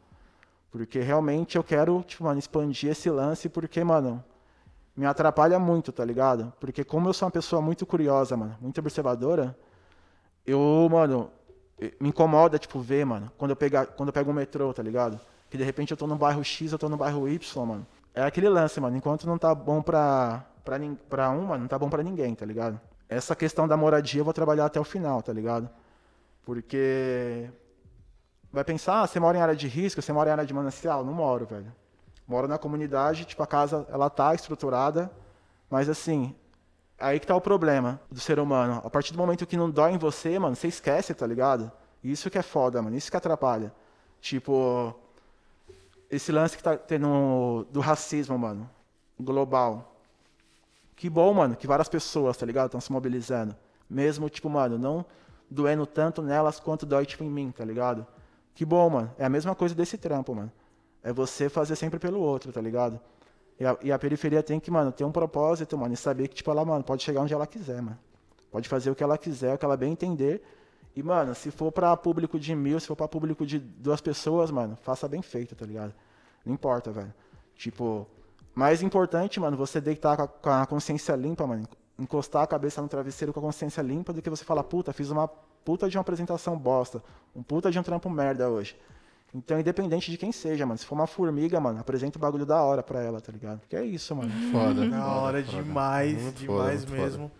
Porque 0.70 1.00
realmente 1.00 1.56
eu 1.56 1.64
quero, 1.64 2.02
tipo, 2.02 2.24
mano, 2.24 2.38
expandir 2.38 2.90
esse 2.90 3.08
lance 3.08 3.48
porque, 3.48 3.82
mano, 3.84 4.22
me 4.96 5.06
atrapalha 5.06 5.58
muito, 5.58 5.92
tá 5.92 6.04
ligado? 6.04 6.52
Porque 6.60 6.84
como 6.84 7.08
eu 7.08 7.12
sou 7.12 7.26
uma 7.26 7.32
pessoa 7.32 7.62
muito 7.62 7.86
curiosa, 7.86 8.36
mano, 8.36 8.56
muito 8.60 8.78
observadora, 8.78 9.56
eu, 10.44 10.88
mano, 10.90 11.30
me 12.00 12.08
incomoda, 12.08 12.58
tipo, 12.58 12.80
ver, 12.80 13.04
mano, 13.04 13.30
quando 13.36 13.50
eu, 13.50 13.56
pegar, 13.56 13.86
quando 13.86 14.08
eu 14.08 14.12
pego 14.12 14.30
um 14.30 14.34
metrô, 14.34 14.72
tá 14.72 14.82
ligado? 14.82 15.20
Que 15.50 15.58
de 15.58 15.64
repente 15.64 15.90
eu 15.90 15.96
tô 15.96 16.06
no 16.06 16.16
bairro 16.16 16.42
X, 16.42 16.72
eu 16.72 16.78
tô 16.78 16.88
no 16.88 16.96
bairro 16.96 17.28
Y, 17.28 17.66
mano. 17.66 17.86
É 18.14 18.22
aquele 18.22 18.48
lance, 18.48 18.80
mano, 18.80 18.96
enquanto 18.96 19.26
não 19.26 19.36
tá 19.36 19.54
bom 19.54 19.82
pra, 19.82 20.44
pra, 20.64 20.78
pra 21.08 21.30
um, 21.30 21.46
mano, 21.46 21.62
não 21.62 21.68
tá 21.68 21.78
bom 21.78 21.90
pra 21.90 22.02
ninguém, 22.02 22.34
tá 22.34 22.46
ligado? 22.46 22.80
Essa 23.08 23.34
questão 23.34 23.66
da 23.66 23.76
moradia 23.76 24.20
eu 24.20 24.24
vou 24.24 24.32
trabalhar 24.32 24.66
até 24.66 24.80
o 24.80 24.84
final, 24.84 25.20
tá 25.22 25.32
ligado? 25.32 25.68
Porque 26.44 27.50
vai 28.52 28.64
pensar, 28.64 29.02
ah, 29.02 29.06
você 29.06 29.18
mora 29.18 29.36
em 29.36 29.40
área 29.40 29.56
de 29.56 29.66
risco, 29.66 30.00
você 30.00 30.12
mora 30.12 30.30
em 30.30 30.32
área 30.32 30.46
de 30.46 30.54
manancial? 30.54 31.04
Não 31.04 31.12
moro, 31.12 31.44
velho. 31.44 31.72
Moro 32.26 32.48
na 32.48 32.56
comunidade, 32.56 33.24
tipo, 33.24 33.42
a 33.42 33.46
casa, 33.46 33.86
ela 33.90 34.08
tá 34.08 34.34
estruturada, 34.34 35.10
mas 35.68 35.88
assim, 35.88 36.34
aí 36.98 37.20
que 37.20 37.26
tá 37.26 37.34
o 37.34 37.40
problema 37.40 38.00
do 38.10 38.20
ser 38.20 38.38
humano. 38.38 38.80
A 38.84 38.90
partir 38.90 39.12
do 39.12 39.18
momento 39.18 39.46
que 39.46 39.56
não 39.56 39.70
dói 39.70 39.92
em 39.92 39.98
você, 39.98 40.38
mano, 40.38 40.56
você 40.56 40.68
esquece, 40.68 41.14
tá 41.14 41.26
ligado? 41.26 41.70
Isso 42.02 42.30
que 42.30 42.38
é 42.38 42.42
foda, 42.42 42.80
mano, 42.82 42.96
isso 42.96 43.10
que 43.10 43.16
atrapalha. 43.16 43.72
Tipo, 44.20 44.94
esse 46.10 46.30
lance 46.32 46.56
que 46.56 46.62
tá 46.62 46.76
tendo 46.76 47.66
do 47.70 47.80
racismo, 47.80 48.38
mano, 48.38 48.68
global. 49.18 49.96
Que 50.96 51.10
bom, 51.10 51.32
mano, 51.34 51.56
que 51.56 51.66
várias 51.66 51.88
pessoas, 51.88 52.36
tá 52.36 52.46
ligado, 52.46 52.66
estão 52.66 52.80
se 52.80 52.92
mobilizando. 52.92 53.56
Mesmo, 53.88 54.28
tipo, 54.28 54.48
mano, 54.48 54.78
não 54.78 55.04
doendo 55.50 55.86
tanto 55.86 56.22
nelas 56.22 56.58
quanto 56.58 56.86
dói, 56.86 57.04
tipo, 57.04 57.24
em 57.24 57.30
mim, 57.30 57.50
tá 57.50 57.64
ligado? 57.64 58.06
Que 58.54 58.64
bom, 58.64 58.88
mano. 58.88 59.12
É 59.18 59.24
a 59.24 59.28
mesma 59.28 59.54
coisa 59.54 59.74
desse 59.74 59.98
trampo, 59.98 60.34
mano. 60.34 60.52
É 61.02 61.12
você 61.12 61.48
fazer 61.48 61.76
sempre 61.76 61.98
pelo 61.98 62.20
outro, 62.20 62.52
tá 62.52 62.60
ligado? 62.60 63.00
E 63.58 63.64
a, 63.64 63.76
e 63.82 63.92
a 63.92 63.98
periferia 63.98 64.42
tem 64.42 64.58
que, 64.58 64.70
mano, 64.70 64.90
ter 64.90 65.04
um 65.04 65.12
propósito, 65.12 65.78
mano, 65.78 65.94
e 65.94 65.96
saber 65.96 66.28
que, 66.28 66.34
tipo, 66.34 66.50
ela, 66.50 66.64
mano, 66.64 66.82
pode 66.82 67.02
chegar 67.02 67.20
onde 67.20 67.32
ela 67.32 67.46
quiser, 67.46 67.80
mano. 67.80 67.98
Pode 68.50 68.68
fazer 68.68 68.90
o 68.90 68.94
que 68.94 69.02
ela 69.02 69.16
quiser, 69.16 69.54
o 69.54 69.58
que 69.58 69.64
ela 69.64 69.76
bem 69.76 69.92
entender. 69.92 70.42
E, 70.94 71.02
mano, 71.02 71.34
se 71.34 71.50
for 71.50 71.72
pra 71.72 71.96
público 71.96 72.38
de 72.38 72.54
mil, 72.54 72.78
se 72.78 72.86
for 72.86 72.96
pra 72.96 73.08
público 73.08 73.44
de 73.44 73.58
duas 73.58 74.00
pessoas, 74.00 74.50
mano, 74.50 74.76
faça 74.82 75.08
bem 75.08 75.22
feito, 75.22 75.54
tá 75.54 75.66
ligado? 75.66 75.92
Não 76.44 76.54
importa, 76.54 76.90
velho. 76.90 77.12
Tipo, 77.56 78.06
mais 78.54 78.82
importante, 78.82 79.40
mano, 79.40 79.56
você 79.56 79.80
deitar 79.80 80.16
com 80.16 80.22
a, 80.22 80.28
com 80.28 80.50
a 80.50 80.66
consciência 80.66 81.14
limpa, 81.16 81.46
mano. 81.46 81.66
Encostar 81.98 82.42
a 82.42 82.46
cabeça 82.46 82.82
no 82.82 82.88
travesseiro 82.88 83.32
com 83.32 83.40
a 83.40 83.42
consciência 83.42 83.82
limpa 83.82 84.12
do 84.12 84.20
que 84.20 84.30
você 84.30 84.44
falar, 84.44 84.64
puta, 84.64 84.92
fiz 84.92 85.10
uma 85.10 85.26
puta 85.26 85.88
de 85.88 85.96
uma 85.96 86.02
apresentação 86.02 86.56
bosta. 86.56 87.02
Um 87.34 87.42
puta 87.42 87.70
de 87.70 87.78
um 87.78 87.82
trampo 87.82 88.08
merda 88.10 88.48
hoje. 88.48 88.76
Então, 89.34 89.58
independente 89.58 90.12
de 90.12 90.16
quem 90.16 90.30
seja, 90.30 90.64
mano. 90.64 90.78
Se 90.78 90.86
for 90.86 90.94
uma 90.94 91.08
formiga, 91.08 91.58
mano, 91.58 91.80
apresenta 91.80 92.16
o 92.16 92.20
bagulho 92.20 92.46
da 92.46 92.62
hora 92.62 92.84
pra 92.84 93.02
ela, 93.02 93.20
tá 93.20 93.32
ligado? 93.32 93.62
Que 93.68 93.74
é 93.74 93.84
isso, 93.84 94.14
mano. 94.14 94.30
Foda. 94.52 94.88
Da 94.88 94.96
foda, 94.96 95.06
hora 95.06 95.42
foda. 95.44 95.62
demais, 95.62 96.22
Muito 96.22 96.38
demais 96.38 96.84
foda, 96.84 96.96
mesmo. 96.96 97.32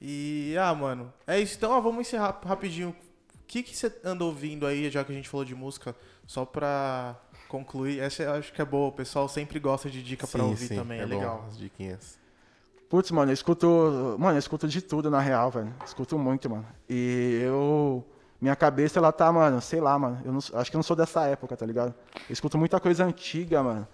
E, 0.00 0.56
ah, 0.58 0.74
mano, 0.74 1.12
é 1.24 1.38
isso. 1.38 1.56
Então, 1.56 1.70
ó, 1.70 1.80
vamos 1.80 2.00
encerrar 2.00 2.40
rapidinho. 2.44 2.90
O 2.90 3.46
que 3.46 3.62
que 3.62 3.76
você 3.76 3.94
anda 4.02 4.24
ouvindo 4.24 4.66
aí, 4.66 4.90
já 4.90 5.04
que 5.04 5.12
a 5.12 5.14
gente 5.14 5.28
falou 5.28 5.44
de 5.44 5.54
música? 5.54 5.94
Só 6.26 6.44
pra 6.44 7.14
concluir. 7.48 8.00
Essa 8.00 8.24
eu 8.24 8.32
acho 8.32 8.52
que 8.52 8.60
é 8.60 8.64
boa. 8.64 8.88
O 8.88 8.92
pessoal 8.92 9.28
sempre 9.28 9.60
gosta 9.60 9.88
de 9.88 10.02
dica 10.02 10.26
pra 10.26 10.40
Sim, 10.42 10.48
ouvir 10.48 10.66
sim, 10.66 10.74
também. 10.74 10.98
É, 10.98 11.06
bom, 11.06 11.14
legal. 11.14 11.44
As 11.46 11.56
diquinhas. 11.56 12.18
Putz, 12.88 13.12
mano, 13.12 13.30
eu 13.30 13.34
escuto. 13.34 14.16
Mano, 14.18 14.34
eu 14.34 14.38
escuto 14.38 14.66
de 14.66 14.82
tudo 14.82 15.10
na 15.10 15.20
real, 15.20 15.50
velho. 15.50 15.72
Escuto 15.86 16.18
muito, 16.18 16.50
mano. 16.50 16.66
E 16.88 17.40
eu 17.44 18.04
minha 18.44 18.54
cabeça, 18.54 18.98
ela 18.98 19.10
tá, 19.10 19.32
mano, 19.32 19.58
sei 19.62 19.80
lá, 19.80 19.98
mano. 19.98 20.20
Eu 20.22 20.30
não, 20.30 20.38
acho 20.38 20.70
que 20.70 20.76
eu 20.76 20.78
não 20.78 20.82
sou 20.82 20.94
dessa 20.94 21.24
época, 21.24 21.56
tá 21.56 21.64
ligado? 21.64 21.94
Eu 22.28 22.32
escuto 22.32 22.58
muita 22.58 22.78
coisa 22.78 23.02
antiga, 23.02 23.62
mano. 23.62 23.88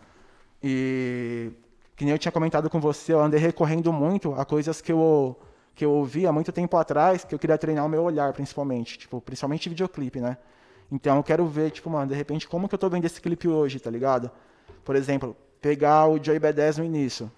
E. 0.61 1.53
Que 1.95 2.05
nem 2.05 2.13
eu 2.13 2.19
tinha 2.19 2.33
comentado 2.33 2.69
com 2.69 2.81
você, 2.81 3.13
eu 3.13 3.21
andei 3.21 3.39
recorrendo 3.39 3.93
muito 3.93 4.35
a 4.35 4.45
coisas 4.45 4.81
que 4.81 4.91
eu, 4.91 5.39
que 5.75 5.85
eu 5.85 5.93
ouvi 5.93 6.27
há 6.27 6.33
muito 6.33 6.51
tempo 6.51 6.77
atrás, 6.77 7.25
que 7.25 7.33
eu 7.33 7.39
queria 7.39 7.57
treinar 7.59 7.87
o 7.87 7.89
meu 7.89 8.03
olhar, 8.03 8.33
principalmente. 8.33 8.99
Tipo, 8.99 9.21
principalmente 9.21 9.69
videoclipe, 9.69 10.21
né? 10.21 10.37
Então 10.91 11.19
eu 11.19 11.23
quero 11.23 11.47
ver, 11.47 11.71
tipo, 11.71 11.89
mano, 11.89 12.09
de 12.09 12.17
repente, 12.17 12.49
como 12.49 12.69
que 12.69 12.75
eu 12.75 12.79
tô 12.79 12.89
vendo 12.89 13.05
esse 13.05 13.21
clipe 13.21 13.47
hoje, 13.47 13.79
tá 13.79 13.91
ligado? 13.91 14.31
Por 14.85 14.97
exemplo, 14.97 15.37
pegar 15.61 16.09
o 16.09 16.23
Joey 16.23 16.41
B10 16.41 16.79
no 16.79 16.85
início. 16.85 17.31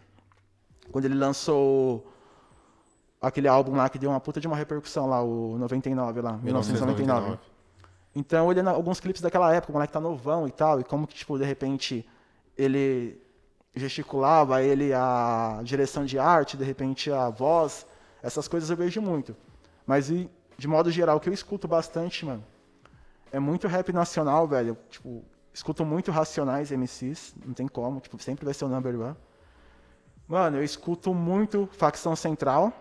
Quando 0.90 1.04
ele 1.04 1.14
lançou 1.14 2.10
aquele 3.22 3.46
álbum 3.46 3.76
lá 3.76 3.88
que 3.88 3.98
deu 3.98 4.10
uma 4.10 4.20
puta 4.20 4.40
de 4.40 4.46
uma 4.48 4.56
repercussão 4.56 5.06
lá, 5.06 5.22
o 5.22 5.56
99 5.58 6.20
lá, 6.20 6.32
1999. 6.38 7.20
1999. 7.22 7.52
Então, 8.14 8.46
olhando 8.46 8.68
alguns 8.68 9.00
clipes 9.00 9.22
daquela 9.22 9.54
época, 9.54 9.72
o 9.72 9.74
moleque 9.74 9.92
tá 9.92 10.00
novão 10.00 10.46
e 10.46 10.50
tal, 10.50 10.80
e 10.80 10.84
como 10.84 11.06
que, 11.06 11.14
tipo, 11.14 11.38
de 11.38 11.44
repente, 11.44 12.06
ele 12.58 13.18
gesticulava, 13.74 14.62
ele 14.62 14.92
a 14.92 15.60
direção 15.62 16.04
de 16.04 16.18
arte, 16.18 16.56
de 16.56 16.64
repente 16.64 17.10
a 17.10 17.30
voz, 17.30 17.86
essas 18.22 18.46
coisas 18.46 18.68
eu 18.68 18.76
vejo 18.76 19.00
muito. 19.00 19.34
Mas, 19.86 20.10
e, 20.10 20.28
de 20.58 20.68
modo 20.68 20.90
geral, 20.90 21.16
o 21.16 21.20
que 21.20 21.28
eu 21.28 21.32
escuto 21.32 21.66
bastante, 21.66 22.26
mano, 22.26 22.44
é 23.30 23.38
muito 23.38 23.66
rap 23.66 23.92
nacional, 23.92 24.46
velho. 24.46 24.76
Tipo, 24.90 25.24
escuto 25.54 25.84
muito 25.86 26.10
Racionais 26.10 26.70
MCs, 26.70 27.34
não 27.46 27.54
tem 27.54 27.66
como, 27.66 27.98
tipo, 28.00 28.22
sempre 28.22 28.44
vai 28.44 28.52
ser 28.52 28.66
o 28.66 28.68
number 28.68 29.00
one. 29.00 29.16
Mano, 30.28 30.58
eu 30.58 30.64
escuto 30.64 31.14
muito 31.14 31.68
Facção 31.72 32.14
Central, 32.14 32.72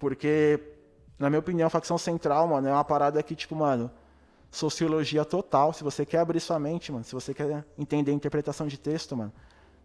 porque, 0.00 0.58
na 1.18 1.28
minha 1.28 1.38
opinião, 1.38 1.68
facção 1.68 1.98
central, 1.98 2.48
mano, 2.48 2.66
é 2.66 2.72
uma 2.72 2.82
parada 2.82 3.22
que, 3.22 3.36
tipo, 3.36 3.54
mano, 3.54 3.90
sociologia 4.50 5.24
total. 5.24 5.72
Se 5.74 5.84
você 5.84 6.04
quer 6.04 6.18
abrir 6.18 6.40
sua 6.40 6.58
mente, 6.58 6.90
mano, 6.90 7.04
se 7.04 7.12
você 7.12 7.32
quer 7.34 7.64
entender 7.78 8.10
a 8.10 8.14
interpretação 8.14 8.66
de 8.66 8.78
texto, 8.78 9.14
mano, 9.14 9.32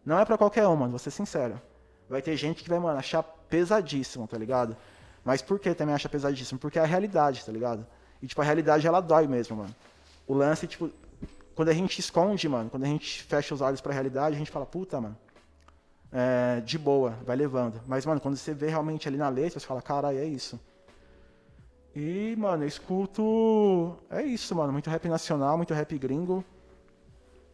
não 0.03 0.17
é 0.17 0.25
para 0.25 0.37
qualquer 0.37 0.65
um, 0.67 0.75
mano, 0.75 0.91
vou 0.91 0.99
ser 0.99 1.11
sincero. 1.11 1.61
Vai 2.09 2.21
ter 2.21 2.35
gente 2.37 2.63
que 2.63 2.69
vai, 2.69 2.79
mano, 2.79 2.97
achar 2.97 3.21
pesadíssimo, 3.23 4.25
tá 4.25 4.37
ligado? 4.37 4.75
Mas 5.23 5.41
por 5.41 5.59
que 5.59 5.75
também 5.75 5.93
acha 5.93 6.07
pesadíssimo? 6.07 6.59
Porque 6.59 6.79
é 6.79 6.83
a 6.83 6.85
realidade, 6.85 7.43
tá 7.45 7.51
ligado? 7.51 7.85
E, 8.21 8.27
tipo, 8.27 8.39
a 8.41 8.45
realidade, 8.45 8.87
ela 8.87 9.01
dói 9.01 9.27
mesmo, 9.27 9.57
mano. 9.57 9.75
O 10.25 10.33
lance, 10.33 10.65
tipo, 10.65 10.89
quando 11.53 11.69
a 11.69 11.73
gente 11.73 11.99
esconde, 11.99 12.47
mano, 12.47 12.69
quando 12.69 12.83
a 12.83 12.87
gente 12.87 13.21
fecha 13.23 13.53
os 13.53 13.59
olhos 13.59 13.81
pra 13.81 13.91
realidade, 13.91 14.35
a 14.35 14.39
gente 14.39 14.51
fala, 14.51 14.65
puta, 14.65 15.01
mano, 15.01 15.17
é, 16.15 16.61
de 16.61 16.77
boa, 16.77 17.11
vai 17.25 17.35
levando. 17.35 17.81
Mas, 17.85 18.05
mano, 18.05 18.21
quando 18.21 18.37
você 18.37 18.53
vê 18.53 18.69
realmente 18.69 19.05
ali 19.05 19.17
na 19.17 19.27
letra, 19.27 19.59
você 19.59 19.65
fala, 19.67 19.81
caralho, 19.81 20.17
é 20.17 20.23
isso. 20.23 20.57
E, 21.93 22.33
mano, 22.37 22.63
eu 22.63 22.67
escuto. 22.69 23.97
É 24.09 24.21
isso, 24.23 24.55
mano. 24.55 24.71
Muito 24.71 24.89
rap 24.89 25.05
nacional, 25.09 25.57
muito 25.57 25.73
rap 25.73 25.97
gringo. 25.97 26.43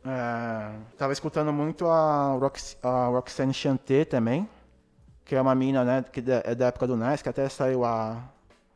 É, 0.05 0.76
tava 0.95 1.12
escutando 1.12 1.51
muito 1.51 1.88
a, 1.88 2.34
Rox, 2.39 2.78
a 2.84 3.07
Roxane 3.07 3.53
Chanté 3.53 4.05
também. 4.05 4.47
Que 5.26 5.36
é 5.36 5.41
uma 5.41 5.55
mina, 5.55 5.84
né? 5.84 6.05
Que 6.12 6.24
é 6.43 6.53
da 6.53 6.68
época 6.68 6.86
do 6.86 6.95
NES, 6.95 7.24
que 7.24 7.30
até 7.30 7.49
saiu 7.49 7.84
a, 7.84 8.24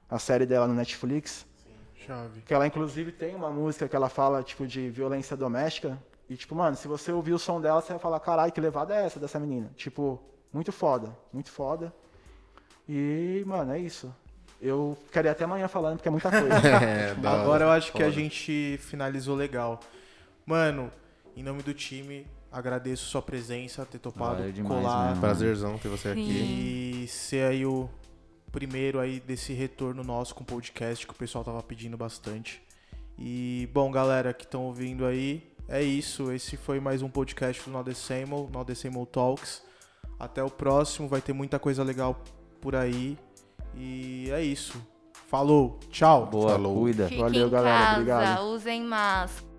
a 0.09 0.17
série 0.17 0.47
dela 0.47 0.67
no 0.67 0.73
Netflix. 0.73 1.45
Sim, 1.63 2.05
chave. 2.07 2.41
Que 2.41 2.55
ela, 2.55 2.65
inclusive, 2.65 3.11
tem 3.11 3.35
uma 3.35 3.51
música 3.51 3.87
que 3.87 3.95
ela 3.95 4.09
fala, 4.09 4.41
tipo, 4.41 4.65
de 4.65 4.89
violência 4.89 5.37
doméstica. 5.37 5.95
E, 6.29 6.35
tipo, 6.35 6.55
mano, 6.55 6.75
se 6.75 6.87
você 6.87 7.11
ouvir 7.11 7.33
o 7.33 7.39
som 7.39 7.61
dela, 7.61 7.81
você 7.81 7.93
vai 7.93 7.99
falar, 7.99 8.19
caralho, 8.19 8.51
que 8.51 8.59
levada 8.59 8.95
é 8.95 9.05
essa 9.05 9.19
dessa 9.19 9.39
menina? 9.39 9.71
Tipo, 9.75 10.19
muito 10.51 10.71
foda, 10.71 11.15
muito 11.31 11.51
foda. 11.51 11.93
E, 12.89 13.43
mano, 13.45 13.73
é 13.73 13.79
isso. 13.79 14.13
Eu 14.61 14.97
ficaria 15.05 15.31
até 15.31 15.43
amanhã 15.43 15.67
falando, 15.67 15.97
porque 15.97 16.07
é 16.07 16.11
muita 16.11 16.31
coisa. 16.31 16.47
é, 16.83 17.11
Agora 17.27 17.65
eu 17.65 17.69
acho 17.69 17.91
foda. 17.91 18.03
que 18.03 18.09
a 18.09 18.11
gente 18.11 18.77
finalizou 18.81 19.35
legal. 19.35 19.79
Mano, 20.45 20.91
em 21.35 21.43
nome 21.43 21.61
do 21.61 21.73
time, 21.73 22.25
agradeço 22.51 23.05
sua 23.05 23.21
presença, 23.21 23.85
ter 23.85 23.99
topado 23.99 24.37
Valeu 24.37 24.51
demais, 24.51 24.81
colar. 24.81 25.07
Mesmo. 25.09 25.21
Prazerzão 25.21 25.77
ter 25.77 25.89
você 25.89 26.13
Sim. 26.13 26.21
aqui. 26.21 27.03
E 27.03 27.07
ser 27.07 27.51
aí 27.51 27.65
o 27.65 27.89
primeiro 28.51 28.99
aí 28.99 29.19
desse 29.19 29.51
retorno 29.51 30.03
nosso 30.03 30.33
com 30.33 30.41
o 30.41 30.45
podcast 30.45 31.05
que 31.05 31.11
o 31.11 31.15
pessoal 31.15 31.43
tava 31.43 31.61
pedindo 31.61 31.97
bastante. 31.97 32.63
E, 33.19 33.69
bom, 33.73 33.91
galera 33.91 34.33
que 34.33 34.45
estão 34.45 34.63
ouvindo 34.63 35.05
aí, 35.05 35.45
é 35.67 35.81
isso. 35.81 36.31
Esse 36.31 36.57
foi 36.57 36.79
mais 36.79 37.01
um 37.01 37.09
podcast 37.09 37.69
do 37.69 37.83
The 37.83 37.93
Same 37.93 39.05
Talks. 39.11 39.63
Até 40.19 40.43
o 40.43 40.49
próximo, 40.49 41.07
vai 41.07 41.21
ter 41.21 41.33
muita 41.33 41.59
coisa 41.59 41.83
legal 41.83 42.21
por 42.61 42.75
aí. 42.75 43.17
E 43.75 44.29
é 44.31 44.41
isso. 44.43 44.81
Falou, 45.27 45.79
tchau. 45.89 46.27
Boa, 46.27 46.51
Falou. 46.51 46.75
cuida. 46.81 47.07
Fique 47.07 47.21
Valeu, 47.21 47.49
galera. 47.49 47.77
Casa, 47.77 47.91
Obrigado. 47.93 48.41
Usem 48.43 48.81
máscara. 48.83 49.54